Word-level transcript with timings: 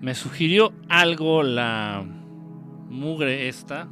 me 0.00 0.14
sugirió 0.14 0.72
algo 0.88 1.42
la 1.42 2.04
mugre 2.88 3.48
esta. 3.48 3.88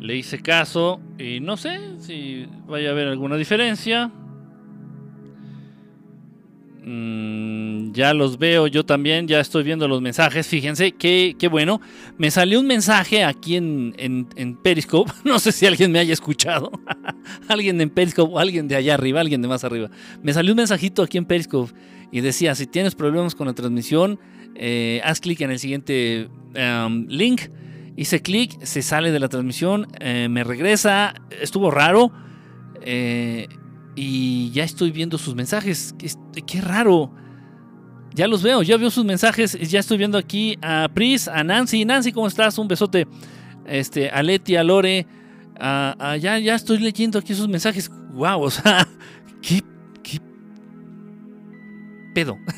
Le 0.00 0.16
hice 0.16 0.40
caso 0.40 1.00
y 1.18 1.40
no 1.40 1.56
sé 1.56 2.00
si 2.00 2.46
vaya 2.66 2.90
a 2.90 2.92
haber 2.92 3.08
alguna 3.08 3.36
diferencia. 3.36 4.10
Ya 7.98 8.14
los 8.14 8.38
veo 8.38 8.68
yo 8.68 8.86
también, 8.86 9.26
ya 9.26 9.40
estoy 9.40 9.64
viendo 9.64 9.88
los 9.88 10.00
mensajes. 10.00 10.46
Fíjense, 10.46 10.92
qué, 10.92 11.48
bueno. 11.50 11.80
Me 12.16 12.30
salió 12.30 12.60
un 12.60 12.66
mensaje 12.68 13.24
aquí 13.24 13.56
en, 13.56 13.92
en, 13.98 14.56
Periscope. 14.56 15.10
No 15.24 15.40
sé 15.40 15.50
si 15.50 15.66
alguien 15.66 15.90
me 15.90 15.98
haya 15.98 16.12
escuchado. 16.12 16.70
alguien 17.48 17.80
en 17.80 17.90
Periscope 17.90 18.32
o 18.32 18.38
alguien 18.38 18.68
de 18.68 18.76
allá 18.76 18.94
arriba, 18.94 19.20
alguien 19.20 19.42
de 19.42 19.48
más 19.48 19.64
arriba. 19.64 19.90
Me 20.22 20.32
salió 20.32 20.52
un 20.52 20.58
mensajito 20.58 21.02
aquí 21.02 21.18
en 21.18 21.24
Periscope 21.24 21.72
y 22.12 22.20
decía, 22.20 22.54
si 22.54 22.68
tienes 22.68 22.94
problemas 22.94 23.34
con 23.34 23.48
la 23.48 23.52
transmisión, 23.52 24.20
eh, 24.54 25.00
haz 25.02 25.18
clic 25.18 25.40
en 25.40 25.50
el 25.50 25.58
siguiente 25.58 26.28
em, 26.54 27.04
link. 27.08 27.50
Hice 27.96 28.22
clic, 28.22 28.62
se 28.62 28.82
sale 28.82 29.10
de 29.10 29.18
la 29.18 29.28
transmisión, 29.28 29.88
eh, 29.98 30.28
me 30.30 30.44
regresa. 30.44 31.14
Estuvo 31.42 31.72
raro. 31.72 32.12
Eh, 32.82 33.48
y 33.96 34.52
ya 34.52 34.62
estoy 34.62 34.92
viendo 34.92 35.18
sus 35.18 35.34
mensajes. 35.34 35.96
Qué, 36.46 36.60
raro. 36.60 37.10
Ya 38.14 38.26
los 38.26 38.42
veo, 38.42 38.62
ya 38.62 38.76
veo 38.76 38.90
sus 38.90 39.04
mensajes. 39.04 39.52
Ya 39.70 39.80
estoy 39.80 39.98
viendo 39.98 40.18
aquí 40.18 40.58
a 40.62 40.88
Pris, 40.92 41.28
a 41.28 41.44
Nancy. 41.44 41.84
Nancy, 41.84 42.12
¿cómo 42.12 42.26
estás? 42.26 42.58
Un 42.58 42.68
besote. 42.68 43.06
Este, 43.66 44.10
a 44.10 44.22
Leti, 44.22 44.56
a 44.56 44.64
Lore. 44.64 45.06
ya, 45.58 46.38
ya 46.38 46.54
estoy 46.54 46.78
leyendo 46.78 47.18
aquí 47.18 47.34
sus 47.34 47.48
mensajes. 47.48 47.90
Wow, 48.12 48.42
o 48.42 48.50
sea, 48.50 48.88
qué, 49.42 49.62
qué 50.02 50.20
pedo. 52.14 52.38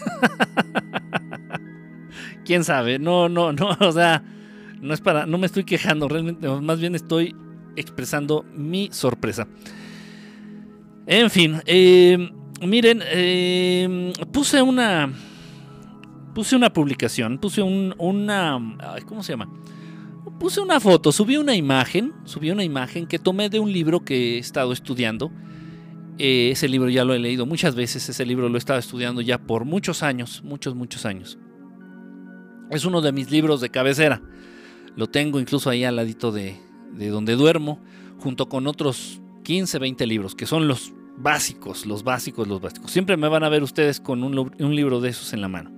Quién 2.44 2.64
sabe. 2.64 2.98
No, 2.98 3.28
no, 3.28 3.52
no. 3.52 3.76
O 3.80 3.92
sea, 3.92 4.22
no 4.80 4.94
es 4.94 5.00
para. 5.00 5.26
No 5.26 5.38
me 5.38 5.46
estoy 5.46 5.64
quejando. 5.64 6.08
Realmente, 6.08 6.48
más 6.48 6.80
bien 6.80 6.94
estoy 6.94 7.34
expresando 7.76 8.44
mi 8.54 8.88
sorpresa. 8.92 9.46
En 11.06 11.30
fin, 11.30 11.60
eh, 11.66 12.30
miren, 12.60 13.02
eh, 13.04 14.12
puse 14.32 14.62
una. 14.62 15.12
Puse 16.34 16.56
una 16.56 16.72
publicación, 16.72 17.38
puse 17.38 17.62
un, 17.62 17.94
una. 17.98 18.58
¿Cómo 19.06 19.22
se 19.22 19.32
llama? 19.32 19.48
Puse 20.38 20.60
una 20.60 20.80
foto, 20.80 21.12
subí 21.12 21.36
una 21.36 21.54
imagen, 21.54 22.12
subí 22.24 22.50
una 22.50 22.64
imagen 22.64 23.06
que 23.06 23.18
tomé 23.18 23.48
de 23.50 23.58
un 23.58 23.72
libro 23.72 24.04
que 24.04 24.36
he 24.36 24.38
estado 24.38 24.72
estudiando. 24.72 25.30
Eh, 26.18 26.50
ese 26.52 26.68
libro 26.68 26.88
ya 26.88 27.04
lo 27.04 27.14
he 27.14 27.18
leído 27.18 27.46
muchas 27.46 27.74
veces, 27.74 28.08
ese 28.08 28.26
libro 28.26 28.48
lo 28.48 28.56
he 28.56 28.58
estado 28.58 28.78
estudiando 28.78 29.22
ya 29.22 29.38
por 29.38 29.64
muchos 29.64 30.02
años, 30.02 30.42
muchos, 30.44 30.74
muchos 30.74 31.04
años. 31.04 31.38
Es 32.70 32.84
uno 32.84 33.00
de 33.00 33.12
mis 33.12 33.30
libros 33.30 33.60
de 33.60 33.70
cabecera. 33.70 34.22
Lo 34.96 35.08
tengo 35.08 35.40
incluso 35.40 35.70
ahí 35.70 35.84
al 35.84 35.96
ladito 35.96 36.30
de, 36.30 36.56
de 36.92 37.08
donde 37.08 37.34
duermo, 37.34 37.80
junto 38.18 38.48
con 38.48 38.66
otros 38.66 39.20
15, 39.44 39.78
20 39.78 40.06
libros, 40.06 40.34
que 40.34 40.46
son 40.46 40.68
los 40.68 40.92
básicos, 41.16 41.86
los 41.86 42.02
básicos, 42.02 42.48
los 42.48 42.60
básicos. 42.60 42.90
Siempre 42.90 43.16
me 43.16 43.28
van 43.28 43.44
a 43.44 43.48
ver 43.48 43.62
ustedes 43.62 44.00
con 44.00 44.22
un, 44.22 44.74
libro 44.74 45.00
de 45.00 45.10
esos 45.10 45.32
en 45.32 45.40
la 45.40 45.48
mano. 45.48 45.70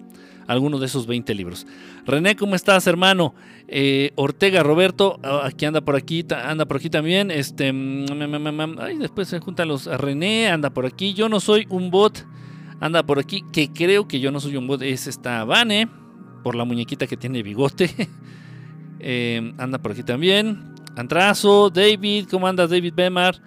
Alguno 0.46 0.78
de 0.78 0.86
esos 0.86 1.06
20 1.06 1.34
libros. 1.34 1.66
René, 2.06 2.36
¿cómo 2.36 2.54
estás, 2.54 2.86
hermano? 2.86 3.34
Eh, 3.68 4.12
Ortega 4.16 4.62
Roberto, 4.62 5.18
ah, 5.22 5.42
aquí 5.44 5.64
anda 5.64 5.80
por 5.80 5.96
aquí, 5.96 6.24
anda 6.30 6.66
por 6.66 6.78
aquí 6.78 6.90
también. 6.90 7.30
Este, 7.30 7.72
mm, 7.72 8.06
mm, 8.06 8.48
mm, 8.48 8.78
ay, 8.80 8.98
después 8.98 9.28
se 9.28 9.40
juntan 9.40 9.68
los. 9.68 9.86
René 9.86 10.48
anda 10.48 10.70
por 10.70 10.86
aquí. 10.86 11.14
Yo 11.14 11.28
no 11.28 11.40
soy 11.40 11.66
un 11.70 11.90
bot, 11.90 12.26
anda 12.80 13.02
por 13.04 13.18
aquí. 13.18 13.44
Que 13.52 13.72
creo 13.72 14.08
que 14.08 14.20
yo 14.20 14.30
no 14.30 14.40
soy 14.40 14.56
un 14.56 14.66
bot. 14.66 14.82
Es 14.82 15.06
esta 15.06 15.44
Vane, 15.44 15.88
por 16.42 16.54
la 16.54 16.64
muñequita 16.64 17.06
que 17.06 17.16
tiene 17.16 17.42
bigote. 17.42 18.08
Eh, 19.04 19.52
anda 19.58 19.78
por 19.78 19.90
aquí 19.90 20.04
también. 20.04 20.74
Antrazo, 20.94 21.70
David, 21.70 22.28
¿cómo 22.30 22.46
andas, 22.46 22.70
David 22.70 22.94
Bemar? 22.94 23.42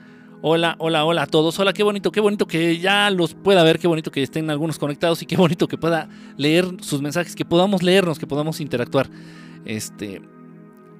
Hola, 0.47 0.75
hola, 0.77 1.05
hola 1.05 1.23
a 1.23 1.25
todos. 1.25 1.57
Hola, 1.57 1.73
qué 1.73 1.81
bonito, 1.81 2.11
qué 2.11 2.19
bonito 2.19 2.45
que 2.45 2.77
ya 2.77 3.09
los 3.09 3.33
pueda 3.33 3.63
ver, 3.63 3.79
qué 3.79 3.87
bonito 3.87 4.11
que 4.11 4.21
estén 4.21 4.51
algunos 4.51 4.77
conectados 4.77 5.19
y 5.23 5.25
qué 5.25 5.35
bonito 5.35 5.67
que 5.67 5.75
pueda 5.75 6.07
leer 6.37 6.67
sus 6.81 7.01
mensajes, 7.01 7.35
que 7.35 7.43
podamos 7.43 7.81
leernos, 7.81 8.19
que 8.19 8.27
podamos 8.27 8.61
interactuar. 8.61 9.09
Este. 9.65 10.21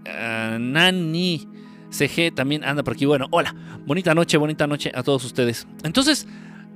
Ah, 0.08 0.58
Nani 0.60 1.48
CG 1.92 2.34
también 2.34 2.64
anda 2.64 2.82
por 2.82 2.96
aquí. 2.96 3.06
Bueno, 3.06 3.28
hola, 3.30 3.54
bonita 3.86 4.16
noche, 4.16 4.36
bonita 4.38 4.66
noche 4.66 4.92
a 4.96 5.04
todos 5.04 5.24
ustedes. 5.24 5.68
Entonces, 5.84 6.28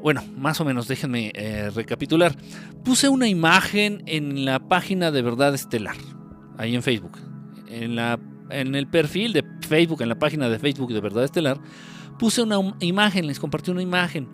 bueno, 0.03 0.21
más 0.37 0.61
o 0.61 0.65
menos 0.65 0.87
déjenme 0.87 1.31
eh, 1.33 1.71
recapitular. 1.73 2.35
Puse 2.85 3.09
una 3.09 3.27
imagen 3.27 4.03
en 4.05 4.45
la 4.45 4.59
página 4.59 5.09
de 5.09 5.23
Verdad 5.23 5.55
Estelar, 5.55 5.95
ahí 6.59 6.75
en 6.75 6.83
Facebook. 6.83 7.17
En, 7.67 7.95
la, 7.95 8.19
en 8.51 8.75
el 8.75 8.85
perfil 8.85 9.33
de 9.33 9.43
Facebook, 9.67 10.03
en 10.03 10.09
la 10.09 10.19
página 10.19 10.49
de 10.49 10.59
Facebook 10.59 10.93
de 10.93 11.01
Verdad 11.01 11.23
Estelar 11.23 11.59
puse 12.19 12.43
una 12.43 12.57
imagen, 12.81 13.25
les 13.25 13.39
compartí 13.39 13.71
una 13.71 13.81
imagen. 13.81 14.27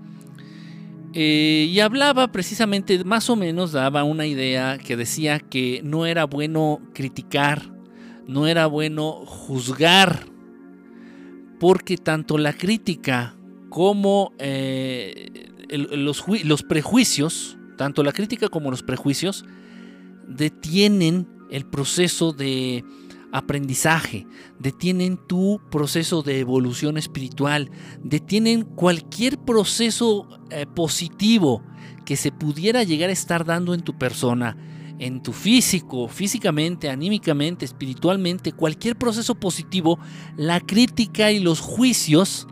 Eh, 1.14 1.70
y 1.72 1.80
hablaba 1.80 2.30
precisamente, 2.34 3.02
más 3.06 3.30
o 3.30 3.38
menos 3.38 3.72
daba 3.72 4.04
una 4.04 4.26
idea 4.26 4.78
que 4.78 4.98
decía 4.98 5.40
que 5.40 5.80
no 5.82 6.06
era 6.06 6.26
bueno 6.26 6.82
criticar, 6.94 7.72
no 8.28 8.48
era 8.48 8.66
bueno 8.66 9.14
juzgar, 9.26 10.26
porque 11.58 11.96
tanto 11.96 12.38
la 12.38 12.52
crítica 12.52 13.38
como 13.70 14.34
eh, 14.40 15.54
los, 15.70 16.26
los 16.44 16.64
prejuicios, 16.64 17.58
tanto 17.78 18.04
la 18.04 18.12
crítica 18.12 18.50
como 18.50 18.70
los 18.70 18.84
prejuicios, 18.84 19.46
detienen 20.28 21.30
el 21.50 21.66
proceso 21.66 22.34
de 22.34 22.84
aprendizaje, 23.36 24.26
detienen 24.60 25.18
tu 25.18 25.60
proceso 25.70 26.22
de 26.22 26.40
evolución 26.40 26.98
espiritual, 26.98 27.70
detienen 28.02 28.64
cualquier 28.64 29.38
proceso 29.38 30.28
eh, 30.52 30.66
positivo 30.66 31.62
que 32.06 32.16
se 32.16 32.32
pudiera 32.32 32.84
llegar 32.84 33.10
a 33.10 33.14
estar 33.14 33.44
dando 33.44 33.74
en 33.74 33.82
tu 33.82 33.98
persona, 33.98 34.56
en 35.00 35.22
tu 35.22 35.34
físico, 35.34 36.08
físicamente, 36.08 36.90
anímicamente, 36.90 37.66
espiritualmente, 37.66 38.54
cualquier 38.54 38.96
proceso 38.96 39.36
positivo, 39.36 40.00
la 40.38 40.62
crítica 40.62 41.32
y 41.32 41.40
los 41.42 41.60
juicios 41.60 42.48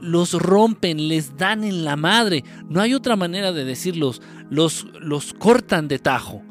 los 0.00 0.32
rompen, 0.32 1.06
les 1.06 1.36
dan 1.36 1.62
en 1.62 1.84
la 1.84 1.94
madre. 1.94 2.42
No 2.68 2.80
hay 2.80 2.94
otra 2.94 3.14
manera 3.14 3.52
de 3.52 3.64
decirlos, 3.64 4.20
los, 4.50 4.88
los 5.00 5.32
cortan 5.34 5.86
de 5.86 6.00
tajo. 6.00 6.42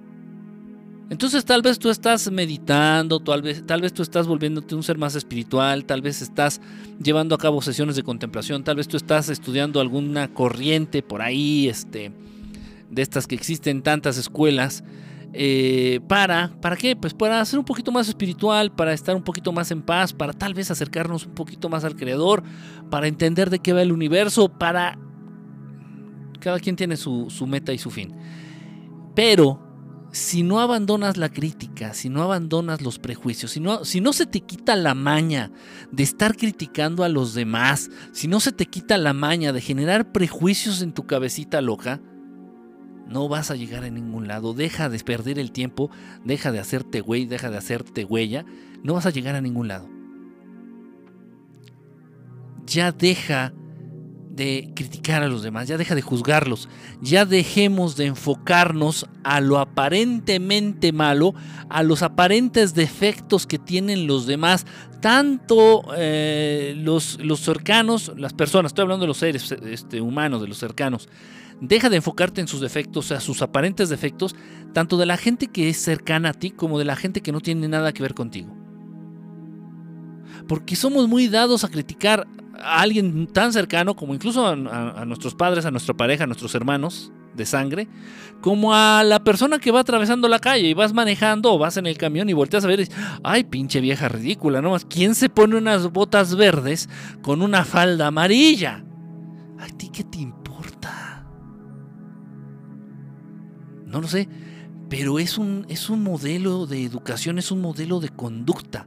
Entonces 1.12 1.44
tal 1.44 1.62
vez 1.62 1.78
tú 1.78 1.90
estás 1.90 2.32
meditando, 2.32 3.20
tal 3.20 3.42
vez, 3.42 3.68
tal 3.68 3.82
vez 3.82 3.92
tú 3.92 4.02
estás 4.02 4.28
volviéndote 4.28 4.76
un 4.76 4.82
ser 4.82 4.98
más 4.98 5.14
espiritual, 5.16 5.84
tal 5.84 6.02
vez 6.02 6.22
estás 6.22 6.62
llevando 7.04 7.36
a 7.36 7.38
cabo 7.38 7.62
sesiones 7.62 7.98
de 7.98 8.04
contemplación, 8.04 8.64
tal 8.64 8.78
vez 8.78 8.88
tú 8.88 8.96
estás 8.96 9.28
estudiando 9.28 9.82
alguna 9.82 10.34
corriente 10.34 11.04
por 11.04 11.22
ahí, 11.22 11.68
este, 11.68 12.14
de 12.90 13.02
estas 13.02 13.28
que 13.28 13.36
existen 13.36 13.82
tantas 13.82 14.18
escuelas. 14.18 14.86
Eh, 15.34 16.00
para, 16.08 16.54
¿para 16.62 16.78
qué? 16.78 16.96
Pues 16.96 17.14
para 17.14 17.44
ser 17.44 17.60
un 17.60 17.66
poquito 17.66 17.92
más 17.92 18.08
espiritual, 18.08 18.72
para 18.72 18.94
estar 18.94 19.14
un 19.14 19.24
poquito 19.24 19.52
más 19.52 19.70
en 19.72 19.82
paz, 19.82 20.14
para 20.14 20.32
tal 20.32 20.54
vez 20.54 20.72
acercarnos 20.72 21.26
un 21.26 21.34
poquito 21.34 21.68
más 21.68 21.84
al 21.84 21.98
Creador, 21.98 22.42
para 22.90 23.08
entender 23.08 23.50
de 23.50 23.60
qué 23.60 23.74
va 23.74 23.82
el 23.82 23.92
universo, 23.92 24.48
para... 24.48 24.98
Cada 26.40 26.62
quien 26.62 26.78
tiene 26.78 26.96
su, 26.96 27.30
su 27.30 27.46
meta 27.48 27.74
y 27.74 27.78
su 27.78 27.92
fin. 27.92 28.14
Pero 29.14 29.71
si 30.12 30.44
no 30.44 30.60
abandonas 30.60 31.18
la 31.18 31.30
crítica, 31.30 31.94
si 31.94 32.10
no 32.10 32.22
abandonas 32.22 32.82
los 32.82 33.00
prejuicios, 33.00 33.52
si 33.52 33.60
no, 33.60 33.86
si 33.86 34.02
no 34.02 34.12
se 34.12 34.26
te 34.26 34.42
quita 34.42 34.76
la 34.76 34.94
maña 34.94 35.52
de 35.92 36.04
estar 36.04 36.36
criticando 36.36 37.04
a 37.04 37.10
los 37.10 37.34
demás, 37.34 37.90
si 38.12 38.28
no 38.28 38.40
se 38.40 38.52
te 38.52 38.66
quita 38.66 38.98
la 38.98 39.14
maña 39.14 39.54
de 39.54 39.62
generar 39.62 40.12
prejuicios 40.12 40.82
en 40.82 40.94
tu 40.94 41.08
cabecita 41.08 41.62
loca, 41.62 42.02
no 43.08 43.30
vas 43.30 43.52
a 43.52 43.56
llegar 43.56 43.84
a 43.84 43.90
ningún 43.90 44.28
lado. 44.28 44.54
Deja 44.54 44.90
de 44.90 45.00
perder 45.00 45.40
el 45.40 45.52
tiempo, 45.52 45.90
deja 46.26 46.52
de 46.52 46.60
hacerte 46.60 47.02
güey, 47.02 47.26
deja 47.26 47.50
de 47.50 47.58
hacerte 47.58 48.04
huella, 48.04 48.46
no 48.84 48.94
vas 48.94 49.06
a 49.06 49.12
llegar 49.12 49.36
a 49.36 49.42
ningún 49.42 49.68
lado. 49.70 49.90
Ya 52.66 52.92
deja 52.92 53.54
de 54.36 54.72
criticar 54.76 55.24
a 55.24 55.28
los 55.28 55.44
demás, 55.44 55.68
ya 55.68 55.78
deja 55.78 55.96
de 55.96 56.02
juzgarlos, 56.02 56.70
ya 57.02 57.26
dejemos 57.26 57.96
de 57.98 58.06
enfocarnos 58.06 59.06
a 59.24 59.42
lo 59.42 59.60
aparentemente 59.60 60.92
malo, 60.94 61.34
a 61.70 61.84
los 61.84 62.02
aparentes 62.02 62.74
defectos 62.74 63.46
que 63.46 63.60
tienen 63.60 64.08
los 64.08 64.26
demás, 64.26 64.66
tanto 65.02 65.84
eh, 65.98 66.74
los, 66.78 67.20
los 67.22 67.42
cercanos, 67.42 68.12
las 68.16 68.34
personas, 68.34 68.70
estoy 68.70 68.84
hablando 68.84 69.04
de 69.04 69.08
los 69.08 69.18
seres 69.18 69.52
este, 69.52 70.02
humanos, 70.02 70.42
de 70.42 70.48
los 70.48 70.58
cercanos, 70.58 71.10
deja 71.60 71.90
de 71.90 71.98
enfocarte 71.98 72.42
en 72.42 72.48
sus 72.48 72.62
defectos, 72.62 73.12
a 73.12 73.20
sus 73.20 73.42
aparentes 73.42 73.90
defectos, 73.90 74.36
tanto 74.74 74.98
de 74.98 75.06
la 75.06 75.18
gente 75.18 75.48
que 75.48 75.70
es 75.70 75.78
cercana 75.78 76.30
a 76.30 76.34
ti 76.34 76.52
como 76.52 76.80
de 76.80 76.86
la 76.86 76.96
gente 76.96 77.22
que 77.22 77.32
no 77.32 77.42
tiene 77.42 77.68
nada 77.68 77.94
que 77.94 78.02
ver 78.02 78.14
contigo. 78.14 78.61
Porque 80.52 80.76
somos 80.76 81.08
muy 81.08 81.30
dados 81.30 81.64
a 81.64 81.70
criticar 81.70 82.28
a 82.60 82.82
alguien 82.82 83.26
tan 83.28 83.54
cercano 83.54 83.96
como 83.96 84.14
incluso 84.14 84.46
a, 84.46 85.06
nuestros 85.06 85.34
padres, 85.34 85.66
a 85.66 85.72
nuestra 85.72 85.94
pareja, 85.94 86.26
a 86.26 86.28
nuestros 86.28 86.54
hermanos 86.56 87.10
de 87.34 87.46
sangre, 87.46 87.88
como 88.42 88.74
a 88.74 89.02
la 89.06 89.24
persona 89.24 89.60
que 89.60 89.72
va 89.72 89.80
atravesando 89.80 90.28
la 90.28 90.40
calle 90.40 90.68
y 90.68 90.74
vas 90.74 90.92
manejando 90.92 91.54
o 91.54 91.58
vas 91.58 91.78
en 91.78 91.86
el 91.86 91.98
camión 91.98 92.28
y 92.28 92.34
volteas 92.34 92.66
a 92.66 92.68
ver 92.68 92.82
y 92.82 92.90
ay, 93.24 93.46
pinche 93.46 93.80
vieja 93.80 94.10
ridícula, 94.10 94.62
¿no? 94.62 94.76
¿Quién 94.90 95.16
se 95.16 95.30
pone 95.30 95.56
unas 95.56 95.90
botas 95.90 96.36
verdes 96.36 96.90
con 97.22 97.42
una 97.42 97.64
falda 97.64 98.08
amarilla? 98.08 98.84
¿A 99.58 99.68
ti 99.68 99.88
qué 99.88 100.04
te 100.04 100.18
importa? 100.18 101.26
No 103.86 104.02
lo 104.02 104.08
sé, 104.10 104.28
pero 104.90 105.18
es 105.18 105.38
un, 105.38 105.66
es 105.70 105.90
un 105.90 106.04
modelo 106.04 106.66
de 106.66 106.84
educación, 106.84 107.40
es 107.40 107.52
un 107.52 107.62
modelo 107.62 108.02
de 108.02 108.10
conducta. 108.10 108.86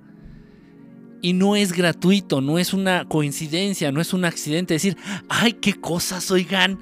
Y 1.25 1.32
no 1.32 1.56
es 1.56 1.73
gratuito, 1.73 2.43
no 2.43 2.59
es 2.59 2.75
una 2.75 3.09
coincidencia, 3.09 3.91
no 3.91 4.03
es 4.03 4.12
un 4.12 4.26
accidente 4.26 4.75
decir, 4.75 4.99
ay, 5.31 5.55
qué 5.55 5.73
cosas, 5.73 6.31
oigan, 6.31 6.79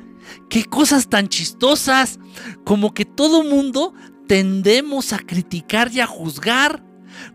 qué 0.51 0.65
cosas 0.65 1.09
tan 1.09 1.29
chistosas. 1.29 2.19
Como 2.65 2.93
que 2.93 3.05
todo 3.05 3.45
mundo 3.45 3.95
tendemos 4.27 5.13
a 5.13 5.21
criticar 5.21 5.93
y 5.93 6.01
a 6.01 6.09
juzgar. 6.09 6.85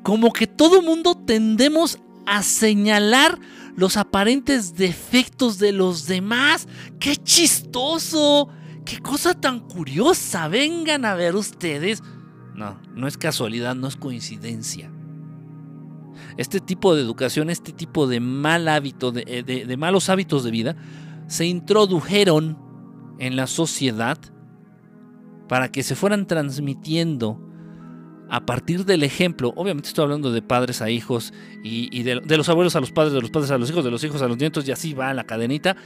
Como 0.04 0.34
que 0.34 0.48
todo 0.48 0.82
mundo 0.82 1.16
tendemos 1.16 1.98
a 2.26 2.44
señalar 2.44 3.40
los 3.78 3.96
aparentes 3.96 4.76
defectos 4.76 5.60
de 5.60 5.72
los 5.72 6.08
demás. 6.08 6.68
¡Qué 7.00 7.16
chistoso! 7.16 8.50
¡Qué 8.84 9.00
cosa 9.00 9.34
tan 9.34 9.62
curiosa! 9.62 10.50
Vengan 10.50 11.06
a 11.06 11.16
ver 11.16 11.38
ustedes. 11.38 12.04
No, 12.54 12.78
no 12.94 13.08
es 13.08 13.18
casualidad, 13.18 13.76
no 13.76 13.88
es 13.88 13.96
coincidencia. 13.96 14.92
Este 16.38 16.60
tipo 16.60 16.96
de 16.96 17.02
educación, 17.02 17.50
este 17.50 17.74
tipo 17.74 18.08
de 18.08 18.20
mal 18.20 18.68
hábito, 18.68 19.12
de, 19.12 19.24
eh, 19.28 19.78
malos 19.78 20.10
hábitos 20.10 20.44
de 20.44 20.52
vida, 20.52 20.76
se 21.28 21.46
introdujeron 21.46 22.58
en 23.20 23.36
la 23.36 23.48
sociedad 23.48 24.18
para 25.48 25.72
que 25.72 25.84
se 25.84 25.96
fueran 25.96 26.28
transmitiendo 26.28 27.42
a 28.30 28.46
partir 28.46 28.86
del 28.86 29.04
ejemplo, 29.04 29.54
obviamente 29.56 29.88
estoy 29.88 30.04
hablando 30.04 30.32
de 30.32 30.42
padres 30.42 30.82
a 30.82 30.90
hijos 30.90 31.34
y, 31.64 32.04
de, 32.04 32.16
los 32.38 32.50
abuelos 32.50 32.76
a 32.76 32.82
los 32.82 32.92
padres, 32.92 33.14
de 33.14 33.22
los 33.22 33.32
padres 33.32 33.52
a 33.52 33.58
los 33.58 33.70
hijos, 33.70 33.86
de 33.86 33.92
los 33.92 34.04
hijos 34.04 34.22
a 34.22 34.28
los 34.28 34.38
nietos 34.38 34.68
y 34.68 34.72
así 34.72 34.94
va 34.94 35.14
la 35.14 35.24
cadenita. 35.24 35.78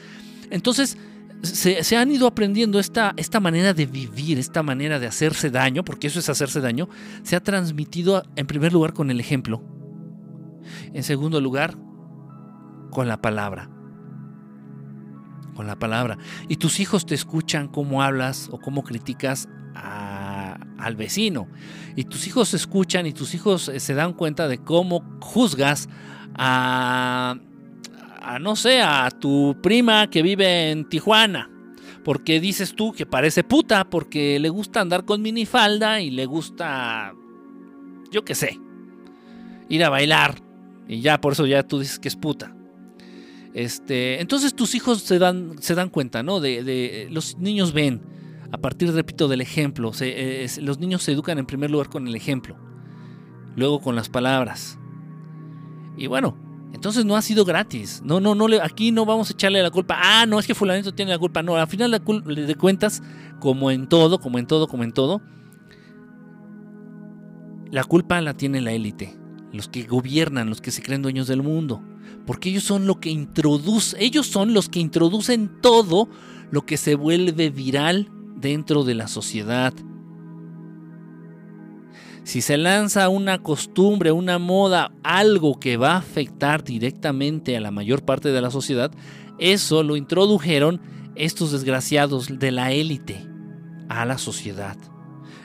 Entonces 0.50 0.98
se, 1.44 1.98
han 1.98 2.12
ido 2.12 2.28
aprendiendo 2.28 2.80
esta, 2.80 3.14
esta 3.18 3.40
manera 3.40 3.74
de 3.74 3.86
vivir, 3.86 4.40
esta 4.40 4.64
manera 4.64 5.00
de 5.00 5.08
hacerse 5.08 5.50
daño, 5.50 5.84
porque 5.84 6.08
eso 6.08 6.20
es 6.20 6.30
hacerse 6.30 6.62
daño, 6.62 6.90
se 7.24 7.36
ha 7.36 7.44
transmitido 7.44 8.24
en 8.36 8.48
primer 8.48 8.74
lugar 8.74 8.94
con 8.94 9.12
el 9.12 9.20
ejemplo, 9.20 9.62
en 10.94 11.04
segundo 11.04 11.42
lugar 11.42 11.78
con 12.92 13.08
la 13.08 13.22
palabra. 13.22 13.70
Con 15.56 15.68
la 15.68 15.78
palabra. 15.78 16.18
Y 16.48 16.58
tus 16.58 16.80
hijos 16.80 17.06
te 17.06 17.16
escuchan 17.16 17.68
cómo 17.68 18.02
hablas 18.02 18.50
o 18.52 18.60
cómo 18.60 18.84
criticas 18.84 19.48
al 20.82 20.96
vecino. 20.96 21.48
Y 21.96 22.06
tus 22.06 22.28
hijos 22.28 22.54
escuchan 22.54 23.06
y 23.06 23.14
tus 23.14 23.34
hijos 23.34 23.70
eh, 23.70 23.80
se 23.80 23.94
dan 23.94 24.14
cuenta 24.14 24.48
de 24.48 24.58
cómo 24.58 25.04
juzgas 25.22 25.88
a, 26.36 27.36
a, 28.22 28.40
no 28.40 28.56
sé, 28.56 28.82
a 28.82 29.10
tu 29.12 29.58
prima 29.62 30.10
que 30.10 30.22
vive 30.22 30.72
en 30.72 30.90
Tijuana. 30.90 31.50
Porque 32.04 32.40
dices 32.40 32.76
tú 32.76 32.94
que 32.94 33.06
parece 33.06 33.44
puta, 33.44 33.90
porque 33.90 34.40
le 34.40 34.50
gusta 34.50 34.82
andar 34.82 35.06
con 35.06 35.22
minifalda 35.22 36.02
y 36.02 36.10
le 36.10 36.26
gusta, 36.26 37.14
yo 38.12 38.26
qué 38.26 38.34
sé, 38.34 38.60
ir 39.70 39.84
a 39.84 39.90
bailar. 39.90 40.42
Y 40.88 41.02
ya, 41.02 41.22
por 41.22 41.34
eso 41.34 41.46
ya 41.46 41.64
tú 41.64 41.80
dices 41.80 42.00
que 42.00 42.08
es 42.08 42.16
puta. 42.16 42.56
Este, 43.54 44.22
entonces 44.22 44.56
tus 44.56 44.76
hijos 44.76 45.02
se 45.02 45.20
dan, 45.20 45.62
se 45.62 45.76
dan 45.76 45.90
cuenta, 45.90 46.24
¿no? 46.24 46.40
De, 46.40 46.64
de, 46.64 47.08
los 47.12 47.38
niños 47.38 47.74
ven 47.74 48.02
a 48.52 48.58
partir, 48.58 48.92
repito, 48.92 49.28
del 49.28 49.42
ejemplo. 49.42 49.92
Eh, 50.02 50.48
los 50.62 50.80
niños 50.80 51.04
se 51.04 51.12
educan 51.12 51.38
en 51.38 51.46
primer 51.46 51.72
lugar 51.72 51.90
con 51.90 52.08
el 52.08 52.16
ejemplo, 52.16 52.58
luego 53.56 53.80
con 53.80 53.96
las 53.96 54.10
palabras. 54.10 54.78
Y 55.98 56.08
bueno, 56.08 56.38
entonces 56.74 57.06
no 57.06 57.16
ha 57.16 57.22
sido 57.22 57.46
gratis. 57.46 58.02
No, 58.04 58.20
no, 58.20 58.36
no, 58.36 58.48
aquí 58.62 58.92
no 58.92 59.06
vamos 59.06 59.30
a 59.30 59.34
echarle 59.34 59.62
la 59.62 59.72
culpa. 59.72 59.98
Ah, 60.02 60.26
no, 60.26 60.40
es 60.40 60.48
que 60.48 60.56
fulanito 60.56 60.94
tiene 60.94 61.12
la 61.12 61.20
culpa. 61.20 61.44
No, 61.44 61.56
al 61.56 61.68
final 61.68 61.92
de 61.92 62.56
cuentas, 62.56 63.02
como 63.40 63.72
en 63.72 63.88
todo, 63.88 64.20
como 64.20 64.40
en 64.40 64.48
todo, 64.48 64.68
como 64.68 64.84
en 64.84 64.94
todo, 64.94 65.22
la 67.72 67.84
culpa 67.86 68.20
la 68.22 68.34
tiene 68.34 68.62
la 68.62 68.74
élite, 68.74 69.18
los 69.54 69.68
que 69.68 69.84
gobiernan, 69.84 70.50
los 70.50 70.62
que 70.62 70.72
se 70.72 70.82
creen 70.82 71.02
dueños 71.02 71.28
del 71.28 71.44
mundo, 71.44 71.84
porque 72.26 72.50
ellos 72.50 72.64
son 72.64 72.88
lo 72.88 73.00
que 73.00 73.10
introduce, 73.10 73.96
ellos 74.00 74.28
son 74.28 74.54
los 74.54 74.70
que 74.70 74.80
introducen 74.80 75.62
todo 75.62 76.10
lo 76.52 76.66
que 76.66 76.78
se 76.78 76.96
vuelve 76.96 77.50
viral 77.50 78.10
dentro 78.36 78.84
de 78.84 78.96
la 78.96 79.08
sociedad. 79.08 79.74
Si 82.24 82.42
se 82.42 82.58
lanza 82.58 83.10
una 83.10 83.42
costumbre, 83.42 84.12
una 84.12 84.38
moda, 84.38 84.92
algo 85.04 85.60
que 85.60 85.78
va 85.78 85.94
a 85.94 85.98
afectar 85.98 86.64
directamente 86.64 87.58
a 87.58 87.62
la 87.62 87.72
mayor 87.72 88.06
parte 88.06 88.30
de 88.30 88.42
la 88.42 88.52
sociedad, 88.52 88.92
eso 89.40 89.82
lo 89.82 89.96
introdujeron 89.96 90.80
estos 91.16 91.52
desgraciados 91.52 92.40
de 92.40 92.52
la 92.52 92.72
élite 92.72 93.28
a 93.90 94.06
la 94.06 94.18
sociedad. 94.18 94.78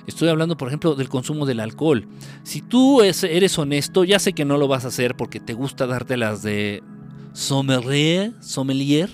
Estoy 0.06 0.29
hablando, 0.29 0.56
por 0.56 0.69
ejemplo, 0.69 0.94
del 0.94 1.08
consumo 1.08 1.47
del 1.47 1.61
alcohol. 1.61 2.06
Si 2.44 2.62
tú 2.62 3.03
eres 3.03 3.58
honesto, 3.58 4.05
ya 4.05 4.19
sé 4.19 4.32
que 4.32 4.44
no 4.44 4.56
lo 4.56 4.69
vas 4.69 4.85
a 4.85 4.88
hacer 4.88 5.17
porque 5.17 5.41
te 5.41 5.53
gusta 5.53 5.87
darte 5.87 6.17
las 6.17 6.43
de 6.43 6.82
sommelier, 7.32 8.32
sommelier, 8.41 9.11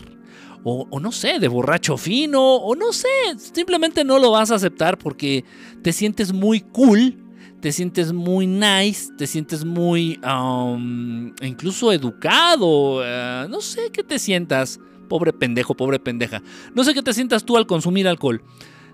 o, 0.65 1.01
no 1.01 1.11
sé, 1.11 1.39
de 1.41 1.49
borracho 1.49 1.97
fino, 1.97 2.57
o 2.57 2.77
no 2.77 2.93
sé, 2.93 3.09
simplemente 3.37 4.05
no 4.05 4.19
lo 4.19 4.31
vas 4.31 4.51
a 4.53 4.55
aceptar 4.55 4.97
porque 4.97 5.45
te 5.83 5.93
sientes 5.93 6.33
muy 6.33 6.61
cool, 6.61 7.17
te 7.61 7.73
sientes 7.73 8.13
muy 8.13 8.47
nice, 8.47 9.11
te 9.19 9.27
sientes 9.27 9.65
muy 9.65 10.21
um, 10.25 11.33
incluso 11.43 11.93
educado, 11.93 13.03
eh, 13.05 13.47
no 13.51 13.61
sé 13.61 13.91
qué 13.93 14.05
te 14.05 14.21
sientas, 14.21 14.79
pobre 15.09 15.33
pendejo, 15.33 15.75
pobre 15.75 15.99
pendeja, 15.99 16.43
no 16.75 16.85
sé 16.85 16.95
qué 16.95 17.03
te 17.03 17.13
sientas 17.13 17.45
tú 17.45 17.57
al 17.57 17.67
consumir 17.67 18.07
alcohol. 18.07 18.43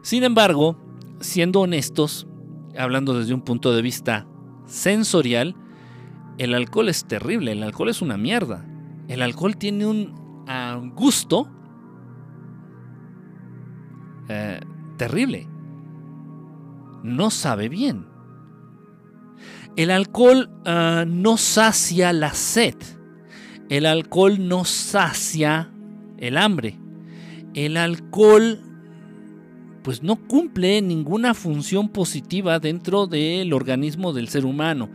Sin 0.01 0.25
embargo, 0.25 0.88
siendo 1.21 1.61
honestos, 1.61 2.27
hablando 2.77 3.19
desde 3.19 3.35
un 3.35 3.43
punto 3.43 3.73
de 3.73 3.83
vista 3.83 4.27
sensorial, 4.67 5.57
el 6.39 6.55
alcohol 6.55 6.89
es 6.89 7.05
terrible, 7.07 7.53
el 7.53 7.63
alcohol 7.63 7.89
es 7.89 8.03
una 8.03 8.17
mierda. 8.17 8.65
El 9.09 9.23
alcohol 9.23 9.57
tiene 9.57 9.87
un 9.87 10.93
gusto 10.95 11.49
eh, 14.29 14.61
terrible. 14.97 15.49
No 17.03 17.31
sabe 17.31 17.69
bien. 17.69 18.07
El 19.77 19.91
alcohol 19.91 20.51
ah, 20.67 21.05
no 21.07 21.37
sacia 21.37 22.13
la 22.13 22.35
sed. 22.35 22.75
El 23.69 23.87
alcohol 23.87 24.49
no 24.49 24.65
sacia 24.65 25.73
el 26.19 26.37
hambre. 26.37 26.79
El 27.55 27.77
alcohol 27.77 28.61
pues 29.89 30.03
no 30.03 30.17
cumple 30.17 30.83
ninguna 30.83 31.33
función 31.33 31.89
positiva 31.89 32.59
dentro 32.59 33.07
del 33.07 33.55
organismo 33.55 34.13
del 34.13 34.29
ser 34.29 34.45
humano. 34.45 34.91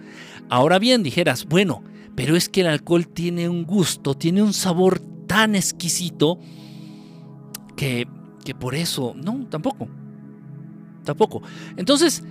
Ahora 0.50 0.78
bien, 0.78 1.02
dijeras, 1.02 1.48
bueno, 1.48 1.84
pero 2.14 2.36
es 2.36 2.48
que 2.48 2.62
el 2.62 2.68
alcohol 2.68 3.08
tiene 3.08 3.50
un 3.50 3.64
gusto, 3.64 4.14
tiene 4.14 4.44
un 4.44 4.54
sabor 4.54 5.00
tan 5.26 5.56
exquisito 5.56 6.38
que 7.76 8.08
que 8.46 8.54
por 8.54 8.76
eso, 8.76 9.16
no, 9.16 9.48
tampoco. 9.48 9.88
Tampoco. 11.04 11.42
Entonces, 11.76 12.24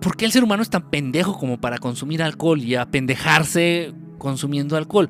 ¿por 0.00 0.16
qué 0.16 0.24
el 0.24 0.32
ser 0.32 0.42
humano 0.42 0.64
es 0.64 0.70
tan 0.70 0.90
pendejo 0.90 1.38
como 1.38 1.60
para 1.60 1.78
consumir 1.78 2.20
alcohol 2.20 2.60
y 2.60 2.74
apendejarse 2.74 3.94
consumiendo 4.18 4.76
alcohol? 4.76 5.08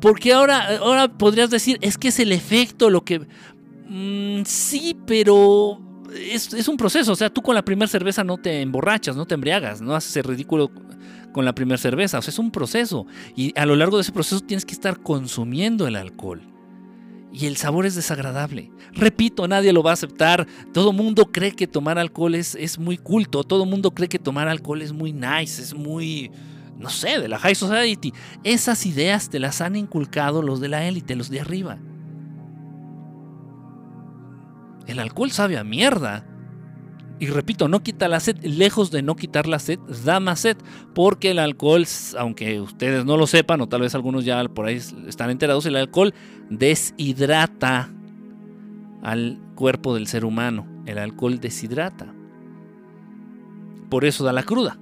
Porque 0.00 0.32
ahora, 0.32 0.76
ahora 0.78 1.16
podrías 1.16 1.50
decir, 1.50 1.78
es 1.82 1.98
que 1.98 2.08
es 2.08 2.18
el 2.18 2.32
efecto 2.32 2.90
lo 2.90 3.04
que... 3.04 3.28
Mm, 3.88 4.42
sí, 4.44 4.96
pero 5.06 5.80
es, 6.14 6.68
un 6.68 6.76
proceso. 6.76 7.12
O 7.12 7.16
sea, 7.16 7.30
tú 7.30 7.42
con 7.42 7.54
la 7.54 7.64
primera 7.64 7.88
cerveza 7.88 8.24
no 8.24 8.38
te 8.38 8.60
emborrachas, 8.60 9.16
no 9.16 9.26
te 9.26 9.34
embriagas, 9.34 9.80
no 9.80 9.94
haces 9.94 10.16
el 10.16 10.24
ridículo 10.24 10.70
con 11.32 11.44
la 11.44 11.54
primera 11.54 11.78
cerveza. 11.78 12.18
O 12.18 12.22
sea, 12.22 12.30
es 12.30 12.38
un 12.38 12.50
proceso. 12.50 13.06
Y 13.36 13.52
a 13.58 13.66
lo 13.66 13.76
largo 13.76 13.96
de 13.96 14.02
ese 14.02 14.12
proceso 14.12 14.40
tienes 14.40 14.64
que 14.64 14.72
estar 14.72 15.00
consumiendo 15.02 15.86
el 15.86 15.96
alcohol 15.96 16.42
y 17.34 17.46
el 17.46 17.56
sabor 17.56 17.84
es 17.84 17.96
desagradable. 17.96 18.70
Repito, 18.92 19.48
nadie 19.48 19.72
lo 19.72 19.82
va 19.82 19.90
a 19.90 19.94
aceptar. 19.94 20.46
Todo 20.72 20.92
mundo 20.92 21.26
cree 21.32 21.50
que 21.50 21.66
tomar 21.66 21.98
alcohol 21.98 22.36
es, 22.36 22.54
es 22.54 22.78
muy 22.78 22.96
culto. 22.96 23.42
Todo 23.42 23.66
mundo 23.66 23.90
cree 23.90 24.08
que 24.08 24.20
tomar 24.20 24.46
alcohol 24.46 24.82
es 24.82 24.92
muy 24.92 25.12
nice, 25.12 25.60
es 25.60 25.74
muy, 25.74 26.30
no 26.78 26.90
sé, 26.90 27.18
de 27.18 27.26
la 27.26 27.40
high 27.40 27.56
society. 27.56 28.12
Esas 28.44 28.86
ideas 28.86 29.30
te 29.30 29.40
las 29.40 29.60
han 29.60 29.74
inculcado 29.74 30.42
los 30.42 30.60
de 30.60 30.68
la 30.68 30.86
élite, 30.86 31.16
los 31.16 31.28
de 31.28 31.40
arriba. 31.40 31.78
El 34.86 34.98
alcohol 34.98 35.30
sabe 35.30 35.58
a 35.58 35.64
mierda. 35.64 36.26
Y 37.20 37.26
repito, 37.26 37.68
no 37.68 37.82
quita 37.82 38.08
la 38.08 38.18
sed, 38.20 38.36
lejos 38.42 38.90
de 38.90 39.02
no 39.02 39.14
quitar 39.14 39.46
la 39.46 39.60
sed, 39.60 39.78
da 40.04 40.18
más 40.18 40.40
sed, 40.40 40.56
porque 40.94 41.30
el 41.30 41.38
alcohol, 41.38 41.86
aunque 42.18 42.60
ustedes 42.60 43.04
no 43.04 43.16
lo 43.16 43.26
sepan, 43.26 43.60
o 43.60 43.68
tal 43.68 43.82
vez 43.82 43.94
algunos 43.94 44.24
ya 44.24 44.42
por 44.48 44.66
ahí 44.66 44.80
están 45.06 45.30
enterados, 45.30 45.64
el 45.66 45.76
alcohol 45.76 46.12
deshidrata 46.50 47.90
al 49.02 49.40
cuerpo 49.54 49.94
del 49.94 50.08
ser 50.08 50.24
humano. 50.24 50.66
El 50.86 50.98
alcohol 50.98 51.38
deshidrata. 51.38 52.12
Por 53.88 54.04
eso 54.04 54.24
da 54.24 54.32
la 54.32 54.42
cruda, 54.42 54.78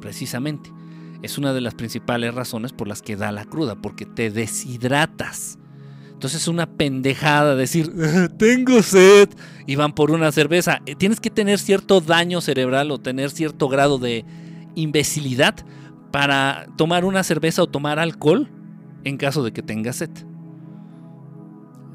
precisamente. 0.00 0.70
Es 1.22 1.38
una 1.38 1.52
de 1.52 1.60
las 1.60 1.74
principales 1.74 2.34
razones 2.34 2.72
por 2.72 2.88
las 2.88 3.02
que 3.02 3.14
da 3.14 3.30
la 3.30 3.44
cruda, 3.44 3.76
porque 3.76 4.04
te 4.04 4.30
deshidratas. 4.30 5.58
Entonces 6.22 6.42
es 6.42 6.46
una 6.46 6.66
pendejada 6.66 7.56
decir, 7.56 7.92
tengo 8.38 8.80
sed, 8.80 9.28
y 9.66 9.74
van 9.74 9.92
por 9.92 10.12
una 10.12 10.30
cerveza. 10.30 10.80
Eh, 10.86 10.94
tienes 10.94 11.18
que 11.18 11.30
tener 11.30 11.58
cierto 11.58 12.00
daño 12.00 12.40
cerebral 12.40 12.92
o 12.92 12.98
tener 12.98 13.32
cierto 13.32 13.66
grado 13.66 13.98
de 13.98 14.24
imbecilidad 14.76 15.56
para 16.12 16.68
tomar 16.76 17.04
una 17.04 17.24
cerveza 17.24 17.64
o 17.64 17.66
tomar 17.66 17.98
alcohol 17.98 18.48
en 19.02 19.16
caso 19.16 19.42
de 19.42 19.52
que 19.52 19.62
tengas 19.62 19.96
sed. 19.96 20.10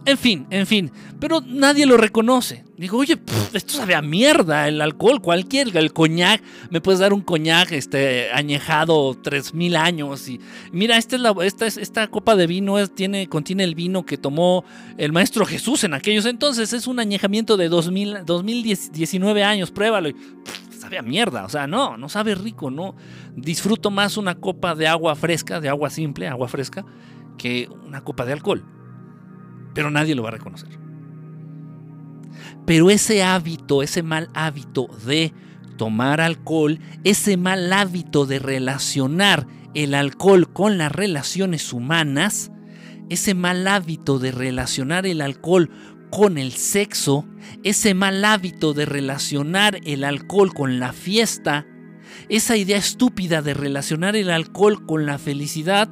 En 0.08 0.18
fin, 0.18 0.48
en 0.52 0.66
fin, 0.66 0.90
pero 1.20 1.42
nadie 1.46 1.86
lo 1.86 1.98
reconoce. 1.98 2.64
Digo, 2.78 2.98
oye, 2.98 3.20
esto 3.52 3.74
sabe 3.74 3.94
a 3.94 4.02
mierda, 4.02 4.70
el 4.70 4.80
alcohol, 4.80 5.22
cualquier, 5.22 5.76
el 5.76 5.92
coñac, 5.92 6.42
me 6.70 6.80
puedes 6.80 7.02
dar 7.02 7.12
un 7.12 7.20
coñac 7.20 7.74
este, 7.74 8.32
añejado 8.32 9.18
3000 9.22 9.76
años. 9.76 10.30
Y 10.30 10.40
mira, 10.72 10.96
esta, 10.98 11.18
es 11.18 11.22
la, 11.22 11.36
esta, 11.44 11.68
esta 11.68 12.08
copa 12.08 12.38
de 12.38 12.48
vino 12.48 12.80
es, 12.80 12.96
tiene, 12.96 13.28
contiene 13.28 13.66
el 13.66 13.76
vino 13.76 14.06
que 14.06 14.18
tomó 14.18 14.64
el 14.98 15.12
maestro 15.12 15.46
Jesús 15.46 15.84
en 15.84 15.94
aquellos 15.94 16.26
entonces. 16.26 16.72
Es 16.72 16.88
un 16.88 17.02
añejamiento 17.02 17.58
de 17.58 17.68
2000, 17.68 18.20
2019 18.26 19.44
años, 19.44 19.72
pruébalo. 19.72 20.12
sabe 20.80 20.98
a 20.98 21.02
mierda, 21.02 21.44
o 21.44 21.50
sea, 21.50 21.68
no, 21.68 21.98
no 21.98 22.08
sabe 22.08 22.34
rico, 22.34 22.72
no. 22.72 22.96
Disfruto 23.36 23.92
más 23.92 24.16
una 24.16 24.36
copa 24.36 24.74
de 24.74 24.88
agua 24.88 25.18
fresca, 25.18 25.60
de 25.60 25.68
agua 25.68 25.90
simple, 25.90 26.30
agua 26.30 26.48
fresca, 26.48 26.86
que 27.38 27.68
una 27.86 28.06
copa 28.06 28.24
de 28.24 28.32
alcohol 28.32 28.77
pero 29.78 29.92
nadie 29.92 30.16
lo 30.16 30.24
va 30.24 30.30
a 30.30 30.32
reconocer. 30.32 30.70
Pero 32.66 32.90
ese 32.90 33.22
hábito, 33.22 33.84
ese 33.84 34.02
mal 34.02 34.28
hábito 34.34 34.88
de 35.06 35.32
tomar 35.78 36.20
alcohol, 36.20 36.80
ese 37.04 37.38
mal 37.38 37.72
hábito 37.72 38.26
de 38.26 38.40
relacionar 38.40 39.46
el 39.76 39.94
alcohol 39.94 40.52
con 40.52 40.80
las 40.80 40.92
relaciones 40.92 41.74
humanas, 41.74 42.52
ese 43.10 43.36
mal 43.36 43.68
hábito 43.68 44.18
de 44.18 44.32
relacionar 44.32 45.06
el 45.06 45.22
alcohol 45.22 45.70
con 46.10 46.40
el 46.40 46.54
sexo, 46.54 47.28
ese 47.64 47.94
mal 47.94 48.26
hábito 48.26 48.74
de 48.74 48.88
relacionar 48.88 49.80
el 49.84 50.04
alcohol 50.04 50.56
con 50.56 50.80
la 50.80 50.92
fiesta, 50.92 51.68
esa 52.30 52.58
idea 52.58 52.78
estúpida 52.78 53.44
de 53.44 53.54
relacionar 53.54 54.16
el 54.16 54.32
alcohol 54.32 54.88
con 54.88 55.06
la 55.06 55.20
felicidad, 55.20 55.88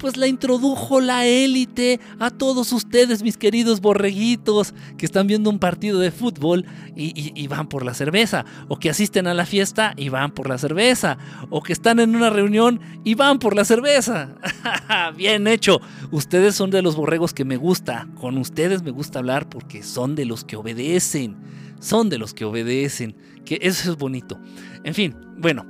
pues 0.00 0.16
la 0.16 0.26
introdujo 0.26 1.00
la 1.00 1.26
élite 1.26 2.00
a 2.18 2.30
todos 2.30 2.72
ustedes, 2.72 3.22
mis 3.22 3.36
queridos 3.36 3.80
borreguitos, 3.82 4.74
que 4.96 5.04
están 5.04 5.26
viendo 5.26 5.50
un 5.50 5.58
partido 5.58 6.00
de 6.00 6.10
fútbol 6.10 6.64
y, 6.96 7.46
van 7.48 7.68
por 7.68 7.84
la 7.84 7.92
cerveza, 7.92 8.46
o 8.68 8.78
que 8.78 8.88
asisten 8.88 9.26
a 9.26 9.34
la 9.34 9.44
fiesta 9.44 9.92
y 9.96 10.08
van 10.08 10.32
por 10.32 10.48
la 10.48 10.56
cerveza, 10.56 11.18
o 11.50 11.62
que 11.62 11.74
están 11.74 12.00
en 12.00 12.16
una 12.16 12.30
reunión 12.30 12.80
y 13.04 13.14
van 13.14 13.38
por 13.38 13.54
la 13.54 13.64
cerveza. 13.64 14.36
Bien 15.16 15.46
hecho, 15.46 15.80
ustedes 16.10 16.54
son 16.54 16.70
de 16.70 16.80
los 16.80 16.96
borregos 16.96 17.34
que 17.34 17.44
me 17.44 17.58
gusta, 17.58 18.08
con 18.18 18.38
ustedes 18.38 18.82
me 18.82 18.90
gusta 18.90 19.18
hablar 19.18 19.50
porque 19.50 19.82
son 19.82 20.14
de 20.14 20.24
los 20.24 20.44
que 20.44 20.56
obedecen, 20.56 21.36
son 21.78 22.08
de 22.08 22.16
los 22.16 22.32
que 22.32 22.46
obedecen, 22.46 23.16
que 23.44 23.58
eso 23.60 23.90
es 23.90 23.98
bonito. 23.98 24.40
En 24.82 24.94
fin, 24.94 25.14
bueno, 25.36 25.66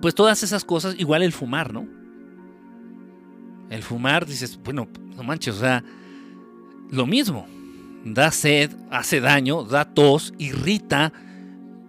pues 0.00 0.14
todas 0.14 0.44
esas 0.44 0.64
cosas, 0.64 0.94
igual 0.98 1.22
el 1.22 1.32
fumar, 1.32 1.72
¿no? 1.72 1.99
El 3.70 3.84
fumar, 3.84 4.26
dices, 4.26 4.58
bueno, 4.62 4.88
no 5.16 5.22
manches, 5.22 5.54
o 5.54 5.60
sea, 5.60 5.84
lo 6.90 7.06
mismo. 7.06 7.46
Da 8.04 8.30
sed, 8.32 8.72
hace 8.90 9.20
daño, 9.20 9.62
da 9.62 9.84
tos, 9.84 10.34
irrita. 10.38 11.12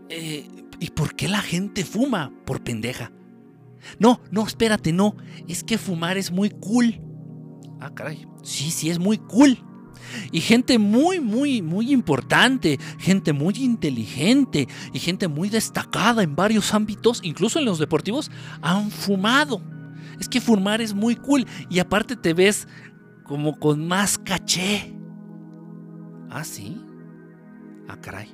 Eh, 0.09 0.47
¿Y 0.79 0.91
por 0.91 1.15
qué 1.15 1.27
la 1.27 1.41
gente 1.41 1.83
fuma? 1.83 2.31
Por 2.45 2.61
pendeja. 2.63 3.11
No, 3.97 4.21
no, 4.29 4.45
espérate, 4.45 4.93
no. 4.93 5.15
Es 5.47 5.63
que 5.63 5.77
fumar 5.77 6.17
es 6.17 6.31
muy 6.31 6.51
cool. 6.51 7.01
Ah, 7.79 7.91
caray. 7.93 8.27
Sí, 8.43 8.69
sí, 8.69 8.89
es 8.89 8.99
muy 8.99 9.17
cool. 9.17 9.57
Y 10.31 10.41
gente 10.41 10.77
muy, 10.77 11.19
muy, 11.19 11.61
muy 11.61 11.91
importante, 11.91 12.79
gente 12.99 13.33
muy 13.33 13.55
inteligente 13.57 14.67
y 14.93 14.99
gente 14.99 15.27
muy 15.27 15.49
destacada 15.49 16.21
en 16.21 16.35
varios 16.35 16.73
ámbitos, 16.73 17.21
incluso 17.23 17.59
en 17.59 17.65
los 17.65 17.79
deportivos, 17.79 18.29
han 18.61 18.91
fumado 18.91 19.61
es 20.21 20.29
que 20.29 20.39
fumar 20.39 20.81
es 20.81 20.93
muy 20.93 21.15
cool 21.15 21.45
y 21.69 21.79
aparte 21.79 22.15
te 22.15 22.33
ves 22.33 22.67
como 23.23 23.59
con 23.59 23.87
más 23.87 24.17
caché. 24.17 24.93
Ah, 26.29 26.43
sí. 26.43 26.79
Ah, 27.87 27.97
caray. 27.99 28.29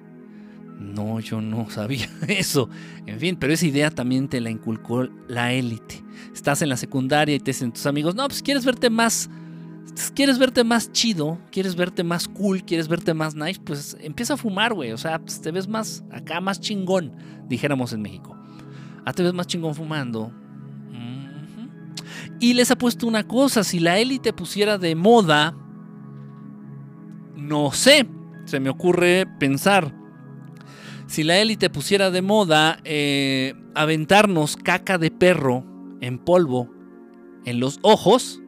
No, 0.80 1.20
yo 1.22 1.42
no 1.42 1.70
sabía 1.70 2.08
eso. 2.28 2.70
En 3.06 3.20
fin, 3.20 3.38
pero 3.40 3.54
esa 3.54 3.66
idea 3.66 3.90
también 3.90 4.28
te 4.28 4.42
la 4.42 4.50
inculcó 4.50 5.08
la 5.28 5.54
élite. 5.54 6.04
Estás 6.34 6.62
en 6.62 6.70
la 6.70 6.78
secundaria 6.78 7.36
y 7.36 7.40
te 7.40 7.52
dicen 7.52 7.72
tus 7.72 7.86
amigos, 7.86 8.16
no, 8.16 8.28
pues 8.28 8.42
quieres 8.44 8.66
verte 8.66 8.90
más, 8.90 9.30
quieres 10.14 10.38
verte 10.38 10.64
más 10.64 10.92
chido, 10.92 11.40
quieres 11.52 11.76
verte 11.76 12.04
más 12.04 12.28
cool, 12.28 12.64
quieres 12.64 12.88
verte 12.88 13.14
más 13.14 13.34
nice, 13.34 13.62
pues 13.64 13.96
empieza 14.02 14.34
a 14.34 14.38
fumar, 14.38 14.74
güey. 14.74 14.92
O 14.92 14.98
sea, 14.98 15.20
pues 15.20 15.40
te 15.40 15.52
ves 15.52 15.68
más 15.70 16.04
acá, 16.12 16.42
más 16.42 16.60
chingón, 16.60 17.14
dijéramos 17.48 17.94
en 17.94 18.02
México. 18.02 18.38
Ah, 19.06 19.14
te 19.14 19.24
ves 19.24 19.34
más 19.34 19.48
chingón 19.48 19.74
fumando. 19.74 20.34
Y 22.40 22.54
les 22.54 22.70
ha 22.72 22.78
puesto 22.78 23.08
una 23.08 23.28
cosa, 23.28 23.64
si 23.64 23.80
la 23.80 23.98
élite 23.98 24.32
pusiera 24.32 24.78
de 24.78 24.96
moda, 24.96 25.56
no 27.36 27.72
sé, 27.72 28.08
se 28.46 28.60
me 28.60 28.70
ocurre 28.70 29.26
pensar, 29.40 29.94
si 31.08 31.24
la 31.24 31.40
élite 31.40 31.70
pusiera 31.70 32.12
de 32.12 32.22
moda 32.22 32.80
eh, 32.84 33.56
aventarnos 33.74 34.56
caca 34.56 34.98
de 34.98 35.10
perro 35.10 35.66
en 36.02 36.20
polvo 36.20 36.70
en 37.46 37.60
los 37.60 37.80
ojos, 37.82 38.42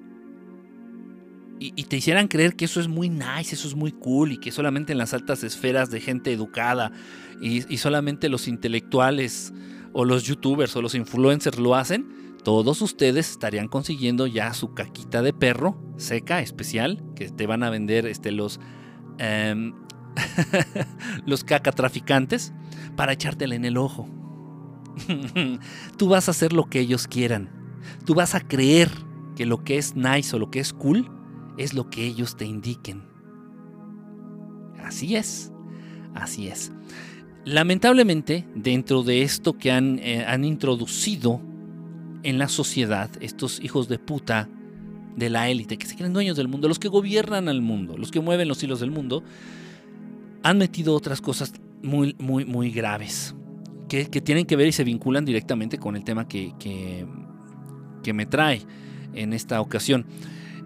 y, 1.61 1.83
te 1.83 1.97
hicieran 1.97 2.29
creer 2.29 2.55
que 2.55 2.65
eso 2.65 2.79
es 2.79 2.87
muy 2.87 3.09
nice, 3.09 3.53
eso 3.53 3.67
es 3.67 3.75
muy 3.75 3.91
cool 3.91 4.31
y 4.31 4.37
que 4.37 4.49
solamente 4.49 4.93
en 4.93 4.97
las 4.97 5.13
altas 5.13 5.43
esferas 5.43 5.91
de 5.91 5.99
gente 5.99 6.31
educada 6.31 6.93
y, 7.41 7.71
y, 7.73 7.77
solamente 7.77 8.29
los 8.29 8.47
intelectuales 8.47 9.53
o 9.91 10.05
los 10.05 10.23
youtubers 10.23 10.73
o 10.77 10.81
los 10.81 10.95
influencers 10.95 11.59
lo 11.59 11.75
hacen, 11.75 12.18
todos 12.43 12.81
ustedes 12.81 13.29
estarían 13.29 13.67
consiguiendo 13.67 14.27
ya 14.27 14.53
su 14.53 14.73
caquita 14.73 15.21
de 15.21 15.33
perro 15.33 15.77
seca, 15.97 16.41
especial, 16.41 17.03
que 17.15 17.29
te 17.29 17.47
van 17.47 17.63
a 17.63 17.69
vender 17.69 18.05
este, 18.05 18.31
los, 18.31 18.59
eh, 19.17 19.73
los 21.25 21.43
caca 21.43 21.71
traficantes 21.71 22.53
para 22.95 23.13
echártela 23.13 23.55
en 23.55 23.65
el 23.65 23.77
ojo. 23.77 24.07
Tú 25.97 26.09
vas 26.09 26.27
a 26.27 26.31
hacer 26.31 26.53
lo 26.53 26.65
que 26.65 26.79
ellos 26.79 27.07
quieran. 27.07 27.49
Tú 28.05 28.15
vas 28.15 28.35
a 28.35 28.41
creer 28.41 28.89
que 29.35 29.45
lo 29.45 29.63
que 29.63 29.77
es 29.77 29.95
nice 29.95 30.35
o 30.35 30.39
lo 30.39 30.51
que 30.51 30.59
es 30.59 30.73
cool 30.73 31.09
es 31.57 31.73
lo 31.73 31.89
que 31.89 32.05
ellos 32.05 32.37
te 32.37 32.45
indiquen. 32.45 33.03
Así 34.83 35.15
es, 35.15 35.51
así 36.15 36.47
es. 36.47 36.71
Lamentablemente, 37.45 38.47
dentro 38.55 39.03
de 39.03 39.21
esto 39.21 39.57
que 39.57 39.71
han, 39.71 39.99
eh, 39.99 40.25
han 40.25 40.45
introducido 40.45 41.41
en 42.23 42.37
la 42.37 42.47
sociedad, 42.47 43.09
estos 43.21 43.59
hijos 43.61 43.87
de 43.87 43.99
puta 43.99 44.49
de 45.15 45.29
la 45.29 45.49
élite, 45.49 45.77
que 45.77 45.85
se 45.85 45.95
creen 45.95 46.13
dueños 46.13 46.37
del 46.37 46.47
mundo, 46.47 46.67
los 46.67 46.79
que 46.79 46.87
gobiernan 46.87 47.49
al 47.49 47.61
mundo, 47.61 47.97
los 47.97 48.11
que 48.11 48.19
mueven 48.19 48.47
los 48.47 48.63
hilos 48.63 48.79
del 48.79 48.91
mundo, 48.91 49.23
han 50.43 50.57
metido 50.57 50.95
otras 50.95 51.21
cosas 51.21 51.53
muy, 51.83 52.15
muy, 52.19 52.45
muy 52.45 52.71
graves, 52.71 53.35
que, 53.87 54.05
tienen 54.05 54.45
que 54.45 54.55
ver 54.55 54.67
y 54.67 54.71
se 54.71 54.83
vinculan 54.83 55.25
directamente 55.25 55.77
con 55.77 55.95
el 55.95 56.03
tema 56.03 56.27
que, 56.27 56.53
que, 56.59 57.05
me 58.13 58.25
trae 58.25 58.63
en 59.13 59.33
esta 59.33 59.61
ocasión. 59.61 60.07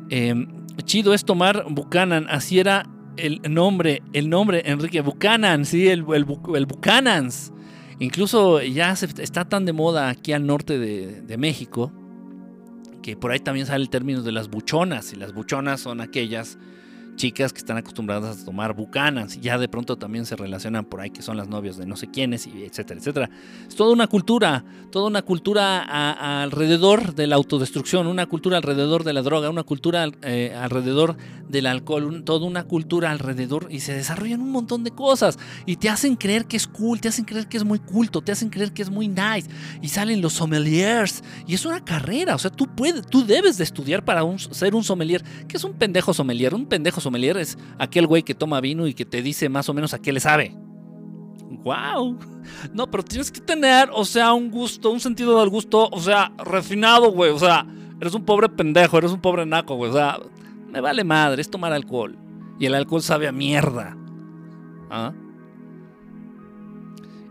Em, 0.09 0.47
chido 0.85 1.13
es 1.13 1.25
tomar 1.25 1.65
Buchanan, 1.69 2.25
así 2.29 2.59
era 2.59 2.89
el 3.17 3.41
nombre, 3.49 4.01
el 4.13 4.29
nombre, 4.29 4.63
Enrique 4.65 5.01
Buchanan, 5.01 5.65
sí, 5.65 5.87
el, 5.89 6.05
el, 6.13 6.25
el 6.55 6.65
Buchanans. 6.65 7.52
Incluso 7.99 8.61
ya 8.61 8.91
está 8.91 9.45
tan 9.45 9.65
de 9.65 9.73
moda 9.73 10.09
aquí 10.09 10.33
al 10.33 10.45
norte 10.45 10.77
de, 10.77 11.37
México 11.37 11.91
que 13.01 13.17
por 13.17 13.31
ahí 13.31 13.39
también 13.39 13.65
sale 13.65 13.83
el 13.83 13.89
término 13.89 14.21
de 14.21 14.31
las 14.31 14.49
buchonas. 14.49 15.11
Y 15.11 15.17
las 15.17 15.33
buchonas 15.33 15.81
son 15.81 15.99
aquellas 15.99 16.57
chicas 17.15 17.53
que 17.53 17.59
están 17.59 17.77
acostumbradas 17.77 18.41
a 18.41 18.45
tomar 18.45 18.75
bucanas, 18.75 19.39
ya 19.39 19.57
de 19.57 19.67
pronto 19.67 19.97
también 19.97 20.25
se 20.25 20.35
relacionan 20.35 20.85
por 20.85 21.01
ahí 21.01 21.09
que 21.09 21.21
son 21.21 21.37
las 21.37 21.47
novias 21.47 21.77
de 21.77 21.85
no 21.85 21.95
sé 21.95 22.07
quiénes, 22.07 22.47
y 22.47 22.63
etcétera, 22.63 22.99
etcétera. 22.99 23.29
Es 23.67 23.75
toda 23.75 23.93
una 23.93 24.07
cultura, 24.07 24.63
toda 24.91 25.07
una 25.07 25.21
cultura 25.21 25.81
alrededor 26.43 27.15
de 27.15 27.27
la 27.27 27.35
autodestrucción, 27.35 28.07
una 28.07 28.25
cultura 28.25 28.57
alrededor 28.57 29.03
de 29.03 29.13
la 29.13 29.21
droga, 29.21 29.49
una 29.49 29.63
cultura 29.63 30.07
eh, 30.21 30.55
alrededor 30.59 31.15
del 31.47 31.67
alcohol, 31.67 32.23
toda 32.23 32.45
una 32.45 32.63
cultura 32.63 33.11
alrededor, 33.11 33.67
y 33.69 33.81
se 33.81 33.93
desarrollan 33.93 34.41
un 34.41 34.51
montón 34.51 34.83
de 34.83 34.91
cosas, 34.91 35.37
y 35.65 35.75
te 35.75 35.89
hacen 35.89 36.15
creer 36.15 36.45
que 36.45 36.57
es 36.57 36.67
cool, 36.67 36.99
te 36.99 37.09
hacen 37.09 37.25
creer 37.25 37.47
que 37.47 37.57
es 37.57 37.63
muy 37.63 37.79
culto, 37.79 38.21
te 38.21 38.31
hacen 38.31 38.49
creer 38.49 38.73
que 38.73 38.81
es 38.81 38.89
muy 38.89 39.07
nice, 39.07 39.49
y 39.81 39.89
salen 39.89 40.21
los 40.21 40.33
sommeliers, 40.33 41.23
y 41.45 41.53
es 41.53 41.65
una 41.65 41.83
carrera, 41.83 42.35
o 42.35 42.39
sea, 42.39 42.49
tú 42.49 42.67
puedes, 42.75 43.05
tú 43.05 43.25
debes 43.25 43.57
de 43.57 43.63
estudiar 43.63 44.03
para 44.03 44.23
ser 44.37 44.73
un 44.73 44.83
sommelier, 44.83 45.23
que 45.47 45.57
es 45.57 45.63
un 45.63 45.73
pendejo 45.73 46.13
sommelier, 46.13 46.55
un 46.55 46.65
pendejo 46.65 47.01
sommelier 47.03 47.37
es 47.37 47.57
aquel 47.77 48.07
güey 48.07 48.23
que 48.23 48.33
toma 48.33 48.61
vino 48.61 48.87
y 48.87 48.93
que 48.93 49.05
te 49.05 49.21
dice 49.21 49.49
más 49.49 49.69
o 49.69 49.73
menos 49.73 49.93
a 49.93 49.99
qué 49.99 50.11
le 50.11 50.19
sabe. 50.19 50.55
¡Wow! 51.63 52.17
No, 52.73 52.89
pero 52.89 53.03
tienes 53.03 53.31
que 53.31 53.39
tener, 53.39 53.89
o 53.93 54.05
sea, 54.05 54.33
un 54.33 54.49
gusto, 54.49 54.89
un 54.89 54.99
sentido 54.99 55.39
del 55.39 55.49
gusto, 55.49 55.89
o 55.91 55.99
sea, 55.99 56.31
refinado, 56.37 57.11
güey. 57.11 57.31
O 57.31 57.39
sea, 57.39 57.65
eres 58.01 58.13
un 58.13 58.25
pobre 58.25 58.49
pendejo, 58.49 58.97
eres 58.97 59.11
un 59.11 59.21
pobre 59.21 59.45
naco, 59.45 59.75
güey. 59.75 59.91
O 59.91 59.93
sea, 59.93 60.19
me 60.71 60.81
vale 60.81 61.03
madre, 61.03 61.41
es 61.41 61.49
tomar 61.49 61.71
alcohol. 61.71 62.17
Y 62.59 62.65
el 62.65 62.75
alcohol 62.75 63.01
sabe 63.01 63.27
a 63.27 63.31
mierda. 63.31 63.95
¿Ah? 64.89 65.13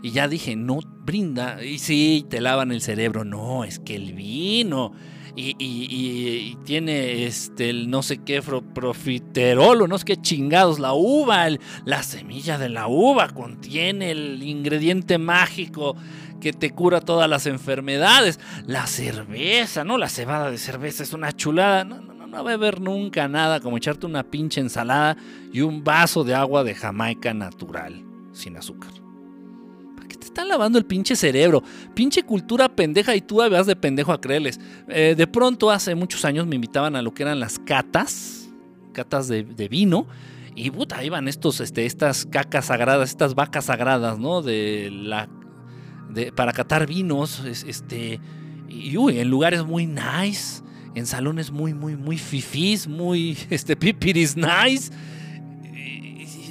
Y 0.01 0.11
ya 0.11 0.27
dije, 0.27 0.55
no 0.55 0.79
brinda. 1.05 1.63
Y 1.63 1.79
sí, 1.79 2.25
te 2.29 2.41
lavan 2.41 2.71
el 2.71 2.81
cerebro. 2.81 3.23
No, 3.23 3.63
es 3.63 3.79
que 3.79 3.95
el 3.95 4.13
vino 4.13 4.93
y, 5.35 6.57
tiene 6.63 7.25
este, 7.25 7.69
el 7.69 7.89
no 7.89 8.03
sé 8.03 8.19
qué 8.19 8.41
profiterol 8.41 9.81
o 9.81 9.87
no 9.87 9.97
sé 9.97 10.05
qué 10.05 10.17
chingados, 10.17 10.79
la 10.79 10.93
uva, 10.93 11.47
la 11.85 12.03
semilla 12.03 12.57
de 12.57 12.69
la 12.69 12.87
uva 12.87 13.29
contiene 13.29 14.11
el 14.11 14.43
ingrediente 14.43 15.17
mágico 15.17 15.95
que 16.39 16.53
te 16.53 16.71
cura 16.71 17.01
todas 17.01 17.29
las 17.29 17.45
enfermedades. 17.47 18.39
La 18.65 18.85
cerveza, 18.85 19.83
¿no? 19.83 19.97
La 19.97 20.09
cebada 20.09 20.51
de 20.51 20.57
cerveza 20.57 21.03
es 21.03 21.13
una 21.13 21.31
chulada. 21.31 21.83
No, 21.83 22.01
no, 22.01 22.13
no, 22.13 22.27
no 22.27 22.43
va 22.43 22.53
a 22.53 22.71
nunca 22.79 23.27
nada 23.27 23.59
como 23.59 23.77
echarte 23.77 24.05
una 24.05 24.23
pinche 24.23 24.61
ensalada 24.61 25.17
y 25.51 25.61
un 25.61 25.83
vaso 25.83 26.23
de 26.23 26.35
agua 26.35 26.63
de 26.63 26.75
Jamaica 26.75 27.33
natural, 27.33 28.03
sin 28.33 28.57
azúcar 28.57 29.02
están 30.33 30.47
lavando 30.47 30.79
el 30.79 30.85
pinche 30.85 31.15
cerebro. 31.15 31.63
Pinche 31.93 32.23
cultura 32.23 32.67
pendeja 32.67 33.15
y 33.15 33.21
tú 33.21 33.35
vas 33.37 33.67
de 33.67 33.75
pendejo 33.75 34.11
a 34.11 34.19
creerles. 34.19 34.59
Eh, 34.89 35.13
de 35.15 35.27
pronto, 35.27 35.69
hace 35.69 35.93
muchos 35.93 36.25
años 36.25 36.47
me 36.47 36.55
invitaban 36.55 36.95
a 36.95 37.01
lo 37.03 37.13
que 37.13 37.21
eran 37.21 37.39
las 37.39 37.59
catas, 37.59 38.49
catas 38.93 39.27
de, 39.27 39.43
vino. 39.69 40.07
Y 40.55 40.71
puta, 40.71 41.03
iban 41.03 41.27
estos, 41.27 41.61
este, 41.61 41.85
estas 41.85 42.25
cacas 42.25 42.65
sagradas, 42.65 43.09
estas 43.09 43.35
vacas 43.35 43.65
sagradas, 43.65 44.17
¿no? 44.17 44.41
De 44.41 44.89
la. 44.91 45.29
De, 46.09 46.31
para 46.31 46.51
catar 46.51 46.87
vinos. 46.87 47.43
Este. 47.45 48.19
Y 48.67 48.97
uy, 48.97 49.19
en 49.19 49.29
lugares 49.29 49.63
muy 49.63 49.85
nice. 49.85 50.63
En 50.95 51.05
salones 51.05 51.51
muy, 51.51 51.75
muy, 51.75 51.95
muy 51.95 52.17
fifís, 52.17 52.87
muy. 52.87 53.37
Este, 53.51 53.75
pipiris 53.75 54.35
nice. 54.35 54.91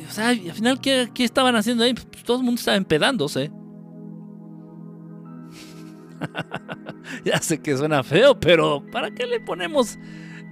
o 0.09 0.13
sea, 0.13 0.29
al 0.29 0.53
final, 0.53 0.81
¿qué, 0.81 1.11
estaban 1.19 1.57
haciendo 1.57 1.83
ahí? 1.83 1.95
Pues 1.95 2.23
todo 2.23 2.39
el 2.39 2.45
mundo 2.45 2.61
estaba 2.61 2.77
empedándose. 2.77 3.51
ya 7.25 7.39
sé 7.39 7.61
que 7.61 7.77
suena 7.77 8.03
feo, 8.03 8.39
pero 8.39 8.85
¿para 8.91 9.11
qué 9.11 9.27
le 9.27 9.41
ponemos, 9.41 9.99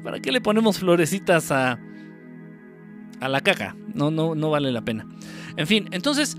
para 0.02 0.20
qué 0.20 0.32
le 0.32 0.40
ponemos 0.40 0.78
florecitas 0.78 1.50
a, 1.50 1.78
a 3.20 3.28
la 3.28 3.40
caca? 3.40 3.76
No, 3.94 4.10
no, 4.10 4.34
no 4.34 4.50
vale 4.50 4.72
la 4.72 4.82
pena. 4.82 5.06
En 5.56 5.66
fin, 5.66 5.88
entonces, 5.92 6.36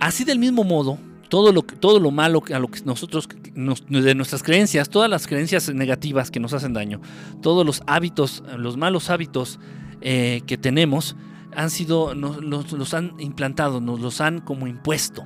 así 0.00 0.24
del 0.24 0.38
mismo 0.38 0.64
modo, 0.64 0.98
todo 1.28 1.52
lo, 1.52 1.62
todo 1.62 2.00
lo 2.00 2.10
malo 2.10 2.42
a 2.52 2.58
lo 2.58 2.68
que 2.68 2.80
nosotros, 2.84 3.28
de 3.28 4.14
nuestras 4.14 4.42
creencias, 4.42 4.88
todas 4.88 5.10
las 5.10 5.26
creencias 5.26 5.72
negativas 5.72 6.30
que 6.30 6.40
nos 6.40 6.52
hacen 6.52 6.72
daño, 6.72 7.00
todos 7.42 7.64
los 7.64 7.82
hábitos, 7.86 8.42
los 8.56 8.76
malos 8.76 9.10
hábitos 9.10 9.58
eh, 10.00 10.42
que 10.46 10.58
tenemos, 10.58 11.16
han 11.56 11.70
sido, 11.70 12.14
nos, 12.14 12.42
los 12.42 12.94
han 12.94 13.14
implantado, 13.18 13.80
nos 13.80 14.00
los 14.00 14.20
han 14.20 14.40
como 14.40 14.66
impuesto 14.66 15.24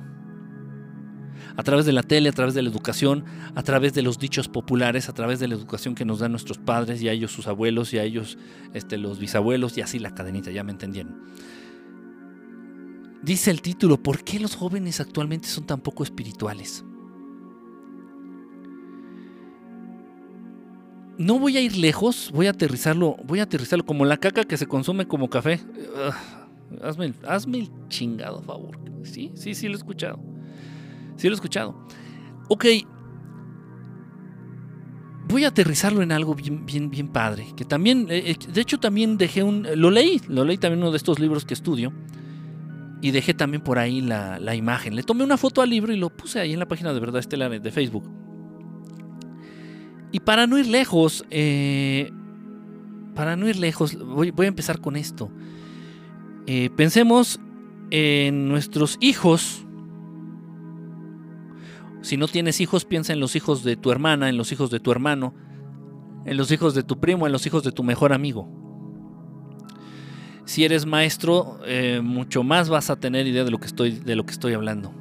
a 1.59 1.63
través 1.63 1.85
de 1.85 1.91
la 1.91 2.03
tele, 2.03 2.29
a 2.29 2.31
través 2.31 2.53
de 2.53 2.61
la 2.61 2.69
educación, 2.69 3.25
a 3.53 3.63
través 3.63 3.93
de 3.93 4.01
los 4.01 4.17
dichos 4.17 4.47
populares, 4.47 5.09
a 5.09 5.13
través 5.13 5.41
de 5.41 5.49
la 5.49 5.55
educación 5.55 5.93
que 5.93 6.05
nos 6.05 6.19
dan 6.19 6.31
nuestros 6.31 6.57
padres 6.57 7.01
y 7.01 7.09
a 7.09 7.11
ellos 7.11 7.33
sus 7.33 7.47
abuelos 7.47 7.93
y 7.93 7.97
a 7.97 8.03
ellos 8.05 8.37
este, 8.73 8.97
los 8.97 9.19
bisabuelos 9.19 9.77
y 9.77 9.81
así 9.81 9.99
la 9.99 10.15
cadenita, 10.15 10.51
ya 10.51 10.63
me 10.63 10.71
entendieron. 10.71 11.21
Dice 13.21 13.51
el 13.51 13.61
título, 13.61 14.01
¿por 14.01 14.23
qué 14.23 14.39
los 14.39 14.55
jóvenes 14.55 15.01
actualmente 15.01 15.49
son 15.49 15.65
tan 15.65 15.81
poco 15.81 16.03
espirituales? 16.03 16.85
No 21.17 21.39
voy 21.39 21.57
a 21.57 21.59
ir 21.59 21.75
lejos, 21.75 22.31
voy 22.33 22.47
a 22.47 22.51
aterrizarlo, 22.51 23.17
voy 23.25 23.41
a 23.41 23.43
aterrizarlo 23.43 23.85
como 23.85 24.05
la 24.05 24.15
caca 24.15 24.45
que 24.45 24.55
se 24.55 24.65
consume 24.65 25.09
como 25.09 25.29
café. 25.29 25.59
hazme, 26.81 27.13
hazme 27.27 27.57
el 27.59 27.71
chingado 27.89 28.41
favor. 28.43 28.79
Sí, 29.03 29.33
sí, 29.35 29.53
sí 29.53 29.67
lo 29.67 29.73
he 29.73 29.77
escuchado. 29.77 30.38
Sí 31.19 31.27
lo 31.27 31.33
he 31.33 31.35
escuchado. 31.35 31.75
Ok. 32.47 32.65
Voy 35.27 35.43
a 35.43 35.49
aterrizarlo 35.49 36.01
en 36.01 36.13
algo 36.13 36.33
bien, 36.33 36.65
bien, 36.65 36.89
bien 36.89 37.09
padre. 37.09 37.47
Que 37.57 37.65
también, 37.65 38.07
eh, 38.09 38.31
eh, 38.31 38.37
de 38.51 38.61
hecho, 38.61 38.79
también 38.79 39.17
dejé 39.17 39.43
un. 39.43 39.67
Lo 39.75 39.91
leí, 39.91 40.21
lo 40.29 40.45
leí 40.45 40.57
también 40.57 40.79
uno 40.81 40.91
de 40.91 40.97
estos 40.97 41.19
libros 41.19 41.43
que 41.43 41.53
estudio. 41.53 41.91
Y 43.01 43.11
dejé 43.11 43.33
también 43.33 43.61
por 43.61 43.79
ahí 43.79 43.99
la, 43.99 44.55
imagen. 44.55 44.95
Le 44.95 45.03
tomé 45.03 45.25
una 45.25 45.37
foto 45.37 45.61
al 45.61 45.69
libro 45.69 45.91
y 45.91 45.97
lo 45.97 46.09
puse 46.09 46.39
ahí 46.39 46.53
en 46.53 46.59
la 46.59 46.67
página 46.67 46.93
de 46.93 46.99
Verdad 47.01 47.19
Estelar 47.19 47.61
de 47.61 47.71
Facebook. 47.71 48.09
Y 50.11 50.21
para 50.21 50.47
no 50.47 50.57
ir 50.57 50.67
lejos, 50.67 51.25
eh, 51.29 52.11
para 53.13 53.35
no 53.35 53.47
ir 53.47 53.57
lejos, 53.57 53.97
voy, 53.97 54.33
a 54.37 54.47
empezar 54.47 54.79
con 54.79 54.95
esto. 54.95 55.29
pensemos 56.75 57.39
en 57.91 58.47
nuestros 58.47 58.97
hijos 58.99 59.65
si 62.01 62.17
no 62.17 62.27
tienes 62.27 62.61
hijos, 62.61 62.85
piensa 62.85 63.13
en 63.13 63.19
los 63.19 63.35
hijos 63.35 63.63
de 63.63 63.75
tu 63.75 63.91
hermana, 63.91 64.29
en 64.29 64.37
los 64.37 64.51
hijos 64.51 64.69
de 64.71 64.79
tu 64.79 64.91
hermano, 64.91 65.33
en 66.25 66.37
los 66.37 66.51
hijos 66.51 66.73
de 66.73 66.83
tu 66.83 66.99
primo, 66.99 67.25
en 67.25 67.31
los 67.31 67.45
hijos 67.45 67.63
de 67.63 67.71
tu 67.71 67.83
mejor 67.83 68.13
amigo. 68.13 68.47
Si 70.45 70.65
eres 70.65 70.85
maestro, 70.85 71.59
eh, 71.65 72.01
mucho 72.03 72.43
más 72.43 72.69
vas 72.69 72.89
a 72.89 72.95
tener 72.95 73.27
idea 73.27 73.43
de 73.43 73.51
lo 73.51 73.59
que 73.59 73.67
estoy, 73.67 73.91
de 73.91 74.15
lo 74.15 74.25
que 74.25 74.31
estoy 74.31 74.53
hablando. 74.53 74.93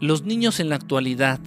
Los 0.00 0.22
niños 0.24 0.60
en 0.60 0.68
la 0.68 0.76
actualidad, 0.76 1.40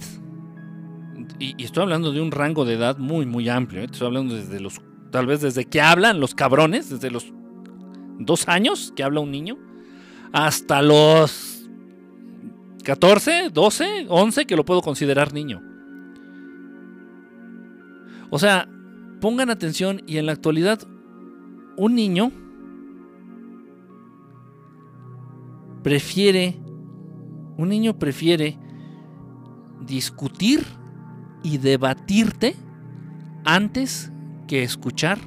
y, 1.38 1.62
estoy 1.62 1.84
hablando 1.84 2.12
de 2.12 2.20
un 2.20 2.32
rango 2.32 2.64
de 2.64 2.74
edad 2.74 2.98
muy, 2.98 3.24
muy 3.24 3.48
amplio, 3.48 3.80
¿eh? 3.82 3.84
estoy 3.84 4.06
hablando 4.06 4.34
desde 4.34 4.60
los, 4.60 4.82
tal 5.12 5.26
vez 5.26 5.40
desde 5.40 5.64
que 5.64 5.80
hablan 5.80 6.20
los 6.20 6.34
cabrones, 6.34 6.90
desde 6.90 7.10
los 7.10 7.32
dos 8.18 8.48
años 8.48 8.92
que 8.94 9.02
habla 9.04 9.20
un 9.20 9.30
niño, 9.30 9.56
hasta 10.32 10.82
los 10.82 11.49
14, 12.82 13.50
12, 13.52 14.06
11 14.08 14.46
que 14.46 14.56
lo 14.56 14.64
puedo 14.64 14.80
considerar 14.82 15.32
niño. 15.32 15.62
O 18.30 18.38
sea, 18.38 18.68
pongan 19.20 19.50
atención 19.50 20.02
y 20.06 20.18
en 20.18 20.26
la 20.26 20.32
actualidad 20.32 20.80
un 21.76 21.94
niño 21.94 22.30
prefiere, 25.82 26.58
un 27.56 27.68
niño 27.68 27.98
prefiere 27.98 28.58
discutir 29.80 30.64
y 31.42 31.58
debatirte 31.58 32.54
antes 33.44 34.12
que 34.46 34.62
escuchar 34.62 35.18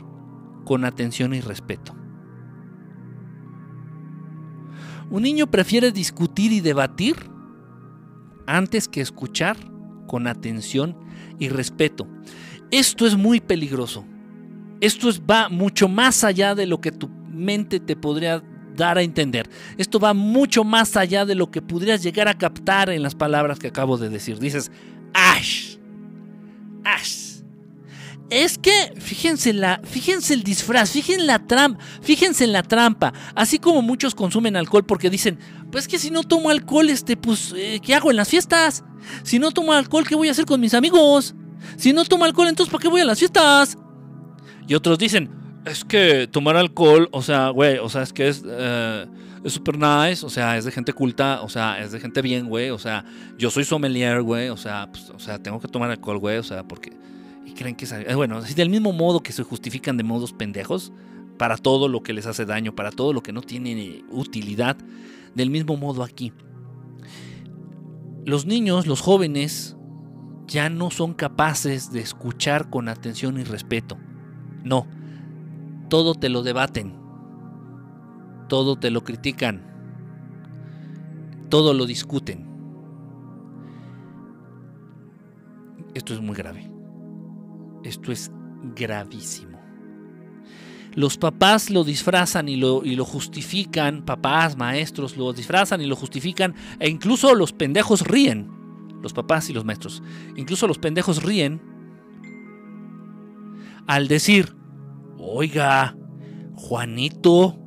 con 0.64 0.86
atención 0.86 1.34
y 1.34 1.42
respeto. 1.42 1.96
Un 5.10 5.24
niño 5.24 5.48
prefiere 5.48 5.92
discutir 5.92 6.52
y 6.52 6.62
debatir 6.62 7.33
antes 8.48 8.88
que 8.88 9.02
escuchar 9.02 9.58
con 10.08 10.28
atención 10.28 10.98
y 11.40 11.50
respeto. 11.50 12.08
Esto 12.72 13.06
es 13.06 13.16
muy 13.16 13.40
peligroso. 13.40 14.06
Esto 14.82 15.10
va 15.30 15.50
mucho 15.50 15.88
más 15.88 16.24
allá 16.24 16.56
de 16.56 16.66
lo 16.66 16.82
que 16.82 16.92
tu 16.92 17.10
mente 17.10 17.80
te 17.80 17.96
podría 17.96 18.44
dar 18.76 18.98
a 18.98 19.02
entender. 19.02 19.50
Esto 19.78 20.00
va 20.00 20.14
mucho 20.14 20.64
más 20.64 20.98
allá 20.98 21.26
de 21.26 21.36
lo 21.36 21.52
que 21.52 21.62
podrías 21.62 22.04
llegar 22.04 22.28
a 22.28 22.38
captar 22.38 22.90
en 22.90 23.04
las 23.04 23.16
palabras 23.16 23.60
que 23.60 23.68
acabo 23.68 23.98
de 23.98 24.10
decir. 24.10 24.40
Dices, 24.40 24.72
Ash, 25.14 25.78
Ash. 26.84 27.33
Es 28.34 28.58
que, 28.58 28.94
fíjense, 28.98 29.54
la, 29.54 29.80
fíjense 29.84 30.34
el 30.34 30.42
disfraz, 30.42 30.90
fíjense 30.90 31.24
la 31.24 31.38
trampa, 31.46 31.84
fíjense 32.02 32.46
en 32.46 32.52
la 32.52 32.64
trampa. 32.64 33.14
Así 33.36 33.60
como 33.60 33.84
muchos 33.84 34.16
consumen 34.16 34.56
alcohol 34.56 34.84
porque 34.88 35.12
dicen, 35.12 35.38
pues 35.72 35.88
que 35.88 36.00
si 36.00 36.10
no 36.10 36.24
tomo 36.24 36.50
alcohol, 36.50 36.90
este, 36.90 37.16
pues, 37.16 37.54
eh, 37.56 37.80
¿qué 37.80 37.94
hago 37.94 38.10
en 38.10 38.18
las 38.18 38.28
fiestas? 38.28 38.84
Si 39.22 39.38
no 39.38 39.52
tomo 39.52 39.72
alcohol, 39.72 40.08
¿qué 40.08 40.16
voy 40.16 40.30
a 40.30 40.32
hacer 40.32 40.46
con 40.46 40.60
mis 40.60 40.74
amigos? 40.74 41.36
Si 41.78 41.94
no 41.94 42.06
tomo 42.06 42.26
alcohol, 42.26 42.48
entonces 42.48 42.72
¿para 42.72 42.82
qué 42.82 42.88
voy 42.88 43.02
a 43.02 43.06
las 43.06 43.20
fiestas? 43.20 43.78
Y 44.68 44.74
otros 44.74 44.98
dicen, 44.98 45.30
es 45.66 45.86
que 45.86 46.28
tomar 46.28 46.58
alcohol, 46.58 47.10
o 47.12 47.22
sea, 47.22 47.50
güey, 47.50 47.78
o 47.78 47.88
sea, 47.88 48.02
es 48.02 48.14
que 48.14 48.30
es... 48.30 48.44
Eh, 48.44 49.06
es 49.44 49.52
super 49.52 49.78
nice, 49.78 50.26
o 50.26 50.30
sea, 50.30 50.58
es 50.58 50.64
de 50.64 50.72
gente 50.72 50.94
culta, 50.94 51.42
o 51.42 51.50
sea, 51.50 51.78
es 51.84 51.92
de 51.92 52.00
gente 52.00 52.22
bien, 52.22 52.48
güey, 52.48 52.70
o 52.70 52.80
sea, 52.80 53.04
yo 53.38 53.52
soy 53.52 53.66
sommelier, 53.66 54.22
güey, 54.22 54.48
o 54.48 54.56
sea, 54.56 54.88
pues, 54.90 55.10
o 55.10 55.20
sea, 55.20 55.38
tengo 55.38 55.60
que 55.60 55.68
tomar 55.68 55.92
alcohol, 55.92 56.18
güey, 56.18 56.38
o 56.38 56.44
sea, 56.44 56.64
porque... 56.64 56.94
Creen 57.56 57.76
que 57.76 57.86
es... 57.86 58.16
Bueno, 58.16 58.38
así 58.38 58.54
del 58.54 58.70
mismo 58.70 58.92
modo 58.94 59.22
que 59.22 59.32
se 59.32 59.44
justifican 59.44 59.98
de 59.98 60.04
modos 60.04 60.34
pendejos 60.34 60.92
para 61.38 61.58
todo 61.58 61.88
lo 61.88 62.04
que 62.04 62.14
les 62.14 62.26
hace 62.26 62.46
daño, 62.46 62.76
para 62.76 62.92
todo 62.92 63.14
lo 63.14 63.22
que 63.22 63.34
no 63.34 63.42
tiene 63.42 64.04
utilidad, 64.10 64.78
del 65.36 65.50
mismo 65.50 65.78
modo 65.78 66.04
aquí. 66.04 66.32
Los 68.26 68.46
niños, 68.46 68.88
los 68.88 69.02
jóvenes, 69.02 69.76
ya 70.48 70.70
no 70.70 70.92
son 70.92 71.14
capaces 71.14 71.92
de 71.92 72.00
escuchar 72.00 72.70
con 72.70 72.88
atención 72.88 73.40
y 73.40 73.44
respeto. 73.44 73.98
No, 74.64 74.88
todo 75.90 76.16
te 76.16 76.30
lo 76.30 76.44
debaten, 76.44 76.94
todo 78.48 78.78
te 78.78 78.92
lo 78.92 79.04
critican, 79.04 79.62
todo 81.50 81.74
lo 81.74 81.86
discuten. 81.86 82.48
Esto 85.94 86.14
es 86.14 86.22
muy 86.22 86.36
grave. 86.36 86.73
Esto 87.84 88.12
es 88.12 88.32
gravísimo. 88.76 89.60
Los 90.96 91.18
papás 91.18 91.70
lo 91.70 91.84
disfrazan 91.84 92.48
y 92.50 92.56
lo, 92.56 92.84
y 92.86 92.96
lo 92.96 93.04
justifican, 93.04 94.06
papás, 94.06 94.58
maestros, 94.58 95.18
lo 95.18 95.34
disfrazan 95.34 95.82
y 95.82 95.88
lo 95.88 95.96
justifican, 95.96 96.54
e 96.80 96.88
incluso 96.90 97.34
los 97.34 97.52
pendejos 97.52 98.02
ríen, 98.02 98.50
los 99.02 99.12
papás 99.12 99.50
y 99.50 99.54
los 99.54 99.66
maestros, 99.66 100.04
incluso 100.36 100.68
los 100.68 100.78
pendejos 100.78 101.24
ríen 101.24 101.62
al 103.88 104.08
decir, 104.08 104.56
oiga, 105.18 105.96
Juanito, 106.56 107.58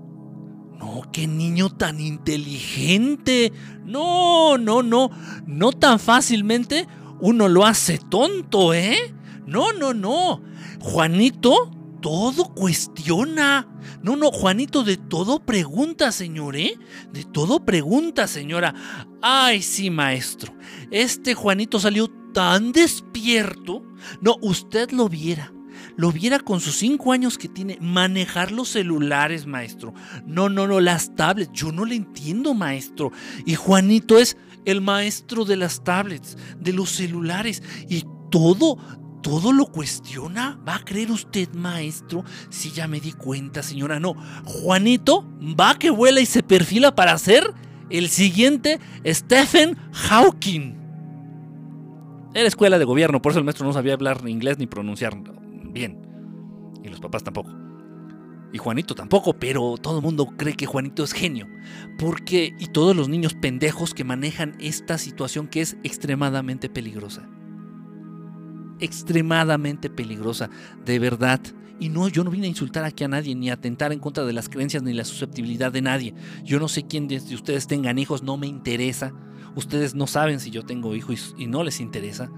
no, 0.79 1.02
qué 1.12 1.26
niño 1.26 1.70
tan 1.70 2.00
inteligente. 2.00 3.52
No, 3.85 4.59
no, 4.59 4.83
no. 4.83 5.11
No 5.46 5.72
tan 5.72 5.98
fácilmente 5.98 6.87
uno 7.20 7.48
lo 7.48 7.64
hace 7.64 7.98
tonto, 7.98 8.74
¿eh? 8.74 9.14
No, 9.46 9.72
no, 9.72 9.94
no. 9.94 10.42
Juanito 10.80 11.70
todo 12.00 12.54
cuestiona. 12.54 13.68
No, 14.02 14.16
no, 14.16 14.30
Juanito 14.30 14.85
de 14.85 14.96
todo 14.96 15.40
pregunta, 15.44 16.12
señor, 16.12 16.56
¿eh? 16.56 16.78
De 17.12 17.24
todo 17.24 17.64
pregunta, 17.64 18.26
señora. 18.26 18.74
Ay, 19.22 19.62
sí, 19.62 19.90
maestro. 19.90 20.54
Este 20.90 21.35
Juanito 21.35 21.80
salió 21.80 22.09
tan 22.32 22.72
despierto. 22.72 23.82
No, 24.20 24.37
usted 24.40 24.90
lo 24.90 25.09
viera 25.09 25.52
lo 25.96 26.12
viera 26.12 26.38
con 26.38 26.61
sus 26.61 26.76
cinco 26.76 27.12
años 27.12 27.38
que 27.38 27.48
tiene, 27.48 27.78
manejar 27.80 28.52
los 28.52 28.68
celulares, 28.68 29.46
maestro. 29.46 29.94
No, 30.26 30.48
no, 30.48 30.66
no, 30.66 30.80
las 30.80 31.14
tablets. 31.14 31.52
Yo 31.52 31.72
no 31.72 31.85
le 31.85 31.96
entiendo, 31.96 32.54
maestro. 32.54 33.12
Y 33.44 33.54
Juanito 33.54 34.18
es 34.18 34.37
el 34.64 34.80
maestro 34.80 35.44
de 35.44 35.56
las 35.56 35.82
tablets, 35.85 36.37
de 36.59 36.72
los 36.72 36.90
celulares. 36.90 37.62
Y 37.88 38.04
todo, 38.30 38.78
todo 39.22 39.52
lo 39.52 39.66
cuestiona. 39.66 40.59
¿Va 40.66 40.76
a 40.76 40.85
creer 40.85 41.11
usted, 41.11 41.52
maestro? 41.55 42.24
Si 42.50 42.70
ya 42.70 42.88
me 42.88 43.00
di 43.00 43.12
cuenta, 43.12 43.62
señora. 43.62 44.00
No, 44.00 44.14
Juanito 44.44 45.26
va 45.59 45.79
que 45.79 45.90
vuela 45.90 46.20
y 46.20 46.26
se 46.26 46.42
perfila 46.42 46.94
para 46.94 47.18
ser 47.18 47.52
el 47.90 48.09
siguiente 48.09 48.81
Stephen 49.05 49.76
Hawking. 49.92 50.76
Era 52.35 52.48
escuela 52.48 52.79
de 52.79 52.85
gobierno, 52.85 53.22
por 53.22 53.33
eso 53.33 53.38
el 53.38 53.44
maestro 53.44 53.66
no 53.66 53.72
sabía 53.72 53.94
hablar 53.94 54.22
ni 54.22 54.31
inglés 54.31 54.59
ni 54.59 54.66
pronunciar 54.66 55.16
bien. 55.72 55.98
Y 56.85 56.88
los 56.88 57.00
papás 57.00 57.24
tampoco. 57.24 57.50
Y 58.52 58.59
Juanito 58.59 58.94
tampoco, 58.94 59.33
pero 59.33 59.76
todo 59.76 59.98
el 59.98 60.02
mundo 60.05 60.26
cree 60.37 60.55
que 60.55 60.66
Juanito 60.66 61.02
es 61.02 61.12
genio. 61.12 61.48
Porque, 61.98 62.55
y 62.59 62.66
todos 62.68 62.94
los 62.94 63.09
niños 63.09 63.35
pendejos 63.35 63.92
que 63.92 64.05
manejan 64.05 64.55
esta 64.61 64.98
situación 64.98 65.48
que 65.48 65.62
es 65.62 65.76
extremadamente 65.83 66.68
peligrosa. 66.68 67.29
Extremadamente 68.81 69.91
peligrosa, 69.91 70.51
de 70.85 70.99
verdad. 70.99 71.41
Y 71.79 71.91
no, 71.91 72.09
yo 72.09 72.25
no 72.25 72.31
vine 72.31 72.47
a 72.47 72.51
insultar 72.51 72.85
aquí 72.85 73.05
a 73.05 73.09
nadie, 73.09 73.35
ni 73.35 73.51
a 73.51 73.55
atentar 73.55 73.93
en 73.93 73.99
contra 73.99 74.25
de 74.25 74.33
las 74.33 74.49
creencias 74.49 74.83
ni 74.83 74.95
la 74.95 75.05
susceptibilidad 75.05 75.71
de 75.71 75.83
nadie. 75.83 76.15
Yo 76.43 76.59
no 76.59 76.69
sé 76.69 76.87
quién 76.87 77.07
de 77.07 77.17
ustedes 77.17 77.67
tengan 77.67 77.99
hijos, 77.99 78.23
no 78.23 78.37
me 78.37 78.47
interesa. 78.47 79.12
Ustedes 79.55 79.95
no 79.95 80.07
saben 80.07 80.41
si 80.41 80.51
yo 80.51 80.65
tengo 80.65 80.95
hijos 80.95 81.35
y 81.39 81.47
no 81.47 81.65
les 81.65 81.81
interesa. 81.81 82.31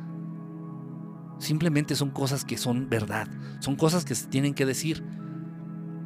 Simplemente 1.38 1.94
son 1.94 2.10
cosas 2.10 2.44
que 2.44 2.58
son 2.58 2.88
verdad, 2.88 3.28
son 3.60 3.76
cosas 3.76 4.04
que 4.04 4.14
se 4.14 4.26
tienen 4.26 4.54
que 4.54 4.66
decir. 4.66 5.04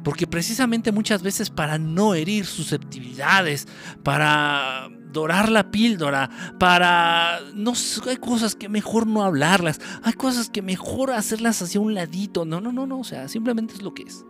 Porque 0.03 0.27
precisamente 0.27 0.91
muchas 0.91 1.23
veces 1.23 1.49
para 1.49 1.77
no 1.77 2.13
herir 2.13 2.45
susceptibilidades, 2.45 3.67
para 4.03 4.89
dorar 5.13 5.49
la 5.49 5.71
píldora, 5.71 6.29
para... 6.59 7.39
No 7.53 7.73
hay 8.07 8.17
cosas 8.17 8.55
que 8.55 8.67
mejor 8.67 9.07
no 9.07 9.23
hablarlas, 9.23 9.79
hay 10.01 10.13
cosas 10.13 10.49
que 10.49 10.61
mejor 10.61 11.11
hacerlas 11.11 11.61
hacia 11.61 11.79
un 11.79 11.93
ladito. 11.93 12.45
No, 12.45 12.59
no, 12.59 12.73
no, 12.73 12.85
no, 12.85 12.99
o 12.99 13.03
sea, 13.03 13.27
simplemente 13.27 13.75
es 13.75 13.81
lo 13.81 13.93
que 13.93 14.03
es. 14.03 14.25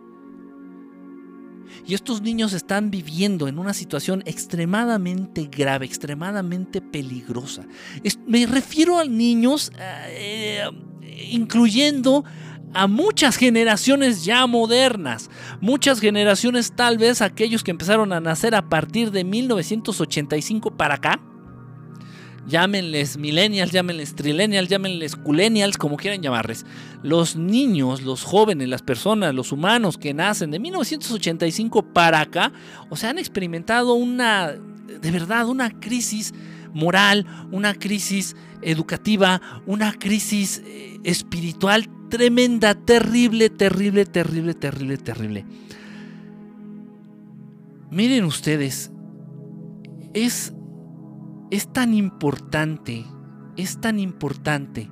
Y 1.86 1.94
estos 1.94 2.22
niños 2.22 2.52
están 2.52 2.90
viviendo 2.90 3.48
en 3.48 3.58
una 3.58 3.74
situación 3.74 4.22
extremadamente 4.26 5.48
grave, 5.50 5.86
extremadamente 5.86 6.80
peligrosa. 6.80 7.66
me 8.26 8.46
refiero 8.46 8.98
a 8.98 9.04
niños 9.04 9.72
eh, 10.08 10.62
incluyendo 11.30 12.24
a 12.74 12.86
muchas 12.86 13.36
generaciones 13.36 14.24
ya 14.24 14.46
modernas, 14.46 15.30
muchas 15.60 16.00
generaciones 16.00 16.72
tal 16.74 16.98
vez 16.98 17.22
aquellos 17.22 17.62
que 17.62 17.70
empezaron 17.70 18.12
a 18.12 18.20
nacer 18.20 18.54
a 18.54 18.68
partir 18.68 19.10
de 19.10 19.24
1985 19.24 20.76
para 20.76 20.94
acá. 20.94 21.20
Llámenles 22.46 23.16
millennials, 23.16 23.72
llámenles 23.72 24.14
trillennials, 24.14 24.68
llámenles 24.68 25.16
culenials, 25.16 25.78
como 25.78 25.96
quieran 25.96 26.20
llamarles. 26.20 26.66
Los 27.02 27.36
niños, 27.36 28.02
los 28.02 28.22
jóvenes, 28.22 28.68
las 28.68 28.82
personas, 28.82 29.34
los 29.34 29.50
humanos 29.50 29.96
que 29.96 30.12
nacen 30.12 30.50
de 30.50 30.58
1985 30.58 31.94
para 31.94 32.20
acá, 32.20 32.52
o 32.90 32.96
sea, 32.96 33.10
han 33.10 33.18
experimentado 33.18 33.94
una, 33.94 34.52
de 34.52 35.10
verdad, 35.10 35.48
una 35.48 35.70
crisis 35.80 36.34
moral, 36.74 37.24
una 37.50 37.72
crisis 37.72 38.36
educativa, 38.64 39.40
una 39.66 39.92
crisis 39.92 40.62
eh, 40.64 40.98
espiritual 41.04 41.88
tremenda, 42.08 42.74
terrible, 42.74 43.50
terrible, 43.50 44.04
terrible, 44.04 44.54
terrible, 44.54 44.96
terrible. 44.96 45.44
Miren 47.90 48.24
ustedes, 48.24 48.90
es, 50.12 50.52
es 51.50 51.72
tan 51.72 51.94
importante, 51.94 53.04
es 53.56 53.80
tan 53.80 53.98
importante 53.98 54.90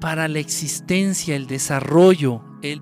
para 0.00 0.28
la 0.28 0.38
existencia, 0.38 1.36
el 1.36 1.46
desarrollo, 1.46 2.42
es, 2.62 2.78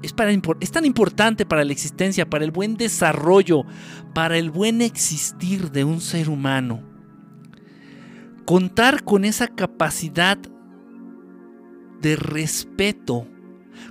es 0.60 0.70
tan 0.72 0.84
importante 0.84 1.46
para 1.46 1.64
la 1.64 1.72
existencia, 1.72 2.28
para 2.28 2.44
el 2.44 2.50
buen 2.50 2.76
desarrollo, 2.76 3.64
para 4.14 4.38
el 4.38 4.50
buen 4.50 4.82
existir 4.82 5.70
de 5.70 5.84
un 5.84 6.00
ser 6.00 6.28
humano 6.28 6.89
contar 8.44 9.04
con 9.04 9.24
esa 9.24 9.48
capacidad 9.48 10.38
de 12.00 12.16
respeto, 12.16 13.26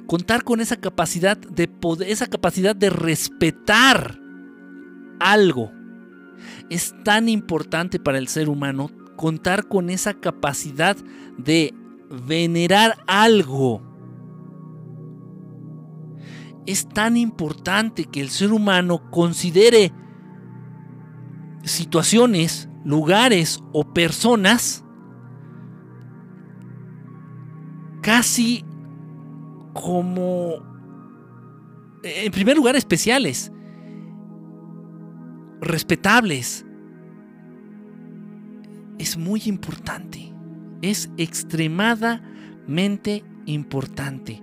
contar 0.07 0.43
con 0.43 0.61
esa 0.61 0.77
capacidad 0.77 1.37
de 1.37 1.67
poder, 1.67 2.09
esa 2.09 2.27
capacidad 2.27 2.75
de 2.75 2.89
respetar 2.89 4.19
algo. 5.19 5.71
Es 6.69 6.93
tan 7.03 7.29
importante 7.29 7.99
para 7.99 8.17
el 8.17 8.27
ser 8.27 8.49
humano 8.49 8.89
contar 9.15 9.67
con 9.67 9.89
esa 9.89 10.13
capacidad 10.13 10.95
de 11.37 11.73
venerar 12.25 13.03
algo. 13.07 13.81
Es 16.65 16.87
tan 16.87 17.17
importante 17.17 18.05
que 18.05 18.21
el 18.21 18.29
ser 18.29 18.53
humano 18.53 19.09
considere 19.11 19.91
situaciones 21.63 22.68
lugares 22.83 23.63
o 23.73 23.93
personas 23.93 24.83
casi 28.01 28.65
como, 29.73 30.55
en 32.03 32.31
primer 32.31 32.57
lugar, 32.57 32.75
especiales, 32.75 33.51
respetables. 35.61 36.65
Es 38.97 39.15
muy 39.17 39.43
importante, 39.45 40.33
es 40.81 41.11
extremadamente 41.17 43.23
importante. 43.45 44.41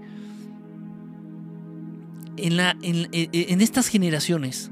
En, 2.38 2.56
la, 2.56 2.76
en, 2.82 3.08
en 3.12 3.60
estas 3.60 3.88
generaciones, 3.88 4.70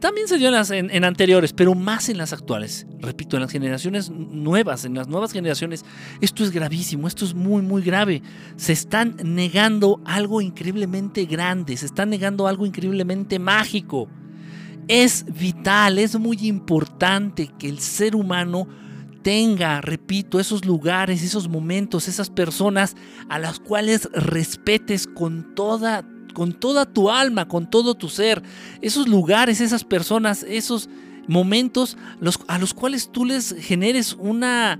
también 0.00 0.28
se 0.28 0.38
dio 0.38 0.48
en, 0.48 1.04
anteriores, 1.04 1.52
pero 1.52 1.74
más 1.74 2.08
en 2.08 2.18
las 2.18 2.32
actuales. 2.32 2.86
Repito, 3.00 3.36
en 3.36 3.42
las 3.42 3.50
generaciones 3.50 4.10
nuevas, 4.10 4.84
en 4.84 4.94
las 4.94 5.08
nuevas 5.08 5.32
generaciones, 5.32 5.84
esto 6.20 6.44
es 6.44 6.50
gravísimo, 6.50 7.08
esto 7.08 7.24
es 7.24 7.34
muy, 7.34 7.62
muy 7.62 7.82
grave. 7.82 8.22
Se 8.56 8.72
están 8.72 9.16
negando 9.22 10.00
algo 10.04 10.40
increíblemente 10.40 11.24
grande, 11.24 11.76
se 11.76 11.86
están 11.86 12.10
negando 12.10 12.46
algo 12.46 12.66
increíblemente 12.66 13.38
mágico. 13.38 14.08
Es 14.86 15.24
vital, 15.26 15.98
es 15.98 16.18
muy 16.18 16.38
importante 16.42 17.50
que 17.58 17.68
el 17.68 17.80
ser 17.80 18.16
humano 18.16 18.66
tenga, 19.22 19.80
repito, 19.80 20.40
esos 20.40 20.64
lugares, 20.64 21.22
esos 21.22 21.48
momentos, 21.48 22.08
esas 22.08 22.30
personas 22.30 22.96
a 23.28 23.38
las 23.38 23.60
cuales 23.60 24.08
respetes 24.12 25.06
con 25.06 25.54
toda 25.54 26.04
con 26.38 26.52
toda 26.52 26.86
tu 26.86 27.10
alma, 27.10 27.48
con 27.48 27.68
todo 27.68 27.96
tu 27.96 28.08
ser, 28.08 28.44
esos 28.80 29.08
lugares, 29.08 29.60
esas 29.60 29.82
personas, 29.82 30.44
esos 30.48 30.88
momentos 31.26 31.96
a 32.46 32.58
los 32.60 32.74
cuales 32.74 33.10
tú 33.10 33.24
les 33.24 33.56
generes 33.58 34.12
una 34.12 34.78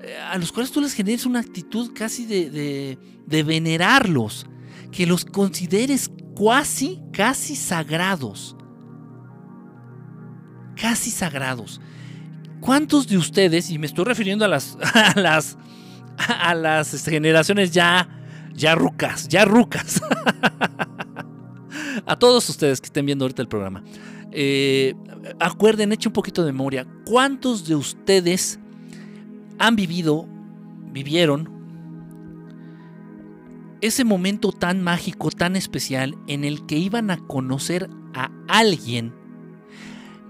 eh, 0.00 0.16
a 0.30 0.38
los 0.38 0.52
cuales 0.52 0.70
tú 0.70 0.80
les 0.80 0.94
generes 0.94 1.26
una 1.26 1.40
actitud 1.40 1.90
casi 1.92 2.24
de, 2.24 2.96
de, 3.26 3.42
venerarlos, 3.42 4.46
que 4.92 5.04
los 5.04 5.24
consideres 5.24 6.08
casi, 6.36 7.00
casi 7.12 7.56
sagrados. 7.56 8.56
Casi 10.80 11.10
sagrados. 11.10 11.80
¿Cuántos 12.60 13.08
de 13.08 13.16
ustedes, 13.16 13.70
y 13.70 13.78
me 13.78 13.86
estoy 13.86 14.04
refiriendo 14.04 14.44
a 14.44 14.48
las, 14.48 14.78
a 14.94 15.18
las, 15.18 15.58
a 16.16 16.54
las 16.54 17.04
generaciones 17.04 17.72
ya, 17.72 18.21
ya 18.54 18.74
rucas, 18.74 19.28
ya 19.28 19.44
rucas, 19.44 20.00
a 22.06 22.18
todos 22.18 22.48
ustedes 22.48 22.80
que 22.80 22.86
estén 22.86 23.06
viendo 23.06 23.24
ahorita 23.24 23.42
el 23.42 23.48
programa, 23.48 23.82
eh, 24.30 24.94
acuerden, 25.38 25.92
echen 25.92 26.10
un 26.10 26.14
poquito 26.14 26.44
de 26.44 26.52
memoria, 26.52 26.86
¿cuántos 27.04 27.66
de 27.66 27.74
ustedes 27.74 28.58
han 29.58 29.76
vivido, 29.76 30.26
vivieron 30.92 31.50
ese 33.80 34.04
momento 34.04 34.52
tan 34.52 34.82
mágico, 34.82 35.30
tan 35.30 35.56
especial, 35.56 36.16
en 36.28 36.44
el 36.44 36.66
que 36.66 36.78
iban 36.78 37.10
a 37.10 37.18
conocer 37.18 37.90
a 38.14 38.30
alguien 38.48 39.12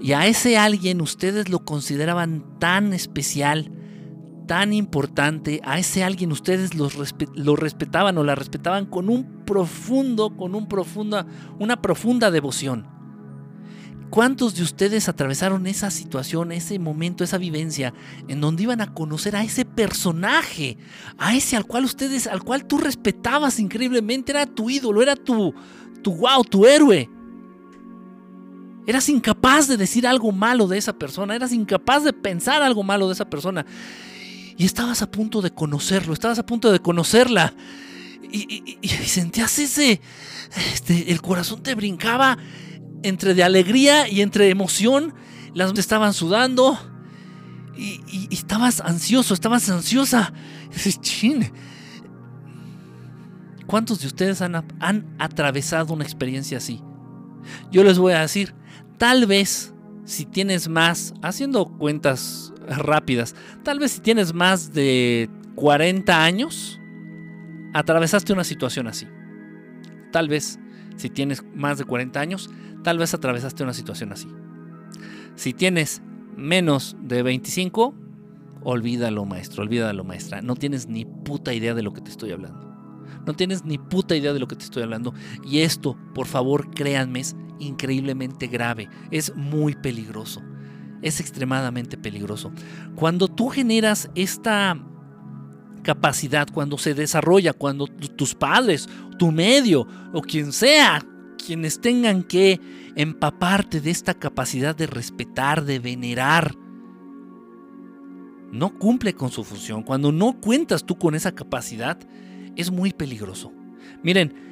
y 0.03 0.13
a 0.15 0.27
ese 0.27 0.59
alguien 0.59 1.01
ustedes 1.01 1.49
lo 1.49 1.65
consideraban 1.65 2.59
tan 2.59 2.93
especial, 2.93 3.71
tan 4.47 4.73
importante, 4.73 5.61
a 5.65 5.79
ese 5.79 6.05
alguien 6.05 6.33
ustedes 6.33 6.73
lo 6.75 7.57
respetaban 7.57 8.19
o 8.19 8.25
la 8.25 8.35
respetaban 8.35 8.87
con 8.87 9.09
un 9.09 9.45
profundo, 9.45 10.37
con 10.37 10.55
un 10.55 10.69
profunda, 10.69 11.27
una 11.59 11.81
profunda 11.81 12.31
devoción. 12.31 12.87
¿Cuántos 14.11 14.55
de 14.55 14.63
ustedes 14.63 15.09
atravesaron 15.09 15.67
esa 15.67 15.91
situación, 15.91 16.53
ese 16.53 16.79
momento, 16.79 17.25
esa 17.25 17.39
vivencia 17.39 17.95
en 18.29 18.43
donde 18.43 18.65
iban 18.65 18.83
a 18.83 18.93
conocer 18.93 19.35
a 19.35 19.43
ese 19.43 19.65
personaje, 19.65 20.77
a 21.17 21.35
ese 21.35 21.57
al 21.57 21.65
cual 21.65 21.85
ustedes, 21.85 22.27
al 22.27 22.43
cual 22.43 22.67
tú 22.67 22.77
respetabas 22.77 23.59
increíblemente, 23.59 24.33
era 24.33 24.45
tu 24.45 24.69
ídolo, 24.69 25.01
era 25.01 25.17
tu, 25.17 25.55
tu 26.03 26.15
wow, 26.15 26.45
tu 26.45 26.67
héroe? 26.67 27.09
Eras 28.87 29.09
incapaz 29.09 29.67
de 29.67 29.79
decir 29.79 30.07
algo 30.07 30.31
malo 30.31 30.67
de 30.67 30.77
esa 30.77 30.93
persona, 30.93 31.35
eras 31.35 31.53
incapaz 31.53 32.05
de 32.05 32.13
pensar 32.13 32.63
algo 32.63 32.83
malo 32.83 33.07
de 33.07 33.15
esa 33.15 33.31
persona 33.31 33.65
y 34.63 34.65
estabas 34.65 35.03
a 35.03 35.11
punto 35.11 35.43
de 35.43 35.51
conocerlo, 35.51 36.13
estabas 36.13 36.39
a 36.39 36.47
punto 36.47 36.71
de 36.71 36.79
conocerla. 36.79 37.53
Y, 38.31 38.77
sentías 39.07 39.59
ese, 39.59 40.01
este, 40.73 41.11
el 41.11 41.21
corazón 41.21 41.65
te 41.65 41.75
brincaba 41.75 42.39
entre 43.03 43.35
de 43.35 43.43
alegría 43.43 44.09
y 44.09 44.21
entre 44.21 44.51
emoción, 44.51 45.15
las 45.53 45.77
estaban 45.77 46.15
sudando 46.15 46.79
y, 47.77 48.29
estabas 48.31 48.81
ansioso, 48.81 49.35
estabas 49.35 49.69
ansiosa. 49.69 50.33
¿Cuántos 53.67 53.99
de 53.99 54.07
ustedes 54.07 54.43
han, 54.43 54.65
han 54.79 55.17
atravesado 55.19 55.93
una 55.93 56.05
experiencia 56.05 56.59
así? 56.59 56.81
Yo 57.73 57.83
les 57.83 57.99
voy 57.99 58.13
a 58.13 58.21
decir, 58.21 58.55
tal 58.97 59.27
vez 59.27 59.75
si 60.05 60.25
tienes 60.25 60.69
más, 60.69 61.15
haciendo 61.21 61.67
cuentas 61.67 62.52
rápidas. 62.79 63.35
Tal 63.63 63.79
vez 63.79 63.93
si 63.93 64.01
tienes 64.01 64.35
más 64.35 64.73
de 64.73 65.29
40 65.55 66.25
años, 66.25 66.81
atravesaste 67.73 68.33
una 68.33 68.45
situación 68.45 68.87
así. 68.87 69.07
Tal 70.11 70.29
vez 70.29 70.59
si 70.97 71.09
tienes 71.09 71.43
más 71.55 71.79
de 71.79 71.85
40 71.85 72.21
años, 72.21 72.51
tal 72.83 72.99
vez 72.99 73.15
atravesaste 73.15 73.63
una 73.63 73.73
situación 73.73 74.13
así. 74.13 74.29
Si 75.35 75.53
tienes 75.53 76.03
menos 76.37 76.97
de 77.01 77.23
25, 77.23 77.95
olvídalo 78.63 79.25
maestro, 79.25 79.63
olvídalo 79.63 80.05
maestra. 80.05 80.43
No 80.43 80.57
tienes 80.57 80.89
ni 80.89 81.05
puta 81.05 81.55
idea 81.55 81.75
de 81.75 81.83
lo 81.83 81.93
que 81.93 82.01
te 82.01 82.11
estoy 82.11 82.33
hablando. 82.33 82.71
No 83.27 83.35
tienes 83.35 83.65
ni 83.65 83.79
puta 83.79 84.17
idea 84.17 84.33
de 84.33 84.41
lo 84.41 84.49
que 84.49 84.57
te 84.57 84.65
estoy 84.65 84.83
hablando. 84.83 85.15
Y 85.45 85.61
esto, 85.61 85.97
por 86.15 86.27
favor, 86.27 86.71
créanme, 86.71 87.21
es 87.21 87.37
increíblemente 87.59 88.49
grave. 88.49 88.89
Es 89.11 89.35
muy 89.37 89.75
peligroso 89.75 90.43
es 91.03 91.21
extremadamente 91.21 91.97
peligroso. 91.97 92.53
Cuando 92.95 93.29
tú 93.29 93.49
generas 93.49 94.09
esta 94.15 94.79
capacidad, 95.83 96.49
cuando 96.53 96.79
se 96.79 96.95
desarrolla, 96.95 97.53
cuando 97.53 97.87
tus 97.87 98.35
padres, 98.35 98.89
tu 99.19 99.33
medio 99.33 99.87
o 100.13 100.23
quien 100.23 100.53
sea, 100.53 101.03
quienes 101.45 101.81
tengan 101.81 102.23
que 102.23 102.61
empaparte 102.95 103.81
de 103.81 103.91
esta 103.91 104.15
capacidad 104.15 104.77
de 104.77 104.87
respetar, 104.87 105.65
de 105.65 105.79
venerar, 105.81 106.55
no 108.53 108.79
cumple 108.79 109.15
con 109.15 109.31
su 109.31 109.45
función, 109.45 109.83
cuando 109.83 110.13
no 110.13 110.41
cuentas 110.41 110.85
tú 110.85 110.97
con 110.97 111.15
esa 111.15 111.33
capacidad, 111.33 111.99
es 112.55 112.71
muy 112.71 112.93
peligroso. 112.93 113.51
Miren, 114.03 114.52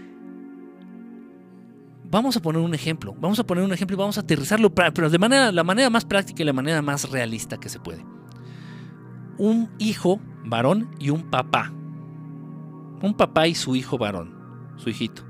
Vamos 2.10 2.36
a 2.36 2.42
poner 2.42 2.60
un 2.60 2.74
ejemplo, 2.74 3.14
vamos 3.20 3.38
a 3.38 3.44
poner 3.44 3.62
un 3.62 3.72
ejemplo 3.72 3.94
y 3.94 3.98
vamos 3.98 4.18
a 4.18 4.22
aterrizarlo, 4.22 4.74
pero 4.74 5.08
de 5.08 5.18
manera, 5.18 5.52
la 5.52 5.62
manera 5.62 5.90
más 5.90 6.04
práctica 6.04 6.42
y 6.42 6.46
la 6.46 6.52
manera 6.52 6.82
más 6.82 7.08
realista 7.08 7.56
que 7.58 7.68
se 7.68 7.78
puede. 7.78 8.04
Un 9.38 9.70
hijo 9.78 10.20
varón 10.44 10.90
y 10.98 11.10
un 11.10 11.30
papá. 11.30 11.72
Un 13.00 13.14
papá 13.16 13.46
y 13.46 13.54
su 13.54 13.76
hijo 13.76 13.96
varón, 13.96 14.34
su 14.76 14.90
hijito. 14.90 15.22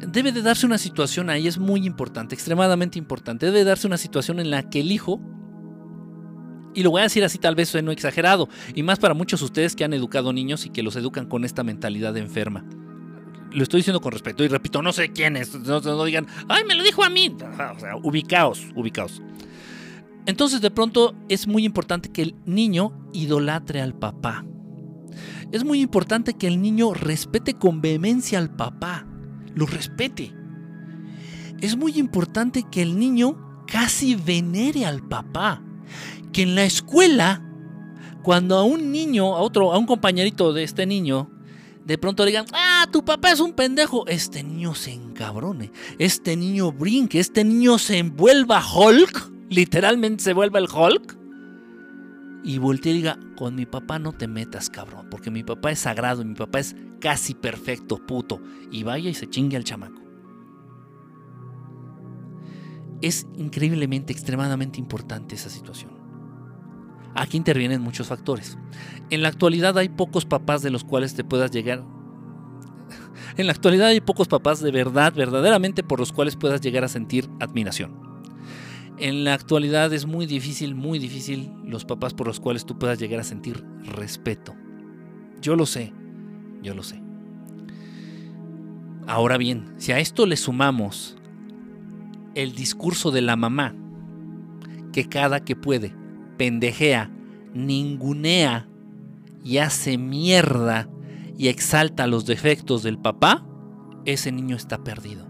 Debe 0.00 0.32
de 0.32 0.42
darse 0.42 0.66
una 0.66 0.78
situación 0.78 1.30
ahí, 1.30 1.46
es 1.46 1.58
muy 1.58 1.86
importante, 1.86 2.34
extremadamente 2.34 2.98
importante. 2.98 3.46
Debe 3.46 3.58
de 3.58 3.64
darse 3.64 3.86
una 3.86 3.98
situación 3.98 4.40
en 4.40 4.50
la 4.50 4.68
que 4.68 4.80
el 4.80 4.90
hijo 4.90 5.20
y 6.74 6.82
lo 6.82 6.90
voy 6.90 7.00
a 7.00 7.04
decir 7.04 7.22
así, 7.22 7.38
tal 7.38 7.54
vez 7.54 7.68
sueno 7.68 7.92
exagerado, 7.92 8.48
y 8.74 8.82
más 8.82 8.98
para 8.98 9.12
muchos 9.12 9.40
de 9.40 9.44
ustedes 9.44 9.76
que 9.76 9.84
han 9.84 9.92
educado 9.92 10.32
niños 10.32 10.64
y 10.64 10.70
que 10.70 10.82
los 10.82 10.96
educan 10.96 11.26
con 11.26 11.44
esta 11.44 11.62
mentalidad 11.62 12.16
enferma 12.16 12.64
lo 13.54 13.62
estoy 13.62 13.78
diciendo 13.78 14.00
con 14.00 14.12
respeto 14.12 14.44
y 14.44 14.48
repito, 14.48 14.82
no 14.82 14.92
sé 14.92 15.12
quién 15.12 15.36
es, 15.36 15.54
no, 15.54 16.04
digan, 16.04 16.26
ay, 16.48 16.64
me 16.64 16.74
lo 16.74 16.82
dijo 16.82 17.04
a 17.04 17.10
mí. 17.10 17.34
O 17.40 17.78
sea, 17.80 17.96
ubicaos, 18.02 18.66
ubicaos. 18.74 19.22
Entonces 20.26 20.60
de 20.60 20.70
pronto 20.70 21.14
es 21.28 21.46
muy 21.46 21.64
importante 21.64 22.10
que 22.10 22.22
el 22.22 22.34
niño 22.44 22.92
idolatre 23.12 23.80
al 23.80 23.94
papá. 23.94 24.44
Es 25.50 25.64
muy 25.64 25.80
importante 25.80 26.34
que 26.34 26.46
el 26.46 26.62
niño 26.62 26.94
respete 26.94 27.54
con 27.54 27.82
vehemencia 27.82 28.38
al 28.38 28.50
papá, 28.50 29.06
lo 29.54 29.66
respete. 29.66 30.32
Es 31.60 31.76
muy 31.76 31.98
importante 31.98 32.64
que 32.70 32.82
el 32.82 32.98
niño 32.98 33.64
casi 33.66 34.14
venere 34.14 34.86
al 34.86 35.06
papá. 35.06 35.62
Que 36.32 36.42
en 36.42 36.54
la 36.54 36.64
escuela, 36.64 37.42
cuando 38.22 38.56
a 38.56 38.64
un 38.64 38.92
niño, 38.92 39.36
a 39.36 39.40
otro, 39.40 39.72
a 39.72 39.78
un 39.78 39.86
compañerito 39.86 40.52
de 40.52 40.62
este 40.62 40.86
niño, 40.86 41.30
de 41.84 41.98
pronto 41.98 42.24
digan, 42.24 42.46
ah, 42.52 42.71
tu 42.86 43.04
papá 43.04 43.30
es 43.30 43.40
un 43.40 43.52
pendejo, 43.52 44.06
este 44.06 44.42
niño 44.42 44.74
se 44.74 44.92
encabrone, 44.92 45.70
este 45.98 46.36
niño 46.36 46.72
brinque, 46.72 47.20
este 47.20 47.44
niño 47.44 47.78
se 47.78 47.98
envuelva 47.98 48.62
Hulk, 48.64 49.30
literalmente 49.48 50.24
se 50.24 50.32
vuelva 50.32 50.58
el 50.58 50.68
Hulk, 50.68 51.18
y 52.44 52.58
voltee 52.58 52.92
y 52.92 52.96
diga, 52.96 53.18
con 53.36 53.54
mi 53.54 53.66
papá 53.66 53.98
no 53.98 54.12
te 54.12 54.26
metas, 54.26 54.68
cabrón, 54.68 55.06
porque 55.10 55.30
mi 55.30 55.44
papá 55.44 55.70
es 55.70 55.80
sagrado, 55.80 56.24
mi 56.24 56.34
papá 56.34 56.58
es 56.58 56.74
casi 57.00 57.34
perfecto, 57.34 57.98
puto, 58.04 58.40
y 58.70 58.82
vaya 58.82 59.10
y 59.10 59.14
se 59.14 59.28
chingue 59.28 59.56
al 59.56 59.64
chamaco. 59.64 60.00
Es 63.00 63.26
increíblemente, 63.34 64.12
extremadamente 64.12 64.78
importante 64.78 65.34
esa 65.34 65.50
situación. 65.50 65.92
Aquí 67.14 67.36
intervienen 67.36 67.82
muchos 67.82 68.06
factores. 68.06 68.56
En 69.10 69.22
la 69.22 69.28
actualidad 69.28 69.76
hay 69.76 69.88
pocos 69.88 70.24
papás 70.24 70.62
de 70.62 70.70
los 70.70 70.84
cuales 70.84 71.14
te 71.14 71.24
puedas 71.24 71.50
llegar. 71.50 71.84
En 73.36 73.46
la 73.46 73.52
actualidad 73.52 73.88
hay 73.88 74.00
pocos 74.00 74.28
papás 74.28 74.60
de 74.60 74.70
verdad, 74.70 75.12
verdaderamente 75.14 75.82
por 75.82 76.00
los 76.00 76.12
cuales 76.12 76.36
puedas 76.36 76.60
llegar 76.60 76.84
a 76.84 76.88
sentir 76.88 77.28
admiración. 77.40 78.12
En 78.98 79.24
la 79.24 79.34
actualidad 79.34 79.92
es 79.92 80.06
muy 80.06 80.26
difícil, 80.26 80.74
muy 80.74 80.98
difícil 80.98 81.50
los 81.64 81.84
papás 81.84 82.14
por 82.14 82.26
los 82.26 82.40
cuales 82.40 82.64
tú 82.64 82.78
puedas 82.78 82.98
llegar 82.98 83.20
a 83.20 83.24
sentir 83.24 83.64
respeto. 83.82 84.54
Yo 85.40 85.56
lo 85.56 85.66
sé, 85.66 85.92
yo 86.62 86.74
lo 86.74 86.82
sé. 86.82 87.02
Ahora 89.06 89.38
bien, 89.38 89.74
si 89.78 89.92
a 89.92 89.98
esto 89.98 90.26
le 90.26 90.36
sumamos 90.36 91.16
el 92.34 92.54
discurso 92.54 93.10
de 93.10 93.22
la 93.22 93.36
mamá, 93.36 93.74
que 94.92 95.08
cada 95.08 95.40
que 95.40 95.56
puede 95.56 95.94
pendejea, 96.36 97.10
ningunea 97.54 98.68
y 99.44 99.58
hace 99.58 99.98
mierda 99.98 100.88
y 101.36 101.48
exalta 101.48 102.06
los 102.06 102.26
defectos 102.26 102.82
del 102.82 102.98
papá, 102.98 103.44
ese 104.04 104.32
niño 104.32 104.56
está 104.56 104.82
perdido. 104.82 105.26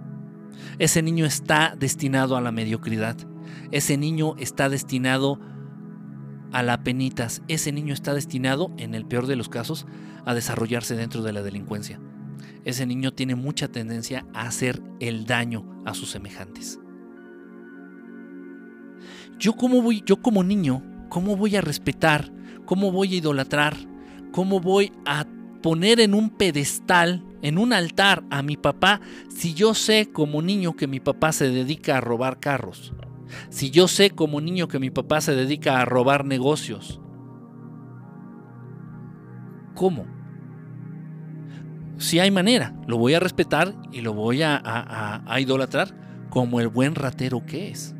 Ese 0.79 1.03
niño 1.03 1.27
está 1.27 1.75
destinado 1.79 2.37
a 2.37 2.41
la 2.41 2.53
mediocridad. 2.53 3.17
Ese 3.71 3.97
niño 3.97 4.35
está 4.38 4.69
destinado 4.69 5.38
a 6.53 6.62
la 6.62 6.83
penitas. 6.83 7.43
Ese 7.49 7.73
niño 7.73 7.95
está 7.95 8.15
destinado, 8.15 8.71
en 8.79 8.95
el 8.95 9.07
peor 9.07 9.27
de 9.27 9.37
los 9.37 9.49
casos, 9.49 9.87
a 10.25 10.35
desarrollarse 10.35 10.97
dentro 10.97 11.23
de 11.23 11.33
la 11.33 11.43
delincuencia. 11.43 12.01
Ese 12.65 12.87
niño 12.87 13.12
tiene 13.12 13.35
mucha 13.35 13.69
tendencia 13.69 14.27
a 14.35 14.43
hacer 14.43 14.83
el 15.01 15.27
daño 15.27 15.83
a 15.85 15.95
sus 15.95 16.11
semejantes. 16.11 16.79
Yo 19.38 19.55
como 19.55 19.83
voy, 19.83 20.03
yo 20.07 20.23
como 20.23 20.45
niño, 20.45 20.83
cómo 21.09 21.37
voy 21.37 21.57
a 21.57 21.61
respetar, 21.61 22.33
cómo 22.65 22.93
voy 22.93 23.15
a 23.15 23.17
idolatrar, 23.17 23.77
cómo 24.31 24.61
voy 24.61 24.93
a 25.05 25.27
poner 25.62 26.01
en 26.01 26.14
un 26.14 26.31
pedestal, 26.31 27.25
en 27.42 27.59
un 27.59 27.72
altar 27.72 28.25
a 28.31 28.42
mi 28.42 28.57
papá, 28.57 29.01
si 29.29 29.55
yo 29.55 29.75
sé 29.75 30.11
como 30.12 30.42
niño 30.42 30.75
que 30.75 30.87
mi 30.87 31.01
papá 31.01 31.33
se 31.33 31.48
dedica 31.48 31.96
a 31.96 32.01
robar 32.01 32.40
carros, 32.40 32.92
si 33.48 33.70
yo 33.70 33.88
sé 33.88 34.11
como 34.11 34.40
niño 34.40 34.68
que 34.68 34.79
mi 34.79 34.90
papá 34.90 35.20
se 35.20 35.35
dedica 35.35 35.81
a 35.81 35.85
robar 35.85 36.25
negocios. 36.25 37.01
¿Cómo? 39.75 40.07
Si 41.96 42.18
hay 42.18 42.31
manera, 42.31 42.75
lo 42.87 42.98
voy 42.98 43.14
a 43.14 43.20
respetar 43.20 43.75
y 43.90 44.01
lo 44.01 44.12
voy 44.12 44.42
a, 44.42 44.61
a 45.25 45.40
idolatrar 45.40 46.29
como 46.29 46.61
el 46.61 46.68
buen 46.68 46.94
ratero 46.94 47.44
que 47.46 47.70
es. 47.70 47.94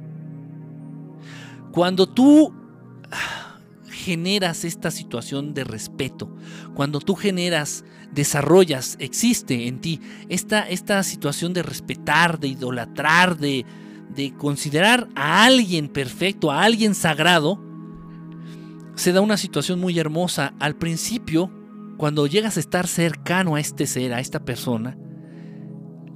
Cuando 1.73 2.07
tú 2.07 2.53
generas 4.03 4.65
esta 4.65 4.91
situación 4.91 5.55
de 5.55 5.65
respeto, 5.65 6.35
cuando 6.75 7.01
tú 7.01 7.15
generas, 7.15 7.85
desarrollas, 8.13 8.97
existe 8.99 9.69
en 9.69 9.81
ti 9.81 10.01
esta, 10.29 10.69
esta 10.69 11.03
situación 11.03 11.53
de 11.55 11.63
respetar, 11.63 12.39
de 12.39 12.49
idolatrar, 12.49 13.39
de, 13.39 13.65
de 14.15 14.35
considerar 14.35 15.09
a 15.15 15.45
alguien 15.45 15.89
perfecto, 15.89 16.51
a 16.51 16.63
alguien 16.63 16.95
sagrado, 16.95 17.59
se 18.95 19.13
da 19.13 19.21
una 19.21 19.37
situación 19.37 19.81
muy 19.81 19.99
hermosa. 19.99 20.55
Al 20.59 20.77
principio, 20.77 21.51
cuando 21.97 22.27
llegas 22.27 22.57
a 22.57 22.61
estar 22.61 22.87
cercano 22.87 23.55
a 23.55 23.61
este 23.61 23.87
ser, 23.87 24.13
a 24.13 24.21
esta 24.21 24.45
persona, 24.45 24.97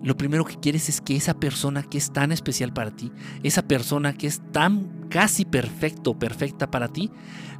lo 0.06 0.16
primero 0.16 0.44
que 0.44 0.54
quieres 0.54 0.88
es 0.88 1.00
que 1.00 1.16
esa 1.16 1.34
persona 1.34 1.82
que 1.82 1.98
es 1.98 2.12
tan 2.12 2.30
especial 2.30 2.72
para 2.72 2.94
ti, 2.94 3.10
esa 3.42 3.66
persona 3.66 4.16
que 4.16 4.28
es 4.28 4.40
tan 4.52 5.08
casi 5.10 5.44
perfecto, 5.44 6.16
perfecta 6.16 6.70
para 6.70 6.86
ti, 6.86 7.10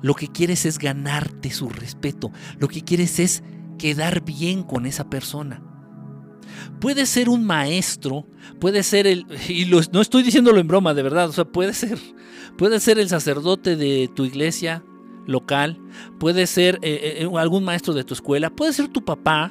lo 0.01 0.15
que 0.15 0.29
quieres 0.29 0.65
es 0.65 0.79
ganarte 0.79 1.51
su 1.51 1.69
respeto, 1.69 2.31
lo 2.61 2.69
que 2.69 2.83
quieres 2.83 3.19
es 3.19 3.43
quedar 3.79 4.25
bien 4.25 4.63
con 4.63 4.87
esa 4.87 5.11
persona. 5.11 5.61
Puede 6.81 7.07
ser 7.07 7.31
un 7.31 7.45
maestro, 7.45 8.29
puede 8.61 8.85
ser 8.85 9.09
el, 9.09 9.27
y 9.49 9.65
no 9.65 10.01
estoy 10.01 10.23
diciéndolo 10.23 10.61
en 10.61 10.69
broma, 10.69 10.95
de 10.95 11.03
verdad, 11.03 11.29
o 11.29 11.33
sea, 11.33 11.47
puede 11.47 11.75
ser, 11.75 11.99
puede 12.57 12.79
ser 12.79 13.01
el 13.01 13.09
sacerdote 13.09 13.75
de 13.75 14.09
tu 14.15 14.25
iglesia 14.25 14.85
local, 15.27 15.81
puede 16.21 16.47
ser 16.47 16.79
eh, 16.83 17.19
eh, 17.23 17.29
algún 17.39 17.65
maestro 17.65 17.93
de 17.93 18.05
tu 18.05 18.15
escuela, 18.15 18.51
puede 18.51 18.73
ser 18.73 18.87
tu 18.87 19.05
papá, 19.05 19.51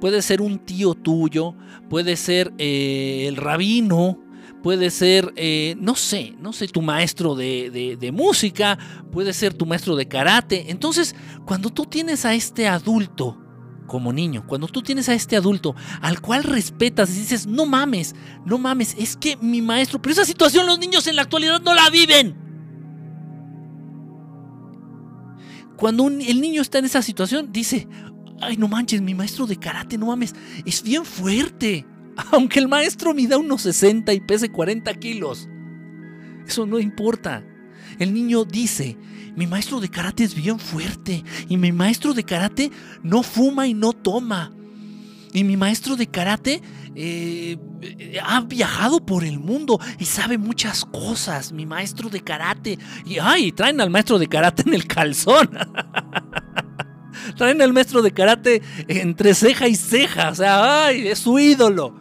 puede 0.00 0.22
ser 0.22 0.40
un 0.40 0.58
tío 0.58 0.94
tuyo, 0.94 1.54
puede 1.88 2.16
ser 2.16 2.52
eh, 2.58 3.26
el 3.28 3.36
rabino, 3.36 4.20
puede 4.62 4.90
ser, 4.90 5.32
no 5.78 5.94
sé, 5.94 6.34
no 6.40 6.52
sé, 6.52 6.66
tu 6.66 6.82
maestro 6.82 7.36
de, 7.36 7.96
de, 8.00 8.12
música, 8.12 8.76
puede 9.12 9.32
ser 9.32 9.54
tu 9.54 9.64
maestro 9.64 9.94
de 9.94 10.08
karate. 10.08 10.72
Entonces, 10.72 11.14
cuando 11.44 11.70
tú 11.70 11.84
tienes 11.84 12.24
a 12.24 12.34
este 12.34 12.66
adulto, 12.66 13.38
como 13.86 14.12
niño, 14.12 14.44
cuando 14.46 14.66
tú 14.66 14.82
tienes 14.82 15.08
a 15.08 15.14
este 15.14 15.36
adulto 15.36 15.74
al 16.00 16.20
cual 16.20 16.42
respetas 16.42 17.10
y 17.10 17.20
dices, 17.20 17.46
no 17.46 17.64
mames, 17.64 18.14
no 18.44 18.58
mames, 18.58 18.94
es 18.98 19.16
que 19.16 19.36
mi 19.36 19.62
maestro, 19.62 20.02
pero 20.02 20.12
esa 20.12 20.24
situación 20.24 20.66
los 20.66 20.78
niños 20.78 21.06
en 21.06 21.16
la 21.16 21.22
actualidad 21.22 21.60
no 21.62 21.74
la 21.74 21.88
viven. 21.88 22.36
Cuando 25.76 26.08
el 26.08 26.40
niño 26.40 26.62
está 26.62 26.78
en 26.78 26.86
esa 26.86 27.02
situación, 27.02 27.52
dice, 27.52 27.86
ay, 28.40 28.56
no 28.56 28.68
manches, 28.68 29.00
mi 29.00 29.14
maestro 29.14 29.46
de 29.46 29.56
karate, 29.56 29.98
no 29.98 30.06
mames, 30.06 30.34
es 30.64 30.82
bien 30.82 31.04
fuerte. 31.04 31.86
Aunque 32.32 32.58
el 32.58 32.68
maestro 32.68 33.14
mida 33.14 33.38
unos 33.38 33.62
60 33.62 34.12
y 34.12 34.20
pese 34.20 34.48
40 34.48 34.92
kilos. 34.94 35.48
Eso 36.46 36.66
no 36.66 36.78
importa. 36.78 37.44
El 37.98 38.14
niño 38.14 38.44
dice, 38.44 38.96
mi 39.36 39.46
maestro 39.46 39.80
de 39.80 39.88
karate 39.88 40.24
es 40.24 40.34
bien 40.34 40.58
fuerte 40.58 41.24
y 41.48 41.56
mi 41.56 41.72
maestro 41.72 42.14
de 42.14 42.24
karate 42.24 42.70
no 43.02 43.22
fuma 43.22 43.66
y 43.66 43.74
no 43.74 43.92
toma. 43.92 44.52
Y 45.32 45.44
mi 45.44 45.56
maestro 45.56 45.96
de 45.96 46.06
karate 46.06 46.62
eh, 46.94 47.58
ha 48.24 48.40
viajado 48.40 49.04
por 49.04 49.22
el 49.22 49.38
mundo 49.38 49.78
y 49.98 50.06
sabe 50.06 50.38
muchas 50.38 50.84
cosas. 50.86 51.52
Mi 51.52 51.66
maestro 51.66 52.08
de 52.08 52.22
karate. 52.22 52.78
Y 53.04 53.18
ay, 53.18 53.52
traen 53.52 53.80
al 53.82 53.90
maestro 53.90 54.18
de 54.18 54.28
karate 54.28 54.62
en 54.66 54.72
el 54.72 54.86
calzón. 54.86 55.50
traen 57.36 57.62
al 57.62 57.72
maestro 57.72 58.02
de 58.02 58.12
karate 58.12 58.62
entre 58.88 59.34
ceja 59.34 59.68
y 59.68 59.76
ceja. 59.76 60.30
O 60.30 60.34
sea, 60.34 60.86
ay, 60.86 61.08
es 61.08 61.20
su 61.20 61.38
ídolo. 61.38 61.94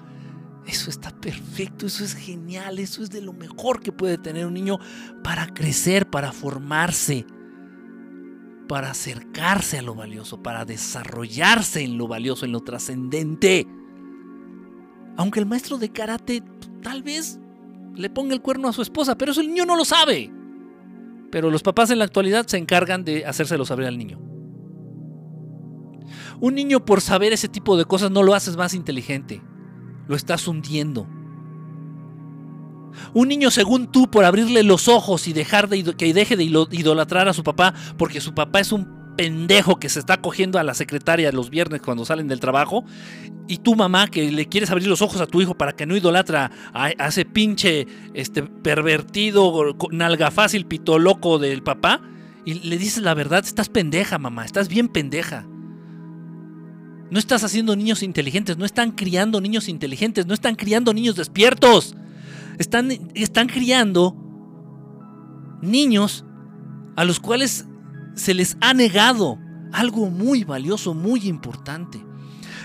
Eso 0.66 0.90
está 0.90 1.12
perfecto, 1.12 1.86
eso 1.86 2.04
es 2.04 2.16
genial, 2.16 2.80
eso 2.80 3.04
es 3.04 3.12
de 3.12 3.22
lo 3.22 3.34
mejor 3.34 3.82
que 3.82 3.92
puede 3.92 4.18
tener 4.18 4.48
un 4.48 4.56
niño 4.56 4.80
para 5.24 5.54
crecer, 5.54 6.10
para 6.10 6.32
formarse, 6.32 7.26
para 8.68 8.90
acercarse 8.90 9.78
a 9.78 9.84
lo 9.84 9.94
valioso, 9.94 10.42
para 10.42 10.66
desarrollarse 10.66 11.84
en 11.84 12.00
lo 12.00 12.08
valioso, 12.08 12.46
en 12.46 12.52
lo 12.52 12.62
trascendente. 12.62 13.68
Aunque 15.18 15.40
el 15.40 15.46
maestro 15.46 15.78
de 15.78 15.90
karate 15.90 16.42
tal 16.82 17.04
vez 17.04 17.40
le 17.94 18.10
ponga 18.10 18.34
el 18.34 18.42
cuerno 18.42 18.68
a 18.68 18.74
su 18.74 18.82
esposa, 18.82 19.16
pero 19.16 19.34
eso 19.34 19.42
el 19.42 19.50
niño 19.50 19.66
no 19.66 19.76
lo 19.76 19.86
sabe. 19.86 20.32
Pero 21.32 21.52
los 21.52 21.62
papás 21.62 21.92
en 21.92 22.00
la 22.00 22.06
actualidad 22.06 22.48
se 22.48 22.58
encargan 22.58 23.04
de 23.04 23.24
hacérselo 23.24 23.66
saber 23.66 23.86
al 23.86 24.00
niño. 24.00 24.25
Un 26.40 26.56
niño 26.56 26.86
por 26.86 27.02
saber 27.02 27.34
ese 27.34 27.50
tipo 27.50 27.78
de 27.78 27.86
cosas 27.86 28.12
no 28.12 28.24
lo 28.24 28.34
haces 28.34 28.58
más 28.58 28.74
inteligente 28.74 29.42
lo 30.08 30.16
estás 30.16 30.48
hundiendo. 30.48 31.08
Un 33.14 33.28
niño 33.28 33.52
según 33.52 33.92
tú 33.92 34.10
por 34.10 34.24
abrirle 34.24 34.64
los 34.64 34.88
ojos 34.88 35.28
y 35.28 35.34
dejar 35.34 35.68
de 35.68 35.84
que 35.96 36.14
deje 36.14 36.38
de 36.38 36.46
idolatrar 36.46 37.28
a 37.28 37.34
su 37.34 37.44
papá 37.44 37.74
porque 37.98 38.22
su 38.22 38.34
papá 38.34 38.62
es 38.62 38.72
un 38.72 39.16
pendejo 39.18 39.78
que 39.78 39.90
se 39.90 40.00
está 40.00 40.22
cogiendo 40.22 40.60
a 40.60 40.64
la 40.64 40.74
secretaria 40.74 41.32
los 41.32 41.50
viernes 41.50 41.82
cuando 41.82 42.06
salen 42.06 42.28
del 42.28 42.40
trabajo 42.40 42.84
y 43.48 43.58
tu 43.58 43.76
mamá 43.76 44.08
que 44.08 44.30
le 44.32 44.48
quieres 44.48 44.72
abrir 44.72 44.88
los 44.88 45.02
ojos 45.02 45.22
a 45.22 45.28
tu 45.28 45.42
hijo 45.42 45.56
para 45.56 45.74
que 45.74 45.86
no 45.86 45.96
idolatra 45.96 46.52
a, 46.74 46.90
ese 46.90 47.24
pinche 47.24 47.88
este 48.14 48.44
pervertido 48.44 49.76
nalga 49.92 50.32
fácil 50.32 50.66
pito 50.66 51.00
loco 51.00 51.38
del 51.38 51.64
papá 51.64 52.02
y 52.44 52.56
le 52.56 52.78
dices 52.78 53.04
la 53.04 53.14
verdad, 53.14 53.44
estás 53.44 53.70
pendeja, 53.70 54.20
mamá, 54.20 54.46
estás 54.46 54.68
bien 54.68 54.88
pendeja. 54.88 55.48
No 57.12 57.20
estás 57.20 57.44
haciendo 57.44 57.76
niños 57.76 58.04
inteligentes, 58.04 58.58
no 58.58 58.66
están 58.66 58.92
criando 58.92 59.40
niños 59.40 59.70
inteligentes, 59.70 60.26
no 60.26 60.34
están 60.34 60.56
criando 60.56 60.94
niños 60.94 61.16
despiertos. 61.16 61.96
Están, 62.58 62.92
están 63.14 63.48
criando 63.48 64.16
niños 65.62 66.26
a 66.96 67.06
los 67.06 67.20
cuales 67.20 67.66
se 68.16 68.34
les 68.34 68.58
ha 68.62 68.74
negado 68.74 69.38
algo 69.74 70.10
muy 70.10 70.44
valioso, 70.44 70.94
muy 70.94 71.28
importante. 71.28 72.02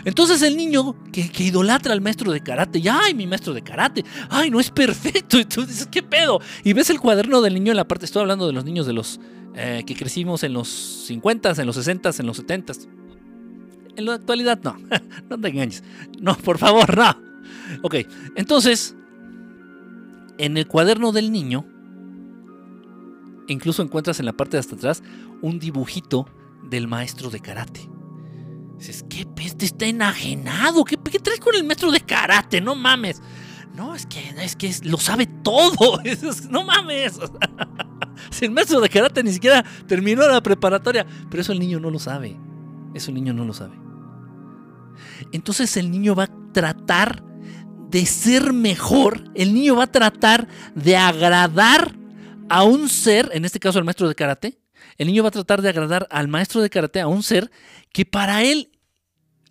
Entonces 0.04 0.40
el 0.42 0.56
niño 0.56 0.96
que, 1.12 1.30
idolatra 1.42 1.92
al 1.92 2.00
maestro 2.00 2.32
de 2.32 2.40
karate, 2.40 2.78
y 2.78 2.88
ay, 2.88 3.14
mi 3.14 3.26
maestro 3.26 3.52
de 3.52 3.62
karate, 3.62 4.04
ay, 4.30 4.50
no 4.50 4.60
es 4.60 4.70
perfecto. 4.70 5.38
Y 5.40 5.44
tú 5.44 5.66
dices, 5.66 5.86
¿qué 5.90 6.02
pedo? 6.02 6.40
Y 6.64 6.72
ves 6.72 6.90
el 6.90 7.00
cuaderno 7.00 7.40
del 7.40 7.54
niño 7.54 7.72
en 7.72 7.76
la 7.76 7.86
parte, 7.86 8.06
estoy 8.06 8.22
hablando 8.22 8.46
de 8.46 8.52
los 8.52 8.64
niños 8.64 8.86
de 8.86 8.92
los 8.92 9.20
eh, 9.54 9.82
que 9.86 9.94
crecimos 9.94 10.42
en 10.44 10.52
los 10.52 10.68
50, 10.68 11.50
en 11.58 11.66
los 11.66 11.76
60, 11.76 12.10
en 12.18 12.26
los 12.26 12.36
70. 12.38 12.72
En 13.96 14.06
la 14.06 14.14
actualidad 14.14 14.60
no, 14.62 14.76
no 15.30 15.40
te 15.40 15.48
engañes. 15.48 15.82
No, 16.20 16.36
por 16.36 16.58
favor, 16.58 16.96
no. 16.96 17.30
Ok, 17.82 17.96
entonces, 18.36 18.96
en 20.38 20.56
el 20.56 20.66
cuaderno 20.66 21.12
del 21.12 21.30
niño, 21.32 21.66
incluso 23.48 23.82
encuentras 23.82 24.20
en 24.20 24.26
la 24.26 24.32
parte 24.32 24.56
de 24.56 24.60
hasta 24.60 24.76
atrás 24.76 25.02
un 25.42 25.58
dibujito 25.58 26.26
del 26.62 26.88
maestro 26.88 27.30
de 27.30 27.40
karate. 27.40 27.88
Dices, 28.78 29.04
¿qué 29.10 29.26
peste 29.26 29.66
está 29.66 29.86
enajenado? 29.86 30.84
¿Qué, 30.84 30.96
¿Qué, 30.96 31.18
traes 31.18 31.40
con 31.40 31.54
el 31.54 31.64
maestro 31.64 31.90
de 31.90 32.00
karate? 32.00 32.60
No 32.60 32.74
mames. 32.74 33.20
No, 33.74 33.94
es 33.94 34.06
que, 34.06 34.34
es 34.42 34.56
que 34.56 34.74
lo 34.84 34.96
sabe 34.96 35.26
todo. 35.26 36.00
no 36.50 36.64
mames. 36.64 37.20
Si 38.30 38.44
el 38.44 38.50
maestro 38.50 38.80
de 38.82 38.90
karate 38.90 39.22
ni 39.22 39.32
siquiera 39.32 39.64
terminó 39.86 40.28
la 40.28 40.42
preparatoria. 40.42 41.06
Pero 41.30 41.40
eso 41.40 41.52
el 41.52 41.58
niño 41.58 41.80
no 41.80 41.90
lo 41.90 41.98
sabe. 41.98 42.36
Eso 42.94 43.10
el 43.10 43.14
niño 43.14 43.32
no 43.32 43.44
lo 43.44 43.52
sabe. 43.52 43.78
Entonces 45.32 45.76
el 45.76 45.90
niño 45.90 46.14
va 46.14 46.24
a 46.24 46.52
tratar 46.52 47.22
de 47.90 48.06
ser 48.06 48.52
mejor, 48.52 49.30
el 49.34 49.52
niño 49.52 49.76
va 49.76 49.84
a 49.84 49.92
tratar 49.92 50.48
de 50.74 50.96
agradar 50.96 51.96
a 52.48 52.62
un 52.62 52.88
ser, 52.88 53.30
en 53.32 53.44
este 53.44 53.60
caso 53.60 53.78
al 53.78 53.84
maestro 53.84 54.08
de 54.08 54.14
karate, 54.14 54.58
el 54.98 55.08
niño 55.08 55.22
va 55.22 55.28
a 55.28 55.32
tratar 55.32 55.62
de 55.62 55.68
agradar 55.68 56.06
al 56.10 56.28
maestro 56.28 56.60
de 56.60 56.70
karate, 56.70 57.00
a 57.00 57.06
un 57.06 57.22
ser 57.22 57.50
que 57.92 58.04
para 58.04 58.42
él 58.42 58.70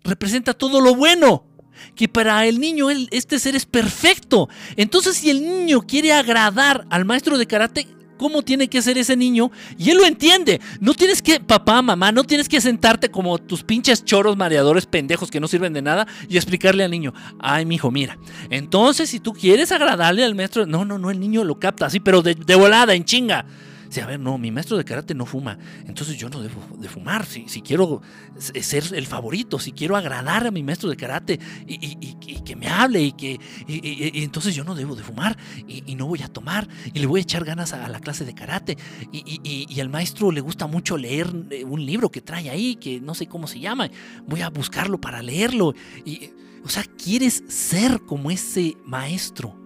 representa 0.04 0.54
todo 0.54 0.80
lo 0.80 0.94
bueno 0.94 1.46
que 1.94 2.08
para 2.08 2.46
el 2.46 2.60
niño 2.60 2.88
este 2.90 3.38
ser 3.38 3.56
es 3.56 3.66
perfecto. 3.66 4.48
Entonces, 4.76 5.16
si 5.16 5.30
el 5.30 5.42
niño 5.42 5.82
quiere 5.82 6.12
agradar 6.12 6.86
al 6.90 7.04
maestro 7.04 7.38
de 7.38 7.46
karate, 7.46 7.86
¿cómo 8.20 8.42
tiene 8.42 8.68
que 8.68 8.82
ser 8.82 8.98
ese 8.98 9.16
niño? 9.16 9.50
Y 9.78 9.88
él 9.88 9.96
lo 9.96 10.04
entiende. 10.04 10.60
No 10.78 10.92
tienes 10.92 11.22
que, 11.22 11.40
papá, 11.40 11.80
mamá, 11.80 12.12
no 12.12 12.22
tienes 12.22 12.50
que 12.50 12.60
sentarte 12.60 13.10
como 13.10 13.38
tus 13.38 13.64
pinches 13.64 14.04
choros 14.04 14.36
mareadores 14.36 14.84
pendejos 14.84 15.30
que 15.30 15.40
no 15.40 15.48
sirven 15.48 15.72
de 15.72 15.80
nada 15.80 16.06
y 16.28 16.36
explicarle 16.36 16.84
al 16.84 16.90
niño, 16.90 17.14
ay, 17.38 17.64
mi 17.64 17.76
hijo, 17.76 17.90
mira. 17.90 18.18
Entonces, 18.50 19.08
si 19.08 19.20
tú 19.20 19.32
quieres 19.32 19.72
agradarle 19.72 20.22
al 20.22 20.34
maestro, 20.34 20.66
no, 20.66 20.84
no, 20.84 20.98
no, 20.98 21.10
el 21.10 21.18
niño 21.18 21.44
lo 21.44 21.58
capta 21.58 21.86
así, 21.86 21.98
pero 21.98 22.20
de, 22.20 22.34
de 22.34 22.54
volada, 22.56 22.92
en 22.92 23.06
chinga. 23.06 23.46
Dice, 23.90 24.02
a 24.02 24.06
ver, 24.06 24.20
no, 24.20 24.38
mi 24.38 24.52
maestro 24.52 24.76
de 24.76 24.84
karate 24.84 25.16
no 25.16 25.26
fuma, 25.26 25.58
entonces 25.84 26.16
yo 26.16 26.28
no 26.28 26.40
debo 26.40 26.60
de 26.78 26.88
fumar. 26.88 27.26
Si, 27.26 27.48
si 27.48 27.60
quiero 27.60 28.00
ser 28.38 28.84
el 28.94 29.04
favorito, 29.04 29.58
si 29.58 29.72
quiero 29.72 29.96
agradar 29.96 30.46
a 30.46 30.52
mi 30.52 30.62
maestro 30.62 30.88
de 30.88 30.96
karate 30.96 31.40
y, 31.66 31.96
que 32.44 32.54
me 32.54 32.68
hable 32.68 33.02
y 33.02 33.10
que 33.10 33.40
entonces 33.66 34.54
yo 34.54 34.62
no 34.62 34.76
debo 34.76 34.94
de 34.94 35.02
fumar 35.02 35.36
y, 35.66 35.96
no 35.96 36.06
voy 36.06 36.22
a 36.22 36.28
tomar 36.28 36.68
y 36.94 37.00
le 37.00 37.06
voy 37.06 37.18
a 37.18 37.22
echar 37.24 37.44
ganas 37.44 37.72
a, 37.72 37.88
la 37.88 37.98
clase 37.98 38.24
de 38.24 38.32
karate. 38.32 38.78
Y, 39.10 39.80
al 39.80 39.88
maestro 39.88 40.30
le 40.30 40.40
gusta 40.40 40.68
mucho 40.68 40.96
leer 40.96 41.26
eh, 41.50 41.64
un 41.64 41.84
libro 41.84 42.10
que 42.10 42.20
trae 42.20 42.48
ahí, 42.48 42.76
que 42.76 43.00
no 43.00 43.16
sé 43.16 43.26
cómo 43.26 43.48
se 43.48 43.58
llama. 43.58 43.90
Voy 44.24 44.42
a 44.42 44.50
buscarlo 44.50 45.00
para 45.00 45.20
leerlo. 45.20 45.74
Y, 46.04 46.30
o 46.64 46.68
sea, 46.68 46.84
quieres 46.84 47.42
ser 47.48 48.02
como 48.02 48.30
ese 48.30 48.76
maestro. 48.84 49.58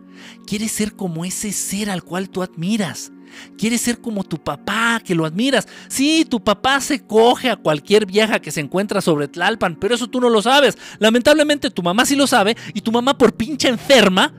Quieres 0.46 0.72
ser 0.72 0.96
como 0.96 1.26
ese 1.26 1.52
ser 1.52 1.90
al 1.90 2.02
cual 2.02 2.30
tú 2.30 2.42
admiras. 2.42 3.12
Quieres 3.58 3.80
ser 3.80 4.00
como 4.00 4.24
tu 4.24 4.38
papá, 4.38 5.00
que 5.04 5.14
lo 5.14 5.24
admiras. 5.24 5.66
Sí, 5.88 6.26
tu 6.28 6.42
papá 6.42 6.80
se 6.80 7.06
coge 7.06 7.50
a 7.50 7.56
cualquier 7.56 8.06
vieja 8.06 8.40
que 8.40 8.50
se 8.50 8.60
encuentra 8.60 9.00
sobre 9.00 9.28
Tlalpan, 9.28 9.76
pero 9.76 9.94
eso 9.94 10.08
tú 10.08 10.20
no 10.20 10.28
lo 10.28 10.42
sabes. 10.42 10.76
Lamentablemente 10.98 11.70
tu 11.70 11.82
mamá 11.82 12.06
sí 12.06 12.16
lo 12.16 12.26
sabe 12.26 12.56
y 12.72 12.80
tu 12.80 12.92
mamá 12.92 13.16
por 13.16 13.34
pinche 13.34 13.68
enferma 13.68 14.32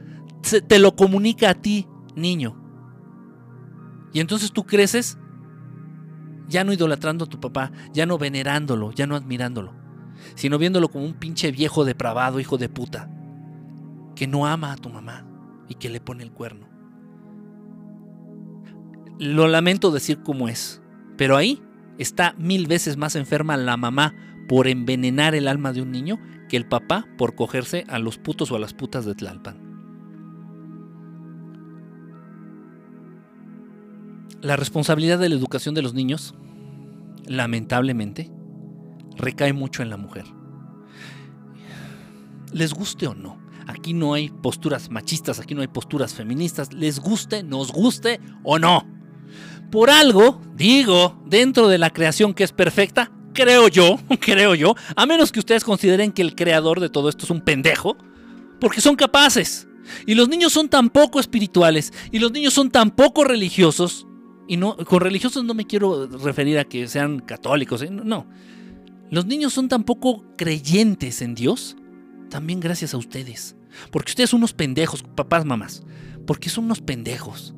te 0.67 0.79
lo 0.79 0.95
comunica 0.95 1.49
a 1.49 1.55
ti, 1.55 1.87
niño. 2.15 2.61
Y 4.13 4.19
entonces 4.19 4.51
tú 4.51 4.65
creces 4.65 5.17
ya 6.47 6.63
no 6.63 6.73
idolatrando 6.73 7.25
a 7.25 7.29
tu 7.29 7.39
papá, 7.39 7.71
ya 7.93 8.05
no 8.05 8.17
venerándolo, 8.17 8.91
ya 8.91 9.07
no 9.07 9.15
admirándolo, 9.15 9.73
sino 10.35 10.57
viéndolo 10.57 10.89
como 10.89 11.05
un 11.05 11.15
pinche 11.15 11.51
viejo 11.51 11.85
depravado, 11.85 12.39
hijo 12.39 12.57
de 12.57 12.69
puta, 12.69 13.09
que 14.15 14.27
no 14.27 14.45
ama 14.45 14.71
a 14.71 14.77
tu 14.77 14.89
mamá 14.89 15.25
y 15.67 15.75
que 15.75 15.89
le 15.89 15.99
pone 15.99 16.23
el 16.23 16.31
cuerno. 16.31 16.64
Lo 19.19 19.47
lamento 19.47 19.91
decir 19.91 20.21
como 20.23 20.49
es, 20.49 20.81
pero 21.17 21.37
ahí 21.37 21.61
está 21.97 22.35
mil 22.37 22.67
veces 22.67 22.97
más 22.97 23.15
enferma 23.15 23.55
la 23.57 23.77
mamá 23.77 24.13
por 24.47 24.67
envenenar 24.67 25.35
el 25.35 25.47
alma 25.47 25.73
de 25.73 25.81
un 25.81 25.91
niño 25.91 26.19
que 26.49 26.57
el 26.57 26.67
papá 26.67 27.07
por 27.17 27.35
cogerse 27.35 27.85
a 27.87 27.99
los 27.99 28.17
putos 28.17 28.51
o 28.51 28.55
a 28.55 28.59
las 28.59 28.73
putas 28.73 29.05
de 29.05 29.15
Tlalpan. 29.15 29.65
La 34.41 34.55
responsabilidad 34.55 35.17
de 35.17 35.29
la 35.29 35.35
educación 35.35 35.73
de 35.73 35.81
los 35.81 35.93
niños, 35.93 36.35
lamentablemente, 37.25 38.31
recae 39.15 39.53
mucho 39.53 39.81
en 39.81 39.89
la 39.89 39.97
mujer. 39.97 40.25
Les 42.51 42.73
guste 42.73 43.07
o 43.07 43.15
no. 43.15 43.39
Aquí 43.65 43.93
no 43.93 44.13
hay 44.13 44.29
posturas 44.29 44.91
machistas, 44.91 45.39
aquí 45.39 45.55
no 45.55 45.61
hay 45.61 45.67
posturas 45.67 46.13
feministas. 46.13 46.73
Les 46.73 46.99
guste, 46.99 47.41
nos 47.41 47.71
guste 47.71 48.19
o 48.43 48.59
no. 48.59 48.94
Por 49.71 49.89
algo, 49.89 50.41
digo, 50.55 51.21
dentro 51.25 51.67
de 51.67 51.77
la 51.77 51.91
creación 51.91 52.33
que 52.33 52.43
es 52.43 52.51
perfecta, 52.51 53.11
creo 53.33 53.67
yo, 53.67 53.99
creo 54.19 54.55
yo, 54.55 54.75
a 54.95 55.05
menos 55.05 55.31
que 55.31 55.39
ustedes 55.39 55.63
consideren 55.63 56.11
que 56.11 56.21
el 56.21 56.35
creador 56.35 56.79
de 56.79 56.89
todo 56.89 57.09
esto 57.09 57.25
es 57.25 57.31
un 57.31 57.41
pendejo, 57.41 57.97
porque 58.59 58.81
son 58.81 58.95
capaces. 58.95 59.67
Y 60.07 60.15
los 60.15 60.29
niños 60.29 60.51
son 60.51 60.67
tan 60.69 60.89
poco 60.89 61.19
espirituales, 61.19 61.93
y 62.11 62.19
los 62.19 62.31
niños 62.31 62.53
son 62.53 62.71
tan 62.71 62.91
poco 62.91 63.23
religiosos, 63.23 64.07
y 64.47 64.57
no, 64.57 64.77
con 64.77 65.01
religiosos 65.01 65.43
no 65.43 65.53
me 65.53 65.65
quiero 65.65 66.07
referir 66.07 66.57
a 66.59 66.65
que 66.65 66.87
sean 66.87 67.19
católicos, 67.19 67.81
¿eh? 67.81 67.89
no. 67.89 68.27
Los 69.11 69.27
niños 69.27 69.53
son 69.53 69.69
tan 69.69 69.83
poco 69.83 70.25
creyentes 70.35 71.21
en 71.21 71.35
Dios, 71.35 71.75
también 72.29 72.59
gracias 72.59 72.93
a 72.93 72.97
ustedes. 72.97 73.55
Porque 73.91 74.11
ustedes 74.11 74.29
son 74.29 74.39
unos 74.39 74.53
pendejos, 74.53 75.03
papás, 75.03 75.45
mamás. 75.45 75.83
Porque 76.25 76.49
son 76.49 76.65
unos 76.65 76.81
pendejos. 76.81 77.53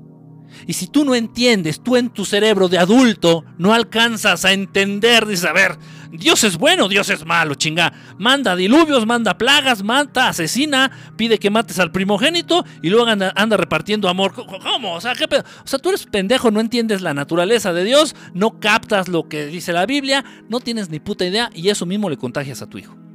Y 0.66 0.74
si 0.74 0.88
tú 0.88 1.05
no 1.05 1.16
entiendes, 1.16 1.82
tú 1.82 1.95
en 1.95 2.10
tu 2.10 2.26
cerebro 2.26 2.68
de 2.68 2.78
adulto 2.78 3.45
no 3.58 3.74
alcanzas 3.74 4.45
a 4.45 4.53
entender, 4.53 5.26
dices, 5.26 5.45
a 5.45 5.53
ver, 5.53 5.78
Dios 6.12 6.43
es 6.43 6.58
bueno, 6.58 6.88
Dios 6.88 7.10
es 7.10 7.26
malo, 7.26 7.55
chinga. 7.55 7.93
Manda 8.18 8.55
diluvios, 8.55 9.05
manda 9.05 9.38
plagas, 9.38 9.84
mata, 9.84 10.30
asesina, 10.30 10.91
pide 11.16 11.38
que 11.38 11.49
mates 11.49 11.80
al 11.80 11.91
primogénito 11.91 12.66
y 12.82 12.89
luego 12.89 13.08
anda, 13.08 13.58
repartiendo 13.58 14.10
amor. 14.10 14.34
¿Cómo? 14.34 14.93
O 14.93 15.01
sea, 15.01 15.14
¿qué 15.14 15.26
o 15.26 15.68
sea, 15.68 15.80
tú 15.80 15.89
eres 15.89 16.05
pendejo, 16.05 16.51
no 16.51 16.60
entiendes 16.60 17.01
la 17.01 17.14
naturaleza 17.14 17.74
de 17.74 17.84
Dios, 17.84 18.16
no 18.34 18.60
captas 18.60 19.08
lo 19.08 19.28
que 19.28 19.47
dice 19.47 19.74
la 19.74 19.86
Biblia, 19.86 20.24
no 20.49 20.60
tienes 20.60 20.89
ni 20.89 20.99
puta 20.99 21.26
idea 21.26 21.49
y 21.53 21.70
eso 21.70 21.86
mismo 21.86 22.10
le 22.10 22.18
contagias 22.18 22.62
a 22.62 22.68
tu 22.68 22.78
hijo. 22.78 23.07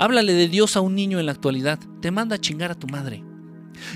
Háblale 0.00 0.32
de 0.32 0.48
Dios 0.48 0.76
a 0.76 0.80
un 0.80 0.94
niño 0.94 1.20
en 1.20 1.26
la 1.26 1.32
actualidad. 1.32 1.78
Te 2.00 2.10
manda 2.10 2.36
a 2.36 2.40
chingar 2.40 2.70
a 2.70 2.74
tu 2.74 2.86
madre. 2.86 3.22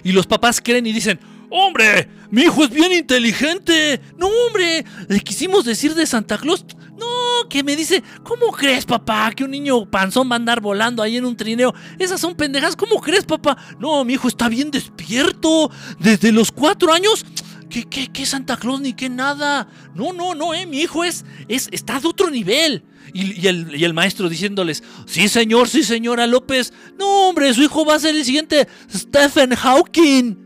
Y 0.02 0.12
los 0.12 0.26
papás 0.26 0.60
creen 0.62 0.86
y 0.86 0.92
dicen, 0.92 1.18
hombre, 1.48 2.10
mi 2.30 2.42
hijo 2.42 2.62
es 2.62 2.68
bien 2.68 2.92
inteligente. 2.92 4.02
No, 4.18 4.26
hombre, 4.26 4.84
le 5.08 5.20
quisimos 5.20 5.64
decir 5.64 5.94
de 5.94 6.04
Santa 6.04 6.36
Claus. 6.36 6.66
No, 6.98 7.48
que 7.48 7.64
me 7.64 7.74
dice, 7.74 8.02
¿cómo 8.22 8.52
crees, 8.52 8.84
papá, 8.84 9.32
que 9.34 9.44
un 9.44 9.50
niño 9.50 9.90
panzón 9.90 10.28
va 10.30 10.34
a 10.34 10.36
andar 10.36 10.60
volando 10.60 11.02
ahí 11.02 11.16
en 11.16 11.24
un 11.24 11.38
trineo? 11.38 11.74
Esas 11.98 12.20
son 12.20 12.34
pendejas, 12.34 12.76
¿cómo 12.76 13.00
crees, 13.00 13.24
papá? 13.24 13.56
No, 13.78 14.04
mi 14.04 14.12
hijo 14.12 14.28
está 14.28 14.50
bien 14.50 14.70
despierto. 14.70 15.70
Desde 15.98 16.32
los 16.32 16.52
cuatro 16.52 16.92
años. 16.92 17.24
¿Qué, 17.68 17.84
qué, 17.84 18.12
qué 18.12 18.26
Santa 18.26 18.56
Claus 18.56 18.80
ni 18.80 18.92
qué 18.92 19.08
nada? 19.08 19.68
No, 19.94 20.12
no, 20.12 20.34
no, 20.34 20.54
eh, 20.54 20.66
mi 20.66 20.80
hijo 20.80 21.04
es, 21.04 21.24
es, 21.48 21.68
está 21.72 22.00
de 22.00 22.08
otro 22.08 22.30
nivel. 22.30 22.84
Y, 23.12 23.46
el, 23.46 23.94
maestro 23.94 24.28
diciéndoles, 24.28 24.82
sí 25.06 25.28
señor, 25.28 25.68
sí 25.68 25.82
señora 25.84 26.26
López, 26.26 26.72
no 26.98 27.28
hombre, 27.28 27.52
su 27.54 27.62
hijo 27.62 27.84
va 27.84 27.94
a 27.94 27.98
ser 27.98 28.16
el 28.16 28.24
siguiente 28.24 28.66
Stephen 28.92 29.54
Hawking. 29.54 30.36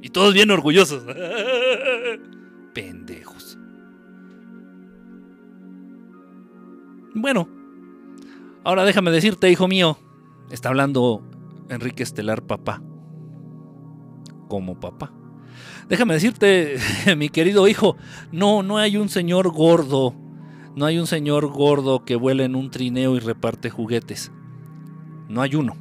Y 0.00 0.08
todos 0.08 0.34
bien 0.34 0.50
orgullosos. 0.50 1.04
Pendejos. 2.74 3.56
Bueno, 7.14 7.48
ahora 8.64 8.84
déjame 8.84 9.10
decirte, 9.10 9.50
hijo 9.50 9.68
mío, 9.68 9.98
está 10.50 10.70
hablando 10.70 11.22
Enrique 11.68 12.02
Estelar 12.02 12.42
papá. 12.46 12.82
Como 14.48 14.80
papá. 14.80 15.12
Déjame 15.92 16.14
decirte, 16.14 16.78
mi 17.16 17.28
querido 17.28 17.68
hijo, 17.68 17.96
no, 18.32 18.62
no 18.62 18.78
hay 18.78 18.96
un 18.96 19.10
señor 19.10 19.52
gordo 19.52 20.16
no 20.74 20.86
hay 20.86 20.98
un 20.98 21.06
señor 21.06 21.48
gordo 21.48 22.04
que 22.04 22.16
vuela 22.16 22.44
en 22.44 22.54
un 22.54 22.70
trineo 22.70 23.14
y 23.16 23.20
reparte 23.20 23.68
juguetes. 23.68 24.32
No 25.28 25.42
hay 25.42 25.54
uno. 25.54 25.76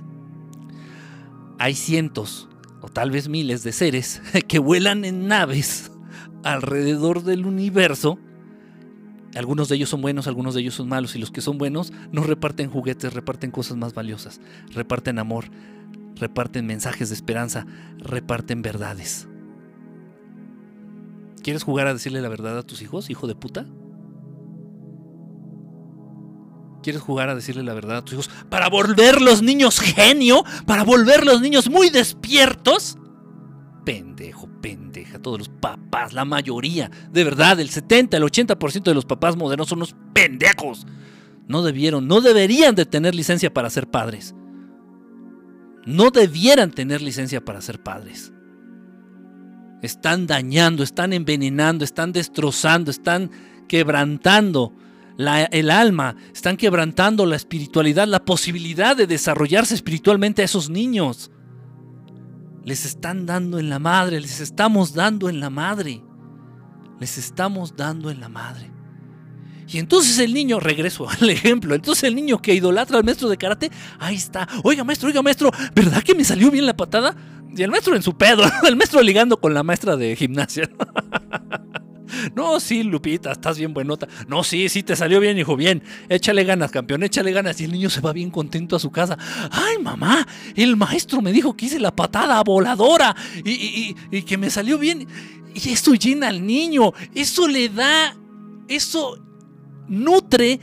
Hay 1.60 1.76
cientos 1.76 2.50
o 2.82 2.90
tal 2.90 3.12
vez 3.12 3.30
miles 3.30 3.64
de 3.64 3.72
seres 3.72 4.22
que 4.48 4.60
vuelan 4.60 5.06
en 5.06 5.28
naves 5.28 5.92
alrededor 6.44 7.24
del 7.24 7.46
universo. 7.46 8.20
Algunos 9.36 9.70
de 9.70 9.78
ellos 9.78 9.90
son 9.90 10.02
buenos, 10.02 10.28
algunos 10.28 10.56
de 10.56 10.62
ellos 10.62 10.76
son 10.76 10.90
malos 10.90 11.16
y 11.16 11.20
los 11.20 11.32
que 11.32 11.40
son 11.40 11.58
buenos 11.58 11.94
no 12.12 12.24
reparten 12.24 12.70
juguetes, 12.70 13.14
reparten 13.14 13.52
cosas 13.52 13.78
más 13.78 13.94
valiosas, 13.94 14.42
reparten 14.74 15.20
amor, 15.20 15.46
reparten 16.16 16.66
mensajes 16.66 17.08
de 17.08 17.16
esperanza, 17.16 17.66
reparten 17.98 18.62
verdades. 18.62 19.30
¿Quieres 21.44 21.64
jugar 21.64 21.88
a 21.88 21.94
decirle 21.94 22.22
la 22.22 22.30
verdad 22.30 22.58
a 22.58 22.64
tus 22.64 22.82
hijos, 22.82 23.10
hijo 23.10 23.28
de 23.28 23.36
puta? 23.36 23.66
¿Quieres 26.84 27.02
jugar 27.02 27.30
a 27.30 27.36
decirle 27.36 27.64
la 27.64 27.74
verdad 27.74 27.98
a 27.98 28.02
tus 28.02 28.14
hijos 28.14 28.30
para 28.50 28.70
volver 28.70 29.22
los 29.22 29.42
niños 29.42 29.80
genio? 29.80 30.44
¿Para 30.66 30.84
volver 30.84 31.26
los 31.26 31.42
niños 31.42 31.70
muy 31.70 31.90
despiertos? 31.90 32.98
Pendejo, 33.86 34.48
pendeja, 34.62 35.20
todos 35.20 35.40
los 35.40 35.50
papás, 35.50 36.14
la 36.14 36.26
mayoría, 36.26 36.92
de 37.12 37.24
verdad, 37.24 37.60
el 37.60 37.70
70, 37.70 38.18
el 38.18 38.24
80% 38.24 38.84
de 38.84 38.94
los 38.94 39.06
papás 39.06 39.36
modernos 39.36 39.70
son 39.70 39.80
unos 39.80 39.96
pendejos. 40.14 40.86
No 41.48 41.64
debieron, 41.64 42.08
no 42.08 42.22
deberían 42.22 42.76
de 42.76 42.86
tener 42.86 43.16
licencia 43.16 43.54
para 43.54 43.70
ser 43.70 43.88
padres. 43.88 44.36
No 45.86 46.12
debieran 46.12 46.72
tener 46.72 47.02
licencia 47.02 47.44
para 47.44 47.62
ser 47.62 47.82
padres. 47.82 48.32
Están 49.82 50.28
dañando, 50.28 50.84
están 50.84 51.14
envenenando, 51.14 51.84
están 51.84 52.12
destrozando, 52.12 52.92
están 52.92 53.32
quebrantando 53.68 54.74
el 55.18 55.72
alma, 55.72 56.16
están 56.34 56.58
quebrantando 56.58 57.26
la 57.26 57.36
espiritualidad, 57.36 58.08
la 58.08 58.24
posibilidad 58.24 58.96
de 58.96 59.08
desarrollarse 59.08 59.76
espiritualmente 59.76 60.42
a 60.42 60.46
esos 60.46 60.70
niños. 60.70 61.32
Les 62.64 62.86
están 62.86 63.26
dando 63.26 63.60
en 63.60 63.70
la 63.70 63.80
madre, 63.80 64.20
les 64.20 64.40
estamos 64.40 64.94
dando 64.94 65.30
en 65.30 65.40
la 65.40 65.50
madre. 65.50 66.04
Les 67.00 67.18
estamos 67.18 67.76
dando 67.76 68.12
en 68.12 68.20
la 68.20 68.30
madre. 68.30 68.72
Y 69.68 69.80
entonces 69.80 70.20
el 70.20 70.34
niño, 70.34 70.60
regreso 70.60 71.10
al 71.22 71.30
ejemplo, 71.30 71.74
entonces 71.74 72.04
el 72.04 72.16
niño 72.16 72.42
que 72.42 72.54
idolatra 72.54 72.98
al 72.98 73.04
maestro 73.04 73.30
de 73.30 73.38
karate, 73.38 73.72
ahí 74.00 74.16
está, 74.16 74.48
oiga 74.64 74.84
maestro, 74.84 75.08
oiga 75.08 75.22
maestro, 75.22 75.52
¿verdad 75.74 76.04
que 76.04 76.14
me 76.14 76.24
salió 76.24 76.52
bien 76.52 76.66
la 76.66 76.76
patada? 76.76 77.16
Y 77.56 77.64
el 77.64 77.72
maestro 77.72 77.96
en 77.96 78.04
su 78.04 78.16
pedo, 78.16 78.44
el 78.68 78.76
maestro 78.76 79.02
ligando 79.02 79.40
con 79.40 79.54
la 79.54 79.64
maestra 79.64 79.96
de 79.96 80.16
gimnasia. 80.16 80.70
No, 82.36 82.60
sí, 82.60 82.84
Lupita, 82.84 83.32
estás 83.32 83.58
bien 83.58 83.74
buenota. 83.74 84.08
No, 84.28 84.44
sí, 84.44 84.70
sí, 84.70 84.84
te 84.84 84.96
salió 84.96 85.20
bien, 85.20 85.38
hijo, 85.38 85.56
bien. 85.56 85.84
Échale 86.10 86.44
ganas, 86.44 86.72
campeón, 86.72 87.04
échale 87.04 87.32
ganas. 87.32 87.60
Y 87.62 87.66
el 87.66 87.72
niño 87.72 87.90
se 87.90 88.02
va 88.02 88.14
bien 88.14 88.30
contento 88.30 88.76
a 88.76 88.80
su 88.80 88.92
casa. 88.92 89.18
Ay, 89.52 89.78
mamá, 89.82 90.28
el 90.56 90.76
maestro 90.76 91.22
me 91.22 91.32
dijo 91.32 91.56
que 91.56 91.66
hice 91.66 91.80
la 91.80 91.96
patada 91.96 92.42
voladora 92.44 93.16
y, 93.44 93.94
que 94.24 94.38
me 94.38 94.50
salió 94.50 94.78
bien. 94.78 95.08
Y 95.54 95.70
eso 95.70 95.94
llena 95.94 96.28
al 96.28 96.46
niño, 96.46 96.94
eso 97.14 97.48
le 97.48 97.70
da, 97.70 98.16
eso 98.68 99.18
nutre 99.88 100.60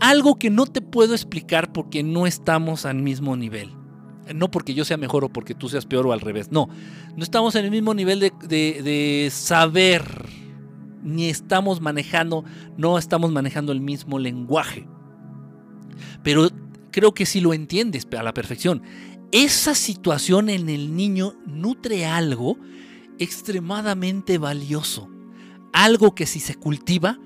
algo 0.00 0.38
que 0.38 0.48
no 0.48 0.66
te 0.66 0.80
puedo 0.80 1.14
explicar 1.14 1.72
porque 1.72 2.02
no 2.02 2.26
estamos 2.26 2.86
al 2.86 2.96
mismo 2.96 3.36
nivel. 3.36 3.79
No 4.34 4.50
porque 4.50 4.74
yo 4.74 4.84
sea 4.84 4.96
mejor 4.96 5.24
o 5.24 5.28
porque 5.28 5.54
tú 5.54 5.68
seas 5.68 5.86
peor 5.86 6.06
o 6.06 6.12
al 6.12 6.20
revés. 6.20 6.50
No, 6.50 6.68
no 7.16 7.22
estamos 7.22 7.54
en 7.54 7.64
el 7.64 7.70
mismo 7.70 7.94
nivel 7.94 8.20
de, 8.20 9.28
saber, 9.32 10.02
ni 11.02 11.28
estamos 11.28 11.80
manejando, 11.80 12.44
no 12.76 12.98
estamos 12.98 13.32
manejando 13.32 13.72
el 13.72 13.80
mismo 13.80 14.18
lenguaje. 14.18 14.86
Pero 16.22 16.48
creo 16.90 17.12
que 17.12 17.26
si 17.26 17.40
lo 17.40 17.54
entiendes 17.54 18.06
a 18.16 18.22
la 18.22 18.34
perfección, 18.34 18.82
esa 19.32 19.74
situación 19.74 20.48
en 20.48 20.68
el 20.68 20.96
niño 20.96 21.34
nutre 21.46 22.06
algo 22.06 22.58
extremadamente 23.18 24.38
valioso. 24.38 25.08
Algo 25.72 26.14
que 26.14 26.26
si 26.26 26.40
se 26.40 26.56
cultiva 26.56 27.18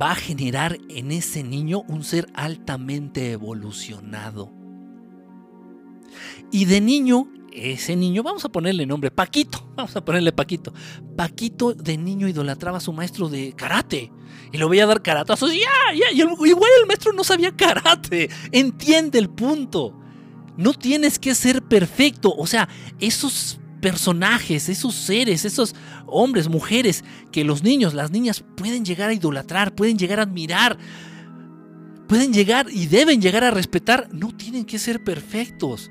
va 0.00 0.12
a 0.12 0.16
generar 0.16 0.78
en 0.88 1.10
ese 1.10 1.42
niño 1.42 1.82
un 1.88 2.04
ser 2.04 2.28
altamente 2.34 3.32
evolucionado. 3.32 4.59
Y 6.50 6.64
de 6.64 6.80
niño, 6.80 7.28
ese 7.52 7.96
niño, 7.96 8.22
vamos 8.22 8.44
a 8.44 8.48
ponerle 8.48 8.86
nombre, 8.86 9.10
Paquito, 9.10 9.66
vamos 9.76 9.94
a 9.96 10.04
ponerle 10.04 10.32
Paquito. 10.32 10.72
Paquito 11.16 11.74
de 11.74 11.96
niño 11.96 12.28
idolatraba 12.28 12.78
a 12.78 12.80
su 12.80 12.92
maestro 12.92 13.28
de 13.28 13.52
karate 13.52 14.12
y 14.52 14.58
lo 14.58 14.68
veía 14.68 14.86
dar 14.86 15.02
karatazos. 15.02 15.52
Ya, 15.52 15.94
ya, 15.94 16.10
y 16.12 16.20
igual 16.20 16.70
el 16.80 16.86
maestro 16.86 17.12
no 17.12 17.24
sabía 17.24 17.56
karate. 17.56 18.30
Entiende 18.52 19.18
el 19.18 19.30
punto. 19.30 19.96
No 20.56 20.74
tienes 20.74 21.18
que 21.18 21.34
ser 21.34 21.62
perfecto. 21.62 22.34
O 22.36 22.46
sea, 22.46 22.68
esos 22.98 23.60
personajes, 23.80 24.68
esos 24.68 24.94
seres, 24.94 25.44
esos 25.44 25.74
hombres, 26.06 26.48
mujeres, 26.48 27.04
que 27.32 27.44
los 27.44 27.62
niños, 27.62 27.94
las 27.94 28.10
niñas 28.10 28.44
pueden 28.56 28.84
llegar 28.84 29.10
a 29.10 29.14
idolatrar, 29.14 29.74
pueden 29.74 29.98
llegar 29.98 30.20
a 30.20 30.24
admirar, 30.24 30.78
pueden 32.06 32.32
llegar 32.32 32.66
y 32.70 32.86
deben 32.86 33.20
llegar 33.20 33.44
a 33.44 33.50
respetar, 33.50 34.08
no 34.12 34.36
tienen 34.36 34.64
que 34.64 34.78
ser 34.78 35.02
perfectos. 35.02 35.90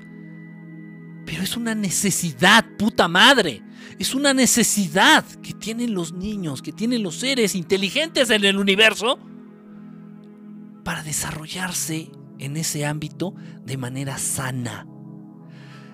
Pero 1.30 1.44
es 1.44 1.56
una 1.56 1.76
necesidad, 1.76 2.64
puta 2.76 3.06
madre. 3.06 3.62
Es 4.00 4.16
una 4.16 4.34
necesidad 4.34 5.24
que 5.40 5.52
tienen 5.52 5.94
los 5.94 6.12
niños, 6.12 6.60
que 6.60 6.72
tienen 6.72 7.04
los 7.04 7.14
seres 7.14 7.54
inteligentes 7.54 8.30
en 8.30 8.44
el 8.44 8.58
universo 8.58 9.16
para 10.82 11.04
desarrollarse 11.04 12.10
en 12.40 12.56
ese 12.56 12.84
ámbito 12.84 13.32
de 13.64 13.76
manera 13.76 14.18
sana. 14.18 14.88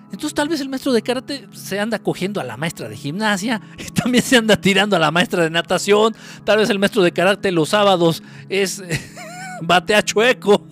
Entonces 0.05 0.33
tal 0.33 0.49
vez 0.49 0.59
el 0.59 0.69
maestro 0.69 0.91
de 0.91 1.03
karate 1.03 1.47
se 1.53 1.79
anda 1.79 1.99
cogiendo 1.99 2.41
a 2.41 2.43
la 2.43 2.57
maestra 2.57 2.89
de 2.89 2.97
gimnasia, 2.97 3.61
y 3.77 3.83
también 3.93 4.23
se 4.23 4.37
anda 4.37 4.59
tirando 4.59 4.95
a 4.95 4.99
la 4.99 5.11
maestra 5.11 5.43
de 5.43 5.51
natación, 5.51 6.15
tal 6.45 6.57
vez 6.57 6.71
el 6.71 6.79
maestro 6.79 7.03
de 7.03 7.11
karate 7.11 7.51
los 7.51 7.69
sábados 7.69 8.23
es 8.49 8.81
batea 9.61 10.01
chueco. 10.01 10.65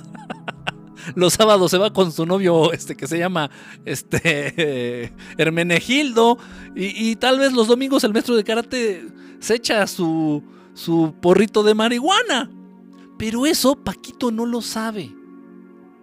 Los 1.13 1.33
sábados 1.33 1.71
se 1.71 1.77
va 1.77 1.93
con 1.93 2.11
su 2.11 2.25
novio 2.25 2.73
este 2.73 2.95
que 2.95 3.07
se 3.07 3.19
llama 3.19 3.51
este 3.85 5.13
Hermenegildo 5.37 6.37
y, 6.75 7.11
y 7.11 7.15
tal 7.15 7.39
vez 7.39 7.53
los 7.53 7.67
domingos 7.67 8.03
el 8.03 8.13
maestro 8.13 8.35
de 8.35 8.43
karate 8.43 9.05
se 9.39 9.55
echa 9.55 9.85
su, 9.87 10.43
su 10.73 11.13
porrito 11.21 11.63
de 11.63 11.75
marihuana. 11.75 12.49
Pero 13.17 13.45
eso 13.45 13.75
Paquito 13.75 14.31
no 14.31 14.45
lo 14.45 14.61
sabe. 14.61 15.13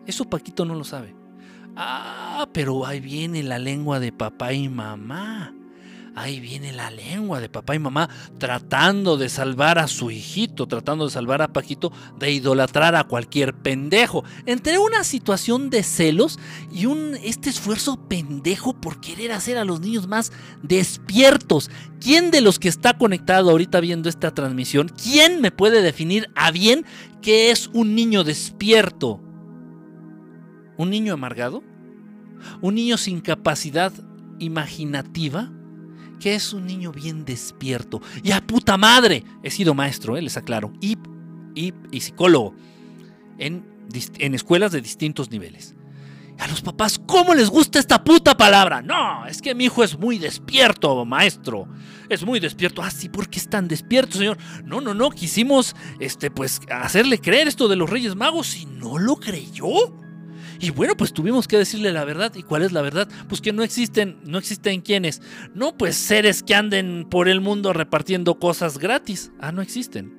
Eso 0.07 0.25
Paquito 0.25 0.65
no 0.65 0.75
lo 0.75 0.85
sabe. 0.85 1.15
Ah, 1.77 2.49
pero 2.53 2.87
ahí 2.87 3.01
viene 3.01 3.43
la 3.43 3.59
lengua 3.59 4.01
de 4.01 4.13
papá 4.13 4.53
y 4.53 4.69
mamá. 4.69 5.55
Ahí 6.15 6.41
viene 6.41 6.73
la 6.73 6.91
lengua 6.91 7.41
de 7.41 7.49
papá 7.49 7.75
y 7.75 7.79
mamá 7.79 8.11
tratando 8.39 9.17
de 9.17 9.31
salvar 9.31 9.79
a 9.79 9.89
su 9.89 10.11
hijito, 10.11 10.69
tratando 10.69 11.07
de 11.07 11.11
salvar 11.11 11.41
a 11.41 11.55
Paquito 11.55 11.91
de 12.19 12.31
idolatrar 12.31 12.95
a 12.95 13.05
cualquier 13.05 13.55
pendejo. 13.55 14.23
Entre 14.45 14.79
una 14.79 15.05
situación 15.05 15.71
de 15.71 15.83
celos 15.83 16.39
y 16.71 16.85
un 16.85 17.17
este 17.23 17.49
esfuerzo 17.49 18.09
pendejo 18.09 18.79
por 18.79 19.01
querer 19.01 19.33
hacer 19.33 19.57
a 19.57 19.65
los 19.65 19.81
niños 19.81 20.07
más 20.07 20.33
despiertos. 20.63 21.71
¿Quién 21.99 22.31
de 22.31 22.43
los 22.43 22.59
que 22.59 22.69
está 22.69 22.99
conectado 22.99 23.51
ahorita 23.51 23.81
viendo 23.81 24.11
esta 24.11 24.35
transmisión, 24.35 24.91
quién 24.91 25.41
me 25.41 25.51
puede 25.51 25.81
definir 25.81 26.29
a 26.35 26.51
bien 26.51 26.85
qué 27.23 27.51
es 27.51 27.69
un 27.73 27.95
niño 27.95 28.23
despierto? 28.23 29.19
¿Un 30.77 30.91
niño 30.91 31.15
amargado? 31.15 31.63
¿Un 32.61 32.75
niño 32.75 32.99
sin 32.99 33.21
capacidad 33.23 33.93
imaginativa? 34.39 35.51
Que 36.23 36.37
es 36.37 36.53
un 36.53 36.67
niño 36.67 36.93
bien 36.93 37.25
despierto. 37.25 38.01
Y 38.23 38.31
a 38.31 38.41
puta 38.41 38.77
madre, 38.77 39.25
he 39.43 39.51
sido 39.51 39.75
maestro, 39.75 40.17
eh, 40.17 40.23
les 40.23 40.37
aclaro, 40.37 40.73
y, 40.81 40.97
y, 41.55 42.01
psicólogo 42.01 42.55
en, 43.39 43.67
en 44.19 44.35
escuelas 44.35 44.71
de 44.71 44.81
distintos 44.81 45.31
niveles. 45.31 45.75
A 46.39 46.47
los 46.47 46.63
papás, 46.63 47.01
¿cómo 47.07 47.35
les 47.35 47.51
gusta 47.51 47.81
esta 47.81 48.03
puta 48.03 48.37
palabra? 48.37 48.83
No, 48.83 49.27
es 49.27 49.43
que 49.43 49.55
mi 49.55 49.65
hijo 49.65 49.83
es 49.83 49.99
muy 49.99 50.19
despierto, 50.19 51.05
maestro. 51.05 51.69
Es 52.09 52.25
muy 52.25 52.39
despierto. 52.41 52.83
Ah, 52.83 52.91
sí, 52.91 53.09
¿por 53.09 53.29
qué 53.29 53.39
es 53.39 53.51
tan 53.51 53.67
despierto, 53.67 54.17
señor? 54.17 54.39
No, 54.65 54.81
no, 54.81 54.95
no, 54.95 55.11
quisimos, 55.11 55.75
este, 55.99 56.31
pues, 56.31 56.61
hacerle 56.71 57.19
creer 57.19 57.49
esto 57.49 57.69
de 57.69 57.77
los 57.77 57.91
Reyes 57.91 58.15
Magos 58.15 58.57
y 58.57 58.67
no 58.67 58.99
lo 58.99 59.17
creyó. 59.17 60.02
Y 60.63 60.71
bueno, 60.71 60.97
pues 60.97 61.13
tuvimos 61.13 61.47
que 61.49 61.59
decirle 61.59 61.93
la 61.93 62.05
verdad. 62.05 62.33
¿Y 62.37 62.45
cuál 62.45 62.63
es 62.63 62.71
la 62.71 62.83
verdad? 62.83 63.09
Pues 63.29 63.41
que 63.41 63.53
no 63.53 63.65
existen, 63.65 64.19
no 64.25 64.39
existen 64.39 64.81
quienes. 64.81 65.21
No, 65.55 65.77
pues 65.77 65.97
seres 65.97 66.45
que 66.45 66.55
anden 66.55 67.05
por 67.11 67.29
el 67.29 67.41
mundo 67.41 67.73
repartiendo 67.73 68.39
cosas 68.39 68.79
gratis. 68.79 69.33
Ah, 69.41 69.51
no 69.51 69.61
existen. 69.61 70.17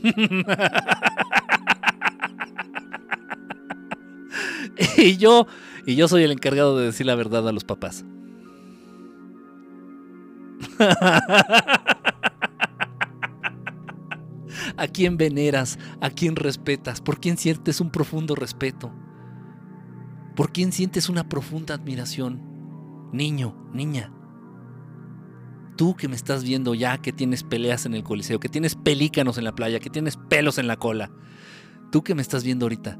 y 4.96 5.16
yo, 5.16 5.48
y 5.86 5.96
yo 5.96 6.06
soy 6.06 6.22
el 6.22 6.30
encargado 6.30 6.78
de 6.78 6.86
decir 6.86 7.06
la 7.06 7.16
verdad 7.16 7.48
a 7.48 7.52
los 7.52 7.64
papás. 7.64 8.04
a 14.76 14.88
quién 14.88 15.16
veneras, 15.16 15.78
a 16.00 16.10
quién 16.10 16.36
respetas, 16.36 17.00
por 17.00 17.20
quién 17.20 17.36
sientes 17.36 17.80
un 17.80 17.90
profundo 17.90 18.34
respeto, 18.34 18.92
por 20.36 20.52
quién 20.52 20.72
sientes 20.72 21.08
una 21.08 21.28
profunda 21.28 21.74
admiración. 21.74 22.40
Niño, 23.12 23.56
niña, 23.72 24.12
tú 25.76 25.94
que 25.94 26.08
me 26.08 26.16
estás 26.16 26.42
viendo 26.44 26.74
ya 26.74 26.98
que 26.98 27.12
tienes 27.12 27.44
peleas 27.44 27.86
en 27.86 27.94
el 27.94 28.02
coliseo, 28.02 28.40
que 28.40 28.48
tienes 28.48 28.74
pelícanos 28.74 29.38
en 29.38 29.44
la 29.44 29.54
playa, 29.54 29.80
que 29.80 29.90
tienes 29.90 30.16
pelos 30.16 30.58
en 30.58 30.66
la 30.66 30.76
cola, 30.76 31.10
tú 31.92 32.02
que 32.02 32.14
me 32.14 32.22
estás 32.22 32.42
viendo 32.42 32.64
ahorita, 32.64 32.98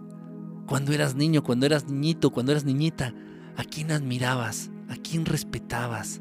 cuando 0.66 0.92
eras 0.92 1.14
niño, 1.14 1.42
cuando 1.42 1.66
eras 1.66 1.88
niñito, 1.88 2.30
cuando 2.30 2.52
eras 2.52 2.64
niñita, 2.64 3.14
¿a 3.56 3.64
quién 3.64 3.90
admirabas? 3.90 4.70
¿A 4.88 4.96
quién 4.96 5.24
respetabas? 5.24 6.20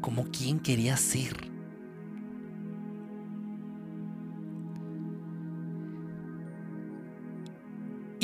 ¿Como 0.00 0.24
quién 0.30 0.60
querías 0.60 1.00
ser? 1.00 1.53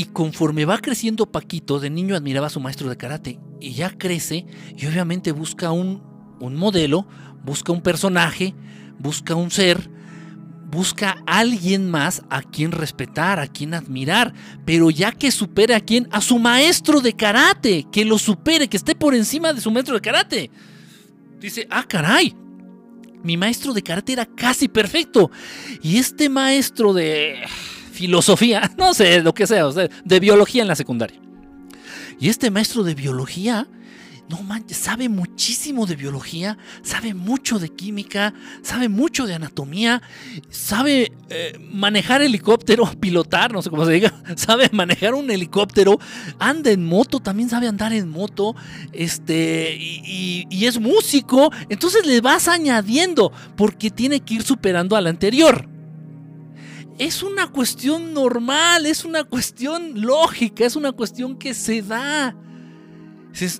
Y 0.01 0.07
conforme 0.07 0.65
va 0.65 0.79
creciendo 0.79 1.31
Paquito, 1.31 1.79
de 1.79 1.91
niño 1.91 2.17
admiraba 2.17 2.47
a 2.47 2.51
su 2.51 2.59
maestro 2.59 2.89
de 2.89 2.97
karate. 2.97 3.39
Y 3.61 3.73
ya 3.75 3.91
crece 3.91 4.47
y 4.75 4.87
obviamente 4.87 5.31
busca 5.31 5.73
un, 5.73 6.03
un 6.41 6.57
modelo, 6.57 7.07
busca 7.45 7.71
un 7.71 7.83
personaje, 7.83 8.55
busca 8.99 9.35
un 9.35 9.51
ser, 9.51 9.91
busca 10.71 11.19
alguien 11.27 11.91
más 11.91 12.23
a 12.31 12.41
quien 12.41 12.73
respetar, 12.73 13.41
a 13.41 13.47
quien 13.47 13.75
admirar. 13.75 14.33
Pero 14.65 14.89
ya 14.89 15.13
que 15.13 15.31
supere 15.31 15.75
a 15.75 15.81
quien, 15.81 16.09
a 16.13 16.23
su 16.23 16.39
maestro 16.39 17.03
de 17.03 17.13
karate, 17.13 17.87
que 17.93 18.07
lo 18.07 18.17
supere, 18.17 18.69
que 18.69 18.79
esté 18.79 18.95
por 18.95 19.15
encima 19.15 19.53
de 19.53 19.61
su 19.61 19.71
maestro 19.71 19.97
de 19.97 20.01
karate. 20.01 20.51
Dice, 21.39 21.67
ah, 21.69 21.85
caray, 21.87 22.35
Mi 23.23 23.37
maestro 23.37 23.75
de 23.75 23.83
karate 23.83 24.15
era 24.15 24.25
casi 24.25 24.67
perfecto. 24.67 25.31
Y 25.83 25.99
este 25.99 26.31
maestro 26.31 26.95
de 26.95 27.45
filosofía, 28.01 28.71
no 28.79 28.95
sé, 28.95 29.21
lo 29.21 29.35
que 29.35 29.47
sea, 29.47 29.67
de 29.69 30.21
biología 30.21 30.63
en 30.63 30.69
la 30.69 30.77
secundaria. 30.77 31.21
Y 32.19 32.29
este 32.29 32.51
maestro 32.51 32.83
de 32.83 32.95
biología 32.95 33.69
no 34.31 34.43
manches, 34.43 34.77
sabe 34.77 35.09
muchísimo 35.09 35.87
de 35.87 35.97
biología, 35.97 36.57
sabe 36.83 37.15
mucho 37.15 37.59
de 37.59 37.69
química, 37.69 38.33
sabe 38.63 38.89
mucho 38.89 39.27
de 39.27 39.35
anatomía, 39.35 40.01
sabe 40.49 41.13
eh, 41.31 41.59
manejar 41.73 42.23
helicóptero, 42.23 42.89
pilotar, 43.01 43.53
no 43.53 43.61
sé 43.61 43.71
cómo 43.71 43.85
se 43.85 43.93
diga, 43.93 44.15
sabe 44.37 44.71
manejar 44.73 45.15
un 45.15 45.31
helicóptero, 45.31 45.99
anda 46.39 46.71
en 46.71 46.87
moto, 46.87 47.19
también 47.19 47.49
sabe 47.49 47.67
andar 47.67 47.93
en 47.93 48.09
moto, 48.09 48.55
este, 48.93 49.77
y, 49.77 50.47
y 50.49 50.67
es 50.67 50.79
músico, 50.79 51.51
entonces 51.69 52.07
le 52.07 52.21
vas 52.21 52.47
añadiendo 52.47 53.33
porque 53.57 53.91
tiene 53.91 54.21
que 54.21 54.35
ir 54.35 54.43
superando 54.43 54.95
al 54.95 55.09
anterior. 55.09 55.70
Es 57.01 57.25
una 57.25 57.49
cuestión 57.49 58.15
normal, 58.15 58.87
es 58.87 59.05
una 59.05 59.25
cuestión 59.25 60.01
lógica, 60.01 60.65
es 60.65 60.77
una 60.77 60.93
cuestión 60.93 61.37
que 61.37 61.55
se 61.55 61.83
da 61.83 62.37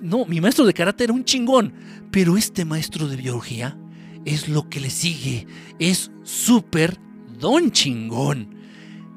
no, 0.01 0.25
mi 0.25 0.41
maestro 0.41 0.65
de 0.65 0.73
karate 0.73 1.05
era 1.05 1.13
un 1.13 1.23
chingón, 1.23 1.73
pero 2.11 2.37
este 2.37 2.65
maestro 2.65 3.07
de 3.07 3.15
biología 3.15 3.77
es 4.25 4.47
lo 4.47 4.69
que 4.69 4.79
le 4.79 4.89
sigue, 4.89 5.47
es 5.79 6.11
súper 6.23 6.99
don 7.39 7.71
chingón. 7.71 8.59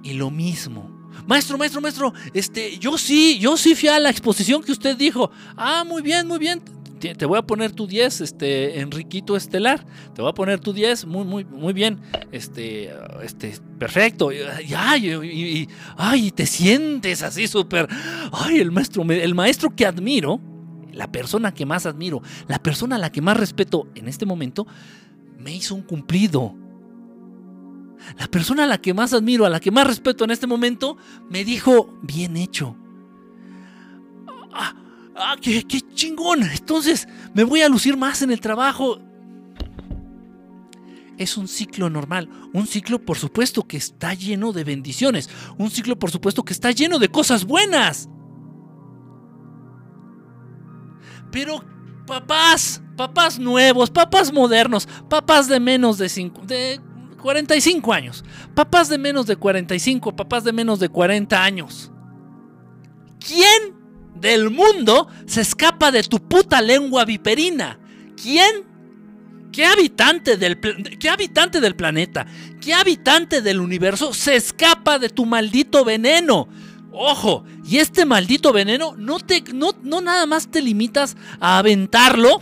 Y 0.03 0.13
lo 0.13 0.31
mismo. 0.31 1.09
Maestro, 1.27 1.57
maestro, 1.57 1.81
maestro, 1.81 2.13
este, 2.35 2.79
yo 2.79 2.99
sí, 2.99 3.39
yo 3.39 3.57
sí 3.57 3.75
fui 3.75 3.89
a 3.89 3.99
la 3.99 4.11
exposición 4.11 4.63
que 4.63 4.73
usted 4.73 4.97
dijo. 4.97 5.31
Ah, 5.57 5.83
muy 5.87 6.03
bien, 6.03 6.27
muy 6.27 6.39
bien. 6.39 6.63
Te 7.13 7.27
voy 7.27 7.39
a 7.39 7.43
poner 7.43 7.73
tu 7.73 7.87
10, 7.87 8.23
este, 8.23 8.81
Enriquito 8.81 9.37
Estelar. 9.37 9.85
Te 10.15 10.23
voy 10.23 10.31
a 10.31 10.35
poner 10.35 10.61
tu 10.61 10.73
10, 10.73 11.05
muy, 11.05 11.25
muy, 11.25 11.45
muy 11.45 11.75
bien. 11.75 12.01
Este, 12.33 12.91
este, 13.23 13.55
perfecto. 13.79 14.33
Y, 14.33 14.39
ay, 14.75 15.69
ay, 15.99 16.31
te 16.31 16.47
sientes 16.47 17.23
así 17.23 17.47
súper. 17.47 17.87
Ay, 18.33 18.61
el 18.61 18.73
maestro, 18.73 19.03
el 19.03 19.35
maestro 19.35 19.75
que 19.77 19.85
admiro, 19.85 20.41
la 20.93 21.13
persona 21.13 21.53
que 21.53 21.67
más 21.67 21.85
admiro, 21.85 22.23
la 22.49 22.63
persona 22.63 22.97
a 22.97 22.99
la 22.99 23.13
que 23.13 23.21
más 23.21 23.37
respeto 23.37 23.89
en 23.95 24.09
este 24.09 24.25
momento, 24.25 24.67
me 25.39 25.55
hizo 25.55 25.75
un 25.75 25.83
cumplido. 25.83 26.55
La 28.19 28.27
persona 28.29 28.65
a 28.65 28.67
la 28.67 28.79
que 28.79 28.95
más 28.95 29.13
admiro, 29.13 29.45
a 29.45 29.51
la 29.51 29.61
que 29.61 29.71
más 29.71 29.87
respeto 29.87 30.25
en 30.25 30.31
este 30.31 30.47
momento, 30.47 30.97
me 31.29 31.45
dijo, 31.45 31.99
bien 32.03 32.37
hecho. 32.37 32.77
Ah, 34.53 34.75
ah 35.17 35.37
qué, 35.41 35.63
qué 35.65 35.81
chingón. 35.95 36.43
Entonces 36.43 37.09
me 37.35 37.45
voy 37.45 37.63
a 37.63 37.69
lucir 37.69 37.97
más 37.97 38.23
en 38.23 38.31
el 38.31 38.41
trabajo. 38.41 38.99
Es 41.17 41.37
un 41.37 41.47
ciclo 41.47 41.89
normal, 41.89 42.29
un 42.53 42.67
ciclo 42.67 42.99
por 42.99 43.17
supuesto 43.17 43.63
que 43.63 43.77
está 43.77 44.15
lleno 44.15 44.53
de 44.53 44.65
bendiciones, 44.65 45.31
un 45.59 45.71
ciclo 45.71 45.97
por 45.97 46.11
supuesto 46.11 46.45
que 46.45 46.53
está 46.53 46.73
lleno 46.73 46.99
de 46.99 47.09
cosas 47.09 47.45
buenas. 47.45 48.09
Pero 51.31 51.65
papás, 52.07 52.83
papás 52.97 53.39
nuevos, 53.39 53.91
papás 53.91 54.33
modernos, 54.33 54.89
papás 55.09 55.49
de 55.49 55.61
menos 55.61 55.99
de, 55.99 56.09
de 56.47 56.81
45 57.23 57.93
años, 57.93 58.25
papás 58.55 58.89
de 58.89 58.99
menos 58.99 59.27
de 59.27 59.37
45, 59.37 60.15
papás 60.17 60.45
de 60.45 60.53
menos 60.53 60.81
de 60.81 60.89
40 60.89 61.43
años. 61.43 61.93
¿Quién 63.21 63.74
del 64.25 64.49
mundo 64.49 65.07
se 65.27 65.43
escapa 65.43 65.93
de 65.93 66.03
tu 66.03 66.19
puta 66.19 66.63
lengua 66.63 67.05
viperina? 67.05 67.79
¿Quién? 68.21 68.65
¿Qué 69.53 69.67
habitante 69.67 70.37
del, 70.39 70.59
qué 70.99 71.11
habitante 71.11 71.61
del 71.61 71.77
planeta? 71.77 72.27
¿Qué 72.61 72.73
habitante 72.73 73.43
del 73.43 73.61
universo 73.61 74.15
se 74.15 74.35
escapa 74.35 74.99
de 74.99 75.11
tu 75.11 75.27
maldito 75.27 75.85
veneno? 75.85 76.49
Ojo, 76.91 77.45
y 77.67 77.77
este 77.77 78.07
maldito 78.07 78.53
veneno 78.53 78.95
no 78.97 79.21
te 79.21 79.45
no, 79.53 79.73
no 79.83 80.01
nada 80.01 80.25
más 80.27 80.51
te 80.51 80.63
limitas 80.63 81.17
a 81.39 81.59
aventarlo 81.59 82.41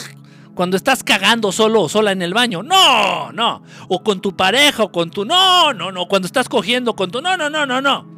cuando 0.54 0.76
estás 0.76 1.02
cagando 1.02 1.50
solo 1.50 1.80
o 1.80 1.88
sola 1.88 2.12
en 2.12 2.20
el 2.20 2.34
baño. 2.34 2.62
No, 2.62 3.32
no. 3.32 3.62
O 3.88 4.02
con 4.02 4.20
tu 4.20 4.36
pareja 4.36 4.82
o 4.82 4.92
con 4.92 5.10
tu 5.10 5.24
no, 5.24 5.72
no, 5.72 5.90
no, 5.90 6.06
cuando 6.06 6.26
estás 6.26 6.48
cogiendo 6.48 6.94
con 6.94 7.10
tu 7.10 7.22
no, 7.22 7.38
no, 7.38 7.48
no, 7.48 7.64
no, 7.64 7.80
no. 7.80 8.11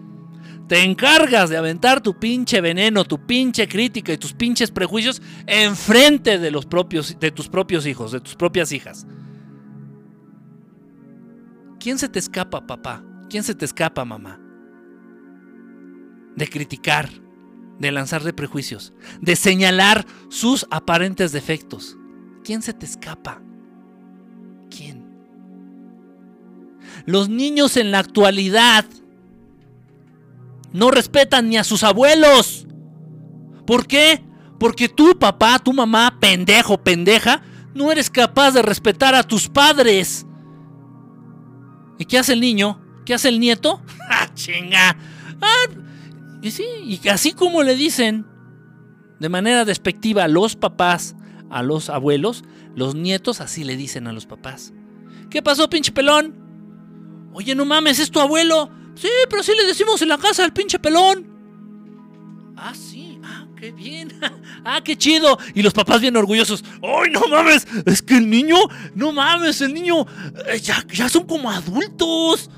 Te 0.69 0.83
encargas 0.83 1.51
de 1.51 1.57
aventar 1.57 2.01
tu 2.01 2.19
pinche 2.19 2.61
veneno, 2.61 3.05
tu 3.05 3.27
pinche 3.27 3.69
crítica 3.69 4.13
y 4.13 4.19
tus 4.19 4.33
pinches 4.33 4.71
prejuicios 4.71 5.21
enfrente 5.47 6.39
de 6.39 6.51
los 6.51 6.65
propios 6.65 7.19
de 7.19 7.31
tus 7.31 7.49
propios 7.49 7.87
hijos, 7.87 8.13
de 8.13 8.21
tus 8.21 8.35
propias 8.35 8.73
hijas. 8.73 9.07
¿Quién 11.79 11.99
se 11.99 12.09
te 12.09 12.19
escapa, 12.19 12.67
papá? 12.67 13.05
¿Quién 13.29 13.45
se 13.45 13.55
te 13.55 13.67
escapa, 13.67 14.05
mamá? 14.07 14.41
de 16.37 16.49
criticar, 16.49 17.11
de 17.79 17.93
lanzar 17.93 18.23
de 18.23 18.33
prejuicios, 18.33 18.93
de 19.21 19.37
señalar 19.37 20.07
sus 20.29 20.67
aparentes 20.71 21.33
defectos. 21.33 21.97
¿Quién 22.45 22.63
se 22.63 22.73
te 22.73 22.87
escapa? 22.87 23.43
¿Quién? 24.71 25.05
Los 27.07 27.29
niños 27.29 27.77
en 27.77 27.91
la 27.91 28.01
actualidad 28.01 28.85
no 30.75 30.91
respetan 30.91 31.49
ni 31.49 31.57
a 31.57 31.65
sus 31.65 31.85
abuelos. 31.85 32.67
¿Por 33.65 33.87
qué? 33.87 34.23
Porque 34.59 34.89
tú, 34.89 35.17
papá, 35.17 35.61
tu 35.61 35.73
mamá, 35.73 36.19
pendejo, 36.21 36.83
pendeja, 36.83 37.43
no 37.75 37.93
eres 37.93 38.11
capaz 38.11 38.51
de 38.51 38.61
respetar 38.61 39.15
a 39.15 39.23
tus 39.23 39.49
padres. 39.49 40.27
¿Y 41.97 42.05
qué 42.05 42.19
hace 42.19 42.33
el 42.33 42.41
niño? 42.41 42.83
¿Qué 43.07 43.15
hace 43.15 43.29
el 43.29 43.39
nieto? 43.39 43.81
¡Ah, 44.11 44.29
chinga! 44.35 44.97
¡Ah! 45.41 45.67
Y 46.43 46.51
sí, 46.51 46.67
y 46.83 47.09
así 47.09 47.33
como 47.33 47.63
le 47.63 47.77
dicen 47.77 48.27
de 49.21 49.29
manera 49.29 49.65
despectiva 49.65 50.25
a 50.25 50.29
los 50.29 50.57
papás, 50.57 51.15
a 51.51 51.63
los 51.63 51.89
abuelos, 51.89 52.43
los 52.75 52.97
nietos 52.97 53.41
así 53.41 53.63
le 53.63 53.77
dicen 53.77 54.09
a 54.09 54.13
los 54.13 54.27
papás. 54.27 54.75
¿Qué 55.31 55.41
pasó, 55.41 55.71
pinche 55.71 55.93
pelón? 55.93 56.35
Oye, 57.33 57.55
no 57.55 57.65
mames, 57.65 58.01
es 58.01 58.11
tu 58.11 58.19
abuelo. 58.19 58.71
Sí, 58.95 59.09
pero 59.29 59.43
sí 59.43 59.53
le 59.57 59.67
decimos 59.67 60.01
en 60.03 60.09
la 60.09 60.19
casa 60.19 60.45
al 60.45 60.53
pinche 60.53 60.79
pelón. 60.79 61.35
Ah, 62.57 62.73
sí, 62.75 63.19
ah, 63.25 63.47
qué 63.57 63.73
bien. 63.73 64.13
ah, 64.65 64.81
qué 64.83 64.97
chido. 64.97 65.39
Y 65.55 65.63
los 65.63 65.73
papás 65.73 66.01
bien 66.01 66.17
orgullosos. 66.17 66.65
¡Ay, 66.83 67.11
no 67.11 67.23
mames! 67.29 67.67
Es 67.87 68.03
que 68.03 68.17
el 68.17 68.31
niño, 68.31 68.57
no 68.95 69.13
mames, 69.13 69.61
el 69.61 69.75
niño, 69.75 70.07
eh, 70.47 70.61
ya, 70.61 70.85
ya 70.93 71.09
son 71.09 71.27
como 71.27 71.51
adultos. 71.51 72.51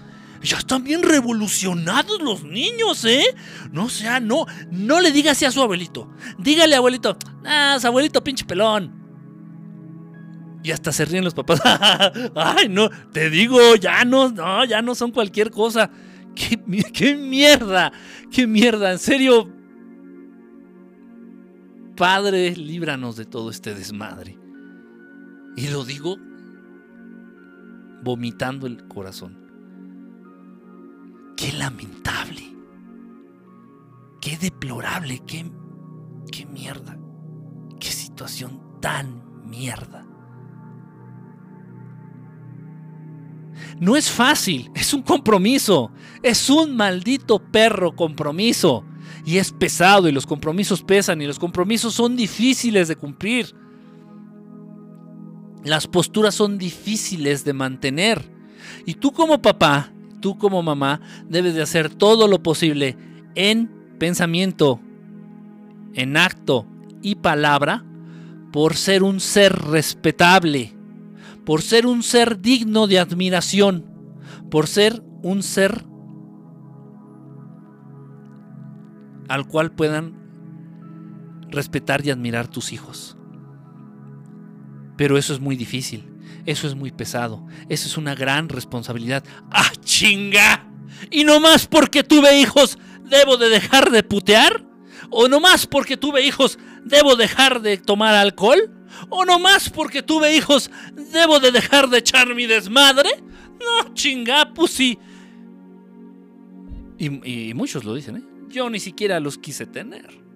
Ya 0.43 0.59
están 0.59 0.85
bien 0.85 1.03
revolucionados 1.03 2.23
los 2.23 2.45
niños, 2.45 3.05
¿eh? 3.05 3.25
No 3.73 3.89
sea, 3.89 4.21
no, 4.21 4.47
no 4.71 5.01
le 5.01 5.11
diga 5.11 5.33
así 5.33 5.45
a 5.45 5.51
su 5.51 5.61
abuelito. 5.61 6.09
Dígale, 6.39 6.77
abuelito, 6.77 7.17
ah, 7.45 7.79
su 7.81 7.87
abuelito 7.87 8.23
pinche 8.23 8.45
pelón. 8.45 9.07
Y 10.63 10.71
hasta 10.71 10.93
se 10.93 11.05
ríen 11.05 11.25
los 11.25 11.35
papás. 11.35 11.61
Ay, 12.35 12.69
no, 12.69 12.91
te 13.13 13.31
digo, 13.31 13.77
ya 13.77 14.05
no, 14.05 14.29
no, 14.31 14.65
ya 14.65 14.83
no 14.83 14.95
son 14.95 15.11
cualquier 15.11 15.51
cosa. 15.51 15.91
¿Qué, 16.37 17.17
mierda? 17.17 17.93
¿Qué 18.31 18.47
mierda? 18.47 18.93
En 18.93 18.99
serio. 18.99 19.51
Padre, 21.97 22.55
líbranos 22.55 23.17
de 23.17 23.25
todo 23.25 23.51
este 23.51 23.75
desmadre. 23.75 24.39
Y 25.57 25.69
lo 25.69 25.85
digo 25.85 26.17
vomitando 28.03 28.67
el 28.67 28.87
corazón. 28.87 29.47
Qué 31.37 31.53
lamentable. 31.53 32.55
Qué 34.21 34.37
deplorable. 34.37 35.23
Qué, 35.27 35.51
qué 36.31 36.45
mierda. 36.45 36.99
Qué 37.81 37.89
situación 37.89 38.61
tan 38.81 39.49
mierda. 39.49 40.06
No 43.81 43.97
es 43.97 44.11
fácil, 44.11 44.71
es 44.75 44.93
un 44.95 45.03
compromiso. 45.03 45.91
Es 46.23 46.51
un 46.51 46.77
maldito 46.77 47.39
perro 47.39 47.95
compromiso. 47.95 48.85
Y 49.25 49.39
es 49.39 49.53
pesado 49.53 50.09
y 50.09 50.13
los 50.13 50.27
compromisos 50.27 50.83
pesan 50.83 51.21
y 51.21 51.27
los 51.27 51.39
compromisos 51.39 51.95
son 51.95 52.17
difíciles 52.17 52.89
de 52.89 52.97
cumplir. 52.97 53.55
Las 55.65 55.87
posturas 55.87 56.35
son 56.35 56.59
difíciles 56.59 57.45
de 57.45 57.53
mantener. 57.53 58.31
Y 58.85 58.95
tú 58.95 59.13
como 59.13 59.43
papá 59.43 59.93
tú 60.21 60.39
como 60.39 60.63
mamá 60.63 61.01
debes 61.29 61.55
de 61.55 61.63
hacer 61.63 61.89
todo 61.89 62.29
lo 62.29 62.43
posible 62.43 62.97
en 63.35 63.71
pensamiento, 63.99 64.81
en 65.95 66.17
acto 66.17 66.67
y 67.03 67.17
palabra 67.17 67.85
por 68.53 68.75
ser 68.75 69.03
un 69.03 69.21
ser 69.21 69.53
respetable, 69.53 70.76
por 71.47 71.63
ser 71.63 71.87
un 71.87 72.03
ser 72.03 72.41
digno 72.41 72.89
de 72.89 72.99
admiración, 72.99 73.87
por 74.51 74.67
ser 74.67 75.03
un 75.23 75.45
ser 75.45 75.85
al 79.29 79.47
cual 79.47 79.71
puedan 79.71 80.15
respetar 81.49 82.05
y 82.05 82.11
admirar 82.11 82.49
tus 82.49 82.73
hijos. 82.73 83.17
Pero 84.97 85.17
eso 85.17 85.33
es 85.33 85.41
muy 85.41 85.55
difícil. 85.55 86.13
Eso 86.47 86.67
es 86.67 86.75
muy 86.75 86.91
pesado. 86.91 87.47
Eso 87.69 87.87
es 87.87 87.97
una 87.97 88.17
gran 88.17 88.49
responsabilidad. 88.49 89.23
¡Ah, 89.51 89.71
chinga! 89.85 90.69
¿Y 91.13 91.23
no 91.23 91.39
más 91.39 91.67
porque 91.69 92.03
tuve 92.03 92.41
hijos 92.41 92.77
debo 93.05 93.37
de 93.37 93.49
dejar 93.51 93.91
de 93.91 94.03
putear? 94.03 94.65
¿O 95.11 95.29
no 95.29 95.39
más 95.39 95.69
porque 95.69 95.97
tuve 95.97 96.27
hijos 96.27 96.59
debo 96.85 97.15
dejar 97.15 97.63
de 97.63 97.79
tomar 97.79 98.15
alcohol? 98.17 98.76
¿O 99.09 99.25
no 99.25 99.39
más 99.39 99.71
porque 99.71 100.03
tuve 100.03 100.37
hijos 100.37 100.71
debo 101.13 101.41
de 101.41 101.53
dejar 101.53 101.89
de 101.89 101.99
echar 101.99 102.35
mi 102.35 102.47
desmadre? 102.47 103.11
No, 103.59 103.95
chinga, 103.95 104.53
sí. 104.69 104.99
Y, 106.99 107.49
y 107.49 107.55
muchos 107.55 107.85
lo 107.85 107.95
dicen, 107.95 108.17
¿eh? 108.17 108.23
Yo 108.49 108.71
ni 108.71 108.81
siquiera 108.81 109.21
los 109.21 109.39
quise 109.39 109.67
tener. 109.67 110.27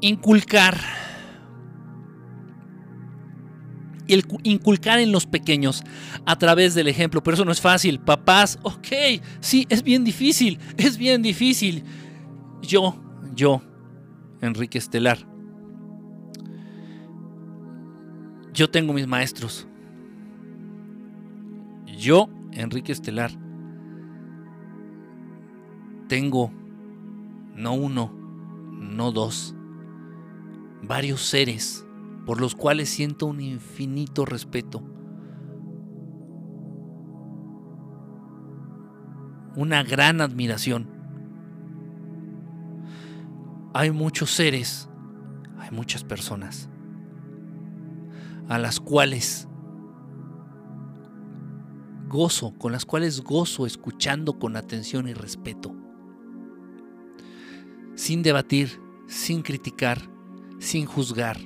Inculcar. 0.00 0.78
El 4.06 4.24
inculcar 4.42 5.00
en 5.00 5.12
los 5.12 5.26
pequeños 5.26 5.82
a 6.24 6.38
través 6.38 6.74
del 6.74 6.88
ejemplo, 6.88 7.22
pero 7.22 7.34
eso 7.34 7.44
no 7.44 7.52
es 7.52 7.60
fácil. 7.60 8.00
Papás, 8.00 8.58
ok, 8.62 8.86
sí, 9.40 9.66
es 9.68 9.82
bien 9.82 10.02
difícil, 10.02 10.58
es 10.78 10.96
bien 10.96 11.20
difícil. 11.20 11.84
Yo, 12.62 12.96
yo, 13.34 13.62
Enrique 14.40 14.78
Estelar, 14.78 15.18
yo 18.52 18.70
tengo 18.70 18.92
mis 18.92 19.06
maestros. 19.06 19.66
Yo, 21.98 22.28
Enrique 22.52 22.92
Estelar, 22.92 23.30
tengo 26.08 26.52
no 27.54 27.74
uno, 27.74 28.12
no 28.72 29.12
dos, 29.12 29.54
varios 30.82 31.22
seres 31.22 31.84
por 32.24 32.40
los 32.40 32.54
cuales 32.54 32.88
siento 32.88 33.26
un 33.26 33.40
infinito 33.40 34.24
respeto. 34.24 34.82
Una 39.56 39.82
gran 39.82 40.20
admiración. 40.20 40.97
Hay 43.78 43.92
muchos 43.92 44.32
seres, 44.32 44.88
hay 45.56 45.70
muchas 45.70 46.02
personas 46.02 46.68
a 48.48 48.58
las 48.58 48.80
cuales 48.80 49.46
gozo, 52.08 52.58
con 52.58 52.72
las 52.72 52.84
cuales 52.84 53.20
gozo 53.20 53.66
escuchando 53.66 54.36
con 54.40 54.56
atención 54.56 55.06
y 55.06 55.14
respeto. 55.14 55.76
Sin 57.94 58.24
debatir, 58.24 58.80
sin 59.06 59.42
criticar, 59.42 60.10
sin 60.58 60.84
juzgar. 60.84 61.38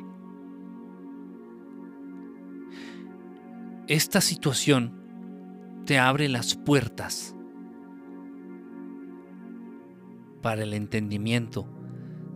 Esta 3.89 4.22
situación 4.22 5.83
te 5.85 5.99
abre 5.99 6.30
las 6.30 6.55
puertas 6.55 7.37
para 10.41 10.62
el 10.62 10.72
entendimiento 10.72 11.68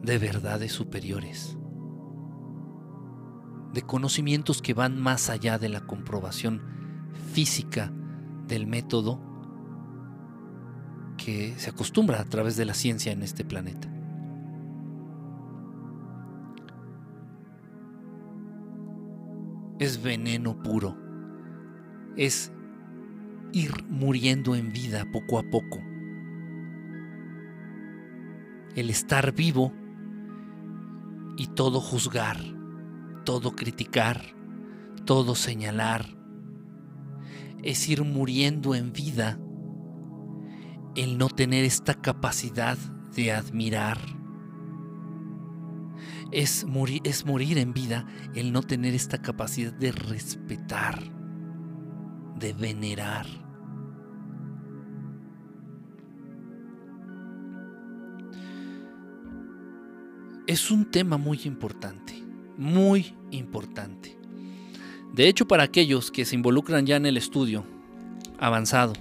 de 0.07 0.19
verdades 0.19 0.73
superiores, 0.73 1.59
de 3.75 3.83
conocimientos 3.83 4.63
que 4.63 4.73
van 4.73 4.99
más 4.99 5.29
allá 5.29 5.59
de 5.59 5.69
la 5.69 5.83
comprobación 5.83 6.63
física 7.33 7.93
del 8.49 8.67
método 8.67 9.21
que 11.19 11.55
se 11.59 11.69
acostumbra 11.69 12.21
a 12.21 12.25
través 12.25 12.57
de 12.57 12.65
la 12.65 12.73
ciencia 12.73 13.13
en 13.13 13.23
este 13.23 13.45
planeta. 13.45 13.97
es 19.79 20.03
veneno 20.03 20.63
puro. 20.63 20.97
Es 22.17 22.53
ir 23.53 23.73
muriendo 23.89 24.55
en 24.55 24.73
vida 24.73 25.07
poco 25.13 25.39
a 25.39 25.43
poco. 25.45 25.81
El 28.75 28.91
estar 28.91 29.33
vivo 29.33 29.73
y 31.37 31.49
todo 31.49 31.81
juzgar, 31.81 32.39
todo 33.25 33.57
criticar, 33.57 34.23
todo 35.05 35.35
señalar. 35.35 36.07
Es 37.63 37.89
ir 37.89 38.05
muriendo 38.05 38.75
en 38.75 38.93
vida 38.93 39.39
el 40.95 41.19
no 41.19 41.29
tener 41.29 41.65
esta 41.65 41.95
capacidad 41.95 42.79
de 43.15 43.33
admirar 43.33 43.99
es 46.33 46.65
morir, 46.65 47.01
es 47.05 47.25
morir 47.25 47.59
en 47.59 47.73
vida 47.73 48.07
el 48.35 48.53
no 48.53 48.63
tener 48.63 48.95
esta 48.95 49.23
capacidad 49.23 49.73
de 49.73 49.93
respetar, 49.93 51.01
de 52.39 52.53
venerar. 52.53 53.46
Es 60.47 60.71
un 60.71 60.91
tema 60.91 61.17
muy 61.17 61.41
importante, 61.45 62.15
muy 62.57 63.15
importante. 63.31 64.17
De 65.13 65.29
hecho, 65.29 65.47
para 65.49 65.65
aquellos 65.65 66.11
que 66.11 66.25
se 66.25 66.35
involucran 66.35 66.87
ya 66.87 66.97
en 66.97 67.07
el 67.07 67.17
estudio 67.17 67.65
avanzado, 68.39 68.93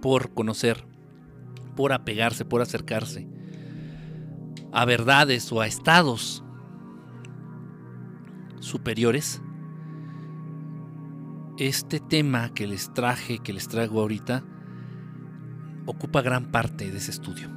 por 0.00 0.32
conocer 0.34 0.84
por 1.74 1.92
apegarse, 1.92 2.44
por 2.44 2.60
acercarse 2.60 3.26
a 4.72 4.84
verdades 4.84 5.50
o 5.52 5.60
a 5.60 5.66
estados 5.66 6.42
superiores, 8.60 9.42
este 11.58 12.00
tema 12.00 12.52
que 12.54 12.66
les 12.66 12.92
traje, 12.94 13.38
que 13.38 13.52
les 13.52 13.68
traigo 13.68 14.00
ahorita, 14.00 14.44
ocupa 15.86 16.22
gran 16.22 16.50
parte 16.50 16.90
de 16.90 16.98
ese 16.98 17.10
estudio. 17.10 17.48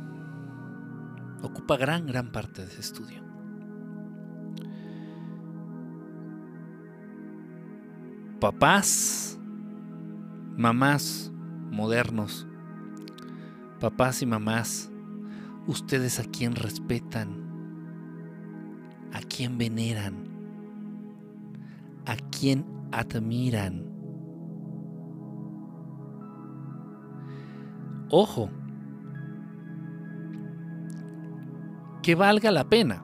Ocupa 1.42 1.78
gran, 1.78 2.08
gran 2.08 2.32
parte 2.32 2.64
de 2.64 2.72
ese 2.72 2.82
estudio. 2.82 3.24
Papás, 8.40 9.40
mamás 10.58 11.32
modernos, 11.72 12.48
Papás 13.80 14.22
y 14.22 14.26
mamás, 14.26 14.90
ustedes 15.68 16.20
a 16.20 16.24
quién 16.24 16.56
respetan, 16.56 17.28
a 19.12 19.20
quién 19.20 19.58
veneran, 19.58 20.16
a 22.06 22.16
quién 22.16 22.66
admiran. 22.94 23.95
Ojo, 28.10 28.50
que 32.04 32.16
valga 32.16 32.52
la 32.52 32.70
pena. 32.70 33.02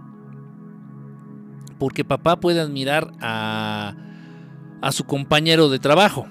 Porque 1.80 2.06
papá 2.06 2.40
puede 2.40 2.60
admirar 2.60 3.12
a, 3.22 3.96
a 4.82 4.92
su 4.92 5.06
compañero 5.06 5.70
de 5.70 5.80
trabajo 5.80 6.28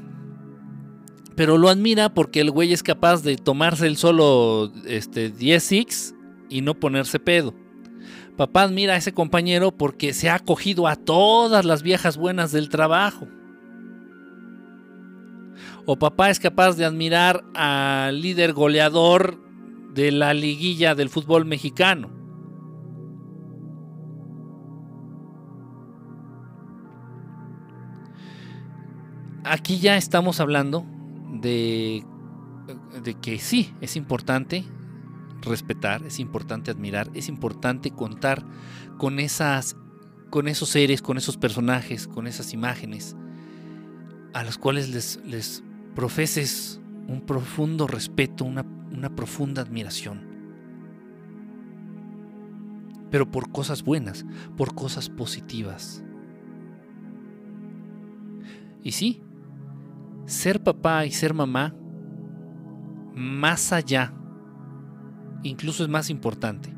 pero 1.40 1.56
lo 1.56 1.70
admira 1.70 2.12
porque 2.12 2.42
el 2.42 2.50
güey 2.50 2.74
es 2.74 2.82
capaz 2.82 3.22
de 3.22 3.36
tomarse 3.36 3.86
el 3.86 3.96
solo 3.96 4.70
este, 4.84 5.32
10x 5.32 6.14
y 6.50 6.60
no 6.60 6.74
ponerse 6.74 7.18
pedo. 7.18 7.54
Papá 8.36 8.64
admira 8.64 8.92
a 8.92 8.96
ese 8.98 9.14
compañero 9.14 9.72
porque 9.72 10.12
se 10.12 10.28
ha 10.28 10.34
acogido 10.34 10.86
a 10.86 10.96
todas 10.96 11.64
las 11.64 11.82
viejas 11.82 12.18
buenas 12.18 12.52
del 12.52 12.68
trabajo. 12.68 13.26
O 15.86 15.98
papá 15.98 16.30
es 16.30 16.38
capaz 16.38 16.76
de 16.76 16.84
admirar 16.84 17.44
al 17.54 18.20
líder 18.20 18.52
goleador 18.52 19.38
de 19.92 20.12
la 20.12 20.34
liguilla 20.34 20.94
del 20.94 21.08
fútbol 21.08 21.44
mexicano. 21.44 22.10
Aquí 29.44 29.78
ya 29.78 29.96
estamos 29.96 30.38
hablando 30.38 30.84
de, 31.40 32.04
que 33.20 33.38
sí, 33.38 33.74
es 33.80 33.96
importante 33.96 34.64
respetar, 35.40 36.04
es 36.04 36.20
importante 36.20 36.70
admirar, 36.70 37.10
es 37.14 37.28
importante 37.28 37.90
contar 37.90 38.44
con 38.98 39.18
esas 39.18 39.76
con 40.28 40.46
esos 40.46 40.68
seres, 40.68 41.02
con 41.02 41.16
esos 41.16 41.36
personajes, 41.36 42.06
con 42.06 42.28
esas 42.28 42.52
imágenes 42.52 43.16
a 44.32 44.44
los 44.44 44.58
cuales 44.58 44.88
les, 44.90 45.18
les 45.24 45.64
profeses 46.00 46.80
un 47.08 47.20
profundo 47.20 47.86
respeto, 47.86 48.46
una, 48.46 48.64
una 48.90 49.14
profunda 49.14 49.60
admiración. 49.60 50.22
Pero 53.10 53.30
por 53.30 53.52
cosas 53.52 53.82
buenas, 53.82 54.24
por 54.56 54.74
cosas 54.74 55.10
positivas. 55.10 56.02
Y 58.82 58.92
sí, 58.92 59.20
ser 60.24 60.62
papá 60.62 61.04
y 61.04 61.10
ser 61.10 61.34
mamá, 61.34 61.74
más 63.14 63.70
allá 63.74 64.14
incluso 65.42 65.82
es 65.82 65.90
más 65.90 66.08
importante 66.08 66.72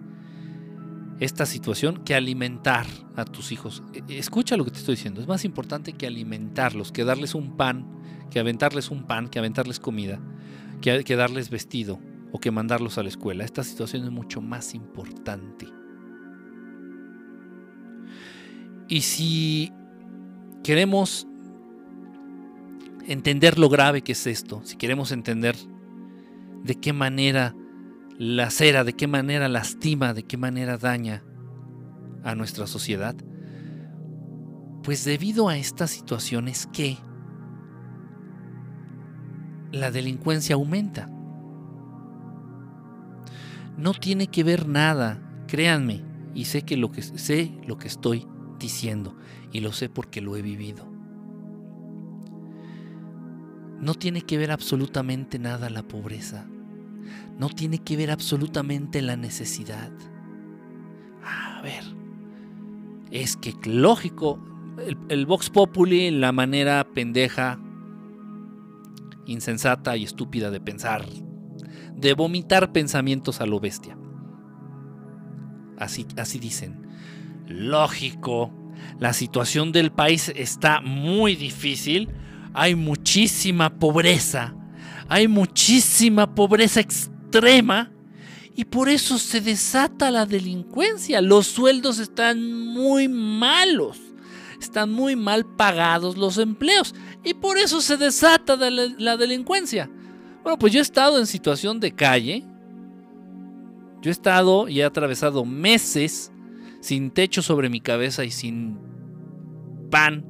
esta 1.21 1.47
situación 1.47 2.03
que 2.03 2.17
alimentar 2.17 2.87
a 3.15 3.25
tus 3.25 3.53
hijos. 3.53 3.85
E, 3.95 4.19
escucha 4.19 4.57
lo 4.57 4.65
que 4.65 4.73
te 4.73 4.79
estoy 4.79 4.97
diciendo, 4.97 5.21
es 5.21 5.29
más 5.29 5.45
importante 5.45 5.93
que 5.93 6.09
alimentarlos, 6.09 6.91
que 6.91 7.05
darles 7.05 7.37
un 7.37 7.57
pan, 7.57 7.87
que 8.33 8.41
aventarles 8.41 8.91
un 8.91 9.05
pan, 9.05 9.29
que 9.29 9.39
aventarles 9.39 9.79
comida, 9.79 10.19
que, 10.81 11.05
que 11.05 11.17
darles 11.17 11.51
vestido 11.51 12.01
o 12.33 12.41
que 12.41 12.51
mandarlos 12.51 12.97
a 12.97 13.03
la 13.03 13.11
escuela. 13.11 13.45
Esta 13.45 13.63
situación 13.63 14.05
es 14.05 14.11
mucho 14.11 14.41
más 14.41 14.75
importante. 14.75 15.69
Y 18.89 19.03
si 19.03 19.71
queremos 20.65 21.27
entender 23.07 23.59
lo 23.59 23.69
grave 23.69 24.01
que 24.01 24.13
es 24.13 24.27
esto, 24.27 24.63
si 24.65 24.77
queremos 24.77 25.13
entender 25.13 25.55
de 26.65 26.75
qué 26.77 26.95
manera 26.95 27.55
la 28.17 28.49
cera, 28.49 28.83
de 28.83 28.95
qué 28.95 29.07
manera 29.07 29.47
lastima, 29.51 30.15
de 30.15 30.23
qué 30.23 30.39
manera 30.39 30.79
daña 30.79 31.23
a 32.25 32.35
nuestra 32.35 32.67
sociedad, 32.67 33.15
pues 34.83 35.05
debido 35.05 35.51
a 35.51 35.59
estas 35.59 35.91
situaciones 35.91 36.67
que 36.73 36.97
la 39.73 39.91
delincuencia 39.91 40.55
aumenta. 40.55 41.09
No 43.77 43.95
tiene 43.95 44.29
que 44.29 44.45
ver 44.45 44.69
nada, 44.69 45.21
créanme, 45.49 46.05
y 46.35 46.45
sé 46.45 46.63
que 46.63 46.77
lo 46.77 46.93
que 46.93 47.03
sé 47.03 47.59
lo 47.67 47.79
que 47.79 47.89
estoy 47.89 48.27
diciendo 48.59 49.17
y 49.51 49.61
lo 49.61 49.73
sé 49.73 49.89
porque 49.89 50.21
lo 50.21 50.37
he 50.37 50.43
vivido. 50.43 50.87
No 53.81 53.95
tiene 53.95 54.23
que 54.23 54.39
ver 54.39 54.53
absolutamente 54.53 55.39
nada 55.39 55.69
la 55.69 55.83
pobreza. 55.83 56.47
No 57.39 57.49
tiene 57.49 57.79
que 57.79 57.97
ver 57.97 58.11
absolutamente 58.13 59.03
la 59.03 59.17
necesidad. 59.17 59.91
A 61.25 61.61
ver, 61.63 61.83
es 63.11 63.37
que 63.37 63.55
lógico, 63.65 64.39
el, 64.87 64.97
el 65.09 65.27
Vox 65.27 65.51
Populi, 65.51 66.11
la 66.13 66.31
manera 66.31 66.87
pendeja, 66.95 67.59
insensata 69.27 69.97
y 69.97 70.05
estúpida 70.05 70.51
de 70.51 70.61
pensar, 70.61 71.07
de 71.97 72.15
vomitar 72.15 72.73
pensamientos 72.73 73.41
a 73.41 73.47
lo 73.47 73.61
bestia. 73.61 73.97
Así, 75.79 76.07
así 76.17 76.39
dicen. 76.39 76.87
Lógico, 77.47 78.53
la 78.99 79.13
situación 79.13 79.73
del 79.73 79.93
país 79.93 80.33
está 80.35 80.81
muy 80.81 81.35
difícil, 81.37 82.09
hay 82.55 82.75
muchísima 82.75 83.79
pobreza, 83.79 84.55
hay 85.09 85.29
muchísima 85.29 86.35
pobreza 86.35 86.81
extrema 86.81 87.91
y 88.55 88.65
por 88.65 88.89
eso 88.89 89.19
se 89.19 89.41
desata 89.41 90.11
la 90.11 90.27
delincuencia. 90.27 91.21
Los 91.21 91.47
sueldos 91.47 91.99
están 91.99 92.67
muy 92.67 93.09
malos, 93.09 93.99
están 94.61 94.93
muy 94.93 95.17
mal 95.17 95.47
pagados 95.57 96.17
los 96.17 96.39
empleos 96.39 96.95
y 97.25 97.35
por 97.35 97.59
eso 97.59 97.81
se 97.81 97.97
desata 97.97 98.57
la 98.57 99.17
delincuencia. 99.17 99.91
Bueno, 100.43 100.59
pues 100.59 100.73
yo 100.73 100.81
he 100.81 100.83
estado 100.83 101.19
en 101.19 101.27
situación 101.27 101.79
de 101.79 101.93
calle, 101.93 102.45
yo 104.01 104.11
he 104.11 104.13
estado 104.13 104.69
y 104.69 104.81
he 104.81 104.85
atravesado 104.85 105.45
meses 105.45 106.33
sin 106.81 107.13
techo 107.13 107.43
sobre 107.43 107.69
mi 107.69 107.81
cabeza 107.81 108.25
y 108.25 108.33
sin 108.33 108.79
pan 109.91 110.27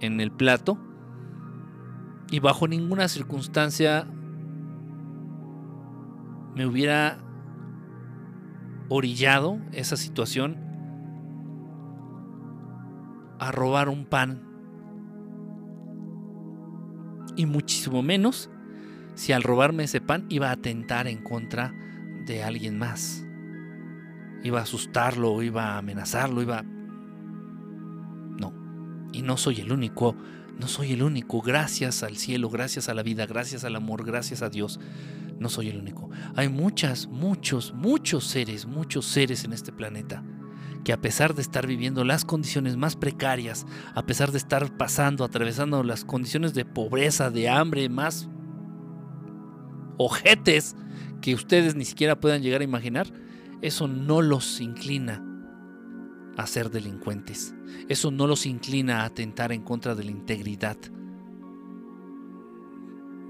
en 0.00 0.20
el 0.20 0.30
plato. 0.30 0.78
Y 2.30 2.38
bajo 2.40 2.68
ninguna 2.68 3.08
circunstancia 3.08 4.06
me 6.54 6.66
hubiera 6.66 7.18
orillado 8.88 9.58
esa 9.72 9.96
situación 9.96 10.65
a 13.38 13.52
robar 13.52 13.88
un 13.88 14.04
pan. 14.04 14.42
Y 17.36 17.46
muchísimo 17.46 18.02
menos 18.02 18.50
si 19.14 19.32
al 19.32 19.42
robarme 19.42 19.84
ese 19.84 20.00
pan 20.00 20.26
iba 20.28 20.50
a 20.50 20.52
atentar 20.52 21.06
en 21.06 21.22
contra 21.22 21.74
de 22.26 22.42
alguien 22.42 22.78
más. 22.78 23.24
Iba 24.42 24.60
a 24.60 24.62
asustarlo, 24.62 25.42
iba 25.42 25.74
a 25.74 25.78
amenazarlo, 25.78 26.42
iba... 26.42 26.62
No. 26.62 28.52
Y 29.12 29.22
no 29.22 29.36
soy 29.36 29.60
el 29.60 29.72
único, 29.72 30.16
no 30.58 30.68
soy 30.68 30.92
el 30.92 31.02
único. 31.02 31.40
Gracias 31.40 32.02
al 32.02 32.16
cielo, 32.16 32.48
gracias 32.50 32.88
a 32.88 32.94
la 32.94 33.02
vida, 33.02 33.26
gracias 33.26 33.64
al 33.64 33.76
amor, 33.76 34.04
gracias 34.04 34.42
a 34.42 34.50
Dios. 34.50 34.78
No 35.38 35.48
soy 35.48 35.68
el 35.68 35.78
único. 35.78 36.10
Hay 36.34 36.48
muchas, 36.48 37.06
muchos, 37.08 37.72
muchos 37.74 38.24
seres, 38.24 38.66
muchos 38.66 39.06
seres 39.06 39.44
en 39.44 39.52
este 39.52 39.72
planeta 39.72 40.22
que 40.86 40.92
a 40.92 41.00
pesar 41.00 41.34
de 41.34 41.42
estar 41.42 41.66
viviendo 41.66 42.04
las 42.04 42.24
condiciones 42.24 42.76
más 42.76 42.94
precarias, 42.94 43.66
a 43.96 44.06
pesar 44.06 44.30
de 44.30 44.38
estar 44.38 44.76
pasando, 44.76 45.24
atravesando 45.24 45.82
las 45.82 46.04
condiciones 46.04 46.54
de 46.54 46.64
pobreza, 46.64 47.28
de 47.28 47.48
hambre 47.48 47.88
más 47.88 48.28
ojetes 49.98 50.76
que 51.20 51.34
ustedes 51.34 51.74
ni 51.74 51.84
siquiera 51.84 52.20
puedan 52.20 52.40
llegar 52.40 52.60
a 52.60 52.64
imaginar, 52.64 53.08
eso 53.62 53.88
no 53.88 54.22
los 54.22 54.60
inclina 54.60 55.24
a 56.36 56.46
ser 56.46 56.70
delincuentes. 56.70 57.52
Eso 57.88 58.12
no 58.12 58.28
los 58.28 58.46
inclina 58.46 59.00
a 59.00 59.06
atentar 59.06 59.50
en 59.50 59.62
contra 59.62 59.96
de 59.96 60.04
la 60.04 60.12
integridad 60.12 60.76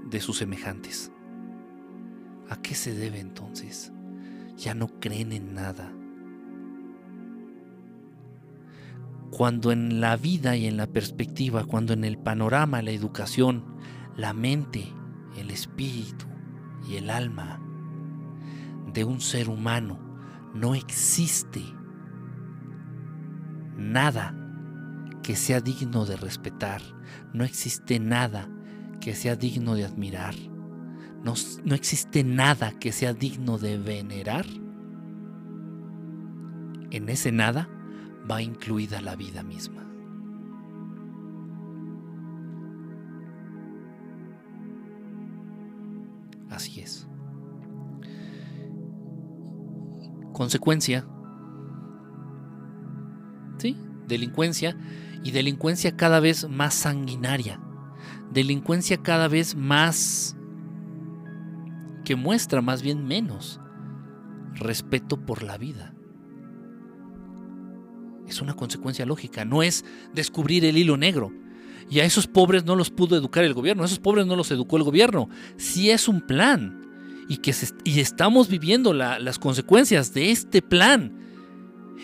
de 0.05 0.19
sus 0.19 0.37
semejantes. 0.37 1.11
¿A 2.49 2.61
qué 2.61 2.75
se 2.75 2.93
debe 2.93 3.19
entonces? 3.19 3.91
Ya 4.57 4.75
no 4.75 4.99
creen 4.99 5.31
en 5.31 5.55
nada. 5.55 5.96
Cuando 9.31 9.71
en 9.71 9.99
la 9.99 10.15
vida 10.15 10.55
y 10.55 10.67
en 10.67 10.77
la 10.77 10.87
perspectiva, 10.87 11.65
cuando 11.65 11.93
en 11.93 12.03
el 12.03 12.17
panorama, 12.17 12.81
la 12.81 12.91
educación, 12.91 13.65
la 14.15 14.33
mente, 14.33 14.93
el 15.37 15.51
espíritu 15.51 16.25
y 16.87 16.95
el 16.95 17.09
alma 17.09 17.61
de 18.93 19.03
un 19.03 19.21
ser 19.21 19.49
humano 19.49 19.99
no 20.53 20.73
existe 20.73 21.61
nada 23.77 24.35
que 25.21 25.35
sea 25.35 25.61
digno 25.61 26.05
de 26.05 26.17
respetar, 26.17 26.81
no 27.33 27.43
existe 27.43 27.99
nada 27.99 28.49
que 29.01 29.13
sea 29.13 29.35
digno 29.35 29.75
de 29.75 29.85
admirar, 29.85 30.33
no, 31.23 31.33
no, 31.63 31.75
existe 31.75 32.23
nada 32.23 32.71
que 32.79 32.91
sea 32.91 33.13
digno 33.13 33.57
de 33.57 33.77
venerar, 33.77 34.45
en 36.89 37.09
ese 37.09 37.31
nada 37.31 37.69
va 38.29 38.41
incluida 38.41 39.01
la 39.01 39.15
vida 39.15 39.43
misma. 39.43 39.83
Así 46.49 46.79
es. 46.79 47.07
Consecuencia, 50.33 51.05
¿sí? 53.57 53.75
Delincuencia 54.07 54.77
y 55.23 55.31
delincuencia 55.31 55.95
cada 55.95 56.19
vez 56.19 56.47
más 56.49 56.73
sanguinaria. 56.73 57.59
Delincuencia 58.31 58.97
cada 58.97 59.27
vez 59.27 59.55
más 59.55 60.37
que 62.05 62.15
muestra 62.15 62.61
más 62.61 62.81
bien 62.81 63.05
menos 63.05 63.59
respeto 64.53 65.25
por 65.25 65.43
la 65.43 65.57
vida. 65.57 65.96
Es 68.27 68.41
una 68.41 68.53
consecuencia 68.53 69.05
lógica, 69.05 69.45
no 69.45 69.63
es 69.63 69.85
descubrir 70.13 70.65
el 70.65 70.77
hilo 70.77 70.97
negro. 70.97 71.31
Y 71.89 72.01
a 72.01 72.05
esos 72.05 72.27
pobres 72.27 72.65
no 72.65 72.75
los 72.75 72.89
pudo 72.89 73.15
educar 73.15 73.43
el 73.43 73.53
gobierno, 73.53 73.83
a 73.83 73.85
esos 73.85 73.99
pobres 73.99 74.25
no 74.25 74.35
los 74.35 74.51
educó 74.51 74.77
el 74.77 74.83
gobierno. 74.83 75.29
Sí 75.55 75.89
es 75.89 76.07
un 76.07 76.21
plan, 76.21 76.87
y, 77.27 77.37
que 77.37 77.53
y 77.83 77.99
estamos 77.99 78.47
viviendo 78.47 78.93
las 78.93 79.39
consecuencias 79.39 80.13
de 80.13 80.31
este 80.31 80.61
plan. 80.61 81.17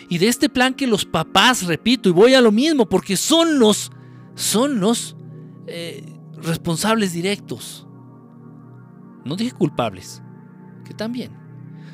Y 0.08 0.18
de 0.18 0.28
este 0.28 0.48
plan 0.48 0.74
que 0.74 0.86
los 0.86 1.04
papás, 1.04 1.64
repito, 1.66 2.08
y 2.08 2.12
voy 2.12 2.34
a 2.34 2.40
lo 2.40 2.52
mismo, 2.52 2.88
porque 2.88 3.16
son 3.16 3.58
los, 3.58 3.92
son 4.34 4.80
los 4.80 5.16
eh, 5.66 6.04
responsables 6.36 7.12
directos. 7.12 7.86
No 9.24 9.36
dije 9.36 9.52
culpables, 9.52 10.22
que 10.84 10.94
también. 10.94 11.43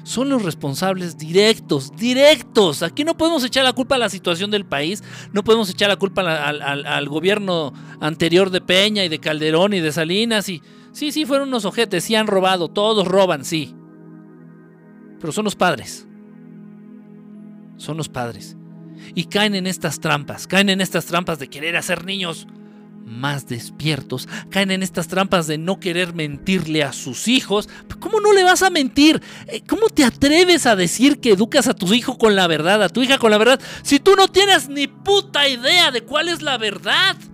Son 0.03 0.29
los 0.29 0.43
responsables 0.43 1.19
directos, 1.19 1.95
directos. 1.97 2.83
Aquí 2.83 3.05
no 3.05 3.17
podemos 3.17 3.45
echar 3.45 3.65
la 3.65 3.73
culpa 3.73 3.97
a 3.97 3.99
la 3.99 4.09
situación 4.09 4.51
del 4.51 4.65
país, 4.65 5.03
no 5.33 5.45
podemos 5.45 5.69
echar 5.71 5.89
la 5.89 5.97
culpa 5.97 6.23
al, 6.23 7.09
gobierno 7.09 7.73
anterior 8.01 8.51
de 8.51 8.61
Peña 8.61 9.05
y 9.05 9.09
de 9.09 9.19
Calderón 9.19 9.75
y 9.75 9.81
de 9.81 9.93
Salinas 9.93 10.49
y 10.49 10.63
Sí, 10.93 11.13
sí, 11.13 11.25
fueron 11.25 11.49
unos 11.49 11.65
ojetes, 11.65 12.05
sí 12.05 12.15
han 12.15 12.27
robado, 12.27 12.69
todos 12.69 13.07
roban, 13.07 13.45
sí. 13.45 13.75
Pero 15.21 15.33
son 15.33 15.45
los 15.45 15.55
padres. 15.55 16.07
Son 17.77 17.97
los 17.97 18.09
padres. 18.09 18.57
Y 19.15 19.25
caen 19.25 19.55
en 19.55 19.67
estas 19.67 20.01
trampas, 20.01 20.47
caen 20.47 20.69
en 20.69 20.81
estas 20.81 21.07
trampas 21.07 21.39
de 21.39 21.49
querer 21.49 21.77
hacer 21.77 22.05
niños 22.05 22.47
más 23.11 23.49
despiertos, 23.49 24.29
caen 24.51 24.71
en 24.71 24.83
estas 24.83 25.09
trampas 25.09 25.47
de 25.47 25.59
no 25.59 25.81
querer 25.81 26.15
mentirle 26.15 26.83
a 26.83 26.93
sus 26.93 27.29
hijos. 27.29 27.69
¿Cómo 27.99 28.21
no 28.21 28.33
le 28.33 28.45
vas 28.45 28.63
a 28.63 28.71
mentir? 28.71 29.21
Eh, 29.49 29.63
¿Cómo 29.69 29.89
te 29.89 30.05
atreves 30.05 30.67
a 30.67 30.77
decir 30.77 31.21
que 31.21 31.33
educas 31.33 31.67
a 31.69 31.75
tu 31.75 31.93
hijo 31.93 32.17
con 32.17 32.37
la 32.37 32.47
verdad, 32.47 32.83
a 32.83 32.89
tu 32.89 33.03
hija 33.03 33.19
con 33.19 33.31
la 33.31 33.39
verdad, 33.39 33.61
si 33.83 33.99
tú 33.99 34.15
no 34.17 34.29
tienes 34.29 34.69
ni 34.69 34.87
puta 34.87 35.49
idea 35.49 35.91
de 35.91 36.03
cuál 36.03 36.29
es 36.29 36.43
la 36.43 36.59
verdad? 36.59 37.17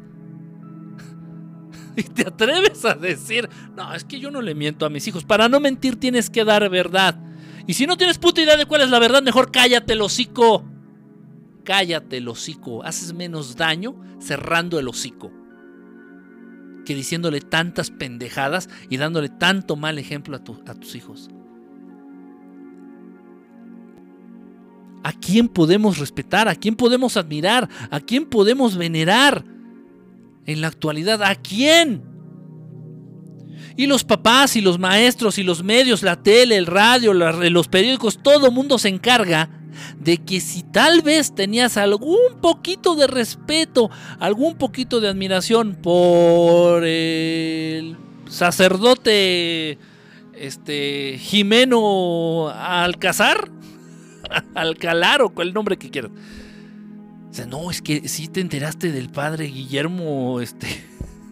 Y 1.98 2.02
te 2.02 2.28
atreves 2.28 2.84
a 2.84 2.94
decir, 2.94 3.48
no, 3.74 3.94
es 3.94 4.04
que 4.04 4.20
yo 4.20 4.30
no 4.30 4.42
le 4.42 4.54
miento 4.54 4.84
a 4.84 4.90
mis 4.90 5.08
hijos. 5.08 5.24
Para 5.24 5.48
no 5.48 5.60
mentir 5.60 5.98
tienes 5.98 6.28
que 6.28 6.44
dar 6.44 6.68
verdad. 6.68 7.18
Y 7.66 7.72
si 7.72 7.86
no 7.86 7.96
tienes 7.96 8.18
puta 8.18 8.42
idea 8.42 8.58
de 8.58 8.66
cuál 8.66 8.82
es 8.82 8.90
la 8.90 8.98
verdad, 8.98 9.22
mejor 9.22 9.50
cállate 9.50 9.94
el 9.94 10.02
hocico. 10.02 10.62
Cállate 11.64 12.18
el 12.18 12.28
hocico. 12.28 12.84
Haces 12.84 13.14
menos 13.14 13.56
daño 13.56 13.96
cerrando 14.20 14.78
el 14.78 14.88
hocico 14.88 15.32
que 16.86 16.94
diciéndole 16.94 17.42
tantas 17.42 17.90
pendejadas 17.90 18.70
y 18.88 18.96
dándole 18.96 19.28
tanto 19.28 19.76
mal 19.76 19.98
ejemplo 19.98 20.36
a, 20.36 20.74
tus 20.74 20.94
hijos. 20.94 21.28
¿A 25.02 25.12
quién 25.12 25.48
podemos 25.48 25.98
respetar? 25.98 26.48
¿A 26.48 26.54
quién 26.54 26.74
podemos 26.74 27.18
admirar? 27.18 27.68
¿A 27.90 28.00
quién 28.00 28.24
podemos 28.24 28.76
venerar? 28.76 29.44
En 30.46 30.60
la 30.62 30.68
actualidad, 30.68 31.22
¿a 31.22 31.34
quién? 31.34 32.02
Y 33.76 33.86
los 33.86 34.04
papás 34.04 34.56
y 34.56 34.62
los 34.62 34.78
maestros 34.78 35.38
y 35.38 35.42
los 35.42 35.62
medios, 35.62 36.02
la 36.02 36.22
tele, 36.22 36.56
el 36.56 36.66
radio, 36.66 37.12
los 37.12 37.68
periódicos, 37.68 38.22
todo 38.22 38.50
mundo 38.50 38.78
se 38.78 38.88
encarga 38.88 39.50
de 39.98 40.18
que 40.18 40.40
si 40.40 40.62
tal 40.62 41.02
vez 41.02 41.34
tenías 41.34 41.76
algún 41.76 42.40
poquito 42.40 42.94
de 42.96 43.06
respeto, 43.06 43.90
algún 44.18 44.56
poquito 44.56 45.00
de 45.00 45.08
admiración 45.08 45.74
por 45.74 46.84
el 46.84 47.96
sacerdote 48.28 49.78
este 50.34 51.18
Jimeno 51.18 52.48
Alcazar, 52.48 53.50
Alcalar 54.54 55.22
o 55.22 55.32
el 55.42 55.52
nombre 55.54 55.76
que 55.76 55.90
quieras. 55.90 56.10
No, 57.48 57.70
es 57.70 57.82
que 57.82 58.08
si 58.08 58.28
te 58.28 58.40
enteraste 58.40 58.92
del 58.92 59.10
padre 59.10 59.46
Guillermo, 59.46 60.40
este, 60.40 60.66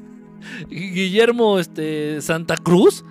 Guillermo, 0.70 1.59
este, 1.59 2.20
Santa 2.20 2.57
Cruz. 2.57 3.05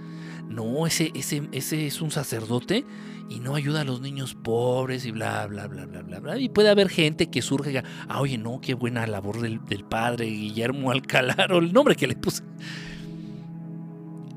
No, 0.48 0.86
ese, 0.86 1.12
ese, 1.16 1.44
ese 1.52 1.88
es 1.88 2.02
un 2.02 2.12
sacerdote 2.12 2.86
y 3.34 3.40
no 3.40 3.56
ayuda 3.56 3.82
a 3.82 3.84
los 3.84 4.00
niños 4.00 4.36
pobres 4.36 5.06
y 5.08 5.12
bla, 5.12 5.48
bla, 5.48 5.68
bla, 5.68 5.86
bla, 5.86 6.04
bla, 6.04 6.20
bla. 6.20 6.38
Y 6.38 6.50
puede 6.50 6.70
haber 6.70 6.88
gente 6.88 7.32
que 7.32 7.42
surge, 7.42 7.82
ah, 8.08 8.22
oye, 8.22 8.38
no, 8.38 8.62
qué 8.62 8.76
buena 8.76 9.08
labor 9.08 9.42
del, 9.42 9.60
padre 9.84 10.26
Guillermo 10.28 10.92
Alcalar, 10.92 11.52
o 11.52 11.58
el 11.58 11.74
nombre 11.74 11.96
que 11.96 12.06
le 12.06 12.16
puse. 12.16 12.44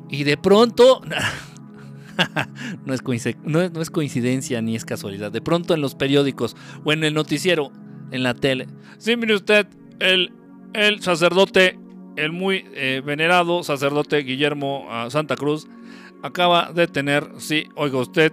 Y 0.09 0.25
de 0.25 0.39
pronto, 0.39 1.03
no, 2.87 2.95
es 2.95 3.03
no, 3.45 3.61
es 3.61 3.91
coincidencia 3.91 4.63
ni 4.63 4.77
es 4.77 4.87
casualidad, 4.87 5.31
de 5.31 5.43
pronto 5.43 5.75
en 5.75 5.83
los 5.83 5.95
periódicos 5.95 6.57
o 6.85 6.93
en 6.93 7.05
el 7.05 7.13
noticiero, 7.13 7.71
en 8.13 8.23
la 8.23 8.33
tele, 8.33 8.67
sí, 8.97 9.15
mire 9.17 9.35
usted, 9.35 9.67
el, 9.99 10.33
el 10.73 11.03
sacerdote, 11.03 11.79
el 12.17 12.33
muy 12.33 12.65
eh, 12.75 13.03
venerado 13.05 13.63
sacerdote 13.63 14.23
Guillermo 14.23 14.87
ah, 14.89 15.09
Santa 15.11 15.37
Cruz, 15.37 15.69
acaba 16.27 16.73
de 16.73 16.87
tener, 16.87 17.29
sí, 17.39 17.69
oiga 17.75 17.99
usted, 17.99 18.33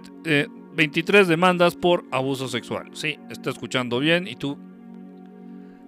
23 0.74 1.26
eh, 1.26 1.30
demandas 1.30 1.74
por 1.76 2.04
abuso 2.10 2.48
sexual. 2.48 2.90
Sí, 2.92 3.18
está 3.30 3.50
escuchando 3.50 3.98
bien 3.98 4.26
y 4.26 4.36
tú... 4.36 4.58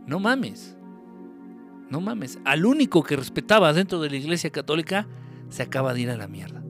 No 0.07 0.21
mames. 0.21 0.77
No 1.91 2.01
mames. 2.01 2.39
Al 2.45 2.65
único 2.65 3.03
que 3.03 3.17
respetaba 3.17 3.73
dentro 3.73 4.01
de 4.01 4.11
la 4.11 4.17
iglesia 4.17 4.51
católica 4.51 5.09
se 5.49 5.63
acaba 5.63 5.95
de 5.95 6.01
ir 6.03 6.11
a 6.11 6.17
la 6.17 6.29
mierda. 6.29 6.63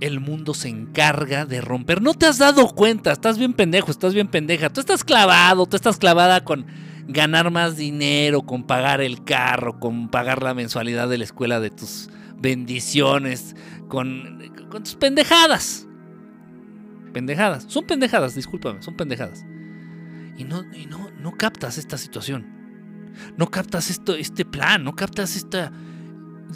el 0.00 0.20
mundo 0.20 0.52
se 0.52 0.68
encarga 0.68 1.46
de 1.46 1.62
romper. 1.62 2.02
No 2.02 2.12
te 2.12 2.26
has 2.26 2.36
dado 2.36 2.68
cuenta, 2.68 3.12
estás 3.12 3.38
bien 3.38 3.54
pendejo, 3.54 3.90
estás 3.90 4.12
bien 4.12 4.28
pendeja. 4.28 4.70
Tú 4.70 4.80
estás 4.80 5.02
clavado, 5.02 5.64
tú 5.66 5.76
estás 5.76 5.96
clavada 5.96 6.44
con 6.44 6.66
ganar 7.06 7.50
más 7.50 7.76
dinero, 7.76 8.42
con 8.42 8.64
pagar 8.64 9.00
el 9.00 9.24
carro, 9.24 9.78
con 9.78 10.08
pagar 10.08 10.42
la 10.42 10.54
mensualidad 10.54 11.08
de 11.08 11.18
la 11.18 11.24
escuela 11.24 11.60
de 11.60 11.70
tus 11.70 12.08
bendiciones, 12.38 13.54
con, 13.88 14.40
tus 14.70 14.96
pendejadas. 14.96 15.86
Pendejadas. 17.12 17.66
Son 17.68 17.86
pendejadas, 17.86 18.34
discúlpame, 18.34 18.82
son 18.82 18.96
pendejadas. 18.96 19.44
Y 20.36 20.44
no, 20.44 20.62
no, 20.88 21.10
no 21.20 21.32
captas 21.36 21.78
esta 21.78 21.96
situación. 21.96 22.46
No 23.36 23.50
captas 23.50 23.90
esto, 23.90 24.14
este 24.16 24.44
plan, 24.44 24.82
no 24.82 24.96
captas 24.96 25.36
esta. 25.36 25.72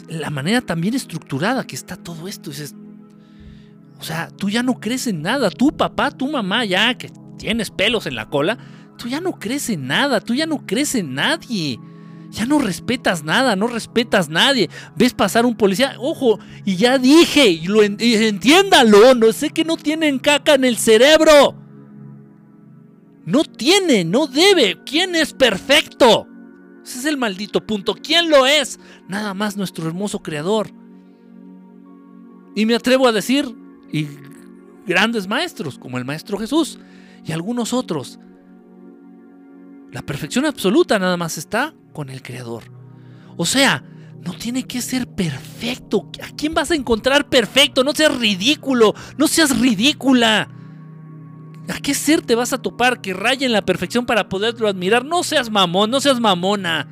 La 0.09 0.29
manera 0.29 0.61
también 0.61 0.93
estructurada 0.93 1.65
que 1.65 1.75
está 1.75 1.95
todo 1.95 2.27
esto. 2.27 2.51
o 2.51 4.03
sea, 4.03 4.29
tú 4.29 4.49
ya 4.49 4.63
no 4.63 4.79
crees 4.79 5.07
en 5.07 5.21
nada. 5.21 5.49
Tu 5.49 5.71
papá, 5.75 6.11
tu 6.11 6.29
mamá, 6.29 6.65
ya 6.65 6.93
que 6.97 7.11
tienes 7.37 7.71
pelos 7.71 8.05
en 8.05 8.15
la 8.15 8.29
cola, 8.29 8.57
tú 8.99 9.07
ya 9.07 9.21
no 9.21 9.39
crees 9.39 9.69
en 9.69 9.87
nada, 9.87 10.19
tú 10.19 10.35
ya 10.35 10.45
no 10.45 10.65
crees 10.67 10.93
en 10.93 11.15
nadie. 11.15 11.79
Ya 12.31 12.45
no 12.45 12.59
respetas 12.59 13.23
nada, 13.23 13.55
no 13.55 13.65
respetas 13.65 14.29
nadie. 14.29 14.69
Ves 14.95 15.13
pasar 15.13 15.47
un 15.47 15.55
policía, 15.55 15.95
ojo, 15.97 16.39
y 16.63 16.75
ya 16.75 16.99
dije, 16.99 17.47
y, 17.47 17.65
lo, 17.65 17.81
entiéndalo, 17.81 19.15
no 19.15 19.33
sé 19.33 19.49
que 19.49 19.65
no 19.65 19.77
tienen 19.77 20.19
caca 20.19 20.53
en 20.53 20.65
el 20.65 20.77
cerebro. 20.77 21.55
No 23.25 23.43
tiene, 23.43 24.05
no 24.05 24.27
debe. 24.27 24.79
¿Quién 24.85 25.15
es 25.15 25.33
perfecto? 25.33 26.27
Ese 26.83 26.99
es 26.99 27.05
el 27.05 27.17
maldito 27.17 27.65
punto. 27.65 27.95
¿Quién 27.95 28.29
lo 28.29 28.45
es? 28.45 28.79
Nada 29.07 29.33
más 29.33 29.57
nuestro 29.57 29.87
hermoso 29.87 30.21
creador. 30.21 30.69
Y 32.55 32.65
me 32.67 32.75
atrevo 32.75 33.07
a 33.07 33.11
decir, 33.11 33.55
y 33.91 34.07
grandes 34.85 35.27
maestros, 35.27 35.79
como 35.79 35.97
el 35.97 36.05
maestro 36.05 36.37
Jesús 36.37 36.77
y 37.25 37.31
algunos 37.31 37.73
otros, 37.73 38.19
la 39.91 40.01
perfección 40.01 40.45
absoluta 40.45 40.99
nada 40.99 41.17
más 41.17 41.37
está 41.37 41.73
con 41.93 42.09
el 42.09 42.21
Creador. 42.21 42.63
O 43.37 43.45
sea, 43.45 43.83
no 44.25 44.33
tiene 44.33 44.63
que 44.63 44.81
ser 44.81 45.07
perfecto. 45.07 46.09
¿A 46.21 46.35
quién 46.35 46.53
vas 46.53 46.71
a 46.71 46.75
encontrar 46.75 47.29
perfecto? 47.29 47.83
No 47.83 47.93
seas 47.93 48.17
ridículo, 48.19 48.93
no 49.17 49.27
seas 49.27 49.57
ridícula. 49.59 50.49
¿A 51.69 51.79
qué 51.79 51.93
ser 51.93 52.21
te 52.21 52.35
vas 52.35 52.51
a 52.51 52.61
topar 52.61 53.01
que 53.01 53.13
raya 53.13 53.45
en 53.45 53.53
la 53.53 53.61
perfección 53.61 54.05
para 54.05 54.27
poderlo 54.27 54.67
admirar? 54.67 55.05
No 55.05 55.23
seas 55.23 55.49
mamón, 55.49 55.91
no 55.91 56.01
seas 56.01 56.19
mamona. 56.19 56.87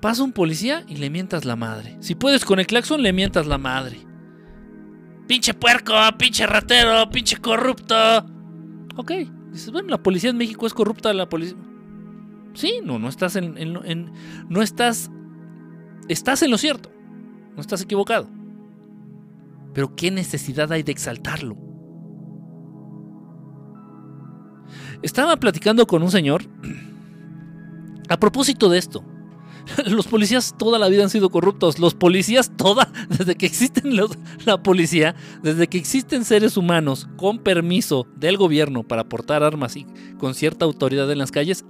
Pasa 0.00 0.22
un 0.22 0.32
policía 0.32 0.84
y 0.86 0.96
le 0.96 1.10
mientas 1.10 1.44
la 1.44 1.56
madre. 1.56 1.96
Si 2.00 2.14
puedes 2.14 2.44
con 2.44 2.60
el 2.60 2.66
claxon, 2.66 3.02
le 3.02 3.12
mientas 3.12 3.46
la 3.46 3.58
madre. 3.58 3.98
Pinche 5.26 5.54
puerco, 5.54 5.94
pinche 6.16 6.46
ratero, 6.46 7.10
pinche 7.10 7.36
corrupto. 7.36 8.24
Ok, 8.98 9.12
dices, 9.52 9.70
bueno, 9.70 9.90
la 9.90 10.02
policía 10.02 10.30
en 10.30 10.36
México 10.36 10.66
es 10.66 10.74
corrupta, 10.74 11.14
la 11.14 11.28
policía... 11.28 11.56
Sí, 12.54 12.80
no, 12.84 12.98
no 12.98 13.08
estás 13.08 13.36
en, 13.36 13.56
en, 13.56 14.12
No 14.48 14.60
estás... 14.60 15.08
Estás 16.08 16.42
en 16.42 16.50
lo 16.50 16.58
cierto, 16.58 16.90
no 17.54 17.60
estás 17.60 17.80
equivocado. 17.80 18.28
Pero 19.72 19.94
¿qué 19.94 20.10
necesidad 20.10 20.72
hay 20.72 20.82
de 20.82 20.90
exaltarlo? 20.90 21.56
Estaba 25.02 25.36
platicando 25.36 25.86
con 25.86 26.02
un 26.02 26.10
señor 26.10 26.42
a 28.08 28.18
propósito 28.18 28.68
de 28.68 28.78
esto. 28.78 29.04
los 29.86 30.06
policías 30.06 30.54
toda 30.58 30.78
la 30.78 30.88
vida 30.88 31.04
han 31.04 31.10
sido 31.10 31.30
corruptos. 31.30 31.78
Los 31.78 31.94
policías 31.94 32.56
toda, 32.56 32.90
desde 33.08 33.36
que 33.36 33.46
existen 33.46 33.96
la 34.44 34.62
policía, 34.62 35.14
desde 35.42 35.68
que 35.68 35.78
existen 35.78 36.24
seres 36.24 36.56
humanos 36.56 37.08
con 37.16 37.38
permiso 37.38 38.06
del 38.16 38.36
gobierno 38.36 38.82
para 38.82 39.04
portar 39.04 39.42
armas 39.42 39.76
y 39.76 39.86
con 40.18 40.34
cierta 40.34 40.64
autoridad 40.64 41.10
en 41.10 41.18
las 41.18 41.30
calles, 41.30 41.64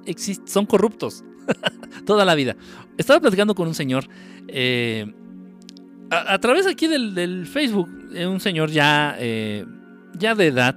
son 0.47 0.67
corruptos. 0.67 1.25
toda 2.07 2.25
la 2.25 2.35
vida. 2.35 2.57
Estaba 2.97 3.21
platicando 3.21 3.55
con 3.55 3.69
un 3.69 3.75
señor 3.75 4.05
eh, 4.49 5.13
a, 6.11 6.39
través 6.39 6.67
aquí 6.67 6.87
del, 6.87 7.47
Facebook, 7.47 7.89
eh, 8.15 8.27
un 8.27 8.41
señor 8.41 8.71
ya, 8.71 9.17
eh, 9.19 9.67
ya 10.15 10.35
de 10.35 10.47
edad 10.47 10.77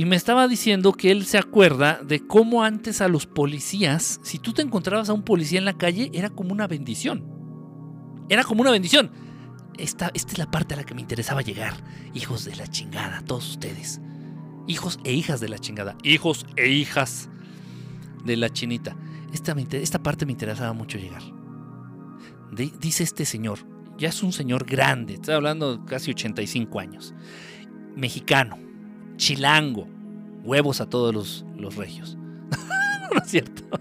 y 0.00 0.06
me 0.06 0.16
estaba 0.16 0.48
diciendo 0.48 0.94
que 0.94 1.10
él 1.10 1.26
se 1.26 1.36
acuerda 1.36 2.00
de 2.02 2.26
cómo 2.26 2.64
antes 2.64 3.02
a 3.02 3.08
los 3.08 3.26
policías, 3.26 4.18
si 4.22 4.38
tú 4.38 4.54
te 4.54 4.62
encontrabas 4.62 5.10
a 5.10 5.12
un 5.12 5.24
policía 5.24 5.58
en 5.58 5.66
la 5.66 5.76
calle, 5.76 6.10
era 6.14 6.30
como 6.30 6.54
una 6.54 6.66
bendición. 6.66 7.22
Era 8.30 8.42
como 8.44 8.62
una 8.62 8.70
bendición. 8.70 9.10
Esta, 9.76 10.10
esta 10.14 10.32
es 10.32 10.38
la 10.38 10.50
parte 10.50 10.72
a 10.72 10.78
la 10.78 10.84
que 10.84 10.94
me 10.94 11.02
interesaba 11.02 11.42
llegar. 11.42 11.74
Hijos 12.14 12.46
de 12.46 12.56
la 12.56 12.66
chingada, 12.66 13.20
todos 13.26 13.46
ustedes. 13.50 14.00
Hijos 14.66 14.98
e 15.04 15.12
hijas 15.12 15.38
de 15.38 15.50
la 15.50 15.58
chingada. 15.58 15.94
Hijos 16.02 16.46
e 16.56 16.70
hijas 16.70 17.28
de 18.24 18.38
la 18.38 18.48
chinita. 18.48 18.96
Esta, 19.34 19.54
esta 19.72 20.02
parte 20.02 20.24
me 20.24 20.32
interesaba 20.32 20.72
mucho 20.72 20.96
llegar. 20.96 21.20
dice 22.80 23.02
este 23.02 23.26
señor, 23.26 23.58
ya 23.98 24.08
es 24.08 24.22
un 24.22 24.32
señor 24.32 24.64
grande, 24.64 25.12
estoy 25.12 25.34
hablando 25.34 25.76
de 25.76 25.84
casi 25.84 26.12
85 26.12 26.80
años 26.80 27.12
mexicano, 27.96 28.69
chilango, 29.20 29.86
huevos 30.44 30.80
a 30.80 30.86
todos 30.86 31.14
los, 31.14 31.44
los 31.56 31.76
regios. 31.76 32.16
no 33.14 33.22
es 33.22 33.30
cierto. 33.30 33.62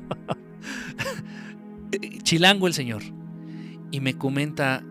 chilango 2.24 2.68
el 2.68 2.74
señor. 2.74 3.02
Y 3.90 4.02
me 4.02 4.16
comenta, 4.16 4.84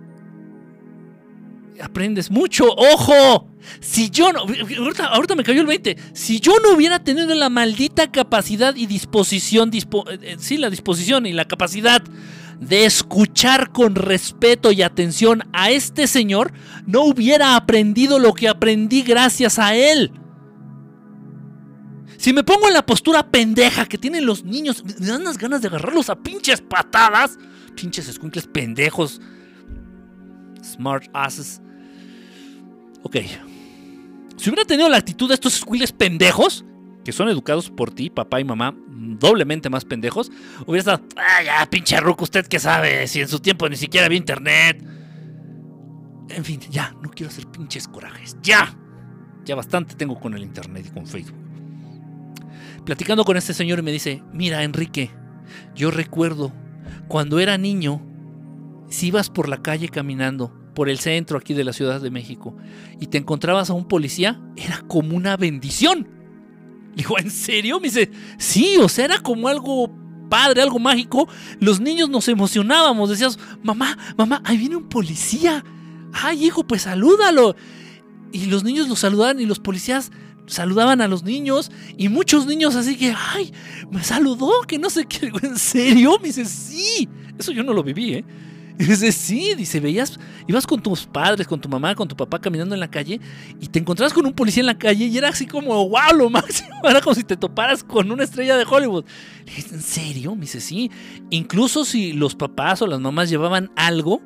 aprendes 1.80 2.30
mucho, 2.30 2.64
ojo. 2.66 3.46
Si 3.80 4.08
yo 4.08 4.32
no, 4.32 4.40
ahorita, 4.40 5.34
me 5.36 5.44
cayó 5.44 5.60
el 5.60 5.66
20, 5.66 5.96
si 6.14 6.40
yo 6.40 6.54
no 6.62 6.74
hubiera 6.74 7.04
tenido 7.04 7.34
la 7.34 7.50
maldita 7.50 8.10
capacidad 8.10 8.74
y 8.74 8.86
disposición, 8.86 9.70
eh, 9.74 10.18
eh, 10.22 10.36
sí, 10.38 10.56
la 10.56 10.70
disposición 10.70 11.26
y 11.26 11.32
la 11.32 11.46
capacidad 11.46 12.02
de 12.58 12.86
escuchar 12.86 13.70
con 13.70 13.94
respeto 13.94 14.72
y 14.72 14.80
atención 14.80 15.44
a 15.52 15.70
este 15.70 16.06
señor, 16.06 16.52
no 16.86 17.02
hubiera 17.02 17.54
aprendido 17.54 18.18
lo 18.18 18.32
que 18.32 18.48
aprendí 18.48 19.02
gracias 19.02 19.58
a 19.58 19.76
él. 19.76 20.10
Si 22.18 22.32
me 22.32 22.42
pongo 22.42 22.66
en 22.66 22.74
la 22.74 22.84
postura 22.84 23.30
pendeja 23.30 23.86
que 23.86 23.96
tienen 23.96 24.26
los 24.26 24.44
niños, 24.44 24.82
me 24.98 25.06
dan 25.06 25.20
unas 25.20 25.38
ganas 25.38 25.62
de 25.62 25.68
agarrarlos 25.68 26.10
a 26.10 26.16
pinches 26.16 26.60
patadas. 26.60 27.38
Pinches 27.76 28.08
escuincles 28.08 28.48
pendejos. 28.48 29.20
Smart 30.60 31.08
asses. 31.12 31.62
Ok. 33.04 33.18
Si 34.36 34.50
hubiera 34.50 34.64
tenido 34.64 34.88
la 34.88 34.96
actitud 34.96 35.28
de 35.28 35.34
estos 35.34 35.54
escuincles 35.54 35.92
pendejos, 35.92 36.64
que 37.04 37.12
son 37.12 37.28
educados 37.28 37.70
por 37.70 37.92
ti, 37.92 38.10
papá 38.10 38.40
y 38.40 38.44
mamá, 38.44 38.74
doblemente 38.88 39.70
más 39.70 39.84
pendejos, 39.84 40.32
hubiera 40.66 40.80
estado, 40.80 41.02
ah, 41.16 41.42
ya, 41.44 41.70
pinche 41.70 42.00
ruco, 42.00 42.24
usted 42.24 42.48
qué 42.48 42.58
sabe, 42.58 43.06
si 43.06 43.20
en 43.20 43.28
su 43.28 43.38
tiempo 43.38 43.68
ni 43.68 43.76
siquiera 43.76 44.06
había 44.06 44.18
internet. 44.18 44.84
En 46.30 46.44
fin, 46.44 46.58
ya, 46.68 46.96
no 47.00 47.10
quiero 47.10 47.30
hacer 47.30 47.46
pinches 47.46 47.86
corajes, 47.86 48.36
ya. 48.42 48.76
Ya 49.44 49.54
bastante 49.54 49.94
tengo 49.94 50.18
con 50.18 50.34
el 50.34 50.42
internet 50.42 50.86
y 50.88 50.90
con 50.90 51.06
Facebook 51.06 51.47
platicando 52.88 53.26
con 53.26 53.36
este 53.36 53.52
señor 53.52 53.80
y 53.80 53.82
me 53.82 53.92
dice, 53.92 54.22
mira 54.32 54.64
Enrique, 54.64 55.10
yo 55.74 55.90
recuerdo 55.90 56.54
cuando 57.06 57.38
era 57.38 57.58
niño, 57.58 58.00
si 58.88 59.08
ibas 59.08 59.28
por 59.28 59.46
la 59.46 59.60
calle 59.60 59.90
caminando, 59.90 60.58
por 60.74 60.88
el 60.88 60.98
centro 60.98 61.36
aquí 61.36 61.52
de 61.52 61.64
la 61.64 61.74
Ciudad 61.74 62.00
de 62.00 62.10
México, 62.10 62.56
y 62.98 63.08
te 63.08 63.18
encontrabas 63.18 63.68
a 63.68 63.74
un 63.74 63.86
policía, 63.88 64.40
era 64.56 64.80
como 64.88 65.14
una 65.18 65.36
bendición. 65.36 66.08
dijo, 66.96 67.18
¿en 67.18 67.30
serio? 67.30 67.78
Me 67.78 67.88
dice, 67.88 68.10
sí, 68.38 68.78
o 68.78 68.88
sea, 68.88 69.04
era 69.04 69.18
como 69.18 69.48
algo 69.48 69.94
padre, 70.30 70.62
algo 70.62 70.78
mágico. 70.78 71.28
Los 71.60 71.80
niños 71.80 72.08
nos 72.08 72.26
emocionábamos, 72.26 73.10
decíamos, 73.10 73.38
mamá, 73.62 73.98
mamá, 74.16 74.40
ahí 74.46 74.56
viene 74.56 74.76
un 74.76 74.88
policía. 74.88 75.62
Ay, 76.14 76.46
hijo, 76.46 76.66
pues 76.66 76.82
salúdalo. 76.82 77.54
Y 78.32 78.46
los 78.46 78.64
niños 78.64 78.88
lo 78.88 78.96
saludaban 78.96 79.40
y 79.40 79.44
los 79.44 79.58
policías 79.58 80.10
saludaban 80.48 81.00
a 81.00 81.08
los 81.08 81.22
niños 81.22 81.70
y 81.96 82.08
muchos 82.08 82.46
niños 82.46 82.74
así 82.74 82.96
que, 82.96 83.14
ay, 83.16 83.52
me 83.90 84.02
saludó, 84.02 84.62
que 84.66 84.78
no 84.78 84.90
sé 84.90 85.06
qué, 85.06 85.30
¿en 85.42 85.58
serio? 85.58 86.18
Me 86.20 86.28
dice, 86.28 86.44
sí, 86.44 87.08
eso 87.38 87.52
yo 87.52 87.62
no 87.62 87.72
lo 87.72 87.82
viví, 87.82 88.14
¿eh? 88.14 88.24
Y 88.80 88.84
dice, 88.84 89.10
sí, 89.10 89.54
dice, 89.56 89.80
veías, 89.80 90.20
ibas 90.46 90.64
con 90.64 90.80
tus 90.80 91.04
padres, 91.04 91.48
con 91.48 91.60
tu 91.60 91.68
mamá, 91.68 91.96
con 91.96 92.06
tu 92.06 92.16
papá 92.16 92.40
caminando 92.40 92.76
en 92.76 92.80
la 92.80 92.88
calle 92.88 93.20
y 93.60 93.66
te 93.66 93.80
encontrabas 93.80 94.12
con 94.12 94.24
un 94.24 94.32
policía 94.32 94.60
en 94.60 94.66
la 94.66 94.78
calle 94.78 95.06
y 95.06 95.18
era 95.18 95.30
así 95.30 95.46
como, 95.46 95.88
wow, 95.88 96.16
lo 96.16 96.30
máximo, 96.30 96.70
era 96.84 97.00
como 97.00 97.14
si 97.14 97.24
te 97.24 97.36
toparas 97.36 97.82
con 97.82 98.12
una 98.12 98.22
estrella 98.22 98.56
de 98.56 98.64
Hollywood. 98.64 99.04
Le 99.46 99.52
dije, 99.52 99.74
¿en 99.74 99.82
serio? 99.82 100.36
Me 100.36 100.42
dice, 100.42 100.60
sí. 100.60 100.92
Incluso 101.30 101.84
si 101.84 102.12
los 102.12 102.36
papás 102.36 102.80
o 102.80 102.86
las 102.86 103.00
mamás 103.00 103.28
llevaban 103.28 103.72
algo, 103.74 104.22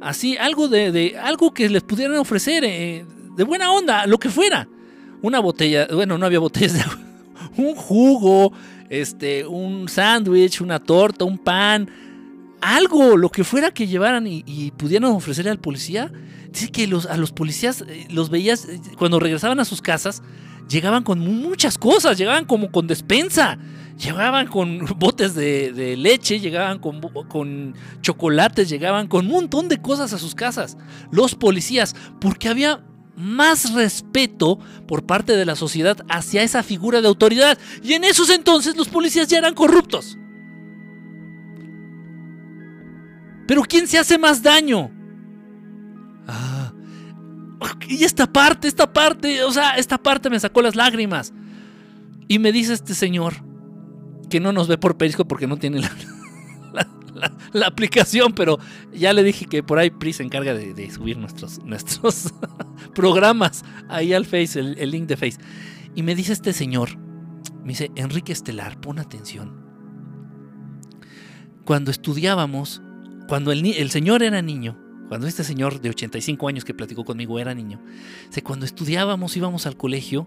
así, 0.00 0.38
algo 0.38 0.68
de, 0.68 1.18
algo 1.22 1.52
que 1.52 1.68
les 1.68 1.82
pudieran 1.82 2.16
ofrecer, 2.16 2.64
eh, 2.64 3.04
de 3.36 3.44
buena 3.44 3.70
onda, 3.72 4.06
lo 4.06 4.18
que 4.18 4.30
fuera 4.30 4.68
una 5.22 5.40
botella, 5.40 5.86
bueno, 5.92 6.18
no 6.18 6.26
había 6.26 6.38
botellas 6.40 6.74
de 6.74 6.80
agua, 6.80 6.98
un 7.56 7.74
jugo, 7.74 8.52
este, 8.90 9.46
un 9.46 9.88
sándwich, 9.88 10.60
una 10.60 10.78
torta, 10.78 11.24
un 11.24 11.38
pan, 11.38 11.88
algo, 12.60 13.16
lo 13.16 13.28
que 13.30 13.44
fuera 13.44 13.72
que 13.72 13.86
llevaran 13.86 14.26
y, 14.26 14.70
pudieran 14.76 15.10
ofrecerle 15.10 15.50
al 15.50 15.58
policía. 15.58 16.12
Dice 16.50 16.70
que 16.70 16.84
a 16.84 17.16
los 17.16 17.32
policías 17.32 17.84
eh, 17.88 18.06
los 18.10 18.30
veías 18.30 18.66
eh, 18.66 18.80
cuando 18.98 19.18
regresaban 19.18 19.58
a 19.58 19.64
sus 19.64 19.82
casas, 19.82 20.22
llegaban 20.68 21.02
con 21.02 21.18
muchas 21.18 21.76
cosas, 21.78 22.16
llegaban 22.18 22.44
como 22.44 22.70
con 22.70 22.86
despensa, 22.86 23.58
llegaban 23.98 24.46
con 24.46 24.84
botes 24.98 25.34
de, 25.34 25.72
de 25.72 25.96
leche, 25.96 26.38
llegaban 26.38 26.78
con, 26.78 27.74
chocolates, 28.00 28.68
llegaban 28.68 29.08
con 29.08 29.26
un 29.26 29.32
montón 29.32 29.68
de 29.68 29.80
cosas 29.80 30.12
a 30.12 30.18
sus 30.18 30.34
casas. 30.34 30.76
Los 31.10 31.34
policías, 31.34 31.96
porque 32.20 32.48
había 32.48 32.84
más 33.16 33.72
respeto 33.72 34.58
por 34.86 35.04
parte 35.04 35.36
de 35.36 35.44
la 35.44 35.56
sociedad 35.56 35.98
hacia 36.08 36.42
esa 36.42 36.62
figura 36.62 37.00
de 37.00 37.08
autoridad. 37.08 37.58
Y 37.82 37.92
en 37.94 38.04
esos 38.04 38.30
entonces 38.30 38.76
los 38.76 38.88
policías 38.88 39.28
ya 39.28 39.38
eran 39.38 39.54
corruptos. 39.54 40.18
Pero 43.46 43.62
¿quién 43.62 43.86
se 43.86 43.98
hace 43.98 44.18
más 44.18 44.42
daño? 44.42 44.90
Ah, 46.26 46.72
y 47.88 48.04
esta 48.04 48.32
parte, 48.32 48.68
esta 48.68 48.92
parte, 48.92 49.42
o 49.44 49.52
sea, 49.52 49.76
esta 49.76 49.98
parte 49.98 50.30
me 50.30 50.40
sacó 50.40 50.62
las 50.62 50.76
lágrimas. 50.76 51.32
Y 52.28 52.38
me 52.38 52.52
dice 52.52 52.72
este 52.72 52.94
señor, 52.94 53.34
que 54.30 54.40
no 54.40 54.52
nos 54.52 54.68
ve 54.68 54.78
por 54.78 54.96
Perisco 54.96 55.26
porque 55.26 55.46
no 55.46 55.58
tiene 55.58 55.80
la, 55.80 55.90
la, 57.52 57.66
aplicación, 57.66 58.32
pero 58.32 58.58
ya 58.92 59.12
le 59.12 59.22
dije 59.22 59.46
que 59.46 59.62
por 59.62 59.78
ahí 59.78 59.90
PRI 59.90 60.12
se 60.12 60.22
encarga 60.22 60.54
de, 60.54 60.90
subir 60.90 61.18
nuestros, 61.18 61.58
nuestros 61.64 62.32
programas 62.94 63.64
ahí 63.88 64.12
al 64.12 64.24
Face, 64.24 64.58
el, 64.58 64.90
link 64.90 65.06
de 65.06 65.16
Face. 65.16 65.38
Y 65.94 66.02
me 66.02 66.14
dice 66.14 66.32
este 66.32 66.52
señor, 66.52 66.96
me 67.62 67.68
dice, 67.68 67.90
Enrique 67.96 68.32
Estelar, 68.32 68.80
pon 68.80 68.98
atención. 68.98 69.60
Cuando 71.64 71.90
estudiábamos, 71.90 72.82
cuando 73.28 73.52
el, 73.52 73.64
el 73.64 73.90
señor 73.90 74.22
era 74.22 74.42
niño, 74.42 74.78
cuando 75.08 75.26
este 75.26 75.44
señor 75.44 75.80
de 75.80 75.90
85 75.90 76.48
años 76.48 76.64
que 76.64 76.74
platicó 76.74 77.04
conmigo 77.04 77.38
era 77.38 77.54
niño, 77.54 77.80
cuando 78.42 78.64
estudiábamos, 78.64 79.36
íbamos 79.36 79.66
al 79.66 79.76
colegio, 79.76 80.26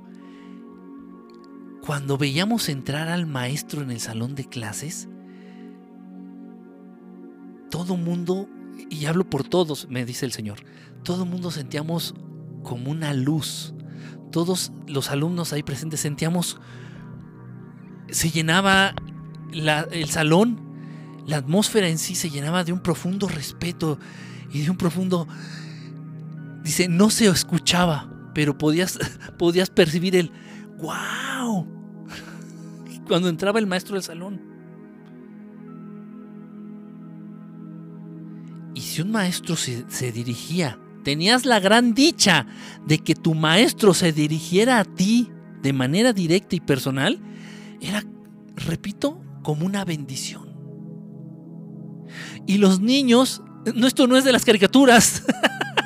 cuando 1.86 2.18
veíamos 2.18 2.70
entrar 2.70 3.10
al 3.10 3.28
maestro 3.28 3.82
en 3.82 3.92
el 3.92 4.00
salón 4.00 4.34
de 4.34 4.46
clases, 4.46 5.08
todo 7.76 7.98
mundo, 7.98 8.48
y 8.90 9.06
hablo 9.06 9.30
por 9.30 9.44
todos, 9.44 9.90
me 9.90 10.06
dice 10.06 10.26
el 10.26 10.32
Señor, 10.32 10.60
todo 11.04 11.26
mundo 11.26 11.52
sentíamos 11.52 12.16
como 12.64 12.90
una 12.90 13.14
luz. 13.14 13.74
Todos 14.32 14.72
los 14.88 15.12
alumnos 15.12 15.52
ahí 15.52 15.62
presentes 15.62 16.00
sentíamos, 16.00 16.58
se 18.10 18.32
llenaba 18.32 18.96
el 19.52 20.08
salón, 20.10 20.62
la 21.28 21.36
atmósfera 21.36 21.90
en 21.90 21.98
sí 21.98 22.16
se 22.16 22.30
llenaba 22.30 22.64
de 22.64 22.72
un 22.72 22.80
profundo 22.80 23.28
respeto 23.28 24.00
y 24.54 24.62
de 24.62 24.72
un 24.72 24.78
profundo, 24.78 25.28
dice, 26.64 26.88
no 26.88 27.10
se 27.10 27.28
escuchaba, 27.28 28.32
pero 28.34 28.58
podías, 28.58 28.98
podías 29.38 29.70
percibir 29.70 30.16
el, 30.16 30.32
wow, 30.78 31.68
cuando 33.06 33.28
entraba 33.28 33.60
el 33.60 33.68
maestro 33.68 33.96
del 33.96 34.04
salón. 34.04 34.55
Si 38.96 39.02
un 39.02 39.12
maestro 39.12 39.58
se, 39.58 40.12
dirigía, 40.14 40.80
tenías 41.04 41.46
la 41.46 41.60
gran 41.60 41.94
dicha 41.94 42.48
de 42.86 43.00
que 43.00 43.14
tu 43.14 43.36
maestro 43.36 43.94
se 43.94 44.14
dirigiera 44.14 44.80
a 44.80 44.86
ti 44.86 45.30
de 45.62 45.74
manera 45.74 46.14
directa 46.14 46.56
y 46.56 46.62
personal, 46.62 47.20
era, 47.82 48.06
repito, 48.56 49.22
como 49.44 49.66
una 49.66 49.84
bendición. 49.84 50.48
Y 52.48 52.58
los 52.58 52.80
niños, 52.80 53.42
esto 53.66 54.08
no 54.08 54.16
es 54.16 54.24
de 54.24 54.32
las 54.32 54.46
caricaturas. 54.46 55.24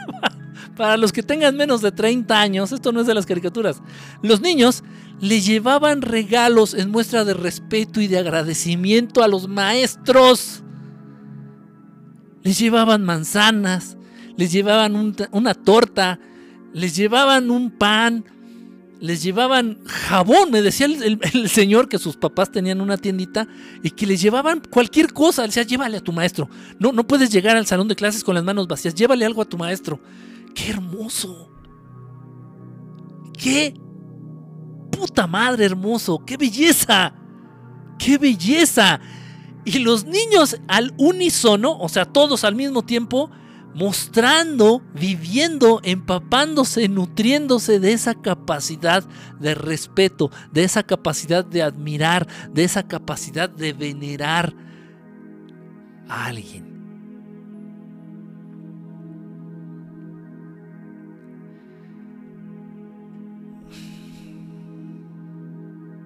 Para 0.78 0.96
los 0.96 1.12
que 1.12 1.24
tengan 1.24 1.58
menos 1.58 1.82
de 1.82 1.92
30 1.92 2.40
años, 2.40 2.72
esto 2.72 2.92
no 2.92 3.02
es 3.02 3.08
de 3.08 3.16
las 3.16 3.26
caricaturas. 3.26 3.82
Los 4.22 4.40
niños 4.42 4.84
le 5.20 5.42
llevaban 5.42 6.04
regalos 6.04 6.76
en 6.76 6.92
muestra 6.92 7.26
de 7.26 7.34
respeto 7.34 8.02
y 8.02 8.08
de 8.08 8.20
agradecimiento 8.20 9.24
a 9.24 9.28
los 9.28 9.48
maestros. 9.48 10.64
Les 12.50 12.58
llevaban 12.58 13.04
manzanas, 13.04 13.96
les 14.36 14.52
llevaban 14.52 15.14
una 15.32 15.54
torta, 15.54 16.20
les 16.74 16.96
llevaban 16.96 17.52
un 17.52 17.70
pan, 17.70 18.26
les 19.00 19.22
llevaban 19.22 19.78
jabón. 19.86 20.50
Me 20.50 20.64
decía 20.64 20.88
el, 20.88 21.48
señor 21.48 21.88
que 21.88 22.00
sus 22.00 22.18
papás 22.18 22.52
tenían 22.52 22.82
una 22.82 22.98
tiendita 22.98 23.48
y 23.84 23.92
que 23.92 24.08
les 24.08 24.20
llevaban 24.20 24.64
cualquier 24.68 25.14
cosa. 25.14 25.44
Le 25.44 25.50
decía, 25.50 25.62
llévale 25.62 25.98
a 25.98 26.02
tu 26.02 26.12
maestro. 26.12 26.50
No, 26.80 26.92
no 26.92 27.06
puedes 27.06 27.30
llegar 27.30 27.56
al 27.56 27.68
salón 27.68 27.88
de 27.88 27.96
clases 27.96 28.24
con 28.24 28.34
las 28.34 28.44
manos 28.44 28.68
vacías. 28.68 28.96
Llévale 28.96 29.28
algo 29.28 29.44
a 29.44 29.46
tu 29.46 29.56
maestro. 29.56 30.00
¡Qué 30.56 30.72
hermoso! 30.72 31.52
¡Qué 33.38 33.80
puta 34.92 35.28
madre 35.28 35.66
hermoso! 35.66 36.26
¡Qué 36.26 36.36
belleza! 36.36 37.14
¡Qué 38.00 38.18
belleza! 38.18 39.00
Y 39.70 39.78
los 39.78 40.06
niños 40.06 40.60
al 40.68 40.96
unísono, 40.98 41.78
o 41.78 41.90
sea, 41.90 42.06
todos 42.06 42.44
al 42.44 42.56
mismo 42.56 42.82
tiempo, 42.82 43.30
mostrando, 43.76 44.82
viviendo, 44.96 45.80
empapándose, 45.84 46.90
nutriéndose 46.90 47.80
de 47.80 47.94
esa 47.94 48.16
capacidad 48.16 49.04
de 49.40 49.54
respeto, 49.54 50.32
de 50.52 50.64
esa 50.64 50.82
capacidad 50.82 51.46
de 51.46 51.62
admirar, 51.62 52.28
de 52.52 52.64
esa 52.64 52.88
capacidad 52.88 53.48
de 53.48 53.74
venerar 53.74 54.56
a 56.08 56.26
alguien. 56.26 56.68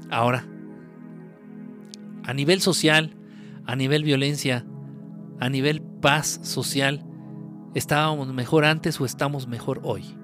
Ahora, 0.10 0.45
a 2.26 2.34
nivel 2.34 2.60
social, 2.60 3.15
a 3.65 3.76
nivel 3.76 4.03
violencia, 4.03 4.65
a 5.40 5.49
nivel 5.49 5.81
paz 5.81 6.40
social, 6.44 7.06
¿estábamos 7.73 8.34
mejor 8.34 8.65
antes 8.65 8.99
o 8.99 9.06
estamos 9.06 9.48
mejor 9.48 9.81
hoy? 9.84 10.15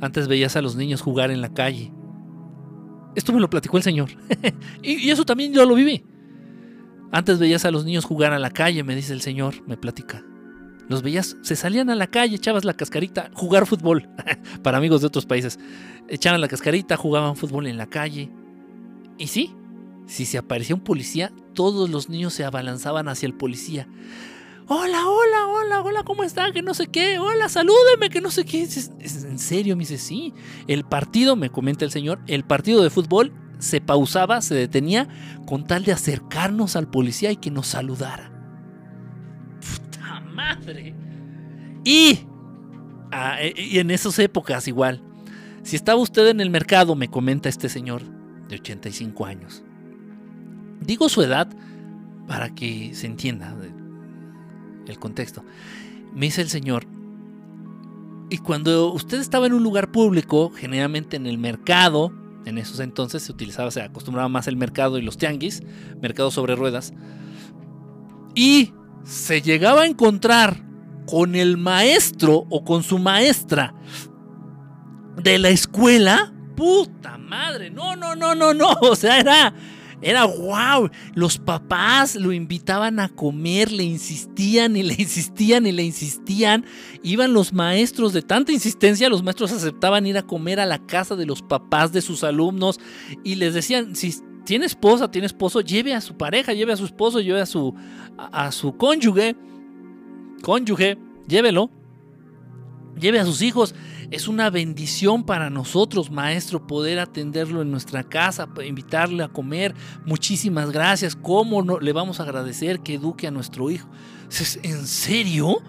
Antes 0.00 0.28
veías 0.28 0.56
a 0.56 0.62
los 0.62 0.76
niños 0.76 1.00
jugar 1.00 1.30
en 1.30 1.40
la 1.40 1.52
calle. 1.52 1.92
Esto 3.14 3.32
me 3.32 3.40
lo 3.40 3.48
platicó 3.48 3.78
el 3.78 3.82
Señor. 3.82 4.10
y, 4.82 5.08
eso 5.08 5.24
también 5.24 5.52
yo 5.52 5.64
lo 5.64 5.74
viví. 5.74 6.04
Antes 7.12 7.38
veías 7.38 7.64
a 7.64 7.70
los 7.70 7.84
niños 7.84 8.04
jugar 8.04 8.32
a 8.32 8.38
la 8.38 8.50
calle, 8.50 8.84
me 8.84 8.94
dice 8.94 9.14
el 9.14 9.22
Señor, 9.22 9.54
me 9.66 9.76
platica. 9.78 10.22
Los 10.88 11.02
veías, 11.02 11.36
se 11.42 11.56
salían 11.56 11.90
a 11.90 11.96
la 11.96 12.06
calle, 12.06 12.36
echabas 12.36 12.64
la 12.64 12.74
cascarita, 12.74 13.30
jugar 13.34 13.66
fútbol, 13.66 14.08
para 14.62 14.78
amigos 14.78 15.00
de 15.00 15.08
otros 15.08 15.26
países. 15.26 15.58
Echaban 16.08 16.40
la 16.40 16.48
cascarita, 16.48 16.96
jugaban 16.96 17.36
fútbol 17.36 17.66
en 17.66 17.76
la 17.76 17.86
calle. 17.86 18.30
Y 19.18 19.26
sí, 19.26 19.52
si 20.06 20.26
se 20.26 20.38
aparecía 20.38 20.76
un 20.76 20.82
policía, 20.82 21.32
todos 21.54 21.90
los 21.90 22.08
niños 22.08 22.34
se 22.34 22.44
abalanzaban 22.44 23.08
hacia 23.08 23.26
el 23.26 23.34
policía. 23.34 23.88
Hola, 24.68 25.08
hola, 25.08 25.46
hola, 25.46 25.80
hola, 25.82 26.02
¿cómo 26.04 26.22
está? 26.22 26.52
Que 26.52 26.62
no 26.62 26.74
sé 26.74 26.86
qué, 26.86 27.18
hola, 27.18 27.48
salúdeme, 27.48 28.08
que 28.10 28.20
no 28.20 28.30
sé 28.30 28.44
qué. 28.44 28.62
¿Es, 28.62 28.90
en 29.24 29.38
serio? 29.38 29.76
Me 29.76 29.80
dice, 29.80 29.98
sí. 29.98 30.34
El 30.68 30.84
partido, 30.84 31.34
me 31.34 31.50
comenta 31.50 31.84
el 31.84 31.90
señor, 31.90 32.20
el 32.28 32.44
partido 32.44 32.82
de 32.82 32.90
fútbol 32.90 33.32
se 33.58 33.80
pausaba, 33.80 34.42
se 34.42 34.54
detenía 34.54 35.08
con 35.46 35.66
tal 35.66 35.84
de 35.84 35.92
acercarnos 35.92 36.76
al 36.76 36.88
policía 36.88 37.32
y 37.32 37.36
que 37.36 37.50
nos 37.50 37.68
saludara 37.68 38.35
madre. 40.36 40.94
Y, 41.84 42.20
ah, 43.10 43.38
e, 43.40 43.54
y 43.56 43.78
en 43.78 43.90
esas 43.90 44.18
épocas 44.18 44.68
igual, 44.68 45.02
si 45.62 45.74
estaba 45.74 46.00
usted 46.00 46.28
en 46.28 46.40
el 46.40 46.50
mercado, 46.50 46.94
me 46.94 47.08
comenta 47.08 47.48
este 47.48 47.68
señor 47.68 48.02
de 48.48 48.56
85 48.56 49.26
años. 49.26 49.64
Digo 50.80 51.08
su 51.08 51.22
edad 51.22 51.48
para 52.28 52.54
que 52.54 52.94
se 52.94 53.06
entienda 53.06 53.56
el 54.86 54.98
contexto. 54.98 55.44
Me 56.14 56.26
dice 56.26 56.42
el 56.42 56.48
señor, 56.48 56.86
y 58.28 58.38
cuando 58.38 58.92
usted 58.92 59.20
estaba 59.20 59.46
en 59.46 59.54
un 59.54 59.62
lugar 59.62 59.92
público, 59.92 60.50
generalmente 60.50 61.16
en 61.16 61.26
el 61.26 61.38
mercado, 61.38 62.12
en 62.44 62.58
esos 62.58 62.80
entonces 62.80 63.22
se 63.22 63.32
utilizaba, 63.32 63.70
se 63.70 63.82
acostumbraba 63.82 64.28
más 64.28 64.48
el 64.48 64.56
mercado 64.56 64.98
y 64.98 65.02
los 65.02 65.16
tianguis, 65.16 65.62
mercado 66.00 66.30
sobre 66.30 66.56
ruedas, 66.56 66.92
y 68.34 68.72
se 69.06 69.40
llegaba 69.40 69.82
a 69.82 69.86
encontrar 69.86 70.62
con 71.06 71.36
el 71.36 71.56
maestro 71.56 72.46
o 72.50 72.64
con 72.64 72.82
su 72.82 72.98
maestra 72.98 73.74
de 75.22 75.38
la 75.38 75.48
escuela, 75.50 76.32
puta 76.56 77.16
madre, 77.16 77.70
no, 77.70 77.94
no, 77.94 78.16
no, 78.16 78.34
no, 78.34 78.52
no, 78.52 78.70
o 78.82 78.96
sea, 78.96 79.20
era, 79.20 79.54
era 80.02 80.24
wow, 80.24 80.90
los 81.14 81.38
papás 81.38 82.16
lo 82.16 82.32
invitaban 82.32 82.98
a 82.98 83.08
comer, 83.08 83.70
le 83.70 83.84
insistían 83.84 84.76
y 84.76 84.82
le 84.82 84.94
insistían 84.98 85.66
y 85.66 85.72
le 85.72 85.84
insistían, 85.84 86.66
iban 87.04 87.32
los 87.32 87.52
maestros 87.52 88.12
de 88.12 88.22
tanta 88.22 88.50
insistencia, 88.50 89.08
los 89.08 89.22
maestros 89.22 89.52
aceptaban 89.52 90.06
ir 90.06 90.18
a 90.18 90.26
comer 90.26 90.58
a 90.58 90.66
la 90.66 90.84
casa 90.84 91.14
de 91.14 91.26
los 91.26 91.42
papás 91.42 91.92
de 91.92 92.02
sus 92.02 92.24
alumnos 92.24 92.80
y 93.22 93.36
les 93.36 93.54
decían, 93.54 93.94
tiene 94.46 94.64
esposa, 94.64 95.10
tiene 95.10 95.26
esposo, 95.26 95.60
lleve 95.60 95.92
a 95.92 96.00
su 96.00 96.16
pareja, 96.16 96.54
lleve 96.54 96.72
a 96.72 96.76
su 96.76 96.84
esposo, 96.84 97.20
lleve 97.20 97.40
a 97.40 97.46
su, 97.46 97.74
a, 98.16 98.52
su 98.52 98.76
cónyuge, 98.76 99.36
cónyuge, 100.40 100.96
llévelo, 101.26 101.68
lleve 102.98 103.18
a 103.18 103.26
sus 103.26 103.42
hijos. 103.42 103.74
Es 104.12 104.28
una 104.28 104.48
bendición 104.48 105.24
para 105.24 105.50
nosotros, 105.50 106.12
maestro, 106.12 106.64
poder 106.64 107.00
atenderlo 107.00 107.60
en 107.60 107.72
nuestra 107.72 108.04
casa, 108.04 108.48
invitarle 108.64 109.24
a 109.24 109.28
comer. 109.28 109.74
Muchísimas 110.04 110.70
gracias. 110.70 111.16
¿Cómo 111.16 111.64
no 111.64 111.80
le 111.80 111.92
vamos 111.92 112.20
a 112.20 112.22
agradecer 112.22 112.78
que 112.80 112.94
eduque 112.94 113.26
a 113.26 113.32
nuestro 113.32 113.68
hijo? 113.68 113.88
¿En 114.62 114.86
serio? 114.86 115.60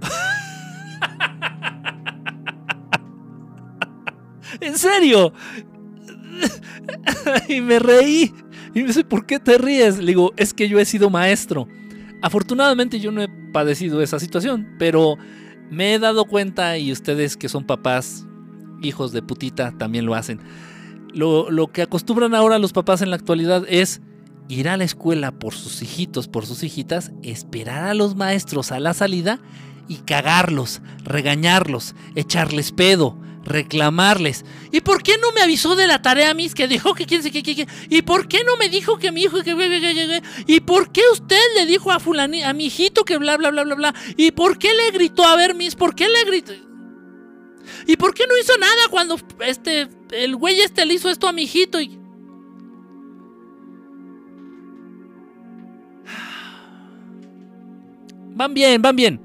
¿En 4.60 4.78
serio? 4.78 5.32
y 7.48 7.60
me 7.60 7.78
reí. 7.78 8.34
Y 8.74 8.80
me 8.80 8.88
dice, 8.88 9.04
¿por 9.04 9.26
qué 9.26 9.38
te 9.38 9.58
ríes? 9.58 9.98
Le 9.98 10.06
digo, 10.06 10.32
es 10.36 10.54
que 10.54 10.68
yo 10.68 10.78
he 10.78 10.84
sido 10.84 11.10
maestro. 11.10 11.68
Afortunadamente 12.22 13.00
yo 13.00 13.12
no 13.12 13.22
he 13.22 13.28
padecido 13.28 14.00
esa 14.00 14.18
situación, 14.18 14.76
pero 14.78 15.16
me 15.70 15.94
he 15.94 15.98
dado 15.98 16.24
cuenta 16.24 16.78
y 16.78 16.92
ustedes 16.92 17.36
que 17.36 17.48
son 17.48 17.64
papás, 17.64 18.26
hijos 18.82 19.12
de 19.12 19.22
putita, 19.22 19.72
también 19.76 20.06
lo 20.06 20.14
hacen. 20.14 20.40
Lo, 21.12 21.50
lo 21.50 21.72
que 21.72 21.82
acostumbran 21.82 22.34
ahora 22.34 22.58
los 22.58 22.72
papás 22.72 23.02
en 23.02 23.10
la 23.10 23.16
actualidad 23.16 23.64
es 23.68 24.00
ir 24.48 24.68
a 24.68 24.76
la 24.76 24.84
escuela 24.84 25.32
por 25.32 25.54
sus 25.54 25.82
hijitos, 25.82 26.28
por 26.28 26.46
sus 26.46 26.62
hijitas, 26.62 27.12
esperar 27.22 27.84
a 27.84 27.94
los 27.94 28.16
maestros 28.16 28.72
a 28.72 28.80
la 28.80 28.94
salida 28.94 29.40
y 29.88 29.96
cagarlos, 29.96 30.80
regañarlos, 31.04 31.94
echarles 32.14 32.72
pedo, 32.72 33.18
reclamarles. 33.44 34.44
¿Y 34.70 34.80
por 34.80 35.02
qué 35.02 35.14
no 35.20 35.32
me 35.32 35.40
avisó 35.40 35.74
de 35.76 35.86
la 35.86 36.00
tarea, 36.02 36.32
Miss, 36.34 36.54
que 36.54 36.68
dijo 36.68 36.94
que 36.94 37.06
quién 37.06 37.22
sé 37.22 37.30
qué, 37.30 37.66
¿Y 37.88 38.02
por 38.02 38.28
qué 38.28 38.44
no 38.44 38.56
me 38.56 38.68
dijo 38.68 38.98
que 38.98 39.10
mi 39.12 39.22
hijo 39.22 39.42
que 39.42 40.22
¿Y 40.46 40.60
por 40.60 40.92
qué 40.92 41.02
usted 41.12 41.40
le 41.56 41.66
dijo 41.66 41.90
a 41.90 41.98
fulani, 42.00 42.42
a 42.42 42.52
mi 42.52 42.66
hijito 42.66 43.04
que 43.04 43.16
bla 43.18 43.36
bla 43.36 43.50
bla 43.50 43.64
bla 43.64 43.74
bla? 43.74 43.94
¿Y 44.16 44.30
por 44.32 44.58
qué 44.58 44.68
le 44.74 44.90
gritó 44.92 45.24
a 45.24 45.36
ver, 45.36 45.54
Miss? 45.54 45.74
¿Por 45.74 45.94
qué 45.94 46.08
le 46.08 46.24
gritó? 46.24 46.52
¿Y 47.86 47.96
por 47.96 48.14
qué 48.14 48.24
no 48.28 48.36
hizo 48.38 48.56
nada 48.58 48.88
cuando 48.90 49.18
este 49.40 49.88
el 50.10 50.36
güey 50.36 50.60
este 50.60 50.84
le 50.84 50.94
hizo 50.94 51.10
esto 51.10 51.28
a 51.28 51.32
mi 51.32 51.42
hijito 51.42 51.80
y 51.80 51.88
Van 58.34 58.54
bien, 58.54 58.80
van 58.80 58.96
bien. 58.96 59.20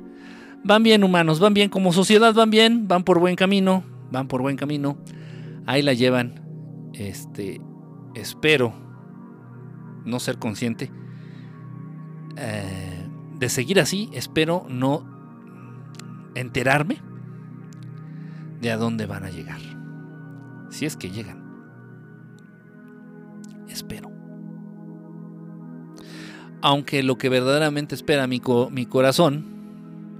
Van 0.64 0.84
bien 0.84 1.04
humanos, 1.04 1.40
van 1.40 1.54
bien 1.54 1.70
como 1.70 1.94
sociedad, 1.94 2.34
van 2.34 2.50
bien, 2.50 2.88
van 2.90 3.04
por 3.04 3.20
buen 3.20 3.36
camino 3.38 3.84
van 4.12 4.28
por 4.28 4.42
buen 4.42 4.58
camino, 4.58 4.98
ahí 5.66 5.82
la 5.82 5.94
llevan. 5.94 6.42
Este, 6.94 7.62
espero 8.16 8.74
no 10.06 10.20
ser 10.20 10.40
consciente 10.40 10.92
eh, 12.38 13.08
de 13.38 13.50
seguir 13.50 13.80
así. 13.80 14.10
Espero 14.14 14.66
no 14.70 15.06
enterarme 16.36 17.02
de 18.62 18.72
a 18.72 18.78
dónde 18.78 19.06
van 19.06 19.26
a 19.26 19.30
llegar. 19.30 19.60
Si 20.70 20.86
es 20.86 20.96
que 20.98 21.12
llegan. 21.12 21.46
Espero. 23.68 24.12
Aunque 26.62 27.04
lo 27.04 27.18
que 27.18 27.30
verdaderamente 27.30 27.94
espera 27.94 28.26
mi, 28.28 28.42
mi 28.72 28.86
corazón 28.86 29.57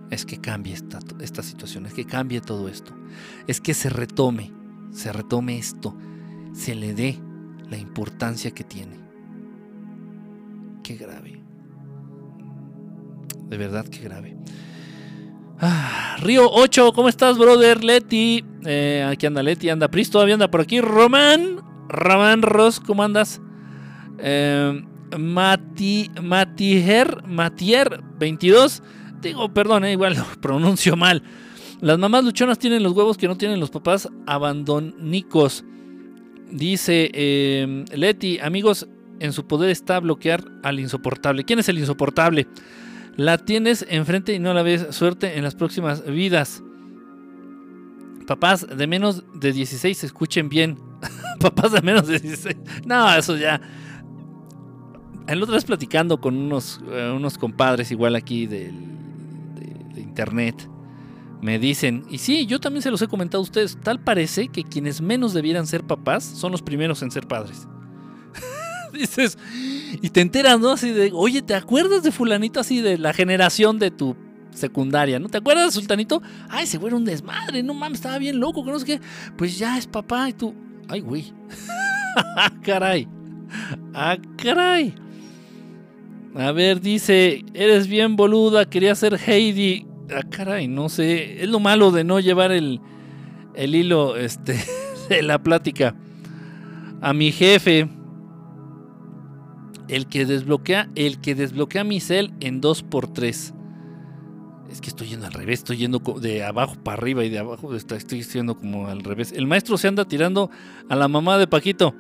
es 0.10 0.26
que 0.26 0.40
cambie 0.40 0.74
esta, 0.74 1.44
situación, 1.44 1.86
es 1.86 1.94
que 1.94 2.06
cambie 2.06 2.42
todo 2.42 2.68
esto, 2.70 2.94
es 3.48 3.60
que 3.60 3.74
se 3.74 3.90
retome, 3.90 4.52
se 4.92 5.12
retome 5.12 5.58
esto, 5.58 5.96
se 6.54 6.76
le 6.76 6.94
dé 6.94 7.20
la 7.70 7.78
importancia 7.78 8.52
que 8.52 8.64
tiene. 8.64 8.98
Qué 10.84 10.96
grave. 10.96 11.42
De 13.50 13.58
verdad, 13.58 13.86
qué 13.88 14.00
grave. 14.00 14.38
Ah, 15.60 16.18
Río 16.20 16.50
8, 16.50 16.94
¿cómo 16.94 17.10
estás, 17.10 17.38
brother? 17.38 17.84
Leti. 17.84 18.46
Eh, 18.66 19.06
aquí 19.10 19.26
anda 19.26 19.42
Leti, 19.42 19.70
anda 19.70 19.88
Pris, 19.88 20.10
todavía 20.10 20.36
anda 20.36 20.50
por 20.50 20.62
aquí. 20.62 20.82
Román, 20.82 21.62
Román 21.90 22.42
Ross, 22.42 22.80
¿cómo 22.80 23.04
andas? 23.04 23.42
Eh, 24.20 24.84
Mati, 25.18 26.12
Matier, 26.22 27.24
Matier 27.26 28.02
22. 28.20 28.84
Digo, 29.22 29.54
perdón, 29.54 29.86
eh, 29.86 29.94
igual 29.94 30.16
lo 30.18 30.42
pronuncio 30.42 30.96
mal. 30.96 31.24
Las 31.82 32.00
mamás 32.00 32.24
luchonas 32.24 32.58
tienen 32.58 32.82
los 32.82 32.94
huevos 32.94 33.18
que 33.18 33.28
no 33.28 33.38
tienen 33.38 33.60
los 33.60 33.70
papás 33.70 34.10
abandonicos. 34.26 35.64
Dice 36.52 37.12
em, 37.14 37.86
Leti, 37.94 38.40
amigos, 38.40 38.88
en 39.20 39.34
su 39.34 39.46
poder 39.46 39.70
está 39.70 40.00
bloquear 40.00 40.44
al 40.64 40.80
insoportable. 40.80 41.44
¿Quién 41.44 41.60
es 41.60 41.70
el 41.70 41.78
insoportable? 41.78 42.48
La 43.16 43.38
tienes 43.38 43.86
enfrente 43.90 44.34
y 44.34 44.40
no 44.40 44.54
la 44.54 44.64
ves. 44.64 44.88
Suerte 44.92 45.38
en 45.38 45.44
las 45.44 45.56
próximas 45.56 46.06
vidas. 46.06 46.64
Papás 48.28 48.68
de 48.68 48.88
menos 48.88 49.24
de 49.34 49.54
16, 49.54 50.04
escuchen 50.04 50.50
bien. 50.50 50.78
Papás 51.40 51.72
de 51.72 51.82
menos 51.82 52.08
de 52.08 52.20
16. 52.20 52.58
No, 52.86 53.14
eso 53.16 53.38
ya. 53.38 53.62
el 55.28 55.42
otro 55.42 55.56
vez 55.56 55.66
platicando 55.66 56.20
con 56.20 56.36
unos, 56.36 56.82
eh, 56.92 57.14
unos 57.16 57.38
compadres 57.38 57.92
igual 57.92 58.16
aquí 58.16 58.46
del, 58.46 58.74
de, 58.74 58.74
de 58.74 59.07
internet, 60.18 60.68
me 61.42 61.60
dicen, 61.60 62.04
y 62.10 62.18
sí, 62.18 62.48
yo 62.48 62.60
también 62.60 62.82
se 62.82 62.90
los 62.90 63.02
he 63.04 63.08
comentado 63.08 63.42
a 63.42 63.44
ustedes, 63.44 63.78
tal 63.84 64.00
parece 64.00 64.48
que 64.48 64.64
quienes 64.64 65.02
menos 65.02 65.34
debieran 65.34 65.68
ser 65.68 65.84
papás 65.84 66.24
son 66.24 66.52
los 66.52 66.64
primeros 66.64 67.04
en 67.04 67.12
ser 67.12 67.28
padres. 67.28 67.68
Dices, 68.94 69.38
y 70.02 70.10
te 70.10 70.22
enteras, 70.22 70.60
¿no? 70.60 70.72
Así 70.72 70.90
de, 70.90 71.12
oye, 71.14 71.44
¿te 71.44 71.54
acuerdas 71.54 72.02
de 72.02 72.12
fulanito 72.12 72.60
así 72.60 72.82
de 72.82 72.98
la 72.98 73.14
generación 73.14 73.78
de 73.78 73.92
tu 73.92 74.16
secundaria, 74.50 75.20
¿no? 75.20 75.30
¿Te 75.30 75.38
acuerdas 75.38 75.68
de 75.68 75.72
sultanito? 75.74 76.24
Ay, 76.50 76.66
se 76.66 76.80
fue 76.80 76.92
un 76.92 77.06
desmadre, 77.06 77.62
no 77.62 77.76
mames, 77.76 78.00
estaba 78.00 78.18
bien 78.18 78.40
loco, 78.40 78.66
que 78.66 78.72
no 78.72 78.80
sé 78.80 78.86
qué. 78.86 79.02
Pues 79.38 79.60
ya 79.60 79.78
es 79.78 79.86
papá 79.86 80.30
y 80.30 80.34
tú, 80.34 80.56
ay, 80.90 81.02
güey. 81.02 81.32
ah, 82.18 82.52
caray. 82.64 83.08
Ah, 83.94 84.18
caray. 84.42 84.96
A 86.34 86.52
ver, 86.52 86.82
dice, 86.82 87.46
eres 87.54 87.88
bien 87.88 88.16
boluda, 88.16 88.66
quería 88.66 88.96
ser 88.96 89.20
Heidi. 89.24 89.86
Ah, 90.16 90.24
caray, 90.30 90.68
no 90.68 90.90
sé. 90.90 91.44
Es 91.44 91.50
lo 91.50 91.60
malo 91.60 91.92
de 91.92 92.04
no 92.04 92.20
llevar 92.20 92.52
el, 92.52 92.82
el 93.56 93.76
hilo 93.76 94.16
este, 94.16 94.58
de 95.10 95.22
la 95.22 95.42
plática. 95.42 95.96
A 97.02 97.14
mi 97.14 97.32
jefe, 97.32 97.90
el 99.88 100.08
que 100.08 100.26
desbloquea, 100.26 100.90
el 100.96 101.20
que 101.20 101.36
desbloquea 101.36 101.84
mi 101.84 102.00
cel 102.00 102.34
en 102.40 102.62
2x3. 102.62 103.54
Es 104.72 104.82
que 104.82 104.90
estoy 104.90 105.08
yendo 105.08 105.26
al 105.26 105.34
revés, 105.34 105.60
estoy 105.60 105.78
yendo 105.78 106.00
de 106.00 106.44
abajo 106.44 106.76
para 106.84 106.98
arriba 106.98 107.24
y 107.24 107.30
de 107.30 107.40
abajo 107.40 107.74
estoy 107.74 108.22
yendo 108.22 108.56
como 108.56 108.88
al 108.88 109.04
revés. 109.04 109.32
El 109.32 109.48
maestro 109.48 109.78
se 109.78 109.88
anda 109.88 110.06
tirando 110.06 110.50
a 110.90 110.96
la 110.96 111.08
mamá 111.08 111.38
de 111.38 111.48
Paquito. 111.48 111.96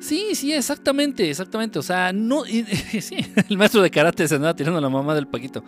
Sí, 0.00 0.34
sí, 0.34 0.52
exactamente, 0.52 1.28
exactamente. 1.28 1.78
O 1.78 1.82
sea, 1.82 2.12
no. 2.12 2.44
El 3.48 3.58
maestro 3.58 3.82
de 3.82 3.90
karate 3.90 4.28
se 4.28 4.36
anda 4.36 4.54
tirando 4.54 4.78
a 4.78 4.82
la 4.82 4.88
mamá 4.88 5.14
del 5.14 5.26
Paquito. 5.26 5.64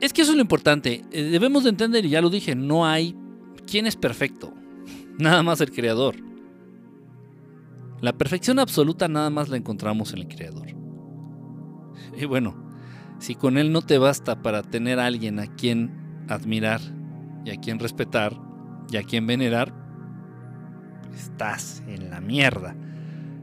Es 0.00 0.12
que 0.12 0.22
eso 0.22 0.32
es 0.32 0.36
lo 0.36 0.42
importante. 0.42 1.02
Eh, 1.10 1.22
debemos 1.24 1.64
de 1.64 1.70
entender, 1.70 2.04
y 2.04 2.10
ya 2.10 2.20
lo 2.20 2.30
dije, 2.30 2.54
no 2.54 2.86
hay. 2.86 3.16
¿Quién 3.66 3.86
es 3.86 3.96
perfecto? 3.96 4.52
Nada 5.18 5.42
más 5.42 5.60
el 5.60 5.70
creador. 5.70 6.16
La 8.00 8.12
perfección 8.12 8.58
absoluta 8.58 9.08
nada 9.08 9.30
más 9.30 9.48
la 9.48 9.56
encontramos 9.56 10.12
en 10.12 10.18
el 10.18 10.28
creador. 10.28 10.68
Y 12.16 12.24
bueno, 12.26 12.54
si 13.18 13.34
con 13.34 13.56
él 13.56 13.72
no 13.72 13.82
te 13.82 13.98
basta 13.98 14.42
para 14.42 14.62
tener 14.62 15.00
a 15.00 15.06
alguien 15.06 15.38
a 15.38 15.46
quien 15.46 16.24
admirar 16.28 16.80
y 17.44 17.50
a 17.50 17.56
quien 17.56 17.78
respetar 17.78 18.38
y 18.90 18.98
a 18.98 19.02
quien 19.02 19.26
venerar, 19.26 19.74
estás 21.14 21.82
en 21.86 22.10
la 22.10 22.20
mierda. 22.20 22.76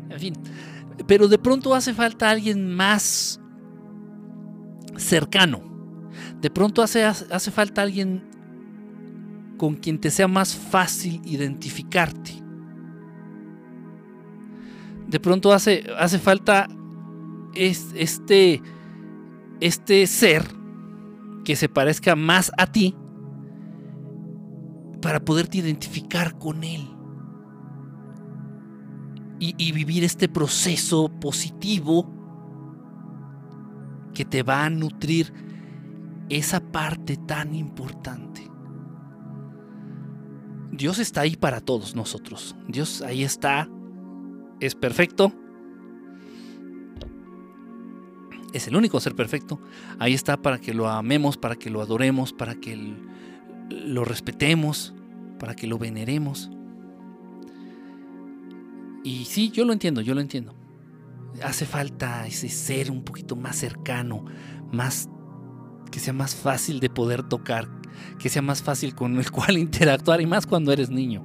En 0.09 0.19
fin, 0.19 0.33
pero 1.07 1.27
de 1.27 1.39
pronto 1.39 1.73
hace 1.73 1.93
falta 1.93 2.29
alguien 2.29 2.73
más 2.73 3.41
cercano. 4.97 5.72
De 6.43 6.51
pronto 6.51 6.81
hace, 6.81 7.05
hace 7.05 7.51
falta 7.51 7.81
alguien 7.81 8.21
con 9.57 9.75
quien 9.75 9.97
te 9.97 10.11
sea 10.11 10.27
más 10.27 10.53
fácil 10.53 11.21
identificarte. 11.23 12.33
De 15.07 15.21
pronto 15.21 15.53
hace, 15.53 15.85
hace 15.97 16.19
falta 16.19 16.67
este 17.55 18.61
este 19.61 20.05
ser 20.05 20.43
que 21.45 21.55
se 21.55 21.69
parezca 21.69 22.17
más 22.17 22.51
a 22.57 22.67
ti 22.67 22.93
para 25.01 25.23
poderte 25.23 25.59
identificar 25.59 26.37
con 26.37 26.65
él 26.65 26.89
y, 29.39 29.71
vivir 29.71 30.03
este 30.03 30.27
proceso 30.27 31.09
positivo 31.19 32.09
que 34.13 34.25
te 34.25 34.43
va 34.43 34.65
a 34.65 34.69
nutrir 34.69 35.42
esa 36.37 36.59
parte 36.59 37.17
tan 37.17 37.55
importante. 37.55 38.49
Dios 40.71 40.99
está 40.99 41.21
ahí 41.21 41.35
para 41.35 41.61
todos 41.61 41.95
nosotros. 41.95 42.55
Dios 42.67 43.01
ahí 43.01 43.23
está. 43.23 43.69
Es 44.59 44.75
perfecto 44.75 45.33
es 48.53 48.67
el 48.67 48.75
único 48.75 48.99
ser 48.99 49.15
perfecto. 49.15 49.59
Ahí 49.99 50.13
está 50.13 50.37
para 50.37 50.59
que 50.59 50.73
lo 50.73 50.87
amemos, 50.87 51.37
para 51.37 51.55
que 51.55 51.69
lo 51.69 51.81
adoremos, 51.81 52.31
para 52.31 52.55
que 52.55 52.95
lo 53.69 54.05
respetemos, 54.05 54.93
para 55.39 55.55
que 55.55 55.67
lo 55.67 55.79
veneremos. 55.79 56.51
Y 59.03 59.25
sí, 59.25 59.49
yo 59.49 59.65
lo 59.65 59.73
entiendo, 59.73 60.01
yo 60.01 60.13
lo 60.13 60.21
entiendo. 60.21 60.55
Hace 61.43 61.65
falta 61.65 62.27
ese 62.27 62.47
ser 62.47 62.91
un 62.91 63.03
poquito 63.03 63.35
más 63.35 63.55
cercano, 63.55 64.23
más 64.71 65.09
que 65.93 65.99
sea 65.99 66.11
más 66.11 66.33
fácil 66.33 66.79
de 66.79 66.89
poder 66.89 67.21
tocar, 67.21 67.67
que 68.17 68.27
sea 68.27 68.41
más 68.41 68.63
fácil 68.63 68.95
con 68.95 69.15
el 69.19 69.29
cual 69.31 69.59
interactuar 69.59 70.21
y 70.21 70.25
más 70.25 70.47
cuando 70.47 70.73
eres 70.73 70.89
niño. 70.89 71.23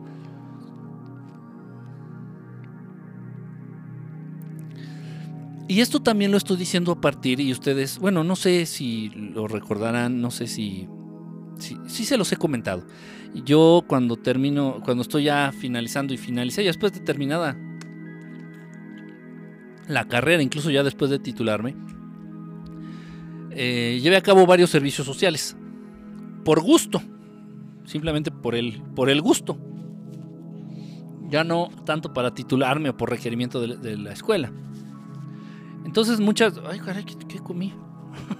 Y 5.68 5.80
esto 5.80 6.00
también 6.00 6.30
lo 6.30 6.36
estoy 6.36 6.58
diciendo 6.58 6.92
a 6.92 7.00
partir, 7.00 7.40
y 7.40 7.50
ustedes, 7.50 7.98
bueno, 7.98 8.24
no 8.24 8.36
sé 8.36 8.66
si 8.66 9.08
lo 9.10 9.48
recordarán, 9.48 10.20
no 10.20 10.30
sé 10.30 10.46
si, 10.46 10.86
si, 11.58 12.04
se 12.04 12.18
los 12.18 12.30
he 12.32 12.36
comentado. 12.36 12.86
Yo 13.46 13.84
cuando 13.86 14.16
termino, 14.16 14.80
cuando 14.84 15.02
estoy 15.02 15.24
ya 15.24 15.52
finalizando 15.52 16.12
y 16.12 16.18
finalicé, 16.18 16.62
ya 16.62 16.70
después 16.70 16.92
de 16.92 17.00
terminada 17.00 17.56
la 19.88 20.06
carrera, 20.08 20.42
incluso 20.42 20.70
ya 20.70 20.82
después 20.82 21.10
de 21.10 21.18
titularme, 21.18 21.74
eh, 23.50 23.98
llevé 24.02 24.16
a 24.16 24.22
cabo 24.22 24.46
varios 24.46 24.70
servicios 24.70 25.06
sociales. 25.06 25.56
Por 26.44 26.60
gusto. 26.60 27.02
Simplemente 27.84 28.30
por 28.30 28.54
el, 28.54 28.82
por 28.94 29.10
el 29.10 29.20
gusto. 29.20 29.58
Ya 31.28 31.44
no 31.44 31.68
tanto 31.84 32.12
para 32.12 32.34
titularme 32.34 32.90
o 32.90 32.96
por 32.96 33.10
requerimiento 33.10 33.60
de 33.60 33.96
la 33.96 34.12
escuela. 34.12 34.50
Entonces 35.88 36.20
muchas... 36.20 36.52
Ay, 36.70 36.80
caray, 36.80 37.02
¿qué, 37.04 37.38
comí? 37.38 37.72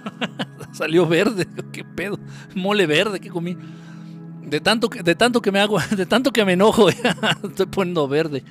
Salió 0.71 1.07
verde, 1.07 1.47
qué 1.73 1.83
pedo. 1.83 2.19
Mole 2.53 2.85
verde, 2.85 3.19
¿qué 3.19 3.29
comí? 3.29 3.57
De 4.43 4.59
tanto 4.61 4.87
que, 4.87 5.01
de 5.01 5.15
tanto 5.15 5.41
que 5.41 5.51
me 5.51 5.59
hago, 5.59 5.79
de 5.97 6.05
tanto 6.05 6.31
que 6.31 6.45
me 6.45 6.53
enojo, 6.53 6.89
estoy 6.89 7.65
poniendo 7.65 8.07
verde. 8.07 8.43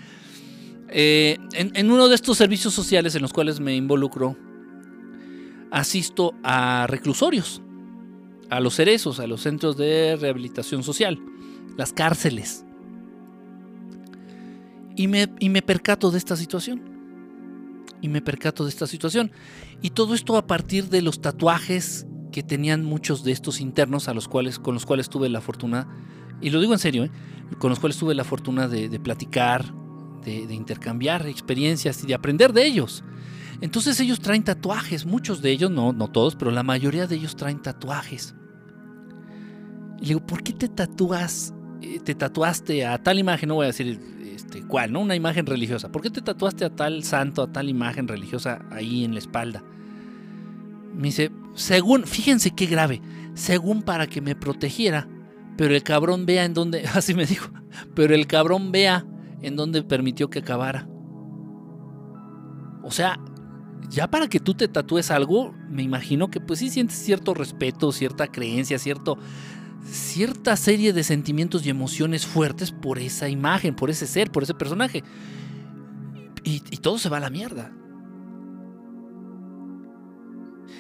Eh, 0.89 1.39
en, 1.53 1.91
uno 1.93 2.09
de 2.09 2.17
estos 2.17 2.37
servicios 2.39 2.75
sociales 2.75 3.15
en 3.15 3.23
los 3.23 3.33
cuales 3.33 3.61
me 3.61 3.77
involucro, 3.77 4.37
asisto 5.71 6.35
a 6.43 6.87
reclusorios, 6.89 7.63
a 8.51 8.61
los 8.61 8.75
cerezos, 8.75 9.21
a 9.21 9.27
los 9.27 9.43
centros 9.43 9.77
de 9.77 10.17
rehabilitación 10.17 10.83
social, 10.83 11.19
las 11.77 11.93
cárceles. 11.93 12.65
Y 14.97 15.07
me, 15.07 15.29
y 15.39 15.49
me 15.49 15.63
percato 15.63 16.11
de 16.11 16.19
esta 16.19 16.37
situación 16.37 16.89
y 18.01 18.09
me 18.09 18.23
percato 18.23 18.65
de 18.65 18.71
esta 18.71 18.87
situación. 18.87 19.31
Y 19.83 19.91
todo 19.91 20.15
esto 20.15 20.37
a 20.37 20.47
partir 20.47 20.89
de 20.89 21.03
los 21.03 21.21
tatuajes 21.21 22.07
que 22.33 22.43
tenían 22.43 22.85
muchos 22.85 23.25
de 23.25 23.33
estos 23.33 23.61
internos 23.61 24.09
a 24.09 24.15
los 24.15 24.29
cuales, 24.29 24.59
con 24.59 24.75
los 24.75 24.87
cuales 24.87 25.09
tuve 25.09 25.29
la 25.29 25.41
fortuna, 25.41 25.89
y 26.41 26.51
lo 26.51 26.61
digo 26.61 26.73
en 26.73 26.79
serio, 26.79 27.05
¿eh? 27.05 27.11
con 27.59 27.71
los 27.71 27.81
cuales 27.81 27.97
tuve 27.97 28.15
la 28.15 28.25
fortuna 28.25 28.69
de, 28.69 29.01
platicar, 29.01 29.73
de, 30.25 30.55
intercambiar 30.55 31.27
experiencias 31.27 32.03
y 32.05 32.07
de 32.07 32.15
aprender 32.15 32.53
de 32.53 32.67
ellos. 32.67 33.03
Entonces 33.61 33.99
ellos 34.01 34.21
traen 34.21 34.45
tatuajes, 34.45 35.05
muchos 35.05 35.43
de 35.43 35.51
ellos, 35.51 35.71
no, 35.71 35.93
no 35.93 36.09
todos, 36.09 36.37
pero 36.37 36.51
la 36.51 36.63
mayoría 36.63 37.07
de 37.07 37.17
ellos 37.17 37.35
traen 37.35 37.61
tatuajes. 37.61 38.35
Y 39.99 40.03
le 40.03 40.09
digo, 40.09 40.27
¿por 40.27 40.43
qué 40.43 40.53
te 40.53 40.69
tatúas, 40.69 41.53
eh, 41.83 41.99
te 41.99 42.15
tatuaste 42.15 42.87
a 42.87 43.03
tal 43.03 43.19
imagen? 43.19 43.49
No 43.49 43.57
voy 43.57 43.65
a 43.65 43.69
decir 43.69 44.01
este, 44.39 44.63
¿cuál? 44.63 44.93
¿No? 44.93 45.01
Una 45.01 45.17
imagen 45.17 45.47
religiosa. 45.47 45.91
¿Por 45.91 46.01
qué 46.01 46.11
te 46.11 46.23
tatuaste 46.23 46.65
a 46.65 46.71
tal 46.71 47.03
santo, 47.03 47.43
a 47.43 47.53
tal 47.53 47.69
imagen 47.69 48.07
religiosa 48.07 48.65
ahí 48.71 49.05
en 49.05 49.13
la 49.13 49.19
espalda? 49.19 49.65
Me 50.95 51.09
dice, 51.09 51.33
según, 51.55 52.05
fíjense 52.05 52.53
qué 52.53 52.67
grave, 52.67 53.03
según 53.35 53.83
para 53.83 54.07
que 54.07 54.21
me 54.21 54.37
protegiera, 54.37 55.09
pero 55.57 55.75
el 55.75 55.83
cabrón 55.83 56.25
vea 56.25 56.45
en 56.45 56.55
dónde, 56.55 56.85
así 56.95 57.15
me 57.15 57.27
dijo, 57.27 57.51
pero 57.97 58.15
el 58.15 58.29
cabrón 58.29 58.71
vea 58.71 59.05
en 59.43 59.57
dónde 59.57 59.83
permitió 59.83 60.31
que 60.31 60.39
acabara. 60.39 60.89
O 62.85 62.91
sea, 62.93 63.19
ya 63.91 64.11
para 64.11 64.29
que 64.29 64.41
tú 64.41 64.55
te 64.55 64.69
tatúes 64.69 65.11
algo, 65.11 65.55
me 65.71 65.83
imagino 65.83 66.31
que 66.31 66.41
pues 66.41 66.59
sí 66.59 66.71
sientes 66.71 66.99
cierto 66.99 67.33
respeto, 67.35 67.91
cierta 67.91 68.27
creencia, 68.27 68.79
cierto, 68.79 69.19
cierta 69.91 70.57
serie 70.57 70.93
de 70.93 71.03
sentimientos 71.03 71.65
y 71.65 71.71
emociones 71.71 72.27
fuertes 72.27 72.71
por 72.71 72.99
esa 72.99 73.29
imagen, 73.29 73.75
por 73.75 73.89
ese 73.91 74.07
ser, 74.07 74.31
por 74.31 74.43
ese 74.43 74.55
personaje. 74.55 75.03
Y, 76.45 76.61
todo 76.79 76.99
se 76.99 77.11
va 77.11 77.19
a 77.19 77.21
la 77.21 77.31
mierda. 77.31 77.73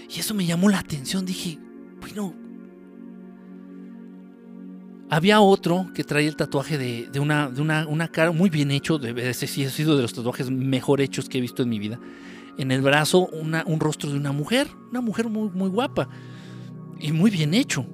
Y 0.08 0.20
eso 0.20 0.32
me 0.32 0.46
llamó 0.46 0.70
la 0.70 0.78
atención. 0.78 1.26
Dije, 1.26 1.58
bueno. 2.00 2.34
Había 5.10 5.40
otro 5.40 5.90
que 5.94 6.04
traía 6.04 6.28
el 6.28 6.36
tatuaje 6.36 6.78
de, 6.78 7.20
una, 7.20 7.50
de 7.50 7.62
una, 7.62 8.08
cara 8.08 8.30
muy 8.30 8.48
bien 8.48 8.70
hecho. 8.70 9.02
Ese 9.02 9.46
sí 9.46 9.64
ha 9.64 9.70
sido 9.70 9.96
de 9.96 10.02
los 10.02 10.14
tatuajes 10.14 10.50
mejor 10.50 11.00
hechos 11.00 11.28
que 11.28 11.38
he 11.38 11.40
visto 11.40 11.62
en 11.62 11.68
mi 11.68 11.78
vida. 11.78 11.98
En 12.58 12.72
el 12.72 12.82
brazo 12.82 13.28
un 13.28 13.80
rostro 13.80 14.10
de 14.10 14.16
una 14.16 14.32
mujer, 14.32 14.68
una 14.90 15.00
mujer 15.00 15.28
muy, 15.28 15.48
muy 15.50 15.70
guapa 15.70 16.08
y 16.98 17.12
muy 17.12 17.30
bien 17.30 17.54
hecho, 17.54 17.86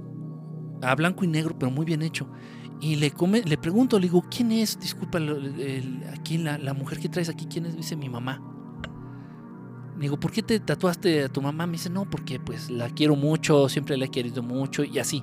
a 0.83 0.95
blanco 0.95 1.25
y 1.25 1.29
negro, 1.29 1.57
pero 1.59 1.71
muy 1.71 1.85
bien 1.85 2.03
hecho. 2.03 2.29
Y 2.81 2.97
le, 2.97 3.11
come, 3.13 3.43
le 3.43 3.57
pregunto, 3.57 3.99
le 3.99 4.07
digo, 4.07 4.25
¿quién 4.31 4.53
es? 4.53 4.81
Disculpa, 4.81 5.19
aquí 6.13 6.39
la, 6.39 6.75
mujer 6.75 6.99
que 6.99 7.09
traes 7.09 7.29
aquí, 7.29 7.47
¿quién 7.47 7.67
es? 7.67 7.77
Dice 7.77 7.95
mi 7.95 8.09
mamá. 8.09 8.43
Le 9.97 10.03
digo, 10.03 10.19
¿por 10.19 10.33
qué 10.33 10.43
te 10.43 10.59
tatuaste 10.59 11.25
a 11.25 11.29
tu 11.29 11.41
mamá? 11.41 11.67
Me 11.67 11.73
dice, 11.73 11.91
no, 11.91 12.09
porque 12.09 12.41
pues 12.41 12.71
la 12.71 12.89
quiero 12.91 13.17
mucho, 13.17 13.69
siempre 13.69 13.97
la 13.97 14.07
he 14.07 14.11
querido 14.11 14.43
mucho 14.43 14.83
y 14.83 14.99
así. 14.99 15.23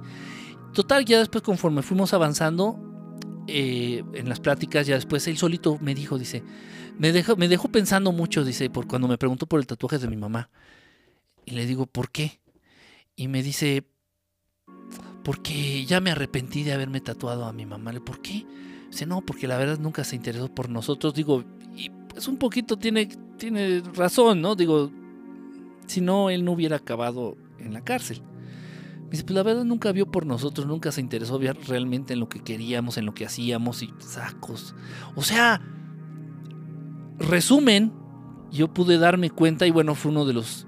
Total, 0.73 1.03
ya 1.03 1.19
después 1.19 1.43
conforme 1.43 1.81
fuimos 1.81 2.13
avanzando 2.13 2.79
eh, 3.47 4.03
en 4.13 4.29
las 4.29 4.39
pláticas, 4.39 4.87
ya 4.87 4.95
después 4.95 5.27
él 5.27 5.37
solito 5.37 5.77
me 5.81 5.93
dijo, 5.93 6.17
dice, 6.17 6.43
me 7.01 7.11
dejó, 7.11 7.35
me 7.35 7.49
pensando 7.57 8.11
mucho, 8.11 8.45
dice, 8.45 8.69
por 8.69 8.85
cuando 8.85 9.07
me 9.07 9.17
preguntó 9.17 9.47
por 9.47 9.59
el 9.59 9.65
tatuaje 9.65 9.97
de 9.97 10.07
mi 10.07 10.17
mamá. 10.17 10.51
Y 11.45 11.55
le 11.55 11.65
digo, 11.65 11.87
¿por 11.87 12.11
qué? 12.11 12.39
Y 13.15 13.27
me 13.27 13.41
dice, 13.41 13.87
porque 15.23 15.83
ya 15.85 15.99
me 15.99 16.11
arrepentí 16.11 16.61
de 16.61 16.73
haberme 16.73 17.01
tatuado 17.01 17.45
a 17.45 17.53
mi 17.53 17.65
mamá. 17.65 17.91
¿Por 18.05 18.21
qué? 18.21 18.45
Dice, 18.91 19.07
no, 19.07 19.21
porque 19.21 19.47
la 19.47 19.57
verdad 19.57 19.79
nunca 19.79 20.03
se 20.03 20.15
interesó 20.15 20.47
por 20.53 20.69
nosotros. 20.69 21.15
Digo, 21.15 21.43
y 21.75 21.89
pues 21.89 22.27
un 22.27 22.37
poquito 22.37 22.77
tiene, 22.77 23.07
tiene 23.39 23.81
razón, 23.95 24.39
¿no? 24.39 24.55
Digo, 24.55 24.91
si 25.87 26.01
no, 26.01 26.29
él 26.29 26.45
no 26.45 26.51
hubiera 26.51 26.75
acabado 26.75 27.35
en 27.57 27.73
la 27.73 27.81
cárcel. 27.83 28.21
Dice, 29.09 29.23
pues 29.23 29.33
la 29.33 29.41
verdad 29.41 29.63
nunca 29.63 29.91
vio 29.91 30.05
por 30.05 30.27
nosotros, 30.27 30.67
nunca 30.67 30.91
se 30.91 31.01
interesó 31.01 31.39
realmente 31.67 32.13
en 32.13 32.19
lo 32.19 32.29
que 32.29 32.43
queríamos, 32.43 32.97
en 32.97 33.07
lo 33.07 33.15
que 33.15 33.25
hacíamos 33.25 33.81
y 33.81 33.91
sacos. 33.97 34.75
O 35.15 35.23
sea, 35.23 35.61
resumen, 37.23 37.93
yo 38.51 38.73
pude 38.73 38.97
darme 38.97 39.29
cuenta 39.29 39.65
y 39.67 39.71
bueno, 39.71 39.95
fue 39.95 40.11
uno 40.11 40.25
de 40.25 40.33
los 40.33 40.67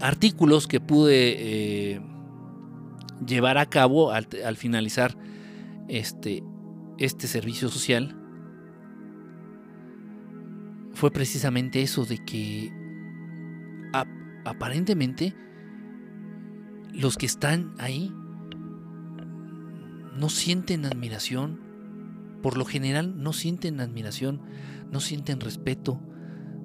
artículos 0.00 0.66
que 0.66 0.80
pude 0.80 1.94
eh, 1.94 2.00
llevar 3.26 3.58
a 3.58 3.66
cabo 3.66 4.10
al, 4.10 4.26
finalizar 4.56 5.16
este, 5.88 6.42
este 6.98 7.26
servicio 7.28 7.68
social 7.68 8.16
fue 10.94 11.10
precisamente 11.10 11.82
eso 11.82 12.04
de 12.04 12.18
que 12.18 12.72
aparentemente 14.44 15.34
los 16.92 17.16
que 17.16 17.26
están 17.26 17.74
ahí 17.78 18.12
no 20.16 20.28
sienten 20.28 20.84
admiración, 20.84 21.60
por 22.42 22.56
lo 22.58 22.64
general 22.64 23.20
no 23.22 23.32
sienten 23.32 23.80
admiración, 23.80 24.42
no 24.92 25.00
sienten 25.00 25.40
respeto, 25.40 26.00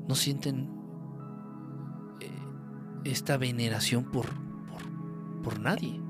no 0.08 0.14
sienten 0.16 0.70
eh, 2.20 2.30
esta 3.06 3.38
veneración 3.38 4.12
por, 4.12 4.28
por, 5.42 5.60
nadie 5.60 6.02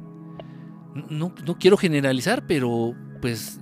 no, 1.09 1.33
quiero 1.59 1.77
generalizar, 1.77 2.45
pero 2.47 2.93
pues 3.21 3.59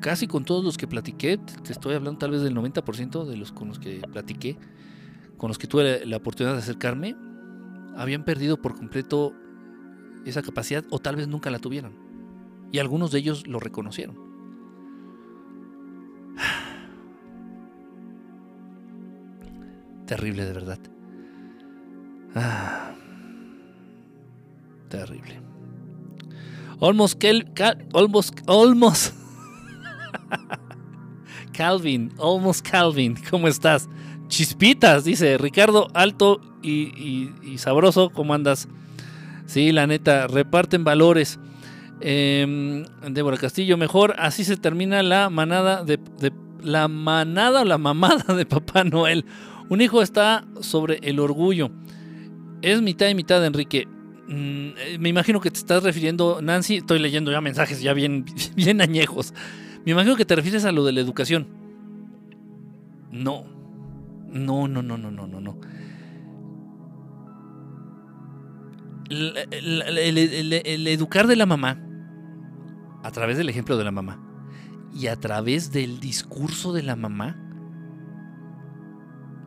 casi 0.00 0.26
con 0.26 0.44
todos 0.44 0.64
los 0.64 0.76
que 0.76 0.86
platiqué, 0.86 1.38
te 1.38 1.72
estoy 1.72 1.94
hablando 1.94 2.18
tal 2.18 2.32
vez 2.32 2.42
del 2.42 2.54
90% 2.54 3.24
de 3.24 3.36
los 3.36 3.52
con 3.52 3.68
los 3.68 3.78
que 3.78 4.00
platiqué, 4.10 4.56
con 5.36 5.48
los 5.48 5.58
que 5.58 5.66
tuve 5.66 6.04
la, 6.06 6.16
oportunidad 6.16 6.54
de 6.54 6.60
acercarme, 6.60 7.16
habían 7.96 8.24
perdido 8.24 8.60
por 8.60 8.74
completo 8.74 9.34
esa 10.24 10.42
capacidad 10.42 10.84
o 10.90 10.98
tal 10.98 11.16
vez 11.16 11.28
nunca 11.28 11.50
la 11.50 11.58
tuvieron. 11.58 11.94
Y 12.70 12.78
algunos 12.78 13.10
de 13.10 13.18
ellos 13.18 13.46
lo 13.46 13.60
reconocieron. 13.60 14.16
Terrible 20.06 20.44
de 20.44 20.52
verdad. 20.52 20.78
Ah, 22.34 22.92
terrible. 24.88 25.40
Almost, 26.80 27.22
almost, 27.94 28.40
almost. 28.48 29.14
Calvin, 31.52 32.12
almost 32.18 32.68
Calvin, 32.68 33.16
¿cómo 33.30 33.46
estás? 33.46 33.88
Chispitas, 34.28 35.04
dice 35.04 35.38
Ricardo, 35.38 35.88
alto 35.94 36.40
y, 36.62 37.30
sabroso, 37.58 38.10
¿cómo 38.10 38.34
andas? 38.34 38.68
Sí, 39.46 39.72
la 39.72 39.86
neta, 39.86 40.26
reparten 40.26 40.84
valores. 40.84 41.38
Eh, 42.00 42.84
Débora 43.10 43.36
Castillo, 43.36 43.76
mejor, 43.76 44.14
así 44.18 44.44
se 44.44 44.56
termina 44.56 45.02
la 45.02 45.30
manada 45.30 45.84
de, 45.84 46.00
la 46.60 46.88
manada 46.88 47.60
o 47.60 47.64
la 47.64 47.78
mamada 47.78 48.34
de 48.34 48.46
Papá 48.46 48.84
Noel. 48.84 49.26
Un 49.68 49.80
hijo 49.80 50.02
está 50.02 50.44
sobre 50.60 50.98
el 51.02 51.18
orgullo. 51.18 51.70
Es 52.62 52.80
mitad 52.82 53.08
y 53.08 53.14
mitad, 53.14 53.44
Enrique. 53.44 53.86
Mm, 54.28 54.68
eh, 54.78 54.98
me 55.00 55.08
imagino 55.08 55.40
que 55.40 55.50
te 55.50 55.58
estás 55.58 55.82
refiriendo, 55.82 56.40
Nancy, 56.42 56.76
estoy 56.76 56.98
leyendo 56.98 57.32
ya 57.32 57.40
mensajes 57.40 57.82
ya 57.82 57.92
bien, 57.92 58.24
bien 58.56 58.80
añejos. 58.80 59.34
Me 59.84 59.92
imagino 59.92 60.16
que 60.16 60.24
te 60.24 60.36
refieres 60.36 60.64
a 60.64 60.72
lo 60.72 60.84
de 60.84 60.92
la 60.92 61.00
educación. 61.00 61.48
No. 63.10 63.44
No, 64.30 64.68
no, 64.68 64.82
no, 64.82 64.96
no, 64.96 65.10
no, 65.10 65.26
no, 65.26 65.40
no. 65.40 65.60
El, 69.10 70.86
educar 70.88 71.26
de 71.26 71.36
la 71.36 71.44
mamá, 71.44 71.78
a 73.02 73.10
través 73.10 73.36
del 73.36 73.50
ejemplo 73.50 73.76
de 73.76 73.84
la 73.84 73.90
mamá, 73.90 74.18
y 74.94 75.08
a 75.08 75.16
través 75.16 75.70
del 75.72 76.00
discurso 76.00 76.72
de 76.72 76.82
la 76.82 76.96
mamá, 76.96 77.36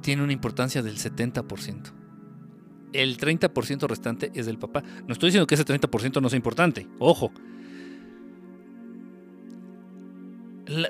tiene 0.05 0.23
una 0.23 0.33
importancia 0.33 0.81
del 0.83 0.97
70% 0.97 2.05
el 2.95 3.17
30% 3.17 3.87
restante 3.87 4.31
es 4.33 4.45
del 4.45 4.57
papá. 4.57 4.83
No 5.05 5.13
estoy 5.13 5.27
diciendo 5.27 5.47
que 5.47 5.55
ese 5.55 5.65
30% 5.65 6.21
no 6.21 6.29
sea 6.29 6.37
importante, 6.37 6.87
ojo. 6.99 7.31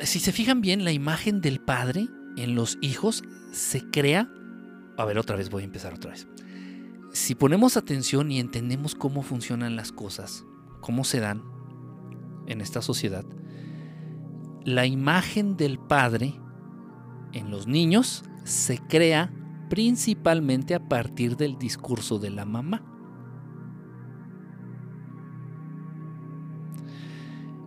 si 0.03 0.19
se 0.19 0.31
fijan 0.31 0.61
bien, 0.61 0.85
la 0.85 0.93
imagen 0.93 1.41
del 1.41 1.59
padre 1.59 2.07
en 2.37 2.55
los 2.55 2.77
hijos 2.81 3.23
se 3.51 3.81
crea... 3.89 4.29
A 4.97 5.03
ver, 5.03 5.17
otra 5.17 5.35
vez 5.35 5.49
voy 5.49 5.63
a 5.63 5.65
empezar 5.65 5.93
otra 5.93 6.11
vez. 6.11 6.27
Si 7.11 7.35
ponemos 7.35 7.75
atención 7.75 8.31
y 8.31 8.39
entendemos 8.39 8.95
cómo 8.95 9.21
funcionan 9.21 9.75
las 9.75 9.91
cosas, 9.91 10.45
cómo 10.79 11.03
se 11.03 11.19
dan 11.19 11.43
en 12.47 12.61
esta 12.61 12.81
sociedad, 12.81 13.25
la 14.63 14.85
imagen 14.85 15.57
del 15.57 15.77
padre 15.77 16.35
en 17.33 17.51
los 17.51 17.67
niños 17.67 18.23
se 18.45 18.77
crea 18.77 19.31
principalmente 19.69 20.76
a 20.76 20.80
partir 20.80 21.35
del 21.35 21.57
discurso 21.57 22.19
de 22.19 22.30
la 22.30 22.45
mamá. 22.45 22.81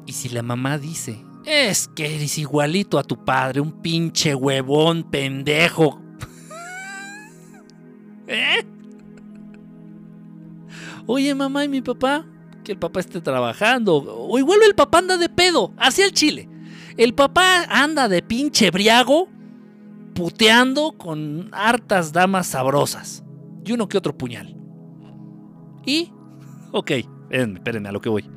Y 0.07 0.13
si 0.13 0.31
la 0.31 0.43
mamá 0.43 0.79
dice, 0.79 1.23
es 1.45 1.89
que 1.89 2.15
eres 2.15 2.39
igualito 2.39 2.99
a 2.99 3.03
tu 3.03 3.25
padre, 3.25 3.61
un 3.61 3.83
pinche 3.83 4.35
huevón 4.35 5.03
pendejo. 5.11 6.01
¿Eh? 8.27 8.65
Oye, 11.07 11.35
mamá 11.35 11.65
y 11.65 11.69
mi 11.69 11.83
papá, 11.83 12.25
que 12.65 12.73
el 12.73 12.79
papá 12.79 13.01
esté 13.01 13.21
trabajando. 13.21 13.97
O 13.97 14.39
igual 14.39 14.61
el 14.67 14.75
papá 14.75 14.99
anda 14.99 15.19
de 15.19 15.29
pedo, 15.29 15.75
hacia 15.77 16.07
el 16.07 16.13
chile. 16.13 16.49
El 16.97 17.15
papá 17.15 17.65
anda 17.69 18.09
de 18.09 18.23
pinche 18.23 18.71
briago 18.71 19.29
puteando 20.19 20.95
con 20.99 21.49
hartas 21.53 22.13
damas 22.13 22.49
sabrosas 22.49 23.23
y 23.65 23.71
uno 23.71 23.89
que 23.89 23.97
otro 23.97 24.19
puñal. 24.19 24.57
Y, 25.87 26.11
ok, 26.73 26.91
espérenme, 27.31 27.89
a 27.89 27.93
lo 27.93 28.01
que 28.01 28.09
voy. 28.09 28.29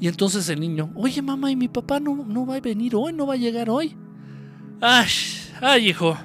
Y 0.00 0.08
entonces 0.08 0.48
el 0.48 0.58
niño, 0.58 0.90
oye 0.96 1.22
mamá, 1.22 1.52
¿y 1.52 1.56
mi 1.56 1.68
papá 1.68 2.00
no, 2.00 2.16
no 2.16 2.44
va 2.44 2.56
a 2.56 2.60
venir 2.60 2.96
hoy? 2.96 3.12
¿No 3.12 3.28
va 3.28 3.34
a 3.34 3.36
llegar 3.36 3.70
hoy? 3.70 3.96
Ay, 4.80 5.06
ay, 5.60 5.90
hijo. 5.90 6.18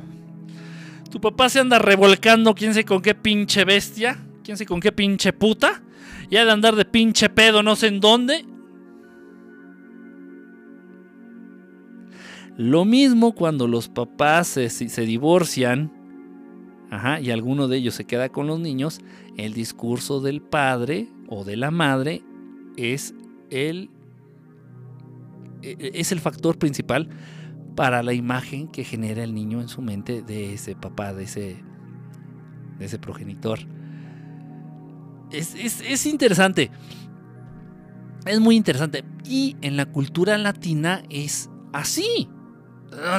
Tu 1.12 1.22
papá 1.22 1.48
se 1.48 1.60
anda 1.60 1.78
revolcando, 1.78 2.56
quién 2.56 2.74
sé 2.74 2.84
con 2.84 3.00
qué 3.00 3.14
pinche 3.14 3.64
bestia, 3.64 4.18
quién 4.44 4.58
sé 4.58 4.66
con 4.66 4.80
qué 4.80 4.92
pinche 4.92 5.34
puta, 5.34 5.84
y 6.32 6.38
ha 6.38 6.46
de 6.46 6.52
andar 6.52 6.76
de 6.76 6.86
pinche 6.86 7.30
pedo 7.30 7.62
no 7.62 7.76
sé 7.76 7.88
en 7.88 8.00
dónde, 8.00 8.44
Lo 12.58 12.86
mismo 12.86 13.34
cuando 13.34 13.68
los 13.68 13.88
papás 13.90 14.48
se, 14.48 15.06
divorcian 15.06 15.92
y 17.22 17.32
alguno 17.32 17.68
de 17.68 17.78
ellos 17.78 17.96
se 17.96 18.06
queda 18.06 18.30
con 18.30 18.48
los 18.48 18.60
niños, 18.60 19.00
el 19.38 19.54
discurso 19.54 20.20
del 20.20 20.42
padre 20.42 21.08
o 21.30 21.46
de 21.46 21.56
la 21.56 21.72
madre 21.72 22.22
es 22.76 23.16
el, 23.50 23.90
e, 25.62 25.78
e, 25.80 25.92
es 25.94 26.12
el 26.12 26.20
factor 26.20 26.58
principal 26.58 27.10
para 27.76 28.04
la 28.04 28.14
imagen 28.14 28.68
que 28.68 28.84
genera 28.84 29.24
el 29.24 29.34
niño 29.34 29.62
en 29.62 29.70
su 29.70 29.82
mente 29.82 30.22
de 30.22 30.54
ese 30.54 30.76
papá, 30.76 31.14
de 31.14 31.24
ese, 31.24 31.64
ese 32.80 33.00
progenitor. 33.00 33.60
Es, 35.32 35.56
es 35.56 36.06
interesante. 36.06 36.70
Es 38.26 38.42
muy 38.42 38.58
interesante. 38.58 39.06
Y 39.24 39.56
en 39.62 39.78
la 39.78 39.86
cultura 39.86 40.38
latina 40.38 41.04
es 41.10 41.50
así. 41.72 42.28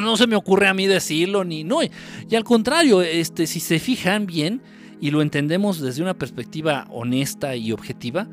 No 0.01 0.16
se 0.16 0.27
me 0.27 0.36
ocurre 0.36 0.69
a 0.69 0.74
mí 0.74 0.86
decirlo, 0.86 1.44
ni 1.44 1.65
no. 1.65 1.78
Y 1.82 2.36
al 2.36 2.44
contrario, 2.44 3.03
este, 3.03 3.47
si 3.47 3.61
se 3.61 3.78
fijan 3.78 4.27
bien 4.27 4.62
y 5.01 5.11
lo 5.11 5.23
entendemos 5.23 5.81
desde 5.81 6.03
una 6.03 6.15
perspectiva 6.15 6.86
honesta 6.90 7.57
y 7.57 7.73
objetiva, 7.73 8.28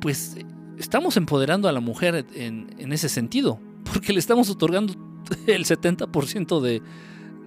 pues 0.00 0.36
estamos 0.78 1.16
empoderando 1.16 1.68
a 1.68 1.72
la 1.72 1.80
mujer 1.80 2.26
en, 2.34 2.92
ese 2.92 3.08
sentido, 3.08 3.58
porque 3.92 4.12
le 4.12 4.18
estamos 4.18 4.50
otorgando 4.50 4.94
el 5.46 5.64
70% 5.64 6.60
de, 6.60 6.82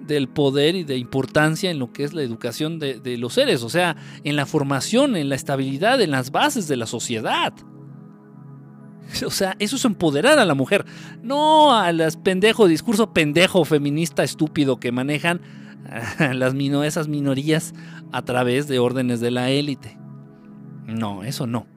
del 0.05 0.27
poder 0.27 0.75
y 0.75 0.83
de 0.83 0.97
importancia 0.97 1.71
en 1.71 1.79
lo 1.79 1.93
que 1.93 2.03
es 2.03 2.13
la 2.13 2.23
educación 2.23 2.79
de, 2.79 2.99
de 2.99 3.17
los 3.17 3.33
seres, 3.33 3.63
o 3.63 3.69
sea, 3.69 3.95
en 4.23 4.35
la 4.35 4.45
formación, 4.45 5.15
en 5.15 5.29
la 5.29 5.35
estabilidad, 5.35 6.01
en 6.01 6.11
las 6.11 6.31
bases 6.31 6.67
de 6.67 6.77
la 6.77 6.87
sociedad. 6.87 7.53
O 9.25 9.31
sea, 9.31 9.55
eso 9.59 9.75
es 9.75 9.85
empoderar 9.85 10.39
a 10.39 10.45
la 10.45 10.53
mujer. 10.53 10.85
No 11.21 11.75
a 11.75 11.91
las 11.91 12.17
pendejo, 12.17 12.67
discurso 12.67 13.13
pendejo, 13.13 13.65
feminista, 13.65 14.23
estúpido 14.23 14.79
que 14.79 14.91
manejan 14.91 15.41
las 16.33 16.53
esas 16.53 17.07
minorías 17.07 17.73
a 18.11 18.23
través 18.23 18.67
de 18.67 18.79
órdenes 18.79 19.19
de 19.19 19.31
la 19.31 19.49
élite. 19.49 19.97
No, 20.85 21.23
eso 21.23 21.47
no. 21.47 21.67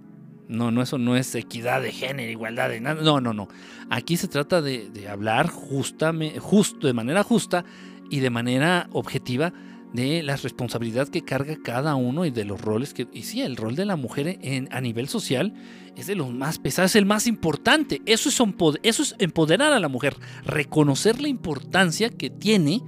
No, 0.49 0.71
no, 0.71 0.83
eso 0.83 0.99
no 0.99 1.17
es 1.17 1.35
equidad 1.35 1.81
de 1.81 1.93
género, 1.93 2.31
igualdad 2.31 2.69
de 2.69 2.81
nada. 2.81 3.01
No, 3.01 3.21
no, 3.21 3.33
no. 3.33 3.49
Aquí 3.89 4.17
se 4.19 4.29
trata 4.29 4.61
de, 4.61 5.09
hablar 5.09 5.49
justamente, 5.49 6.41
justo, 6.41 6.87
de 6.87 6.93
manera 6.93 7.23
justa 7.23 7.65
y 8.11 8.21
de 8.21 8.29
manera 8.29 8.89
objetiva 8.93 9.55
de 9.93 10.23
la 10.23 10.37
responsabilidad 10.37 11.09
que 11.09 11.23
carga 11.23 11.57
cada 11.63 11.95
uno 11.95 12.25
y 12.25 12.31
de 12.31 12.45
los 12.45 12.61
roles 12.61 12.95
que... 12.95 13.09
Y 13.13 13.23
sí, 13.23 13.43
el 13.43 13.57
rol 13.57 13.77
de 13.77 13.85
la 13.85 13.97
mujer 13.97 14.39
en, 14.41 14.69
a 14.73 14.81
nivel 14.81 15.09
social 15.09 15.55
es 15.97 16.07
de 16.07 16.15
los 16.15 16.33
más 16.33 16.59
pesados, 16.59 16.93
es 16.93 16.97
el 16.97 17.07
más 17.07 17.27
importante. 17.27 18.01
Eso 18.07 18.29
es, 18.29 18.41
eso 18.83 19.03
es 19.03 19.15
empoderar 19.19 19.73
a 19.73 19.81
la 19.81 19.89
mujer, 19.89 20.17
reconocer 20.45 21.21
la 21.21 21.29
importancia 21.29 22.09
que 22.11 22.31
tiene 22.31 22.83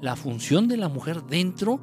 la 0.00 0.16
función 0.16 0.68
de 0.68 0.76
la 0.76 0.88
mujer 0.88 1.22
dentro 1.24 1.80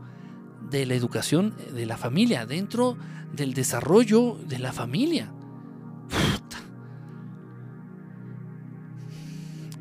de 0.69 0.85
la 0.85 0.95
educación 0.95 1.56
de 1.73 1.85
la 1.85 1.97
familia, 1.97 2.45
dentro 2.45 2.97
del 3.34 3.53
desarrollo 3.53 4.38
de 4.47 4.60
la 4.60 4.73
familia. 4.73 5.31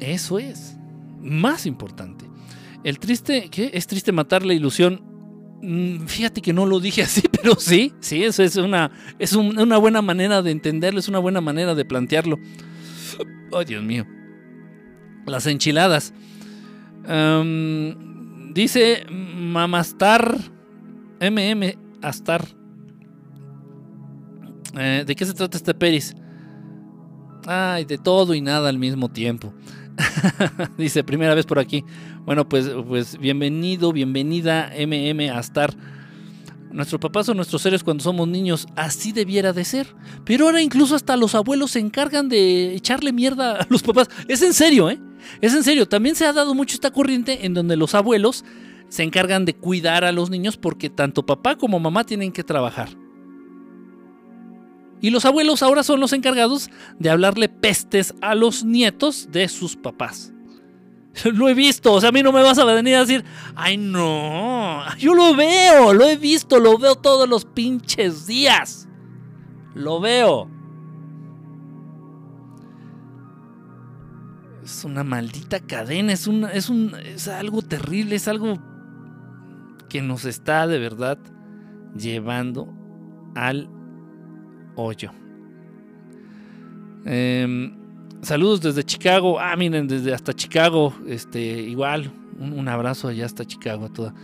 Eso 0.00 0.38
es 0.38 0.76
más 1.20 1.66
importante. 1.66 2.26
El 2.84 2.98
triste, 2.98 3.48
¿qué? 3.50 3.70
Es 3.74 3.86
triste 3.86 4.12
matar 4.12 4.44
la 4.44 4.54
ilusión 4.54 5.14
Mm, 5.66 6.04
fíjate 6.06 6.42
que 6.42 6.52
no 6.52 6.66
lo 6.66 6.78
dije 6.78 7.02
así, 7.04 7.22
pero 7.22 7.54
sí, 7.58 7.94
sí, 8.00 8.22
eso 8.22 8.42
es 8.42 8.56
una, 8.56 8.90
es 9.18 9.32
una 9.32 9.78
buena 9.78 10.02
manera 10.02 10.42
de 10.42 10.50
entenderlo, 10.50 11.00
es 11.00 11.08
una 11.08 11.18
buena 11.18 11.40
manera 11.40 11.74
de 11.74 11.84
plantearlo. 11.86 12.38
Ay, 13.56 13.64
Dios 13.64 13.82
mío. 13.82 14.04
Las 15.26 15.46
enchiladas. 15.46 16.12
dice 18.52 19.06
Mamastar 19.10 20.36
MM 21.20 21.78
Astar. 22.02 22.44
Eh, 24.76 25.04
¿De 25.06 25.14
qué 25.14 25.24
se 25.24 25.32
trata 25.32 25.56
este 25.56 25.72
peris? 25.72 26.14
Ay, 27.46 27.84
de 27.86 27.96
todo 27.96 28.34
y 28.34 28.42
nada 28.42 28.68
al 28.68 28.78
mismo 28.78 29.08
tiempo. 29.08 29.54
Dice, 30.78 31.04
primera 31.04 31.34
vez 31.34 31.46
por 31.46 31.58
aquí. 31.58 31.84
Bueno, 32.24 32.48
pues, 32.48 32.70
pues 32.88 33.18
bienvenido, 33.18 33.92
bienvenida 33.92 34.72
MM 34.78 35.30
a 35.30 35.40
estar. 35.40 35.74
Nuestros 36.72 36.98
papás 37.00 37.26
son 37.26 37.36
nuestros 37.36 37.60
seres 37.62 37.84
cuando 37.84 38.02
somos 38.02 38.26
niños, 38.26 38.66
así 38.76 39.12
debiera 39.12 39.52
de 39.52 39.64
ser. 39.64 39.94
Pero 40.24 40.46
ahora 40.46 40.62
incluso 40.62 40.96
hasta 40.96 41.16
los 41.16 41.34
abuelos 41.34 41.72
se 41.72 41.80
encargan 41.80 42.28
de 42.28 42.74
echarle 42.74 43.12
mierda 43.12 43.60
a 43.60 43.66
los 43.68 43.82
papás. 43.82 44.08
Es 44.26 44.42
en 44.42 44.54
serio, 44.54 44.88
¿eh? 44.88 44.98
Es 45.42 45.54
en 45.54 45.62
serio. 45.62 45.86
También 45.86 46.16
se 46.16 46.24
ha 46.24 46.32
dado 46.32 46.54
mucho 46.54 46.74
esta 46.74 46.90
corriente 46.90 47.44
en 47.44 47.52
donde 47.52 47.76
los 47.76 47.94
abuelos 47.94 48.44
se 48.88 49.02
encargan 49.02 49.44
de 49.44 49.54
cuidar 49.54 50.04
a 50.04 50.12
los 50.12 50.30
niños 50.30 50.56
porque 50.56 50.88
tanto 50.88 51.26
papá 51.26 51.56
como 51.56 51.78
mamá 51.78 52.04
tienen 52.04 52.32
que 52.32 52.42
trabajar. 52.42 52.88
Y 55.00 55.10
los 55.10 55.26
abuelos 55.26 55.62
ahora 55.62 55.82
son 55.82 56.00
los 56.00 56.14
encargados 56.14 56.70
de 56.98 57.10
hablarle 57.10 57.50
pestes 57.50 58.14
a 58.22 58.34
los 58.34 58.64
nietos 58.64 59.28
de 59.30 59.48
sus 59.48 59.76
papás. 59.76 60.33
Lo 61.34 61.48
he 61.48 61.54
visto, 61.54 61.92
o 61.92 62.00
sea, 62.00 62.08
a 62.08 62.12
mí 62.12 62.22
no 62.22 62.32
me 62.32 62.42
vas 62.42 62.58
a 62.58 62.64
venir 62.64 62.96
a 62.96 63.00
decir, 63.00 63.24
ay 63.54 63.76
no, 63.76 64.82
yo 64.96 65.14
lo 65.14 65.34
veo, 65.36 65.94
lo 65.94 66.04
he 66.04 66.16
visto, 66.16 66.58
lo 66.58 66.76
veo 66.78 66.96
todos 66.96 67.28
los 67.28 67.44
pinches 67.44 68.26
días. 68.26 68.88
Lo 69.74 70.00
veo. 70.00 70.48
Es 74.62 74.84
una 74.84 75.04
maldita 75.04 75.60
cadena, 75.60 76.12
es, 76.12 76.28
es, 76.52 76.68
un, 76.68 76.94
es 76.94 77.28
algo 77.28 77.60
terrible, 77.62 78.16
es 78.16 78.28
algo 78.28 78.58
que 79.88 80.00
nos 80.00 80.24
está 80.24 80.66
de 80.66 80.78
verdad 80.78 81.18
llevando 81.96 82.72
al 83.34 83.68
hoyo. 84.74 85.10
Em, 87.04 87.83
saludos 88.24 88.60
desde 88.60 88.84
Chicago. 88.84 89.38
Ah, 89.40 89.56
miren, 89.56 89.88
desde 89.88 90.12
hasta 90.12 90.32
Chicago. 90.32 90.94
Este, 91.06 91.40
igual. 91.40 92.12
Un, 92.38 92.68
abrazo 92.68 93.08
allá 93.08 93.26
hasta 93.26 93.44
Chicago 93.44 93.88
toda. 93.90 94.14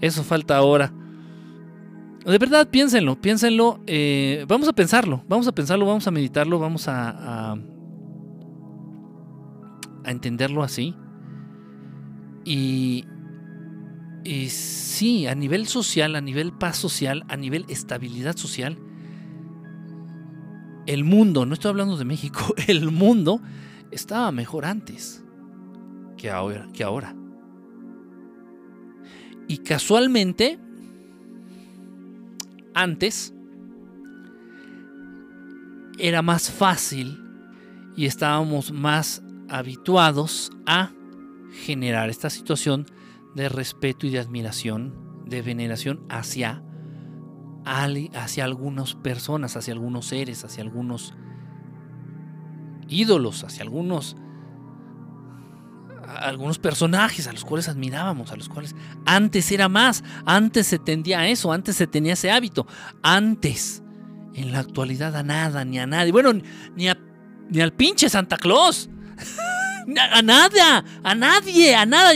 Eso 0.00 0.24
falta 0.24 0.56
ahora. 0.56 0.92
De 2.24 2.38
verdad, 2.38 2.68
piénsenlo, 2.68 3.20
piénsenlo. 3.20 3.80
Eh, 3.86 4.44
vamos 4.48 4.68
a 4.68 4.72
pensarlo, 4.72 5.24
vamos 5.28 5.46
a 5.46 5.52
pensarlo, 5.52 5.86
vamos 5.86 6.06
a 6.06 6.10
meditarlo, 6.10 6.58
vamos 6.58 6.88
a, 6.88 7.10
a, 7.10 7.58
a 10.04 10.10
entenderlo 10.10 10.62
así. 10.62 10.94
Y, 12.44 13.04
y 14.24 14.48
sí, 14.48 15.26
a 15.26 15.34
nivel 15.34 15.66
social, 15.66 16.16
a 16.16 16.20
nivel 16.20 16.52
paz 16.52 16.76
social, 16.76 17.24
a 17.28 17.36
nivel 17.36 17.64
estabilidad 17.68 18.36
social, 18.36 18.78
el 20.86 21.04
mundo, 21.04 21.46
no 21.46 21.54
estoy 21.54 21.70
hablando 21.70 21.96
de 21.96 22.04
México, 22.04 22.54
el 22.66 22.90
mundo 22.90 23.40
estaba 23.90 24.32
mejor 24.32 24.64
antes 24.64 25.24
que 26.20 26.30
ahora. 26.30 26.68
Que 26.72 26.84
ahora. 26.84 27.14
Y 29.48 29.58
casualmente, 29.58 30.58
antes 32.74 33.32
era 35.98 36.22
más 36.22 36.50
fácil 36.50 37.18
y 37.96 38.06
estábamos 38.06 38.70
más 38.70 39.22
habituados 39.48 40.50
a 40.66 40.92
generar 41.64 42.10
esta 42.10 42.30
situación 42.30 42.86
de 43.34 43.48
respeto 43.48 44.06
y 44.06 44.10
de 44.10 44.18
admiración, 44.18 45.24
de 45.26 45.42
veneración 45.42 46.04
hacia 46.08 46.62
hacia 47.64 48.44
algunas 48.44 48.94
personas, 48.94 49.56
hacia 49.56 49.74
algunos 49.74 50.06
seres, 50.06 50.44
hacia 50.44 50.62
algunos 50.62 51.14
ídolos, 52.88 53.44
hacia 53.44 53.62
algunos 53.62 54.16
algunos 56.18 56.58
personajes 56.58 57.28
a 57.28 57.32
los 57.32 57.44
cuales 57.44 57.68
admirábamos, 57.68 58.32
a 58.32 58.36
los 58.36 58.48
cuales 58.48 58.74
antes 59.06 59.50
era 59.52 59.68
más, 59.68 60.02
antes 60.26 60.66
se 60.66 60.78
tendía 60.78 61.20
a 61.20 61.28
eso, 61.28 61.52
antes 61.52 61.76
se 61.76 61.86
tenía 61.86 62.14
ese 62.14 62.30
hábito, 62.30 62.66
antes, 63.02 63.82
en 64.34 64.52
la 64.52 64.58
actualidad 64.60 65.14
a 65.16 65.22
nada, 65.22 65.64
ni 65.64 65.78
a 65.78 65.86
nadie, 65.86 66.12
bueno, 66.12 66.32
ni, 66.32 66.88
ni 67.48 67.60
al 67.60 67.72
pinche 67.72 68.08
Santa 68.08 68.36
Claus. 68.36 68.88
A 70.12 70.22
nada, 70.22 70.84
a 71.02 71.14
nadie, 71.14 71.74
a 71.74 71.84
nada, 71.84 72.12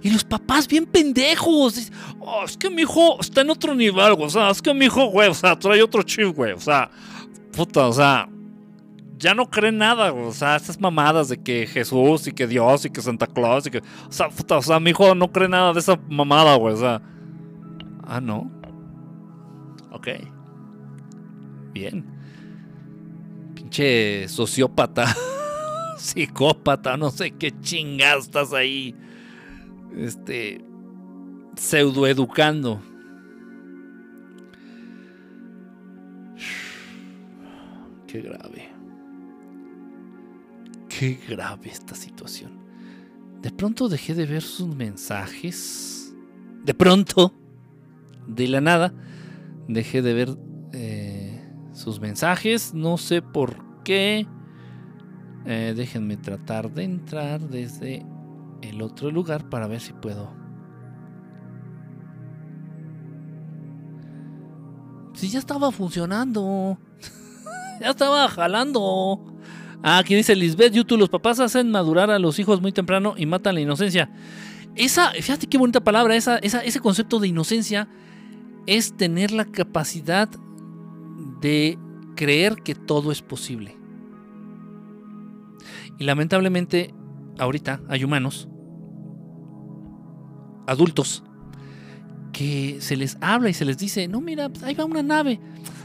Y 0.00 0.10
los 0.10 0.24
papás 0.24 0.66
bien 0.66 0.86
pendejos. 0.86 1.90
Oh, 2.32 2.44
es 2.44 2.56
que 2.56 2.70
mi 2.70 2.82
hijo 2.82 3.20
está 3.20 3.40
en 3.40 3.50
otro 3.50 3.74
nivel, 3.74 4.14
güey. 4.14 4.26
O 4.28 4.30
sea, 4.30 4.50
es 4.50 4.62
que 4.62 4.72
mi 4.72 4.84
hijo, 4.84 5.06
güey, 5.06 5.28
o 5.28 5.34
sea, 5.34 5.58
trae 5.58 5.82
otro 5.82 6.04
chip, 6.04 6.28
güey. 6.36 6.52
O 6.52 6.60
sea, 6.60 6.88
puta, 7.50 7.88
o 7.88 7.92
sea, 7.92 8.28
ya 9.18 9.34
no 9.34 9.50
cree 9.50 9.72
nada, 9.72 10.10
güey. 10.10 10.26
O 10.26 10.32
sea, 10.32 10.54
estas 10.54 10.78
mamadas 10.78 11.28
de 11.28 11.42
que 11.42 11.66
Jesús 11.66 12.28
y 12.28 12.32
que 12.32 12.46
Dios 12.46 12.84
y 12.84 12.90
que 12.90 13.02
Santa 13.02 13.26
Claus 13.26 13.66
y 13.66 13.70
que. 13.72 13.78
O 13.78 14.12
sea, 14.12 14.28
puta, 14.28 14.58
o 14.58 14.62
sea, 14.62 14.78
mi 14.78 14.90
hijo 14.90 15.12
no 15.16 15.32
cree 15.32 15.48
nada 15.48 15.72
de 15.72 15.80
esa 15.80 15.98
mamada, 16.08 16.54
güey. 16.54 16.74
O 16.74 16.78
sea. 16.78 17.02
Ah, 18.04 18.20
no. 18.20 18.48
Ok. 19.90 20.08
Bien. 21.72 22.06
Pinche 23.56 24.28
sociópata. 24.28 25.12
psicópata, 25.98 26.96
no 26.96 27.10
sé 27.10 27.32
qué 27.32 27.52
chingados 27.60 28.26
estás 28.26 28.52
ahí. 28.52 28.94
Este. 29.96 30.69
Pseudoeducando. 31.60 32.80
Qué 38.06 38.22
grave. 38.22 38.68
Qué 40.88 41.20
grave 41.28 41.68
esta 41.68 41.94
situación. 41.94 42.52
De 43.42 43.50
pronto 43.50 43.90
dejé 43.90 44.14
de 44.14 44.24
ver 44.24 44.40
sus 44.40 44.74
mensajes. 44.74 46.14
De 46.64 46.72
pronto, 46.72 47.34
de 48.26 48.48
la 48.48 48.62
nada, 48.62 48.94
dejé 49.68 50.00
de 50.00 50.14
ver 50.14 50.38
eh, 50.72 51.46
sus 51.72 52.00
mensajes. 52.00 52.72
No 52.72 52.96
sé 52.96 53.20
por 53.20 53.82
qué. 53.84 54.26
Eh, 55.44 55.74
déjenme 55.76 56.16
tratar 56.16 56.72
de 56.72 56.84
entrar 56.84 57.40
desde 57.40 58.04
el 58.62 58.80
otro 58.80 59.10
lugar 59.10 59.50
para 59.50 59.66
ver 59.66 59.80
si 59.80 59.92
puedo. 59.92 60.39
Si 65.14 65.28
ya 65.28 65.38
estaba 65.38 65.70
funcionando. 65.72 66.78
ya 67.80 67.90
estaba 67.90 68.28
jalando. 68.28 69.20
Ah, 69.82 69.98
aquí 69.98 70.14
dice 70.14 70.36
Lisbeth 70.36 70.74
YouTube, 70.74 70.98
los 70.98 71.08
papás 71.08 71.40
hacen 71.40 71.70
madurar 71.70 72.10
a 72.10 72.18
los 72.18 72.38
hijos 72.38 72.60
muy 72.60 72.72
temprano 72.72 73.14
y 73.16 73.26
matan 73.26 73.54
la 73.54 73.62
inocencia. 73.62 74.10
Esa, 74.76 75.10
fíjate 75.12 75.46
qué 75.46 75.58
bonita 75.58 75.80
palabra, 75.80 76.16
esa, 76.16 76.36
ese 76.38 76.80
concepto 76.80 77.18
de 77.18 77.28
inocencia 77.28 77.88
es 78.66 78.96
tener 78.96 79.30
la 79.32 79.46
capacidad 79.46 80.28
de 81.40 81.78
creer 82.14 82.56
que 82.56 82.74
todo 82.74 83.10
es 83.10 83.22
posible. 83.22 83.76
Y 85.98 86.04
lamentablemente, 86.04 86.94
ahorita 87.38 87.80
hay 87.88 88.04
humanos, 88.04 88.48
adultos, 90.66 91.24
que 92.32 92.78
se 92.80 92.96
les 92.96 93.16
habla 93.20 93.50
y 93.50 93.54
se 93.54 93.64
les 93.64 93.78
dice, 93.78 94.08
no, 94.08 94.20
mira, 94.20 94.48
pues, 94.48 94.62
ahí 94.62 94.74
va 94.74 94.84
una 94.84 95.02
nave. 95.02 95.40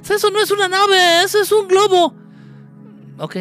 Eso 0.09 0.29
no 0.29 0.39
es 0.41 0.51
una 0.51 0.67
nave, 0.67 1.23
eso 1.23 1.41
es 1.41 1.51
un 1.51 1.67
globo. 1.67 2.13
Ok, 3.17 3.37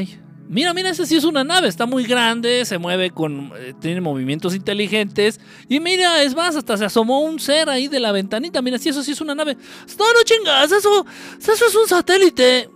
Mira, 0.49 0.75
mira, 0.75 0.91
ese 0.91 1.07
sí 1.07 1.17
es 1.17 1.25
una 1.25 1.43
nave, 1.43 1.69
está 1.69 1.87
muy 1.87 2.05
grande, 2.05 2.65
se 2.67 2.77
mueve 2.77 3.11
con. 3.11 3.51
Eh, 3.57 3.75
tiene 3.81 4.01
movimientos 4.01 4.55
inteligentes. 4.55 5.41
Y 5.69 5.81
mira, 5.81 6.23
es 6.23 6.35
más, 6.35 6.55
hasta 6.55 6.77
se 6.77 6.85
asomó 6.85 7.21
un 7.23 7.41
ser 7.41 7.69
ahí 7.71 7.89
de 7.89 7.99
la 7.99 8.13
ventanita. 8.13 8.61
Mira, 8.61 8.79
si 8.79 8.91
eso 8.91 9.03
sí 9.03 9.13
es 9.13 9.21
una 9.21 9.35
nave. 9.35 9.55
No, 9.55 10.05
no 10.13 10.23
chingas, 10.25 10.71
eso, 10.71 11.07
eso 11.39 11.53
es 11.67 11.75
un 11.75 11.89
satélite. 11.89 12.69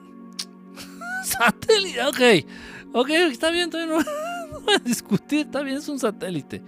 satélite, 1.24 2.02
ok. 2.04 2.46
Ok, 2.94 3.10
está 3.10 3.50
bien, 3.50 3.68
todavía 3.68 3.94
no, 3.94 4.00
no 4.52 4.60
voy 4.60 4.74
a 4.74 4.78
discutir, 4.78 5.40
está 5.40 5.60
bien, 5.60 5.76
es 5.76 5.88
un 5.88 5.98
satélite. 5.98 6.62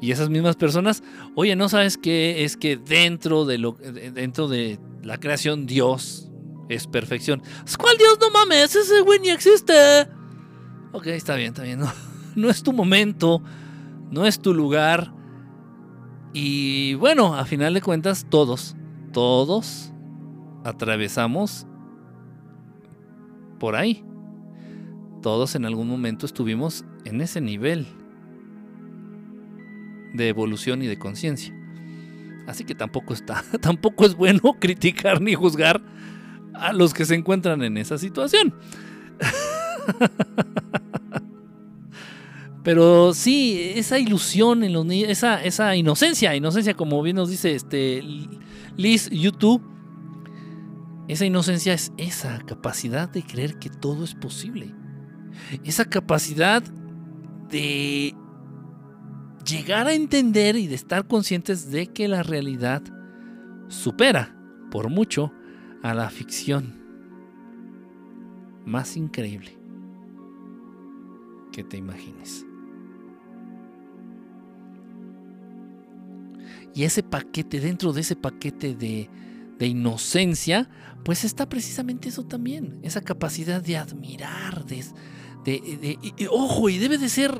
Y 0.00 0.10
esas 0.10 0.28
mismas 0.28 0.56
personas, 0.56 1.02
oye, 1.34 1.56
¿no 1.56 1.68
sabes 1.68 1.96
qué? 1.96 2.44
Es 2.44 2.56
que 2.56 2.76
dentro 2.76 3.44
de, 3.46 3.58
lo, 3.58 3.72
dentro 3.72 4.46
de 4.46 4.78
la 5.02 5.18
creación, 5.18 5.66
Dios 5.66 6.30
es 6.68 6.86
perfección. 6.86 7.42
¿Cuál 7.78 7.96
Dios? 7.96 8.18
No 8.20 8.30
mames, 8.30 8.76
ese 8.76 9.00
güey 9.00 9.20
ni 9.20 9.30
existe. 9.30 9.72
Ok, 10.92 11.06
está 11.08 11.34
bien, 11.34 11.48
está 11.48 11.62
bien. 11.62 11.78
No, 11.78 11.90
no 12.36 12.50
es 12.50 12.62
tu 12.62 12.72
momento, 12.72 13.42
no 14.10 14.26
es 14.26 14.40
tu 14.40 14.52
lugar. 14.52 15.12
Y 16.34 16.94
bueno, 16.94 17.34
a 17.34 17.46
final 17.46 17.72
de 17.72 17.80
cuentas, 17.80 18.26
todos, 18.28 18.76
todos 19.12 19.92
atravesamos 20.64 21.66
por 23.58 23.76
ahí. 23.76 24.04
Todos 25.22 25.54
en 25.54 25.64
algún 25.64 25.88
momento 25.88 26.26
estuvimos 26.26 26.84
en 27.04 27.22
ese 27.22 27.40
nivel 27.40 27.86
de 30.16 30.28
evolución 30.28 30.82
y 30.82 30.86
de 30.86 30.98
conciencia. 30.98 31.54
Así 32.46 32.64
que 32.64 32.74
tampoco 32.74 33.12
está, 33.14 33.44
tampoco 33.60 34.06
es 34.06 34.14
bueno 34.14 34.56
criticar 34.60 35.20
ni 35.20 35.34
juzgar 35.34 35.82
a 36.54 36.72
los 36.72 36.94
que 36.94 37.04
se 37.04 37.14
encuentran 37.14 37.62
en 37.62 37.76
esa 37.76 37.98
situación. 37.98 38.54
Pero 42.62 43.14
sí, 43.14 43.72
esa 43.76 43.98
ilusión 43.98 44.64
en 44.64 44.72
los 44.72 44.84
niños, 44.84 45.08
esa, 45.08 45.44
esa 45.44 45.76
inocencia, 45.76 46.34
inocencia, 46.34 46.74
como 46.74 47.00
bien 47.00 47.14
nos 47.14 47.30
dice 47.30 47.54
este 47.54 48.02
Liz 48.76 49.08
YouTube, 49.10 49.62
esa 51.06 51.24
inocencia 51.24 51.72
es 51.74 51.92
esa 51.96 52.40
capacidad 52.40 53.08
de 53.08 53.22
creer 53.22 53.60
que 53.60 53.70
todo 53.70 54.02
es 54.02 54.14
posible. 54.14 54.74
Esa 55.62 55.84
capacidad 55.84 56.60
de 57.48 58.16
llegar 59.46 59.86
a 59.86 59.94
entender 59.94 60.56
y 60.56 60.66
de 60.66 60.74
estar 60.74 61.06
conscientes 61.06 61.70
de 61.70 61.86
que 61.86 62.08
la 62.08 62.22
realidad 62.22 62.82
supera 63.68 64.36
por 64.70 64.90
mucho 64.90 65.32
a 65.82 65.94
la 65.94 66.10
ficción 66.10 66.74
más 68.64 68.96
increíble 68.96 69.56
que 71.52 71.64
te 71.64 71.76
imagines. 71.76 72.44
Y 76.74 76.84
ese 76.84 77.02
paquete, 77.02 77.60
dentro 77.60 77.94
de 77.94 78.02
ese 78.02 78.16
paquete 78.16 78.74
de, 78.74 79.08
inocencia, 79.60 80.68
pues 81.02 81.24
está 81.24 81.48
precisamente 81.48 82.10
eso 82.10 82.26
también, 82.26 82.78
esa 82.82 83.00
capacidad 83.00 83.62
de 83.62 83.78
admirar, 83.78 84.66
de, 84.66 84.84
ojo, 86.30 86.68
y 86.68 86.76
debe 86.76 86.98
de 86.98 87.08
ser, 87.08 87.32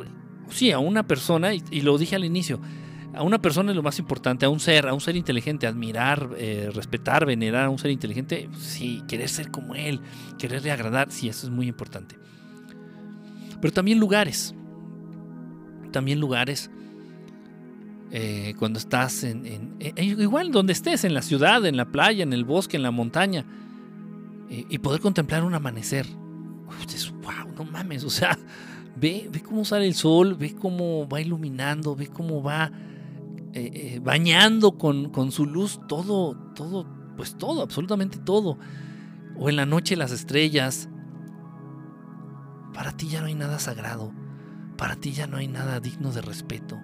sí, 0.51 0.71
a 0.73 0.79
una 0.79 1.07
persona, 1.07 1.55
y 1.55 1.81
lo 1.81 1.99
dije 1.99 2.17
al 2.17 2.25
inicio, 2.25 2.61
a 3.17 3.23
una 3.23 3.41
persona 3.41 3.73
es 3.73 3.77
lo 3.77 3.83
más 3.83 3.99
importante, 3.99 4.45
a 4.45 4.51
un 4.51 4.61
ser, 4.61 4.87
a 4.87 4.93
un 4.93 5.01
ser 5.01 5.17
inteligente, 5.17 5.67
admirar, 5.67 6.31
eh, 6.37 6.71
respetar, 6.75 7.25
venerar 7.25 7.65
a 7.65 7.71
un 7.71 7.79
ser 7.79 7.91
inteligente, 7.91 8.49
sí, 8.59 9.03
querer 9.09 9.29
ser 9.31 9.51
como 9.51 9.75
él, 9.75 10.01
quererle 10.39 10.71
agradar, 10.71 11.11
sí, 11.11 11.29
eso 11.29 11.47
es 11.47 11.53
muy 11.53 11.67
importante. 11.67 12.17
Pero 13.61 13.73
también 13.73 13.99
lugares, 13.99 14.55
también 15.93 16.21
lugares, 16.21 16.71
eh, 18.13 18.55
cuando 18.59 18.79
estás 18.79 19.25
en, 19.25 19.77
eh, 19.81 19.93
igual 20.05 20.53
donde 20.53 20.75
estés, 20.75 21.05
en 21.05 21.15
la 21.15 21.23
ciudad, 21.23 21.65
en 21.65 21.79
la 21.79 21.87
playa, 21.87 22.23
en 22.23 22.35
el 22.35 22.45
bosque, 22.45 22.77
en 22.77 22.83
la 22.83 22.91
montaña, 22.91 23.47
y 24.49 24.79
poder 24.79 25.01
contemplar 25.01 25.43
un 25.43 25.55
amanecer. 25.55 26.07
wow, 26.07 27.53
no 27.57 27.65
mames, 27.65 28.05
o 28.05 28.11
sea, 28.11 28.39
ve, 28.97 29.29
ve 29.31 29.43
cómo 29.43 29.65
sale 29.65 29.87
el 29.87 29.95
sol, 29.95 30.35
ve 30.35 30.55
cómo 30.55 31.09
va 31.09 31.21
iluminando, 31.21 31.95
ve 31.95 32.09
cómo 32.09 32.43
va 32.43 32.71
eh, 33.53 33.71
eh, 33.73 34.01
bañando 34.03 34.73
con, 34.73 35.11
con, 35.11 35.33
su 35.33 35.47
luz 35.47 35.81
todo, 35.87 36.37
todo, 36.55 36.87
pues 37.17 37.37
todo, 37.37 37.63
absolutamente 37.63 38.19
todo. 38.19 38.59
O 39.39 39.49
en 39.49 39.57
la 39.57 39.67
noche 39.67 39.97
las 39.97 40.13
estrellas. 40.13 40.89
Para 42.75 42.93
ti 42.93 43.09
ya 43.09 43.21
no 43.21 43.27
hay 43.27 43.35
nada 43.35 43.59
sagrado. 43.59 44.13
Para 44.77 44.97
ti 44.97 45.13
ya 45.13 45.27
no 45.27 45.39
hay 45.39 45.49
nada 45.49 45.81
digno 45.81 46.13
de 46.13 46.21
respeto. 46.21 46.79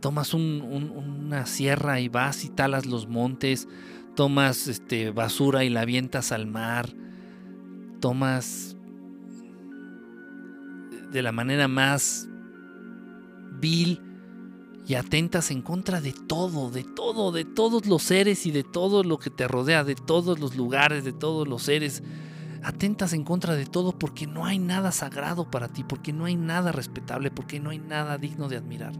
Tomas 0.00 0.34
una 0.34 1.46
sierra 1.46 2.00
y 2.00 2.08
vas 2.08 2.44
y 2.44 2.48
talas 2.48 2.86
los 2.86 3.06
montes. 3.06 3.68
Tomas 4.14 4.68
este, 4.68 5.10
basura 5.10 5.64
y 5.64 5.70
la 5.70 5.82
avientas 5.82 6.32
al 6.32 6.46
mar. 6.46 6.94
Tomas 8.04 8.76
de 11.10 11.22
la 11.22 11.32
manera 11.32 11.68
más 11.68 12.28
y 14.86 14.94
atentas 14.94 15.50
en 15.50 15.62
contra 15.62 16.02
de 16.02 16.12
todo, 16.12 16.70
de 16.70 16.84
todo, 16.84 17.32
de 17.32 17.46
todos 17.46 17.86
los 17.86 18.02
seres 18.02 18.44
y 18.44 18.50
de 18.50 18.62
todo 18.62 19.02
lo 19.02 19.18
que 19.18 19.30
te 19.30 19.48
rodea, 19.48 19.84
de 19.84 19.94
todos 19.94 20.38
los 20.38 20.54
lugares, 20.54 21.02
de 21.02 21.14
todos 21.14 21.48
los 21.48 21.62
seres. 21.62 22.02
Atentas 22.62 23.14
en 23.14 23.24
contra 23.24 23.54
de 23.54 23.64
todo 23.64 23.98
porque 23.98 24.26
no 24.26 24.44
hay 24.44 24.58
nada 24.58 24.92
sagrado 24.92 25.50
para 25.50 25.68
ti, 25.68 25.82
porque 25.82 26.12
no 26.12 26.26
hay 26.26 26.36
nada 26.36 26.72
respetable, 26.72 27.30
porque 27.30 27.58
no 27.58 27.70
hay 27.70 27.78
nada 27.78 28.18
digno 28.18 28.50
de 28.50 28.58
admirar. 28.58 28.92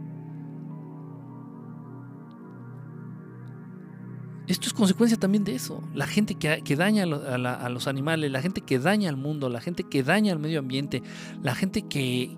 Esto 4.47 4.67
es 4.67 4.73
consecuencia 4.73 5.17
también 5.17 5.43
de 5.43 5.55
eso. 5.55 5.81
La 5.93 6.05
gente 6.05 6.35
que, 6.35 6.75
daña 6.75 7.03
a, 7.03 7.69
los 7.69 7.87
animales, 7.87 8.31
la 8.31 8.41
gente 8.41 8.61
que 8.61 8.77
daña 8.77 9.09
al 9.09 9.17
mundo, 9.17 9.49
la 9.49 9.59
gente 9.59 9.83
que 9.83 10.03
daña 10.03 10.33
al 10.33 10.39
medio 10.39 10.59
ambiente, 10.59 11.01
la 11.41 11.55
gente 11.55 11.83
que, 11.83 12.35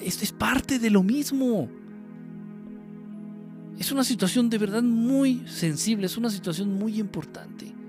esto 0.00 0.24
es 0.24 0.32
parte 0.32 0.78
de 0.78 0.90
lo 0.90 1.02
mismo. 1.02 1.68
Es 3.78 3.92
una 3.92 4.04
situación 4.04 4.48
de 4.50 4.58
verdad 4.58 4.82
muy 4.82 5.42
sensible, 5.46 6.06
es 6.06 6.16
una 6.16 6.30
situación 6.30 6.74
muy 6.74 6.98
importante. 6.98 7.79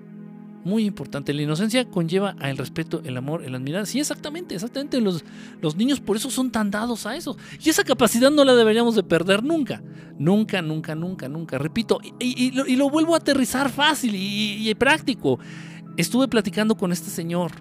Muy 0.64 0.86
importante. 0.86 1.34
La 1.34 1.42
inocencia 1.42 1.86
conlleva 1.86 2.36
al 2.40 2.58
respeto, 2.58 3.02
el 3.04 3.18
amor, 3.18 3.44
el 3.44 3.56
admirar. 3.56 3.88
Sí, 3.88 4.00
exactamente, 4.00 4.56
exactamente. 4.56 5.02
Los, 5.02 5.24
los 5.60 5.76
niños 5.76 6.00
por 6.00 6.18
eso 6.18 6.30
son 6.30 6.52
tan 6.52 6.70
dados 6.70 7.06
a 7.06 7.16
eso. 7.16 7.36
Y 7.64 7.70
esa 7.70 7.84
capacidad 7.84 8.30
no 8.30 8.44
la 8.46 8.54
deberíamos 8.54 8.96
de 8.96 9.04
perder 9.04 9.44
nunca. 9.44 9.82
Nunca, 10.20 10.62
nunca, 10.62 10.94
nunca, 10.94 11.28
nunca. 11.28 11.58
Repito, 11.58 12.00
y, 12.20 12.76
lo, 12.76 12.90
vuelvo 12.90 13.16
a 13.16 13.18
aterrizar 13.18 13.70
fácil 13.70 14.14
y, 14.16 14.70
y 14.70 14.76
práctico. 14.76 15.40
Estuve 15.98 16.28
platicando 16.28 16.76
con 16.76 16.92
este 16.92 17.10
señor 17.10 17.52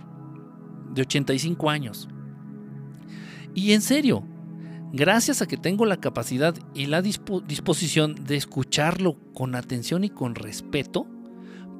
de 0.92 1.02
85 1.02 1.70
años. 1.70 2.08
Y 3.54 3.72
en 3.72 3.80
serio, 3.80 4.24
gracias 4.92 5.42
a 5.42 5.46
que 5.46 5.56
tengo 5.56 5.86
la 5.86 5.98
capacidad 5.98 6.54
y 6.74 6.86
la 6.86 7.02
disposición 7.02 8.14
de 8.26 8.36
escucharlo 8.36 9.16
con 9.34 9.54
atención 9.54 10.04
y 10.04 10.10
con 10.10 10.34
respeto, 10.34 11.06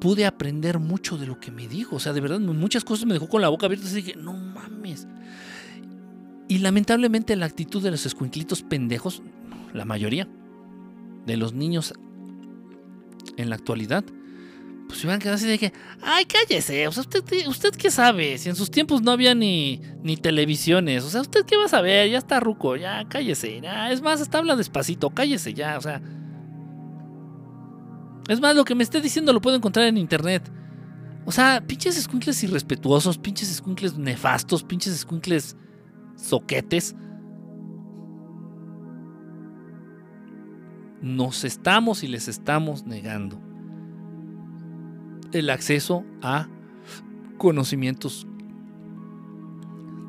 pude 0.01 0.25
aprender 0.25 0.79
mucho 0.79 1.15
de 1.17 1.27
lo 1.27 1.39
que 1.39 1.51
me 1.51 1.67
dijo. 1.67 1.97
O 1.97 1.99
sea, 1.99 2.11
de 2.11 2.19
verdad, 2.19 2.39
muchas 2.39 2.83
cosas 2.83 3.05
me 3.05 3.13
dejó 3.13 3.29
con 3.29 3.41
la 3.41 3.49
boca 3.49 3.67
abierta 3.67 3.87
y 3.87 3.93
dije, 3.93 4.15
no 4.17 4.33
mames. 4.33 5.07
Y 6.49 6.57
lamentablemente 6.57 7.35
la 7.35 7.45
actitud 7.45 7.81
de 7.83 7.91
los 7.91 8.05
escuinclitos 8.07 8.63
pendejos, 8.63 9.21
la 9.73 9.85
mayoría 9.85 10.27
de 11.27 11.37
los 11.37 11.53
niños 11.53 11.93
en 13.37 13.51
la 13.51 13.55
actualidad, 13.55 14.03
pues 14.87 14.99
se 14.99 15.07
van 15.07 15.17
a 15.17 15.19
quedar 15.19 15.35
así 15.35 15.45
de 15.45 15.59
que, 15.59 15.71
ay, 16.01 16.25
cállese, 16.25 16.87
o 16.87 16.91
sea, 16.91 17.01
usted, 17.01 17.23
usted 17.47 17.69
qué 17.75 17.91
sabe, 17.91 18.39
si 18.39 18.49
en 18.49 18.55
sus 18.55 18.71
tiempos 18.71 19.03
no 19.03 19.11
había 19.11 19.35
ni, 19.35 19.81
ni 20.03 20.17
televisiones, 20.17 21.03
o 21.03 21.09
sea, 21.09 21.21
usted 21.21 21.45
qué 21.45 21.55
va 21.55 21.65
a 21.65 21.69
saber, 21.69 22.09
ya 22.09 22.17
está 22.17 22.39
ruco, 22.39 22.75
ya 22.75 23.07
cállese, 23.07 23.61
ya, 23.61 23.91
es 23.91 24.01
más, 24.01 24.19
hasta 24.19 24.39
habla 24.39 24.55
despacito, 24.55 25.11
cállese 25.11 25.53
ya, 25.53 25.77
o 25.77 25.81
sea. 25.81 26.01
Es 28.27 28.39
más, 28.39 28.55
lo 28.55 28.65
que 28.65 28.75
me 28.75 28.83
esté 28.83 29.01
diciendo 29.01 29.33
lo 29.33 29.41
puedo 29.41 29.55
encontrar 29.57 29.87
en 29.87 29.97
internet. 29.97 30.49
O 31.25 31.31
sea, 31.31 31.63
pinches 31.65 31.97
escuincles 31.97 32.43
irrespetuosos, 32.43 33.17
pinches 33.17 33.51
escuincles 33.51 33.97
nefastos, 33.97 34.63
pinches 34.63 34.93
escuincles 34.93 35.55
soquetes. 36.15 36.95
Nos 41.01 41.43
estamos 41.43 42.03
y 42.03 42.07
les 42.07 42.27
estamos 42.27 42.85
negando 42.85 43.39
el 45.31 45.49
acceso 45.49 46.03
a 46.21 46.47
conocimientos 47.37 48.27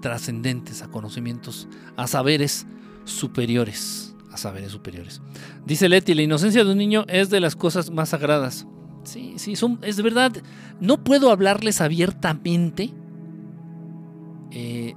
trascendentes, 0.03 0.83
a 0.83 0.89
conocimientos, 0.89 1.69
a 1.97 2.07
saberes 2.07 2.67
superiores, 3.05 4.12
a 4.33 4.37
saberes 4.37 4.73
superiores. 4.73 5.21
Dice 5.67 5.89
Leti, 5.89 6.15
la 6.15 6.23
inocencia 6.23 6.65
de 6.65 6.73
un 6.73 6.79
niño 6.79 7.05
es 7.09 7.31
de 7.31 7.41
las 7.41 7.55
cosas 7.55 7.91
más 7.91 8.09
sagradas. 8.11 8.67
Sí, 9.05 9.35
sí, 9.37 9.55
es 9.83 10.03
verdad. 10.03 10.33
No 10.81 11.05
puedo 11.05 11.31
hablarles 11.31 11.81
abiertamente 11.81 12.93
eh, 14.51 14.95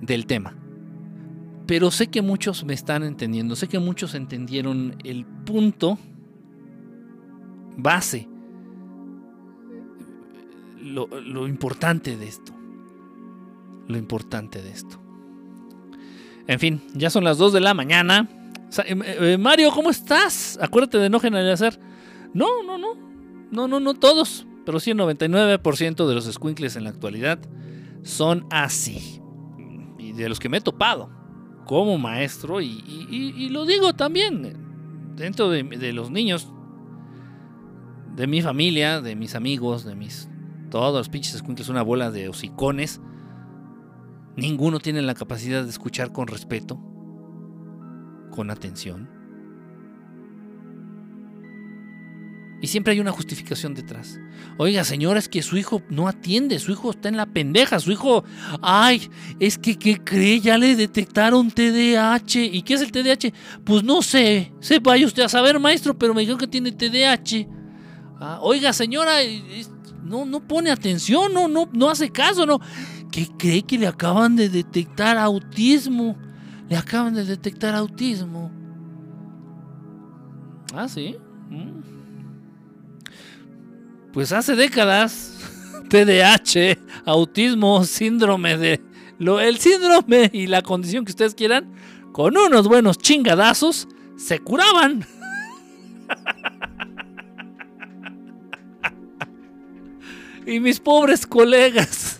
del 0.00 0.26
tema. 0.26 0.56
Pero 1.66 1.90
sé 1.90 2.08
que 2.08 2.20
muchos 2.20 2.64
me 2.64 2.74
están 2.74 3.04
entendiendo, 3.04 3.54
sé 3.54 3.68
que 3.68 3.78
muchos 3.78 4.14
entendieron 4.14 4.96
el 5.04 5.24
punto 5.24 5.98
base, 7.76 8.28
lo, 10.82 11.06
lo 11.06 11.46
importante 11.46 12.16
de 12.16 12.26
esto. 12.26 12.52
Lo 13.86 13.98
importante 13.98 14.62
de 14.62 14.70
esto. 14.70 15.00
En 16.46 16.58
fin, 16.58 16.82
ya 16.94 17.10
son 17.10 17.24
las 17.24 17.38
2 17.38 17.52
de 17.52 17.60
la 17.60 17.74
mañana. 17.74 18.28
Em, 18.84 19.02
eh, 19.04 19.38
Mario, 19.38 19.70
¿cómo 19.72 19.90
estás? 19.90 20.58
Acuérdate 20.60 20.98
de 20.98 21.10
no 21.10 21.20
generalizar. 21.20 21.78
No, 22.34 22.62
no, 22.62 22.78
no. 22.78 22.94
No, 23.50 23.68
no, 23.68 23.80
no 23.80 23.94
todos. 23.94 24.46
Pero 24.64 24.80
sí 24.80 24.90
el 24.90 24.98
99% 24.98 26.06
de 26.06 26.14
los 26.14 26.24
squinkles 26.26 26.76
en 26.76 26.84
la 26.84 26.90
actualidad 26.90 27.38
son 28.02 28.46
así. 28.50 29.20
Y 29.98 30.12
de 30.12 30.28
los 30.28 30.38
que 30.38 30.48
me 30.48 30.58
he 30.58 30.60
topado 30.60 31.10
como 31.66 31.98
maestro, 31.98 32.60
y, 32.60 33.48
lo 33.50 33.64
digo 33.64 33.92
también, 33.92 35.14
dentro 35.14 35.50
de, 35.50 35.62
de, 35.62 35.92
los 35.92 36.10
niños, 36.10 36.48
de 38.16 38.26
mi 38.26 38.42
familia, 38.42 39.00
de 39.00 39.14
mis 39.14 39.34
amigos, 39.34 39.84
de 39.84 39.94
mis... 39.94 40.28
Todos 40.68 40.94
los 40.94 41.08
pinches 41.08 41.38
squinkles, 41.38 41.68
una 41.68 41.82
bola 41.82 42.10
de 42.10 42.28
hocicones. 42.28 43.00
Ninguno 44.36 44.78
tiene 44.78 45.02
la 45.02 45.14
capacidad 45.14 45.62
de 45.62 45.70
escuchar 45.70 46.12
con 46.12 46.26
respeto 46.26 46.80
con 48.30 48.50
atención. 48.50 49.08
Y 52.62 52.66
siempre 52.66 52.92
hay 52.92 53.00
una 53.00 53.10
justificación 53.10 53.74
detrás. 53.74 54.20
Oiga, 54.58 54.84
señora, 54.84 55.18
es 55.18 55.30
que 55.30 55.42
su 55.42 55.56
hijo 55.56 55.82
no 55.88 56.08
atiende, 56.08 56.58
su 56.58 56.72
hijo 56.72 56.90
está 56.90 57.08
en 57.08 57.16
la 57.16 57.24
pendeja, 57.24 57.80
su 57.80 57.90
hijo, 57.90 58.22
ay, 58.60 59.10
es 59.38 59.56
que, 59.56 59.78
¿qué 59.78 59.98
cree? 59.98 60.40
Ya 60.40 60.58
le 60.58 60.76
detectaron 60.76 61.50
TDAH. 61.50 62.44
¿Y 62.52 62.62
qué 62.62 62.74
es 62.74 62.82
el 62.82 62.92
TDAH? 62.92 63.32
Pues 63.64 63.82
no 63.82 64.02
sé, 64.02 64.52
sepa 64.60 64.94
usted 64.96 65.22
a 65.22 65.28
saber, 65.30 65.58
maestro, 65.58 65.98
pero 65.98 66.12
me 66.12 66.20
dijo 66.20 66.36
que 66.36 66.46
tiene 66.46 66.72
TDAH. 66.72 67.48
Ah, 68.20 68.38
oiga, 68.42 68.74
señora, 68.74 69.14
no, 70.02 70.26
no 70.26 70.46
pone 70.46 70.70
atención, 70.70 71.32
no, 71.32 71.48
no, 71.48 71.66
no 71.72 71.88
hace 71.88 72.10
caso, 72.10 72.44
no. 72.44 72.60
¿Qué 73.10 73.28
cree 73.38 73.62
que 73.62 73.78
le 73.78 73.86
acaban 73.86 74.36
de 74.36 74.48
detectar 74.48 75.18
autismo? 75.18 76.16
Le 76.68 76.76
acaban 76.76 77.14
de 77.14 77.24
detectar 77.24 77.74
autismo. 77.74 78.52
Ah, 80.72 80.88
sí. 80.88 81.16
Mm. 81.48 81.80
Pues 84.12 84.32
hace 84.32 84.54
décadas, 84.54 85.36
TDAH, 85.88 86.78
autismo, 87.04 87.82
síndrome 87.84 88.56
de... 88.56 88.80
Lo, 89.18 89.40
el 89.40 89.58
síndrome 89.58 90.30
y 90.32 90.46
la 90.46 90.62
condición 90.62 91.04
que 91.04 91.10
ustedes 91.10 91.34
quieran, 91.34 91.74
con 92.12 92.38
unos 92.38 92.68
buenos 92.68 92.96
chingadazos, 92.96 93.88
se 94.16 94.38
curaban. 94.38 95.04
y 100.46 100.60
mis 100.60 100.80
pobres 100.80 101.26
colegas, 101.26 102.19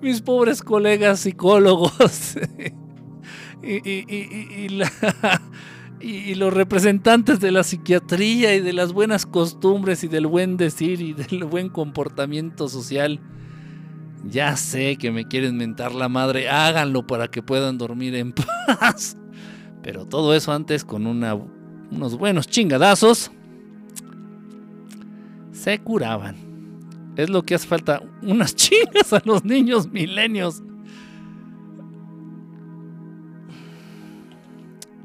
mis 0.00 0.20
pobres 0.20 0.62
colegas 0.62 1.20
psicólogos 1.20 2.36
y, 6.00 6.34
los 6.34 6.52
representantes 6.52 7.40
de 7.40 7.50
la 7.50 7.62
psiquiatría 7.62 8.54
y 8.54 8.60
de 8.60 8.72
las 8.72 8.92
buenas 8.92 9.26
costumbres 9.26 10.02
y 10.04 10.08
del 10.08 10.26
buen 10.26 10.56
decir 10.56 11.00
y 11.00 11.12
del 11.12 11.44
buen 11.50 11.68
comportamiento 11.68 12.68
social. 12.68 13.20
Ya 14.24 14.56
sé 14.56 14.96
que 14.96 15.10
me 15.10 15.26
quieren 15.26 15.56
mentar 15.56 15.94
la 15.94 16.08
madre, 16.08 16.48
háganlo 16.48 17.06
para 17.06 17.28
que 17.28 17.42
puedan 17.42 17.78
dormir 17.78 18.14
en 18.14 18.32
paz. 18.32 19.16
Pero 19.82 20.04
todo 20.04 20.34
eso 20.34 20.52
antes 20.52 20.84
con 20.84 21.06
unos 21.06 22.18
buenos 22.18 22.46
chingadazos 22.46 23.30
se 25.52 25.78
curaban. 25.78 26.49
Es 27.20 27.30
lo 27.30 27.42
que 27.42 27.54
hace 27.54 27.66
falta, 27.66 28.02
unas 28.22 28.54
chingas 28.56 29.12
a 29.12 29.22
los 29.24 29.44
niños 29.44 29.88
milenios 29.88 30.62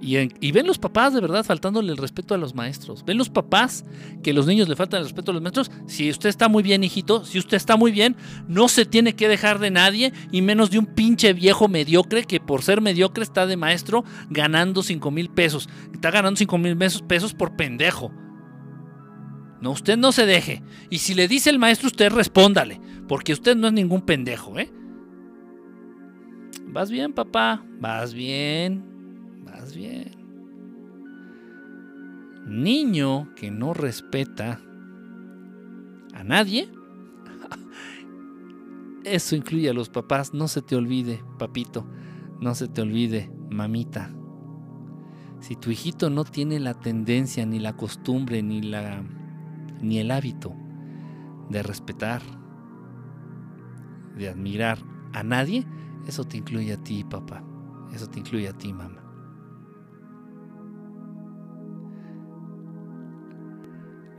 Y, 0.05 0.51
ven 0.51 0.67
los 0.67 0.77
papás 0.77 1.15
de 1.15 1.21
verdad 1.21 1.43
faltándole 1.43 1.91
el 1.91 1.97
respeto 1.97 2.35
a 2.35 2.37
los 2.37 2.53
maestros. 2.53 3.03
Ven 3.03 3.17
los 3.17 3.29
papás 3.29 3.85
que 4.21 4.33
los 4.33 4.45
niños 4.45 4.69
le 4.69 4.75
faltan 4.75 4.99
el 4.99 5.05
respeto 5.05 5.31
a 5.31 5.33
los 5.33 5.41
maestros. 5.41 5.71
Si 5.87 6.09
usted 6.11 6.29
está 6.29 6.47
muy 6.47 6.61
bien, 6.61 6.83
hijito, 6.83 7.25
si 7.25 7.39
usted 7.39 7.57
está 7.57 7.75
muy 7.75 7.91
bien, 7.91 8.15
no 8.47 8.67
se 8.67 8.85
tiene 8.85 9.15
que 9.15 9.27
dejar 9.27 9.57
de 9.57 9.71
nadie 9.71 10.13
y 10.31 10.43
menos 10.43 10.69
de 10.69 10.77
un 10.77 10.85
pinche 10.85 11.33
viejo 11.33 11.67
mediocre 11.67 12.25
que 12.25 12.39
por 12.39 12.61
ser 12.61 12.81
mediocre 12.81 13.23
está 13.23 13.47
de 13.47 13.57
maestro 13.57 14.03
ganando 14.29 14.83
5 14.83 15.09
mil 15.09 15.29
pesos. 15.29 15.69
Está 15.91 16.11
ganando 16.11 16.37
5 16.37 16.57
mil 16.59 16.77
pesos 16.77 17.33
por 17.33 17.55
pendejo. 17.55 18.11
No, 19.61 19.71
usted 19.71 19.97
no 19.97 20.11
se 20.11 20.25
deje. 20.25 20.61
Y 20.89 20.99
si 20.99 21.13
le 21.13 21.27
dice 21.27 21.49
el 21.49 21.59
maestro, 21.59 21.87
usted 21.87 22.11
respóndale. 22.11 22.79
Porque 23.07 23.33
usted 23.33 23.55
no 23.55 23.67
es 23.67 23.73
ningún 23.73 24.01
pendejo, 24.01 24.59
¿eh? 24.59 24.71
Vas 26.67 26.91
bien, 26.91 27.13
papá. 27.13 27.63
Vas 27.79 28.13
bien 28.13 28.95
bien. 29.73 30.11
Niño 32.45 33.33
que 33.35 33.49
no 33.49 33.73
respeta 33.73 34.61
a 36.13 36.23
nadie. 36.23 36.69
Eso 39.03 39.35
incluye 39.35 39.69
a 39.69 39.73
los 39.73 39.89
papás. 39.89 40.33
No 40.33 40.47
se 40.47 40.61
te 40.61 40.75
olvide, 40.75 41.23
papito. 41.39 41.87
No 42.39 42.53
se 42.53 42.67
te 42.67 42.81
olvide, 42.81 43.31
mamita. 43.49 44.11
Si 45.39 45.55
tu 45.55 45.71
hijito 45.71 46.09
no 46.09 46.23
tiene 46.23 46.59
la 46.59 46.73
tendencia, 46.73 47.45
ni 47.45 47.59
la 47.59 47.75
costumbre, 47.75 48.43
ni 48.43 48.61
la 48.61 49.03
ni 49.81 49.99
el 49.99 50.11
hábito 50.11 50.53
de 51.49 51.63
respetar, 51.63 52.21
de 54.17 54.29
admirar 54.29 54.79
a 55.13 55.23
nadie, 55.23 55.65
eso 56.07 56.23
te 56.23 56.37
incluye 56.37 56.73
a 56.73 56.77
ti, 56.77 57.03
papá. 57.03 57.43
Eso 57.93 58.07
te 58.07 58.19
incluye 58.19 58.47
a 58.47 58.53
ti, 58.53 58.73
mamá. 58.73 59.05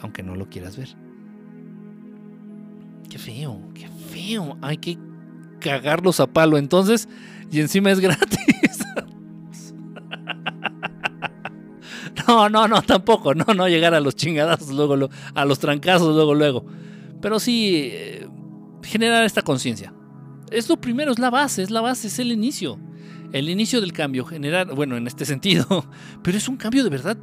aunque 0.01 0.23
no 0.23 0.35
lo 0.35 0.49
quieras 0.49 0.77
ver. 0.77 0.89
Qué 3.09 3.19
feo, 3.19 3.61
qué 3.75 3.89
feo. 3.89 4.57
Hay 4.63 4.79
que 4.79 4.99
cagarlos 5.61 6.21
a 6.21 6.27
palo 6.27 6.59
entonces 6.59 7.09
y 7.51 7.61
encima 7.61 7.91
es 7.91 8.01
gratis. 8.01 8.39
No, 12.29 12.49
no, 12.49 12.67
no, 12.67 12.83
tampoco. 12.83 13.35
No, 13.35 13.45
no 13.55 13.69
llegar 13.69 13.95
a 13.95 14.01
los 14.01 14.17
chingadazos 14.17 14.71
luego, 14.71 15.09
a 15.35 15.45
los 15.45 15.59
trancazos 15.59 16.15
luego, 16.15 16.35
luego. 16.35 16.67
Pero 17.21 17.39
sí 17.39 17.91
eh, 17.93 18.29
generar 18.83 19.25
esta 19.25 19.43
conciencia. 19.43 19.93
Es 20.51 20.69
lo 20.69 20.81
primero, 20.81 21.13
es 21.13 21.19
la 21.19 21.31
base, 21.31 21.63
es 21.63 21.71
la 21.71 21.81
base, 21.81 22.09
es 22.09 22.19
el 22.19 22.33
inicio. 22.33 22.79
El 23.33 23.49
inicio 23.49 23.81
del 23.81 23.93
cambio, 23.93 24.25
generar, 24.25 24.75
bueno, 24.75 24.97
en 24.97 25.07
este 25.07 25.25
sentido, 25.25 25.89
pero 26.23 26.37
es 26.37 26.49
un 26.49 26.57
cambio 26.57 26.85
de 26.85 26.91
verdad 26.91 27.17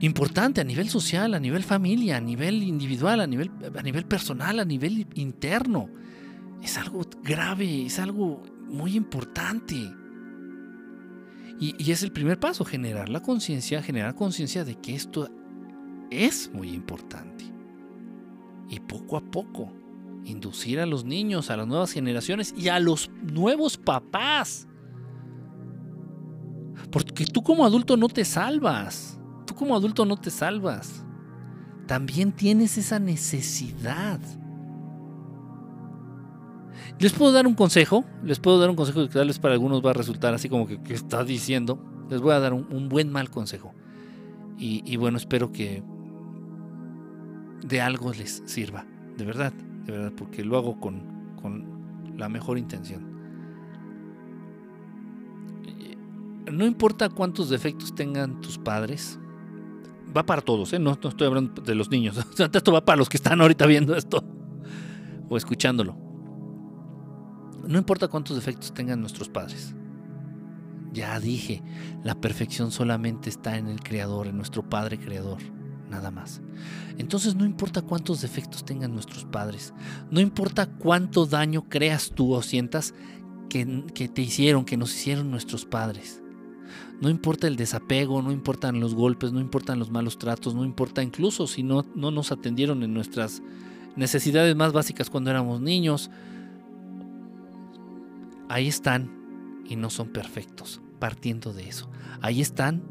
importante 0.00 0.60
a 0.60 0.64
nivel 0.64 0.88
social, 0.90 1.32
a 1.32 1.38
nivel 1.38 1.62
familia, 1.62 2.16
a 2.16 2.20
nivel 2.20 2.62
individual, 2.62 3.20
a 3.20 3.26
nivel, 3.26 3.50
a 3.76 3.82
nivel 3.82 4.04
personal, 4.04 4.58
a 4.58 4.64
nivel 4.64 5.06
interno. 5.14 5.88
Es 6.62 6.76
algo 6.76 7.06
grave, 7.22 7.86
es 7.86 7.98
algo 8.00 8.42
muy 8.68 8.96
importante. 8.96 9.92
Y, 11.62 11.92
es 11.92 12.02
el 12.02 12.10
primer 12.10 12.40
paso, 12.40 12.64
generar 12.64 13.08
la 13.08 13.20
conciencia, 13.20 13.80
generar 13.84 14.16
conciencia 14.16 14.64
de 14.64 14.74
que 14.74 14.96
esto 14.96 15.30
es 16.10 16.50
muy 16.52 16.70
importante. 16.70 17.44
Y 18.68 18.80
poco 18.80 19.16
a 19.16 19.20
poco, 19.20 19.72
inducir 20.24 20.80
a 20.80 20.86
los 20.86 21.04
niños, 21.04 21.52
a 21.52 21.56
las 21.56 21.68
nuevas 21.68 21.92
generaciones 21.92 22.52
y 22.58 22.68
a 22.68 22.80
los 22.80 23.12
nuevos 23.22 23.76
papás. 23.76 24.66
Porque 26.90 27.26
tú 27.26 27.44
como 27.44 27.64
adulto 27.64 27.96
no 27.96 28.08
te 28.08 28.24
salvas. 28.24 29.20
Tú 29.46 29.54
como 29.54 29.76
adulto 29.76 30.04
no 30.04 30.16
te 30.16 30.32
salvas. 30.32 31.04
También 31.86 32.32
tienes 32.32 32.76
esa 32.76 32.98
necesidad. 32.98 34.18
Les 36.98 37.12
puedo 37.12 37.32
dar 37.32 37.46
un 37.46 37.54
consejo. 37.54 38.04
Les 38.24 38.38
puedo 38.38 38.60
dar 38.60 38.70
un 38.70 38.76
consejo 38.76 39.02
que 39.02 39.08
tal 39.08 39.28
vez 39.28 39.38
para 39.38 39.54
algunos 39.54 39.84
va 39.84 39.90
a 39.90 39.94
resultar 39.94 40.34
así 40.34 40.48
como 40.48 40.66
que, 40.66 40.78
está 40.94 41.24
diciendo. 41.24 41.78
Les 42.10 42.20
voy 42.20 42.32
a 42.32 42.40
dar 42.40 42.52
un, 42.52 42.88
buen 42.88 43.10
mal 43.10 43.30
consejo. 43.30 43.74
y 44.58 44.96
bueno, 44.96 45.16
espero 45.16 45.50
que 45.50 45.82
de 47.66 47.80
algo 47.80 48.12
les 48.12 48.42
sirva. 48.46 48.86
De 49.16 49.24
verdad 49.24 49.52
de 49.84 49.92
verdad, 49.92 50.12
porque 50.16 50.44
lo 50.44 50.56
hago 50.56 50.78
con, 50.80 51.10
la 52.16 52.28
mejor 52.28 52.58
intención. 52.58 53.10
No 56.52 56.66
importa 56.66 57.08
cuántos 57.08 57.48
defectos 57.48 57.94
tengan 57.94 58.40
tus 58.40 58.58
padres, 58.58 59.18
va 60.14 60.24
para 60.24 60.42
todos, 60.42 60.72
¿eh? 60.74 60.78
no, 60.78 60.98
no, 61.02 61.08
estoy 61.08 61.26
hablando 61.26 61.62
de 61.62 61.74
los 61.74 61.90
niños, 61.90 62.16
esto 62.52 62.72
va 62.72 62.84
para 62.84 62.96
los 62.96 63.08
que 63.08 63.16
están 63.16 63.40
ahorita 63.40 63.64
viendo 63.66 63.96
esto 63.96 64.22
o 65.28 65.36
escuchándolo. 65.36 65.96
No 67.66 67.78
importa 67.78 68.08
cuántos 68.08 68.36
defectos 68.36 68.72
tengan 68.74 69.00
nuestros 69.00 69.28
padres. 69.28 69.74
Ya 70.92 71.18
dije, 71.18 71.62
la 72.04 72.14
perfección 72.14 72.70
solamente 72.70 73.30
está 73.30 73.56
en 73.56 73.68
el 73.68 73.82
Creador, 73.82 74.26
en 74.26 74.36
nuestro 74.36 74.68
Padre 74.68 74.98
Creador 74.98 75.38
nada 75.92 76.10
más. 76.10 76.40
Entonces 76.98 77.36
no 77.36 77.44
importa 77.44 77.82
cuántos 77.82 78.20
defectos 78.22 78.64
tengan 78.64 78.92
nuestros 78.92 79.24
padres, 79.24 79.72
no 80.10 80.20
importa 80.20 80.66
cuánto 80.66 81.26
daño 81.26 81.68
creas 81.68 82.10
tú 82.14 82.32
o 82.32 82.42
sientas 82.42 82.94
que, 83.48 83.64
te 84.08 84.22
hicieron, 84.22 84.64
que 84.64 84.78
nos 84.78 84.94
hicieron 84.94 85.30
nuestros 85.30 85.66
padres. 85.66 86.22
No 87.02 87.10
importa 87.10 87.46
el 87.46 87.56
desapego, 87.56 88.22
no 88.22 88.32
importan 88.32 88.80
los 88.80 88.94
golpes, 88.94 89.32
no 89.32 89.40
importan 89.40 89.78
los 89.78 89.90
malos 89.90 90.18
tratos, 90.18 90.54
no 90.54 90.64
importa 90.64 91.02
incluso 91.02 91.46
si 91.46 91.62
no, 91.62 91.84
no 91.94 92.10
nos 92.10 92.32
atendieron 92.32 92.82
en 92.82 92.94
nuestras 92.94 93.42
necesidades 93.94 94.56
más 94.56 94.72
básicas 94.72 95.10
cuando 95.10 95.30
éramos 95.30 95.60
niños. 95.60 96.10
Ahí 98.52 98.68
están 98.68 99.62
y 99.66 99.76
no 99.76 99.88
son 99.88 100.12
perfectos, 100.12 100.82
partiendo 100.98 101.54
de 101.54 101.70
eso. 101.70 101.90
Ahí 102.20 102.42
están 102.42 102.84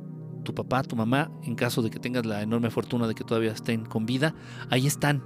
tu 0.43 0.55
papá, 0.55 0.81
tu 0.81 0.95
mamá, 0.95 1.29
en 1.43 1.53
caso 1.53 1.83
de 1.83 1.91
que 1.91 1.99
tengas 1.99 2.25
la 2.25 2.41
enorme 2.41 2.71
fortuna 2.71 3.05
de 3.05 3.13
que 3.13 3.23
todavía 3.23 3.51
estén 3.51 3.85
con 3.85 4.07
vida, 4.07 4.33
ahí 4.71 4.87
están 4.87 5.23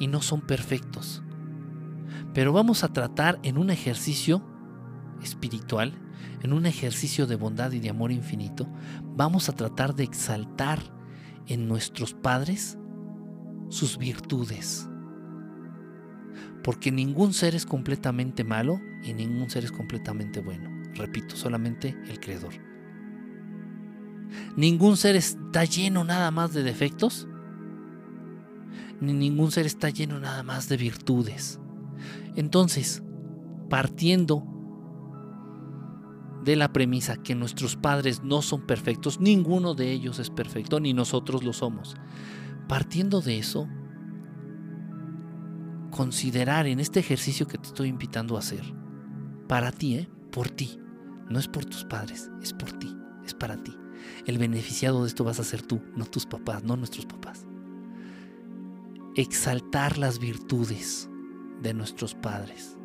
y 0.00 0.08
no 0.08 0.20
son 0.20 0.40
perfectos. 0.40 1.22
Pero 2.34 2.52
vamos 2.52 2.82
a 2.82 2.92
tratar 2.92 3.38
en 3.44 3.56
un 3.56 3.70
ejercicio 3.70 4.42
espiritual, 5.22 5.94
en 6.42 6.54
un 6.54 6.66
ejercicio 6.66 7.28
de 7.28 7.36
bondad 7.36 7.70
y 7.70 7.78
de 7.78 7.90
amor 7.90 8.10
infinito, 8.10 8.68
vamos 9.14 9.48
a 9.48 9.52
tratar 9.52 9.94
de 9.94 10.02
exaltar 10.02 10.80
en 11.46 11.68
nuestros 11.68 12.14
padres 12.14 12.76
sus 13.68 13.96
virtudes. 13.96 14.88
Porque 16.62 16.92
ningún 16.92 17.32
ser 17.32 17.54
es 17.54 17.64
completamente 17.64 18.44
malo 18.44 18.80
y 19.02 19.14
ningún 19.14 19.50
ser 19.50 19.64
es 19.64 19.72
completamente 19.72 20.40
bueno. 20.40 20.70
Repito, 20.94 21.36
solamente 21.36 21.96
el 22.08 22.20
Creador. 22.20 22.54
Ningún 24.56 24.96
ser 24.96 25.16
está 25.16 25.64
lleno 25.64 26.04
nada 26.04 26.30
más 26.30 26.52
de 26.52 26.62
defectos, 26.62 27.28
ni 29.00 29.12
ningún 29.12 29.50
ser 29.52 29.66
está 29.66 29.90
lleno 29.90 30.18
nada 30.18 30.42
más 30.42 30.68
de 30.68 30.76
virtudes. 30.76 31.60
Entonces, 32.34 33.02
partiendo 33.70 34.44
de 36.44 36.56
la 36.56 36.72
premisa 36.72 37.16
que 37.16 37.34
nuestros 37.34 37.76
padres 37.76 38.22
no 38.22 38.42
son 38.42 38.66
perfectos, 38.66 39.20
ninguno 39.20 39.74
de 39.74 39.92
ellos 39.92 40.18
es 40.18 40.30
perfecto, 40.30 40.80
ni 40.80 40.92
nosotros 40.94 41.44
lo 41.44 41.52
somos. 41.52 41.96
Partiendo 42.68 43.20
de 43.20 43.38
eso, 43.38 43.68
considerar 45.90 46.66
en 46.66 46.80
este 46.80 47.00
ejercicio 47.00 47.46
que 47.46 47.58
te 47.58 47.68
estoy 47.68 47.88
invitando 47.88 48.36
a 48.36 48.40
hacer, 48.40 48.62
para 49.46 49.72
ti, 49.72 49.96
¿eh? 49.96 50.08
por 50.30 50.50
ti, 50.50 50.78
no 51.28 51.38
es 51.38 51.48
por 51.48 51.64
tus 51.64 51.84
padres, 51.84 52.30
es 52.42 52.52
por 52.52 52.72
ti, 52.72 52.94
es 53.24 53.34
para 53.34 53.56
ti. 53.56 53.74
El 54.26 54.38
beneficiado 54.38 55.02
de 55.02 55.08
esto 55.08 55.24
vas 55.24 55.40
a 55.40 55.44
ser 55.44 55.62
tú, 55.62 55.80
no 55.96 56.06
tus 56.06 56.26
papás, 56.26 56.62
no 56.64 56.76
nuestros 56.76 57.06
papás. 57.06 57.46
Exaltar 59.16 59.98
las 59.98 60.18
virtudes 60.18 61.08
de 61.62 61.74
nuestros 61.74 62.14
padres. 62.14 62.76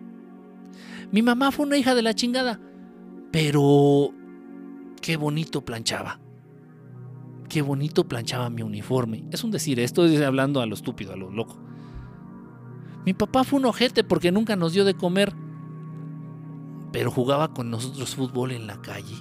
Mi 1.11 1.21
mamá 1.21 1.51
fue 1.51 1.65
una 1.65 1.77
hija 1.77 1.93
de 1.95 2.01
la 2.01 2.15
chingada, 2.15 2.59
pero 3.31 4.11
qué 5.01 5.17
bonito 5.17 5.63
planchaba. 5.63 6.19
Qué 7.49 7.61
bonito 7.61 8.07
planchaba 8.07 8.49
mi 8.49 8.63
uniforme. 8.63 9.25
Es 9.31 9.43
un 9.43 9.51
decir, 9.51 9.79
esto 9.79 10.05
es 10.05 10.19
hablando 10.21 10.59
a 10.59 10.65
lo 10.65 10.73
estúpido, 10.73 11.13
a 11.13 11.17
lo 11.17 11.29
loco. 11.29 11.62
Mi 13.05 13.13
papá 13.13 13.43
fue 13.43 13.59
un 13.59 13.65
ojete 13.65 14.03
porque 14.03 14.31
nunca 14.31 14.55
nos 14.55 14.73
dio 14.73 14.85
de 14.85 14.93
comer, 14.93 15.33
pero 16.91 17.11
jugaba 17.11 17.53
con 17.53 17.69
nosotros 17.69 18.15
fútbol 18.15 18.51
en 18.51 18.67
la 18.67 18.81
calle. 18.81 19.15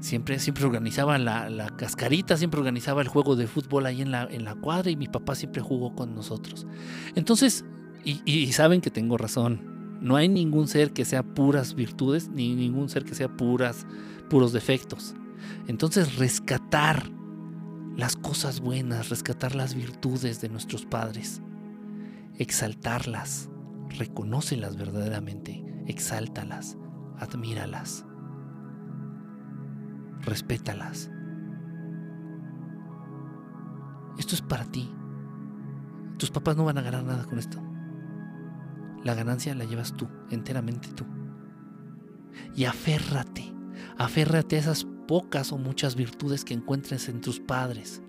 Siempre, 0.00 0.38
siempre 0.38 0.64
organizaba 0.64 1.18
la, 1.18 1.74
cascarita, 1.76 2.36
siempre 2.36 2.60
organizaba 2.60 3.02
el 3.02 3.08
juego 3.08 3.36
de 3.36 3.46
fútbol 3.46 3.86
ahí 3.86 4.00
en 4.00 4.10
la, 4.10 4.24
en 4.24 4.44
la 4.44 4.54
cuadra 4.54 4.90
y 4.90 4.96
mi 4.96 5.08
papá 5.08 5.34
siempre 5.34 5.60
jugó 5.60 5.94
con 5.94 6.14
nosotros. 6.14 6.66
Entonces, 7.14 7.64
y, 8.04 8.52
saben 8.52 8.80
que 8.80 8.90
tengo 8.90 9.18
razón, 9.18 9.98
no 10.00 10.16
hay 10.16 10.28
ningún 10.28 10.68
ser 10.68 10.92
que 10.92 11.04
sea 11.04 11.22
puras 11.22 11.74
virtudes, 11.74 12.28
ni 12.28 12.54
ningún 12.54 12.88
ser 12.88 13.04
que 13.04 13.14
sea 13.14 13.28
puras, 13.28 13.86
puros 14.30 14.52
defectos. 14.52 15.14
Entonces, 15.66 16.16
rescatar 16.16 17.10
las 17.98 18.16
cosas 18.16 18.60
buenas, 18.60 19.10
rescatar 19.10 19.54
las 19.54 19.74
virtudes 19.74 20.40
de 20.40 20.48
nuestros 20.48 20.86
padres, 20.86 21.42
exaltarlas, 22.38 23.50
reconócelas 23.90 24.78
verdaderamente, 24.78 25.62
exáltalas, 25.86 26.78
admíralas 27.18 28.06
respétalas. 30.28 31.10
Esto 34.18 34.34
es 34.34 34.42
para 34.42 34.64
ti. 34.64 34.90
Tus 36.18 36.30
papás 36.30 36.56
no 36.56 36.64
van 36.64 36.78
a 36.78 36.82
ganar 36.82 37.04
nada 37.04 37.24
con 37.24 37.38
esto. 37.38 37.58
La 39.04 39.14
ganancia 39.14 39.54
la 39.54 39.64
llevas 39.64 39.94
tú, 39.94 40.08
enteramente 40.30 40.88
tú. 40.88 41.04
Y 42.54 42.64
aférrate, 42.64 43.54
aférrate 43.96 44.56
a 44.56 44.58
esas 44.58 44.86
pocas 45.08 45.50
o 45.52 45.58
muchas 45.58 45.96
virtudes 45.96 46.44
que 46.44 46.54
encuentres 46.54 47.08
en 47.08 47.20
tus 47.20 47.40
padres. 47.40 48.00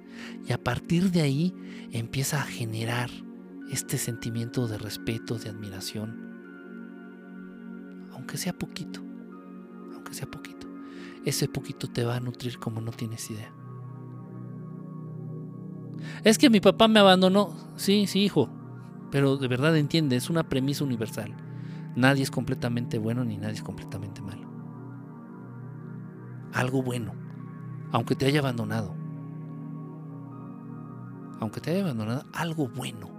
Y 0.48 0.54
a 0.54 0.64
partir 0.64 1.10
de 1.12 1.22
ahí 1.22 1.56
empieza 1.92 2.40
a 2.40 2.46
generar 2.46 3.10
este 3.72 3.98
sentimiento 3.98 4.68
de 4.68 4.78
respeto, 4.78 5.40
de 5.40 5.50
admiración. 5.50 6.30
Aunque 8.12 8.38
sea 8.38 8.54
poquito, 8.54 9.02
aunque 9.96 10.14
sea 10.14 10.30
poquito 10.30 10.60
ese 11.26 11.48
poquito 11.48 11.88
te 11.88 12.04
va 12.04 12.16
a 12.16 12.20
nutrir 12.20 12.60
como 12.60 12.82
no 12.82 12.92
tienes 12.92 13.30
idea. 13.30 13.52
Es 16.24 16.38
que 16.38 16.50
mi 16.50 16.60
papá 16.60 16.88
me 16.88 17.00
abandonó. 17.00 17.56
Sí, 17.76 18.08
sí, 18.08 18.24
hijo. 18.24 18.50
Pero 19.12 19.38
de 19.38 19.48
verdad 19.48 19.76
entiende, 19.78 20.16
es 20.16 20.30
una 20.30 20.48
premisa 20.48 20.84
universal. 20.84 21.36
Nadie 21.96 22.24
es 22.24 22.32
completamente 22.32 22.98
bueno 22.98 23.26
ni 23.26 23.38
nadie 23.38 23.56
es 23.56 23.64
completamente 23.64 24.22
malo. 24.22 24.49
Algo 26.54 26.82
bueno, 26.82 27.14
aunque 27.92 28.16
te 28.16 28.26
haya 28.26 28.40
abandonado. 28.40 28.96
Aunque 31.40 31.62
te 31.62 31.72
haya 31.72 31.84
abandonado, 31.84 32.26
algo 32.34 32.68
bueno, 32.68 33.10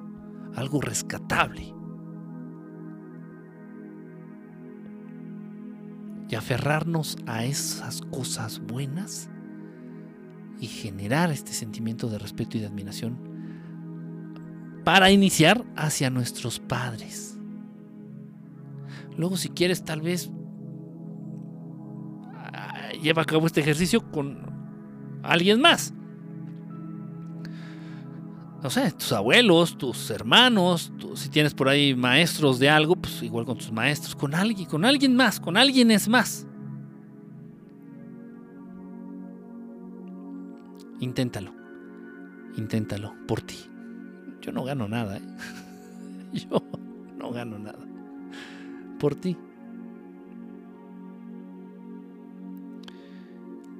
algo 0.55 0.81
rescatable 0.81 1.75
y 6.31 6.35
aferrarnos 6.37 7.17
a 7.27 7.45
esas 7.45 8.03
cosas 8.03 8.61
buenas 8.61 9.29
y 10.61 10.67
generar 10.67 11.33
este 11.33 11.53
sentimiento 11.53 12.09
de 12.09 12.19
respeto 12.19 12.57
y 12.57 12.61
de 12.61 12.67
admiración 12.67 13.19
para 14.85 15.11
iniciar 15.11 15.65
hacia 15.77 16.09
nuestros 16.09 16.61
padres. 16.61 17.37
Luego 19.17 19.37
si 19.37 19.49
quieres 19.49 19.85
tal 19.85 20.03
vez 20.03 20.31
lleva 23.01 23.23
a 23.23 23.25
cabo 23.25 23.47
este 23.47 23.61
ejercicio 23.61 24.01
con 24.11 24.39
alguien 25.23 25.61
más 25.61 25.93
no 28.63 28.69
sé, 28.69 28.91
tus 28.93 29.13
abuelos, 29.13 29.79
tus 29.79 30.11
hermanos, 30.11 30.93
si 31.15 31.31
tienes 31.31 31.55
por 31.55 31.69
ahí 31.69 31.95
maestros 31.95 32.59
de 32.59 32.69
algo, 32.69 32.95
pues 32.95 33.23
igual 33.23 33.47
con 33.47 33.57
tus 33.57 33.73
maestros, 33.73 34.15
con 34.15 34.35
alguien, 34.35 34.69
con 34.69 34.85
alguien 34.85 35.17
más, 35.17 35.41
con 35.41 35.57
alguien 35.57 35.91
es 35.91 36.09
más. 36.09 36.47
Inténtalo. 41.01 41.55
Inténtalo 42.59 43.15
por 43.27 43.41
ti. 43.41 43.57
Yo 44.43 44.53
no 44.53 44.65
gano 44.65 44.87
nada. 44.89 45.17
¿eh? 45.17 45.23
Yo 46.33 46.63
no 47.17 47.31
gano 47.31 47.59
nada. 47.59 47.79
Por 48.99 49.15
ti. 49.15 49.37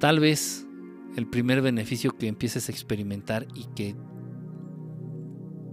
Tal 0.01 0.19
vez 0.19 0.67
el 1.15 1.27
primer 1.27 1.61
beneficio 1.61 2.17
que 2.17 2.27
empieces 2.27 2.67
a 2.67 2.71
experimentar 2.71 3.45
y 3.53 3.65
que 3.75 3.95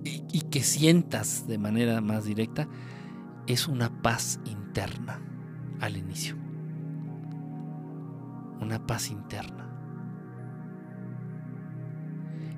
y, 0.05 0.43
que 0.51 0.63
sientas 0.63 1.47
de 1.47 1.57
manera 1.57 2.03
más 2.03 2.27
directa 2.27 2.69
es 3.47 3.69
una 3.69 4.03
paz 4.03 4.39
interna 4.45 5.23
al 5.81 5.97
inicio. 5.97 6.37
Una 8.61 8.87
paz 8.87 9.11
interna. 9.11 9.67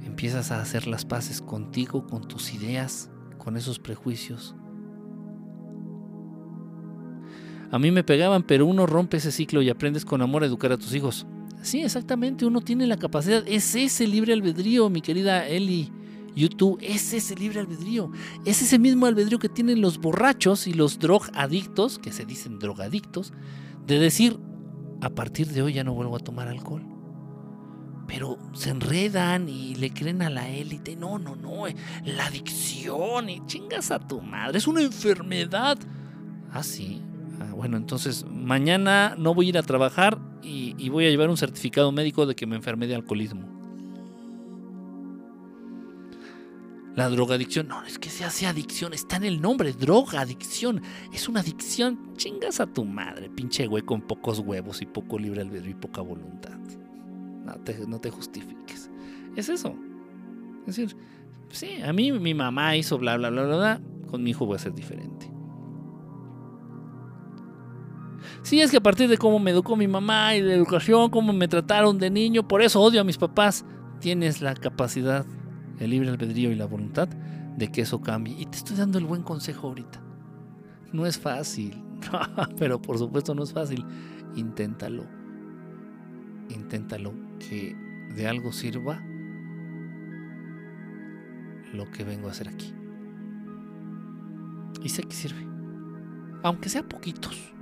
Empiezas 0.03 0.51
a 0.51 0.61
hacer 0.61 0.89
las 0.89 1.05
paces 1.05 1.41
contigo, 1.41 2.05
con 2.09 2.27
tus 2.27 2.53
ideas, 2.53 3.13
con 3.39 3.57
esos 3.57 3.79
prejuicios. 3.79 4.57
A 7.71 7.79
mí 7.79 7.93
me 7.93 8.03
pegaban, 8.03 8.43
pero 8.43 8.67
uno 8.67 8.87
rompe 8.87 9.19
ese 9.19 9.31
ciclo 9.31 9.63
y 9.63 9.71
aprendes 9.71 10.05
con 10.05 10.21
amor 10.21 10.43
a 10.43 10.47
educar 10.47 10.73
a 10.73 10.77
tus 10.77 10.93
hijos. 10.97 11.29
Sí, 11.63 11.83
exactamente, 11.83 12.47
uno 12.47 12.61
tiene 12.61 12.87
la 12.87 12.97
capacidad. 12.97 13.43
Es 13.47 13.75
ese 13.75 14.07
libre 14.07 14.33
albedrío, 14.33 14.89
mi 14.89 15.01
querida 15.01 15.47
Eli. 15.47 15.93
YouTube 16.35 16.79
es 16.81 17.13
ese 17.13 17.35
libre 17.35 17.61
albedrío. 17.61 18.11
Es 18.45 18.63
ese 18.63 18.79
mismo 18.79 19.07
albedrío 19.07 19.39
que 19.39 19.49
tienen 19.49 19.81
los 19.81 19.99
borrachos 19.99 20.67
y 20.67 20.73
los 20.73 20.99
drogadictos, 20.99 21.99
que 21.99 22.13
se 22.13 22.25
dicen 22.25 22.59
drogadictos, 22.59 23.33
de 23.87 23.99
decir, 23.99 24.39
a 25.03 25.11
partir 25.11 25.49
de 25.49 25.63
hoy 25.63 25.73
ya 25.75 25.85
no 25.85 25.95
vuelvo 25.95 26.17
a 26.17 26.21
tomar 26.21 26.49
alcohol. 26.49 26.87
Pero 28.07 28.39
se 28.55 28.71
enredan 28.71 29.49
y 29.49 29.75
le 29.75 29.91
creen 29.91 30.23
a 30.23 30.31
la 30.31 30.49
élite. 30.49 30.97
No, 30.97 31.19
no, 31.19 31.37
no. 31.37 31.67
Eh, 31.69 31.77
la 32.05 32.27
adicción 32.27 33.29
y 33.29 33.45
chingas 33.47 33.91
a 33.91 34.01
tu 34.01 34.21
madre. 34.21 34.59
Es 34.59 34.67
una 34.67 34.83
enfermedad. 34.83 35.79
Ah, 36.51 36.63
sí. 36.63 37.03
Ah, 37.41 37.55
bueno, 37.55 37.79
entonces 37.79 38.27
mañana 38.31 39.15
no 39.19 39.35
voy 39.35 39.47
a 39.47 39.49
ir 39.49 39.59
a 39.59 39.63
trabajar 39.63 40.19
y, 40.43 40.89
voy 40.91 41.07
a 41.07 41.11
llevar 41.11 41.31
un 41.31 41.39
certificado 41.39 41.91
médico 41.91 42.27
de 42.27 42.35
que 42.35 42.47
me 42.47 42.57
enfermé 42.57 42.87
de 42.87 42.95
alcoholismo. 42.95 43.49
La 46.97 47.09
drogadicción, 47.09 47.69
no, 47.69 47.83
es 47.85 47.99
que 47.99 48.11
se 48.11 48.25
hace 48.25 48.47
adicción, 48.47 48.93
está 48.93 49.17
en 49.17 49.25
el 49.25 49.41
nombre, 49.41 49.73
drogadicción. 49.73 50.83
Es 51.15 51.29
una 51.29 51.41
adicción, 51.41 52.15
chingas 52.17 52.61
a 52.61 52.67
tu 52.67 52.85
madre, 52.85 53.31
pinche 53.31 53.67
güey 53.67 53.83
con 53.85 54.03
pocos 54.03 54.41
huevos 54.41 54.83
y 54.83 54.87
poco 54.87 55.19
libre 55.19 55.41
albedrío 55.41 55.71
y 55.71 55.75
poca 55.75 56.03
voluntad. 56.03 56.59
No 57.45 57.55
te, 57.55 57.87
no 57.87 58.01
te 58.01 58.11
justifiques. 58.11 58.91
Es 59.35 59.49
eso. 59.49 59.75
Es 60.67 60.77
decir, 60.77 60.97
sí, 61.49 61.81
a 61.83 61.93
mí 61.93 62.13
mi 62.13 62.35
mamá 62.35 62.77
hizo 62.77 62.99
bla, 62.99 63.17
bla, 63.17 63.31
bla, 63.31 63.45
bla, 63.45 63.57
bla, 63.57 63.81
con 64.11 64.23
mi 64.23 64.31
hijo 64.31 64.45
voy 64.45 64.57
a 64.57 64.59
ser 64.59 64.75
diferente. 64.75 65.40
Sí, 68.43 68.61
es 68.61 68.71
que 68.71 68.79
a 68.79 68.83
partir 68.83 69.09
de 69.09 69.19
cómo 69.19 69.39
me 69.39 69.51
educó 69.51 69.77
mi 69.77 69.89
mamá 69.89 70.35
y 70.35 70.41
de 70.41 70.55
educación, 70.55 71.11
cómo 71.11 71.33
me 71.33 71.49
trataron 71.49 71.99
de 71.99 72.11
niño, 72.11 72.47
por 72.47 72.63
eso 72.63 72.81
odio 72.81 73.01
a 73.01 73.05
mis 73.05 73.19
papás. 73.19 73.65
Tienes 74.01 74.41
la 74.41 74.55
capacidad, 74.55 75.27
el 75.79 75.91
libre 75.91 76.09
albedrío 76.09 76.51
y 76.51 76.55
la 76.55 76.67
voluntad 76.67 77.09
de 77.57 77.71
que 77.71 77.83
eso 77.83 78.01
cambie. 78.01 78.35
Y 78.39 78.47
te 78.47 78.57
estoy 78.57 78.77
dando 78.77 78.99
el 78.99 79.05
buen 79.05 79.23
consejo 79.23 79.69
ahorita. 79.69 80.03
No 80.93 81.07
es 81.07 81.19
fácil, 81.19 81.83
pero 82.59 82.81
por 82.81 82.99
supuesto 82.99 83.35
no 83.35 83.43
es 83.43 83.53
fácil. 83.53 83.85
Inténtalo. 84.37 85.05
Inténtalo 86.49 87.13
que 87.39 87.77
de 88.15 88.27
algo 88.27 88.53
sirva 88.53 89.03
lo 91.73 91.91
que 91.91 92.05
vengo 92.05 92.29
a 92.29 92.33
hacer 92.33 92.49
aquí. 92.49 92.75
Y 94.83 94.89
sé 94.89 95.03
que 95.03 95.15
sirve. 95.15 95.47
Aunque 96.43 96.69
sea 96.69 96.83
poquitos. 96.83 97.53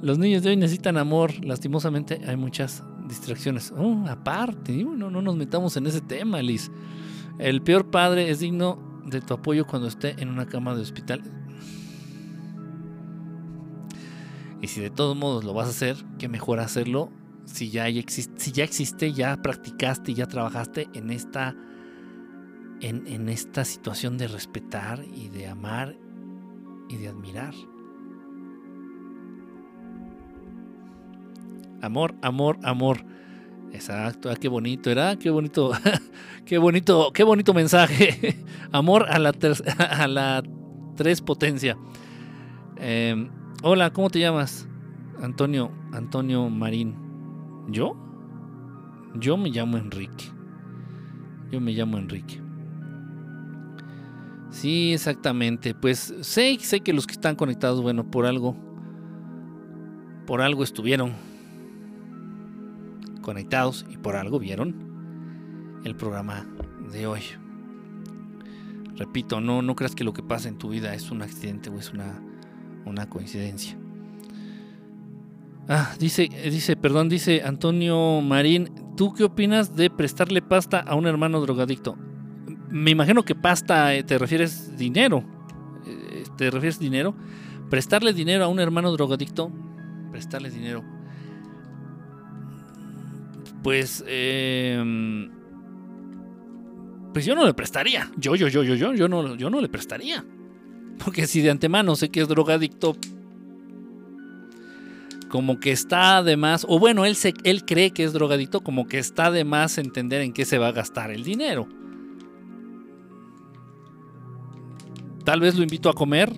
Los 0.00 0.18
niños 0.18 0.42
de 0.42 0.50
hoy 0.50 0.56
necesitan 0.56 0.98
amor. 0.98 1.32
Lastimosamente 1.44 2.20
hay 2.26 2.36
muchas 2.36 2.84
distracciones. 3.08 3.72
Oh, 3.76 4.04
aparte, 4.08 4.84
no, 4.84 5.10
no 5.10 5.22
nos 5.22 5.36
metamos 5.36 5.76
en 5.76 5.86
ese 5.86 6.00
tema, 6.00 6.42
Liz. 6.42 6.70
El 7.38 7.62
peor 7.62 7.90
padre 7.90 8.30
es 8.30 8.40
digno 8.40 9.00
de 9.06 9.20
tu 9.20 9.34
apoyo 9.34 9.66
cuando 9.66 9.88
esté 9.88 10.14
en 10.18 10.28
una 10.28 10.46
cama 10.46 10.74
de 10.74 10.82
hospital. 10.82 11.22
Y 14.60 14.68
si 14.68 14.80
de 14.80 14.90
todos 14.90 15.16
modos 15.16 15.44
lo 15.44 15.54
vas 15.54 15.66
a 15.66 15.70
hacer, 15.70 15.96
qué 16.18 16.28
mejor 16.28 16.60
hacerlo 16.60 17.10
si 17.44 17.70
ya, 17.70 17.86
si 18.06 18.52
ya 18.52 18.64
existe, 18.64 19.12
ya 19.12 19.40
practicaste, 19.40 20.14
ya 20.14 20.26
trabajaste 20.26 20.88
en 20.94 21.10
esta, 21.10 21.54
en 22.80 23.28
esta 23.28 23.64
situación 23.64 24.18
de 24.18 24.28
respetar 24.28 25.04
y 25.04 25.28
de 25.28 25.46
amar 25.46 25.96
y 26.88 26.96
de 26.96 27.08
admirar. 27.08 27.54
Amor, 31.82 32.14
amor, 32.22 32.58
amor. 32.62 33.04
Exacto, 33.72 34.30
ah, 34.30 34.36
qué 34.36 34.48
bonito 34.48 34.90
era, 34.90 35.16
qué 35.18 35.28
bonito, 35.28 35.72
qué 36.46 36.58
bonito, 36.58 37.12
qué 37.12 37.24
bonito 37.24 37.52
mensaje. 37.52 38.44
amor 38.72 39.06
a 39.10 39.18
la, 39.18 39.34
a 39.78 40.08
la 40.08 40.42
tres 40.96 41.20
potencia. 41.20 41.76
Em, 42.78 43.30
hola, 43.62 43.92
¿cómo 43.92 44.10
te 44.10 44.20
llamas? 44.20 44.68
Antonio, 45.22 45.70
Antonio 45.92 46.48
Marín. 46.48 46.96
¿Yo? 47.68 47.96
Yo 49.14 49.36
me 49.36 49.50
llamo 49.50 49.76
Enrique. 49.76 50.26
Yo 51.50 51.60
me 51.60 51.72
llamo 51.72 51.98
Enrique. 51.98 52.45
Sí, 54.50 54.92
exactamente. 54.92 55.74
Pues 55.74 56.14
sé, 56.20 56.56
sé 56.60 56.80
que 56.80 56.92
los 56.92 57.06
que 57.06 57.12
están 57.12 57.36
conectados, 57.36 57.82
bueno, 57.82 58.10
por 58.10 58.26
algo, 58.26 58.56
por 60.26 60.40
algo 60.40 60.64
estuvieron 60.64 61.12
conectados 63.22 63.84
y 63.90 63.96
por 63.96 64.16
algo 64.16 64.38
vieron 64.38 65.80
el 65.84 65.96
programa 65.96 66.46
de 66.92 67.06
hoy. 67.06 67.22
Repito, 68.96 69.40
no, 69.40 69.62
no 69.62 69.76
creas 69.76 69.94
que 69.94 70.04
lo 70.04 70.12
que 70.12 70.22
pasa 70.22 70.48
en 70.48 70.58
tu 70.58 70.70
vida 70.70 70.94
es 70.94 71.10
un 71.10 71.22
accidente 71.22 71.68
o 71.68 71.78
es 71.78 71.92
una, 71.92 72.22
una 72.86 73.08
coincidencia. 73.10 73.76
Ah, 75.68 75.94
dice, 75.98 76.28
dice, 76.44 76.76
perdón, 76.76 77.08
dice 77.08 77.42
Antonio 77.44 78.20
Marín, 78.20 78.70
¿tú 78.96 79.12
qué 79.12 79.24
opinas 79.24 79.74
de 79.74 79.90
prestarle 79.90 80.40
pasta 80.40 80.78
a 80.78 80.94
un 80.94 81.06
hermano 81.06 81.40
drogadicto? 81.40 81.98
Me 82.76 82.90
imagino 82.90 83.24
que 83.24 83.34
pasta 83.34 83.94
eh, 83.94 84.02
te 84.02 84.18
refieres 84.18 84.76
dinero. 84.76 85.24
Eh, 85.86 86.24
¿Te 86.36 86.50
refieres 86.50 86.78
dinero? 86.78 87.14
Prestarle 87.70 88.12
dinero 88.12 88.44
a 88.44 88.48
un 88.48 88.60
hermano 88.60 88.92
drogadicto. 88.92 89.50
Prestarle 90.12 90.50
dinero. 90.50 90.84
Pues. 93.62 94.04
Em, 94.06 95.30
pues 97.12 97.24
yo 97.24 97.34
no 97.34 97.46
le 97.46 97.54
prestaría. 97.54 98.10
Yo, 98.16 98.36
yo, 98.36 98.48
yo, 98.48 98.62
yo, 98.62 98.74
yo, 98.74 98.94
yo 98.94 99.08
no, 99.08 99.34
yo 99.36 99.48
no 99.48 99.60
le 99.60 99.68
prestaría. 99.68 100.24
Porque 101.02 101.26
si 101.26 101.40
de 101.40 101.50
antemano 101.50 101.96
sé 101.96 102.10
que 102.10 102.20
es 102.20 102.28
drogadicto. 102.28 102.96
Como 105.28 105.58
que 105.58 105.72
está 105.72 106.22
de 106.22 106.36
más. 106.36 106.66
O 106.68 106.78
bueno, 106.78 107.04
él, 107.04 107.16
se, 107.16 107.34
él 107.42 107.64
cree 107.64 107.90
que 107.90 108.04
es 108.04 108.12
drogadicto. 108.12 108.60
Como 108.60 108.86
que 108.86 108.98
está 108.98 109.30
de 109.30 109.44
más 109.44 109.78
entender 109.78 110.20
en 110.20 110.32
qué 110.32 110.44
se 110.44 110.58
va 110.58 110.68
a 110.68 110.72
gastar 110.72 111.10
el 111.10 111.24
dinero. 111.24 111.68
Tal 115.26 115.40
vez 115.40 115.56
lo 115.56 115.64
invito 115.64 115.88
a 115.88 115.92
comer. 115.92 116.32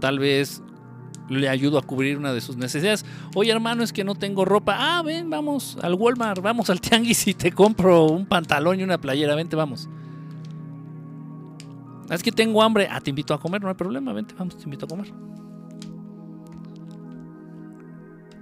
Tal 0.00 0.18
vez 0.18 0.62
le 1.28 1.50
ayudo 1.50 1.76
a 1.76 1.82
cubrir 1.82 2.16
una 2.16 2.32
de 2.32 2.40
sus 2.40 2.56
necesidades. 2.56 3.04
Oye, 3.34 3.52
hermano, 3.52 3.82
es 3.82 3.92
que 3.92 4.04
no 4.04 4.14
tengo 4.14 4.46
ropa. 4.46 4.74
Ah, 4.78 5.02
ven, 5.02 5.28
vamos 5.28 5.76
al 5.82 5.92
Walmart, 5.92 6.40
vamos 6.40 6.70
al 6.70 6.80
Tianguis 6.80 7.28
y 7.28 7.34
te 7.34 7.52
compro 7.52 8.06
un 8.06 8.24
pantalón 8.24 8.80
y 8.80 8.82
una 8.82 8.96
playera. 8.96 9.34
Vente, 9.34 9.54
vamos. 9.54 9.90
Es 12.08 12.22
que 12.22 12.32
tengo 12.32 12.62
hambre. 12.62 12.88
Ah, 12.90 13.02
te 13.02 13.10
invito 13.10 13.34
a 13.34 13.38
comer, 13.38 13.60
no 13.60 13.68
hay 13.68 13.74
problema. 13.74 14.14
Vente, 14.14 14.34
vamos, 14.38 14.56
te 14.56 14.64
invito 14.64 14.86
a 14.86 14.88
comer. 14.88 15.12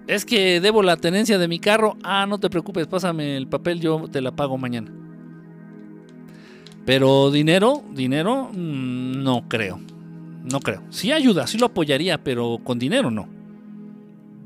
Es 0.07 0.25
que 0.25 0.61
debo 0.61 0.85
la 0.85 0.97
tenencia 0.97 1.37
de 1.37 1.49
mi 1.49 1.59
carro. 1.59 1.97
Ah, 2.05 2.27
no 2.29 2.39
te 2.39 2.49
preocupes, 2.49 2.87
pásame 2.87 3.37
el 3.37 3.49
papel, 3.49 3.81
yo 3.81 4.07
te 4.07 4.21
la 4.21 4.31
pago 4.31 4.57
mañana. 4.57 5.02
Pero 6.85 7.31
dinero, 7.31 7.85
dinero, 7.93 8.51
mm, 8.53 9.23
no 9.23 9.49
creo. 9.49 9.81
No 10.45 10.61
creo. 10.61 10.83
Sí 10.91 11.13
ayuda, 11.13 11.47
sí 11.47 11.59
lo 11.59 11.67
apoyaría, 11.67 12.23
pero 12.23 12.59
con 12.65 12.79
dinero 12.79 13.11
no. 13.11 13.29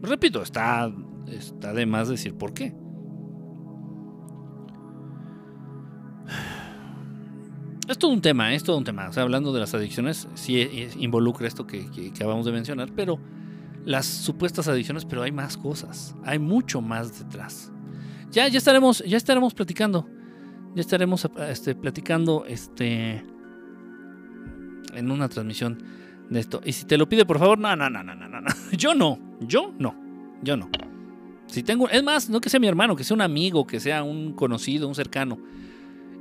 Repito, 0.03 0.43
está, 0.43 0.93
está 1.29 1.73
de 1.73 1.87
más 1.87 2.09
decir 2.09 2.35
por 2.35 2.53
qué. 2.53 2.75
Es 7.89 7.99
todo 7.99 8.11
un 8.11 8.21
tema, 8.21 8.53
es 8.53 8.65
todo 8.65 8.77
un 8.77 8.85
tema. 8.85 9.09
O 9.09 9.13
sea, 9.13 9.23
hablando 9.23 9.53
de 9.53 9.61
las 9.61 9.73
adicciones, 9.73 10.29
sí 10.35 10.89
involucra 10.99 11.47
esto 11.47 11.67
que, 11.67 11.89
que 11.91 12.09
acabamos 12.15 12.45
de 12.45 12.53
mencionar, 12.53 12.91
pero 12.95 13.19
las 13.85 14.05
supuestas 14.07 14.67
adicciones, 14.67 15.05
pero 15.05 15.23
hay 15.23 15.31
más 15.31 15.57
cosas, 15.57 16.15
hay 16.25 16.41
mucho 16.41 16.81
más 16.81 17.21
detrás. 17.21 17.73
Ya, 18.33 18.49
ya 18.49 18.59
estaremos, 18.59 19.05
ya 19.07 19.17
estaremos 19.17 19.55
platicando, 19.55 20.09
ya 20.77 20.83
estaremos 20.83 21.27
este, 21.49 21.75
platicando 21.75 22.45
este, 22.47 23.25
en 24.95 25.11
una 25.11 25.27
transmisión 25.27 25.83
de 26.29 26.41
esto. 26.41 26.61
Y 26.67 26.73
si 26.73 26.85
te 26.85 26.99
lo 26.99 27.09
pide, 27.09 27.25
por 27.25 27.39
favor, 27.39 27.59
no, 27.59 27.75
no, 27.75 27.89
no, 27.89 28.05
no, 28.05 28.15
no, 28.15 28.29
no. 28.29 28.47
Yo 28.73 28.95
no, 28.95 29.19
yo 29.41 29.73
no, 29.79 29.95
yo 30.43 30.57
no. 30.57 30.69
Si 31.47 31.63
tengo, 31.63 31.89
es 31.89 32.03
más, 32.03 32.29
no 32.29 32.43
que 32.43 32.51
sea 32.51 32.61
mi 32.61 32.67
hermano, 32.67 32.95
que 32.95 33.05
sea 33.05 33.15
un 33.15 33.23
amigo, 33.23 33.67
que 33.67 33.81
sea 33.81 34.03
un 34.03 34.35
conocido, 34.35 34.87
un 34.87 34.95
cercano. 34.95 35.39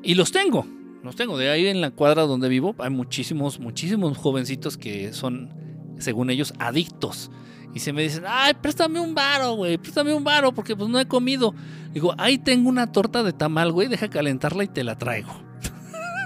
Y 0.03 0.15
los 0.15 0.31
tengo, 0.31 0.65
los 1.03 1.17
tengo. 1.17 1.37
De 1.37 1.49
ahí 1.49 1.67
en 1.67 1.81
la 1.81 1.91
cuadra 1.91 2.23
donde 2.23 2.47
vivo 2.47 2.75
hay 2.77 2.91
muchísimos, 2.91 3.59
muchísimos 3.59 4.17
jovencitos 4.17 4.77
que 4.77 5.11
son, 5.11 5.49
según 5.97 6.29
ellos, 6.29 6.53
adictos. 6.59 7.29
Y 7.75 7.79
se 7.81 7.91
me 7.91 8.03
dicen, 8.03 8.23
ay, 8.25 8.53
préstame 8.53 9.01
un 9.01 9.13
varo, 9.13 9.55
güey, 9.55 9.77
préstame 9.77 10.13
un 10.13 10.23
varo 10.23 10.53
porque 10.53 10.77
pues 10.77 10.89
no 10.89 10.97
he 10.97 11.05
comido. 11.05 11.53
Digo, 11.93 12.15
ahí 12.17 12.37
tengo 12.37 12.69
una 12.69 12.89
torta 12.93 13.21
de 13.21 13.33
tamal, 13.33 13.73
güey, 13.73 13.89
deja 13.89 14.09
calentarla 14.09 14.63
y 14.63 14.69
te 14.69 14.85
la 14.85 14.97
traigo. 14.97 15.33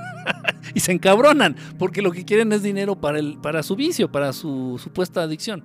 y 0.75 0.79
se 0.79 0.91
encabronan 0.91 1.55
porque 1.79 2.03
lo 2.03 2.11
que 2.11 2.23
quieren 2.23 2.53
es 2.53 2.61
dinero 2.61 3.01
para, 3.01 3.17
el, 3.17 3.39
para 3.39 3.63
su 3.63 3.75
vicio, 3.75 4.11
para 4.11 4.31
su 4.31 4.79
supuesta 4.81 5.23
adicción. 5.23 5.63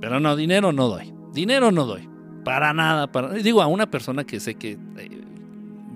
Pero 0.00 0.18
no, 0.18 0.34
dinero 0.34 0.72
no 0.72 0.88
doy. 0.88 1.14
Dinero 1.32 1.70
no 1.70 1.86
doy. 1.86 2.08
Para 2.44 2.74
nada. 2.74 3.12
Para, 3.12 3.34
digo, 3.34 3.62
a 3.62 3.68
una 3.68 3.88
persona 3.88 4.24
que 4.24 4.40
sé 4.40 4.56
que 4.56 4.72
eh, 4.72 5.22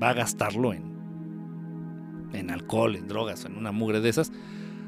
va 0.01 0.11
a 0.11 0.15
gastarlo 0.15 0.73
en, 0.73 2.31
en 2.33 2.53
alcohol, 2.53 2.95
en 2.95 3.09
drogas, 3.09 3.47
en 3.47 3.57
una 3.57 3.73
mugre 3.73 4.01
de 4.01 4.11
esas. 4.11 4.31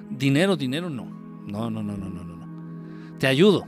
Dinero, 0.08 0.56
dinero 0.56 0.88
no. 0.88 1.06
No, 1.48 1.68
no, 1.68 1.82
no, 1.82 1.96
no, 1.96 2.08
no, 2.08 2.22
no. 2.22 3.18
Te 3.18 3.26
ayudo. 3.26 3.66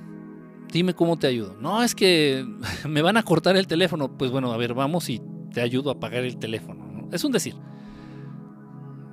Dime 0.73 0.95
cómo 0.95 1.19
te 1.19 1.27
ayudo. 1.27 1.57
No, 1.61 1.83
es 1.83 1.95
que 1.95 2.47
me 2.89 3.03
van 3.03 3.17
a 3.17 3.23
cortar 3.23 3.57
el 3.57 3.67
teléfono. 3.67 4.17
Pues 4.17 4.31
bueno, 4.31 4.53
a 4.53 4.57
ver, 4.57 4.75
vamos 4.75 5.09
y 5.11 5.21
te 5.53 5.61
ayudo 5.61 5.91
a 5.91 6.01
pagar 6.01 6.25
el 6.25 6.37
teléfono. 6.37 7.09
Es 7.13 7.25
un 7.25 7.33
decir. 7.33 7.55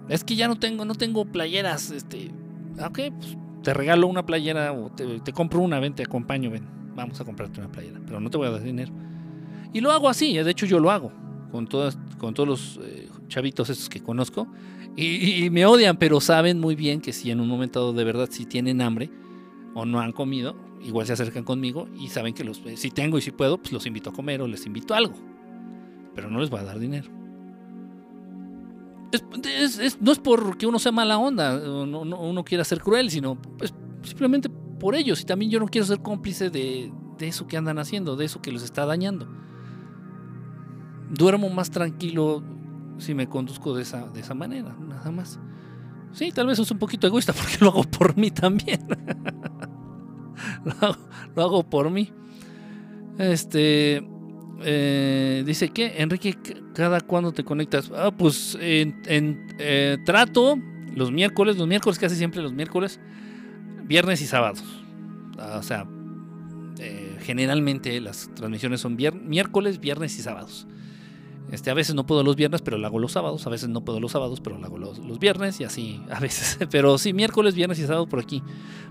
Es 0.10 0.24
que 0.24 0.36
ya 0.36 0.48
no 0.48 0.56
tengo, 0.56 0.86
no 0.86 0.96
tengo 0.96 1.26
playeras. 1.26 1.92
Este, 1.92 2.32
ok, 2.80 3.00
pues 3.20 3.38
te 3.68 3.74
regalo 3.74 4.08
una 4.08 4.26
playera 4.26 4.72
o 4.72 4.90
te, 4.90 5.34
compro 5.34 5.60
una, 5.60 5.80
ven, 5.82 5.94
te 5.94 6.04
acompaño, 6.04 6.50
ven, 6.50 6.66
vamos 6.96 7.20
a 7.20 7.26
comprarte 7.26 7.60
una 7.60 7.70
playera, 7.70 8.00
pero 8.06 8.22
no 8.22 8.30
te 8.30 8.38
voy 8.38 8.48
a 8.48 8.52
dar 8.52 8.64
dinero. 8.64 8.94
Y 9.74 9.82
lo 9.82 9.92
hago 9.92 10.08
así, 10.08 10.38
de 10.38 10.50
hecho 10.50 10.66
yo 10.66 10.80
lo 10.80 10.90
hago 10.90 11.12
con, 11.52 11.68
todas, 11.68 11.98
con 12.18 12.34
todos 12.34 12.48
los 12.48 12.80
eh, 12.84 13.10
chavitos 13.28 13.70
estos 13.70 13.90
que 13.90 14.02
conozco 14.02 14.48
y, 14.96 15.50
me 15.52 15.66
odian, 15.66 15.98
pero 15.98 16.22
saben 16.22 16.60
muy 16.62 16.76
bien 16.76 17.02
que 17.02 17.12
si 17.12 17.30
en 17.30 17.42
un 17.42 17.48
momento 17.48 17.82
dado 17.82 17.94
de 17.94 18.04
verdad 18.04 18.30
si 18.32 18.46
tienen 18.46 18.82
hambre 18.82 19.12
o 19.76 19.86
no 19.86 20.00
han 20.00 20.14
comido, 20.14 20.56
igual 20.82 21.06
se 21.08 21.14
acercan 21.14 21.44
conmigo 21.44 21.88
y 22.00 22.08
saben 22.10 22.34
que 22.34 22.44
los, 22.44 22.62
si 22.76 22.92
tengo 22.92 23.18
y 23.18 23.22
si 23.22 23.32
puedo, 23.32 23.58
pues 23.58 23.72
los 23.72 23.86
invito 23.86 24.10
a 24.10 24.14
comer 24.14 24.42
o 24.42 24.48
les 24.48 24.66
invito 24.66 24.94
a 24.94 24.98
algo, 24.98 25.16
pero 26.16 26.30
no 26.30 26.40
les 26.40 26.50
voy 26.50 26.60
a 26.60 26.64
dar 26.64 26.80
dinero 26.80 27.18
no 30.02 30.12
es 30.12 30.20
porque 30.20 30.68
uno 30.68 30.80
sea 30.80 30.92
mala 30.92 31.18
onda, 31.18 31.58
no, 31.58 32.02
uno 32.02 32.44
quiera 32.44 32.64
ser 32.64 32.82
cruel, 32.82 33.10
sino 33.10 33.36
pues, 33.36 33.74
simplemente 34.04 34.50
por 34.50 34.96
ellos. 34.96 35.22
Y 35.22 35.26
también 35.26 35.52
yo 35.52 35.60
no 35.60 35.68
quiero 35.68 35.88
ser 35.88 36.02
cómplice 36.02 36.50
de, 36.50 36.92
eso 37.20 37.48
que 37.48 37.58
andan 37.58 37.80
haciendo, 37.80 38.16
de 38.16 38.26
eso 38.26 38.42
que 38.42 38.52
los 38.52 38.64
está 38.64 38.86
dañando. 38.86 39.28
Duermo 41.10 41.50
más 41.50 41.72
tranquilo 41.72 42.44
si 42.98 43.14
me 43.14 43.30
conduzco 43.30 43.76
de 43.76 43.84
esa, 43.84 44.08
de 44.08 44.20
esa 44.20 44.34
manera, 44.34 44.76
nada 44.80 45.12
más. 45.12 45.40
Sí, 46.12 46.32
tal 46.32 46.48
vez 46.48 46.60
es 46.60 46.72
un 46.72 46.80
poquito 46.80 47.08
egoísta 47.08 47.34
porque 47.34 47.58
lo 47.62 47.70
hago 47.70 47.84
por 47.84 48.18
mí 48.18 48.32
también. 48.32 48.88
lo 51.36 51.44
hago 51.44 51.64
por 51.70 51.90
mí. 51.90 52.12
Este. 53.18 54.04
Eh, 54.64 55.44
dice 55.46 55.70
que, 55.70 56.02
Enrique, 56.02 56.36
¿cada 56.74 57.02
cuándo 57.02 57.32
te 57.32 57.44
conectas? 57.44 57.92
Ah, 57.96 58.12
pues 58.12 58.58
en, 58.60 59.02
eh, 59.60 59.98
trato 60.04 60.58
los 60.96 61.12
miércoles, 61.12 61.58
los 61.58 61.68
miércoles 61.68 62.00
casi 62.00 62.16
siempre 62.16 62.42
los 62.42 62.54
miércoles, 62.54 63.00
viernes 63.84 64.22
y 64.22 64.26
sábados. 64.26 64.64
Ah, 65.38 65.58
o 65.60 65.64
sea, 65.64 65.88
eh, 66.80 67.18
generalmente 67.22 68.00
las 68.02 68.30
transmisiones 68.34 68.82
son 68.82 68.96
miércoles, 68.96 69.80
viernes 69.80 70.18
y 70.18 70.22
sábados. 70.22 70.68
Este, 71.52 71.70
a 71.70 71.74
veces 71.74 71.96
no 71.96 72.06
puedo 72.06 72.24
los 72.24 72.36
viernes, 72.36 72.62
pero 72.62 72.78
lo 72.78 72.86
hago 72.86 73.00
los 73.00 73.14
sábados. 73.14 73.48
A 73.48 73.50
veces 73.50 73.70
no 73.70 73.84
puedo 73.86 74.00
los 74.00 74.12
sábados, 74.12 74.42
pero 74.42 74.58
lo 74.58 74.66
hago 74.66 74.78
los, 74.78 75.00
los, 75.00 75.20
viernes 75.20 75.60
y 75.62 75.64
así 75.64 76.02
a 76.12 76.20
veces. 76.20 76.58
Pero 76.70 76.98
sí, 76.98 77.14
miércoles, 77.14 77.56
viernes 77.56 77.80
y 77.80 77.84
sábados 77.84 78.08
por 78.08 78.20
aquí. 78.20 78.44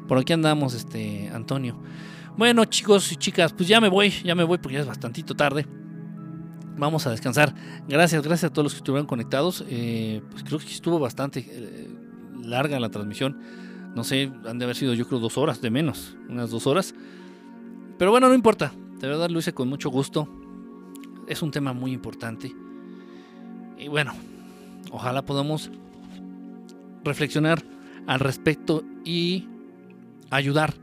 Por 0.08 0.18
aquí 0.18 0.32
andamos, 0.32 0.74
este, 0.74 1.28
Antonio. 1.32 1.78
Bueno, 2.36 2.64
chicos 2.66 3.12
y 3.12 3.16
chicas, 3.16 3.52
pues 3.52 3.68
ya 3.68 3.80
me 3.80 3.88
voy, 3.88 4.10
ya 4.10 4.34
me 4.34 4.44
voy 4.44 4.58
porque 4.58 4.74
ya 4.74 4.80
es 4.80 4.86
bastantito 4.86 5.34
tarde. 5.34 5.66
Vamos 6.76 7.06
a 7.06 7.10
descansar. 7.10 7.54
Gracias, 7.88 8.22
gracias 8.22 8.50
a 8.50 8.52
todos 8.52 8.64
los 8.64 8.72
que 8.74 8.78
estuvieron 8.78 9.06
conectados. 9.06 9.64
Eh, 9.68 10.20
pues 10.30 10.44
creo 10.44 10.58
que 10.58 10.66
estuvo 10.66 10.98
bastante 10.98 11.46
eh, 11.48 11.88
larga 12.42 12.78
la 12.78 12.90
transmisión. 12.90 13.40
No 13.94 14.04
sé, 14.04 14.30
han 14.46 14.58
de 14.58 14.66
haber 14.66 14.76
sido 14.76 14.92
yo 14.92 15.08
creo 15.08 15.18
dos 15.18 15.38
horas 15.38 15.62
de 15.62 15.70
menos, 15.70 16.16
unas 16.28 16.50
dos 16.50 16.66
horas. 16.66 16.94
Pero 17.98 18.10
bueno, 18.10 18.28
no 18.28 18.34
importa. 18.34 18.72
De 19.00 19.08
verdad 19.08 19.30
lo 19.30 19.38
hice 19.38 19.54
con 19.54 19.68
mucho 19.68 19.88
gusto. 19.88 20.28
Es 21.26 21.42
un 21.42 21.50
tema 21.50 21.72
muy 21.72 21.92
importante. 21.92 22.52
Y 23.78 23.88
bueno, 23.88 24.12
ojalá 24.90 25.24
podamos 25.24 25.70
reflexionar 27.04 27.62
al 28.06 28.20
respecto 28.20 28.84
y 29.04 29.48
ayudar 30.30 30.74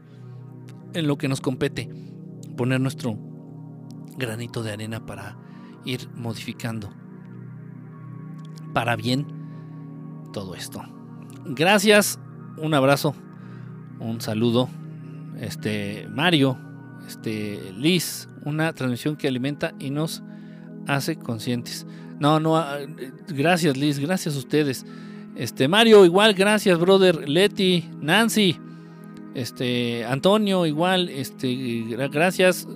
en 0.93 1.07
lo 1.07 1.17
que 1.17 1.27
nos 1.27 1.41
compete, 1.41 1.89
poner 2.55 2.79
nuestro 2.79 3.17
granito 4.17 4.63
de 4.63 4.71
arena 4.71 5.05
para 5.05 5.37
ir 5.85 6.09
modificando 6.15 6.91
para 8.73 8.95
bien 8.95 9.27
todo 10.33 10.55
esto. 10.55 10.83
Gracias, 11.45 12.19
un 12.57 12.73
abrazo, 12.73 13.15
un 13.99 14.21
saludo. 14.21 14.69
Este 15.39 16.07
Mario, 16.09 16.57
este 17.07 17.73
Liz, 17.77 18.29
una 18.45 18.73
transmisión 18.73 19.15
que 19.15 19.27
alimenta 19.27 19.73
y 19.79 19.89
nos 19.89 20.23
hace 20.87 21.15
conscientes. 21.17 21.85
No, 22.19 22.39
no, 22.39 22.57
ah, 22.57 22.79
gracias 23.27 23.75
Liz, 23.77 23.99
gracias 23.99 24.35
a 24.35 24.39
ustedes. 24.39 24.85
Este 25.35 25.67
Mario, 25.67 26.05
igual, 26.05 26.33
gracias, 26.33 26.79
brother. 26.79 27.27
Leti, 27.27 27.89
Nancy, 27.99 28.57
este, 29.33 30.05
Antonio, 30.05 30.65
igual, 30.65 31.09
este, 31.09 31.85
gracias. 32.11 32.67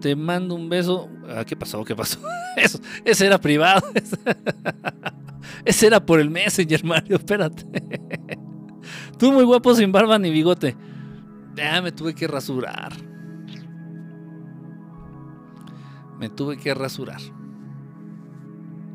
Te 0.00 0.16
mando 0.16 0.54
un 0.54 0.68
beso. 0.68 1.08
Ah, 1.28 1.44
¿Qué 1.44 1.56
pasó? 1.56 1.84
¿Qué 1.84 1.94
pasó? 1.94 2.18
Eso, 2.56 2.80
ese 3.04 3.26
era 3.26 3.38
privado. 3.38 3.82
Ese 5.64 5.86
era 5.86 6.04
por 6.04 6.20
el 6.20 6.30
Messenger, 6.30 6.84
Mario. 6.84 7.16
Espérate. 7.16 7.64
Tú 9.18 9.30
muy 9.32 9.44
guapo 9.44 9.74
sin 9.74 9.92
barba 9.92 10.18
ni 10.18 10.30
bigote. 10.30 10.76
Ya 11.54 11.80
me 11.82 11.92
tuve 11.92 12.14
que 12.14 12.26
rasurar. 12.26 12.92
Me 16.18 16.28
tuve 16.30 16.56
que 16.56 16.74
rasurar. 16.74 17.20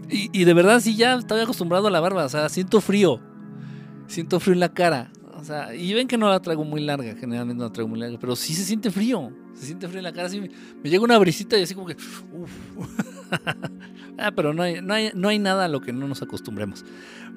Y, 0.09 0.43
de 0.43 0.53
verdad, 0.53 0.79
sí, 0.79 0.95
ya 0.95 1.15
estaba 1.15 1.41
acostumbrado 1.41 1.87
a 1.87 1.91
la 1.91 1.99
barba. 1.99 2.25
O 2.25 2.29
sea, 2.29 2.47
siento 2.49 2.81
frío. 2.81 3.19
Siento 4.07 4.39
frío 4.39 4.53
en 4.53 4.59
la 4.59 4.73
cara 4.73 5.11
y 5.77 5.93
ven 5.93 6.07
que 6.07 6.17
no 6.17 6.29
la 6.29 6.39
traigo 6.39 6.63
muy 6.63 6.81
larga, 6.81 7.15
generalmente 7.15 7.59
no 7.59 7.65
la 7.65 7.73
traigo 7.73 7.89
muy 7.89 7.99
larga, 7.99 8.17
pero 8.19 8.35
sí 8.35 8.53
se 8.53 8.63
siente 8.63 8.91
frío. 8.91 9.31
Se 9.53 9.65
siente 9.67 9.87
frío 9.87 9.99
en 9.99 10.03
la 10.03 10.11
cara, 10.11 10.27
así 10.27 10.41
me, 10.41 10.49
llega 10.89 11.03
una 11.03 11.17
brisita 11.17 11.57
y 11.57 11.63
así 11.63 11.75
como 11.75 11.87
que. 11.87 11.95
ah, 14.17 14.31
pero 14.35 14.53
no 14.53 14.63
hay, 14.63 14.81
no, 14.81 14.93
hay, 14.93 15.11
no 15.13 15.29
hay 15.29 15.39
nada 15.39 15.65
a 15.65 15.67
lo 15.67 15.81
que 15.81 15.93
no 15.93 16.07
nos 16.07 16.21
acostumbremos. 16.21 16.83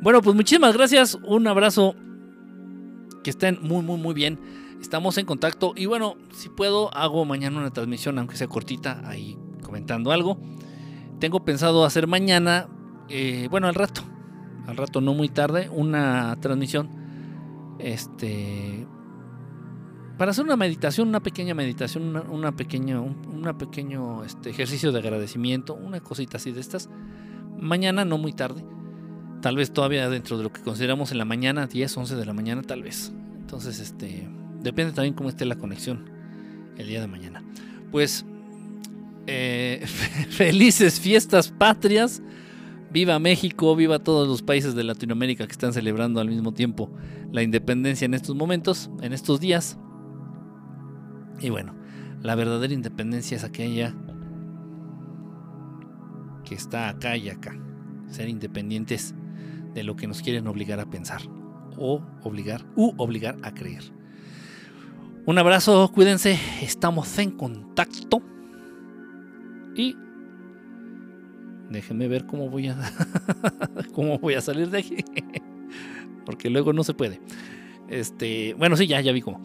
Bueno, 0.00 0.22
pues 0.22 0.34
muchísimas 0.34 0.74
gracias. 0.74 1.18
Un 1.24 1.46
abrazo. 1.46 1.94
Que 3.22 3.30
estén 3.30 3.58
muy, 3.62 3.82
muy, 3.82 3.98
muy 3.98 4.14
bien. 4.14 4.38
Estamos 4.80 5.18
en 5.18 5.26
contacto. 5.26 5.74
Y 5.76 5.86
bueno, 5.86 6.16
si 6.32 6.48
puedo, 6.48 6.94
hago 6.94 7.24
mañana 7.24 7.58
una 7.58 7.72
transmisión, 7.72 8.18
aunque 8.18 8.36
sea 8.36 8.48
cortita, 8.48 9.02
ahí 9.04 9.36
comentando 9.62 10.12
algo. 10.12 10.40
Tengo 11.18 11.44
pensado 11.44 11.84
hacer 11.84 12.06
mañana, 12.06 12.68
eh, 13.08 13.48
bueno, 13.50 13.66
al 13.68 13.74
rato, 13.74 14.02
al 14.66 14.76
rato 14.76 15.00
no 15.00 15.14
muy 15.14 15.28
tarde, 15.28 15.68
una 15.70 16.36
transmisión 16.40 16.90
este 17.78 18.86
para 20.18 20.32
hacer 20.32 20.44
una 20.44 20.56
meditación, 20.56 21.08
una 21.08 21.20
pequeña 21.20 21.54
meditación, 21.54 22.02
una, 22.02 22.22
una 22.22 22.56
pequeña, 22.56 23.00
un 23.00 23.54
pequeño 23.56 24.24
este, 24.24 24.50
ejercicio 24.50 24.90
de 24.90 24.98
agradecimiento, 24.98 25.74
una 25.74 26.00
cosita 26.00 26.38
así 26.38 26.50
de 26.50 26.60
estas. 26.60 26.90
Mañana, 27.56 28.04
no 28.04 28.18
muy 28.18 28.32
tarde. 28.32 28.64
Tal 29.40 29.54
vez 29.54 29.72
todavía 29.72 30.10
dentro 30.10 30.36
de 30.36 30.42
lo 30.42 30.52
que 30.52 30.60
consideramos 30.60 31.12
en 31.12 31.18
la 31.18 31.24
mañana, 31.24 31.68
10, 31.68 31.96
11 31.96 32.16
de 32.16 32.26
la 32.26 32.32
mañana, 32.32 32.62
tal 32.62 32.82
vez. 32.82 33.12
Entonces, 33.38 33.78
este, 33.78 34.28
depende 34.60 34.92
también 34.92 35.14
cómo 35.14 35.28
esté 35.28 35.44
la 35.44 35.54
conexión 35.54 36.10
el 36.76 36.88
día 36.88 37.00
de 37.00 37.06
mañana. 37.06 37.44
Pues, 37.92 38.26
eh, 39.28 39.84
felices 40.30 40.98
fiestas 40.98 41.50
patrias. 41.50 42.22
Viva 42.90 43.18
México, 43.18 43.76
viva 43.76 43.98
todos 43.98 44.26
los 44.26 44.40
países 44.40 44.74
de 44.74 44.82
Latinoamérica 44.82 45.46
que 45.46 45.52
están 45.52 45.74
celebrando 45.74 46.20
al 46.20 46.28
mismo 46.28 46.52
tiempo 46.54 46.90
la 47.30 47.42
independencia 47.42 48.06
en 48.06 48.14
estos 48.14 48.34
momentos, 48.34 48.90
en 49.02 49.12
estos 49.12 49.40
días. 49.40 49.76
Y 51.38 51.50
bueno, 51.50 51.74
la 52.22 52.34
verdadera 52.34 52.72
independencia 52.72 53.36
es 53.36 53.44
aquella 53.44 53.94
que 56.46 56.54
está 56.54 56.88
acá 56.88 57.14
y 57.18 57.28
acá. 57.28 57.54
Ser 58.08 58.30
independientes 58.30 59.14
de 59.74 59.82
lo 59.82 59.94
que 59.94 60.06
nos 60.06 60.22
quieren 60.22 60.46
obligar 60.46 60.80
a 60.80 60.88
pensar 60.88 61.20
o 61.76 62.00
obligar 62.22 62.64
u 62.74 62.94
obligar 62.96 63.36
a 63.42 63.52
creer. 63.52 63.84
Un 65.26 65.36
abrazo, 65.36 65.92
cuídense, 65.92 66.38
estamos 66.62 67.18
en 67.18 67.32
contacto 67.32 68.22
y 69.78 69.96
déjenme 71.70 72.08
ver 72.08 72.26
cómo 72.26 72.50
voy 72.50 72.68
a 72.68 72.76
cómo 73.94 74.18
voy 74.18 74.34
a 74.34 74.40
salir 74.40 74.68
de 74.70 74.78
aquí 74.78 74.96
porque 76.26 76.50
luego 76.50 76.74
no 76.74 76.84
se 76.84 76.92
puede. 76.92 77.20
Este, 77.88 78.52
bueno, 78.54 78.76
sí, 78.76 78.86
ya 78.86 79.00
ya 79.00 79.12
vi 79.12 79.22
cómo. 79.22 79.40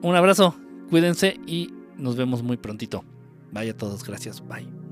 Un 0.00 0.16
abrazo, 0.16 0.54
cuídense 0.88 1.38
y 1.46 1.74
nos 1.98 2.16
vemos 2.16 2.42
muy 2.42 2.56
prontito. 2.56 3.04
Vaya 3.52 3.72
a 3.72 3.76
todos, 3.76 4.02
gracias. 4.02 4.42
Bye. 4.46 4.83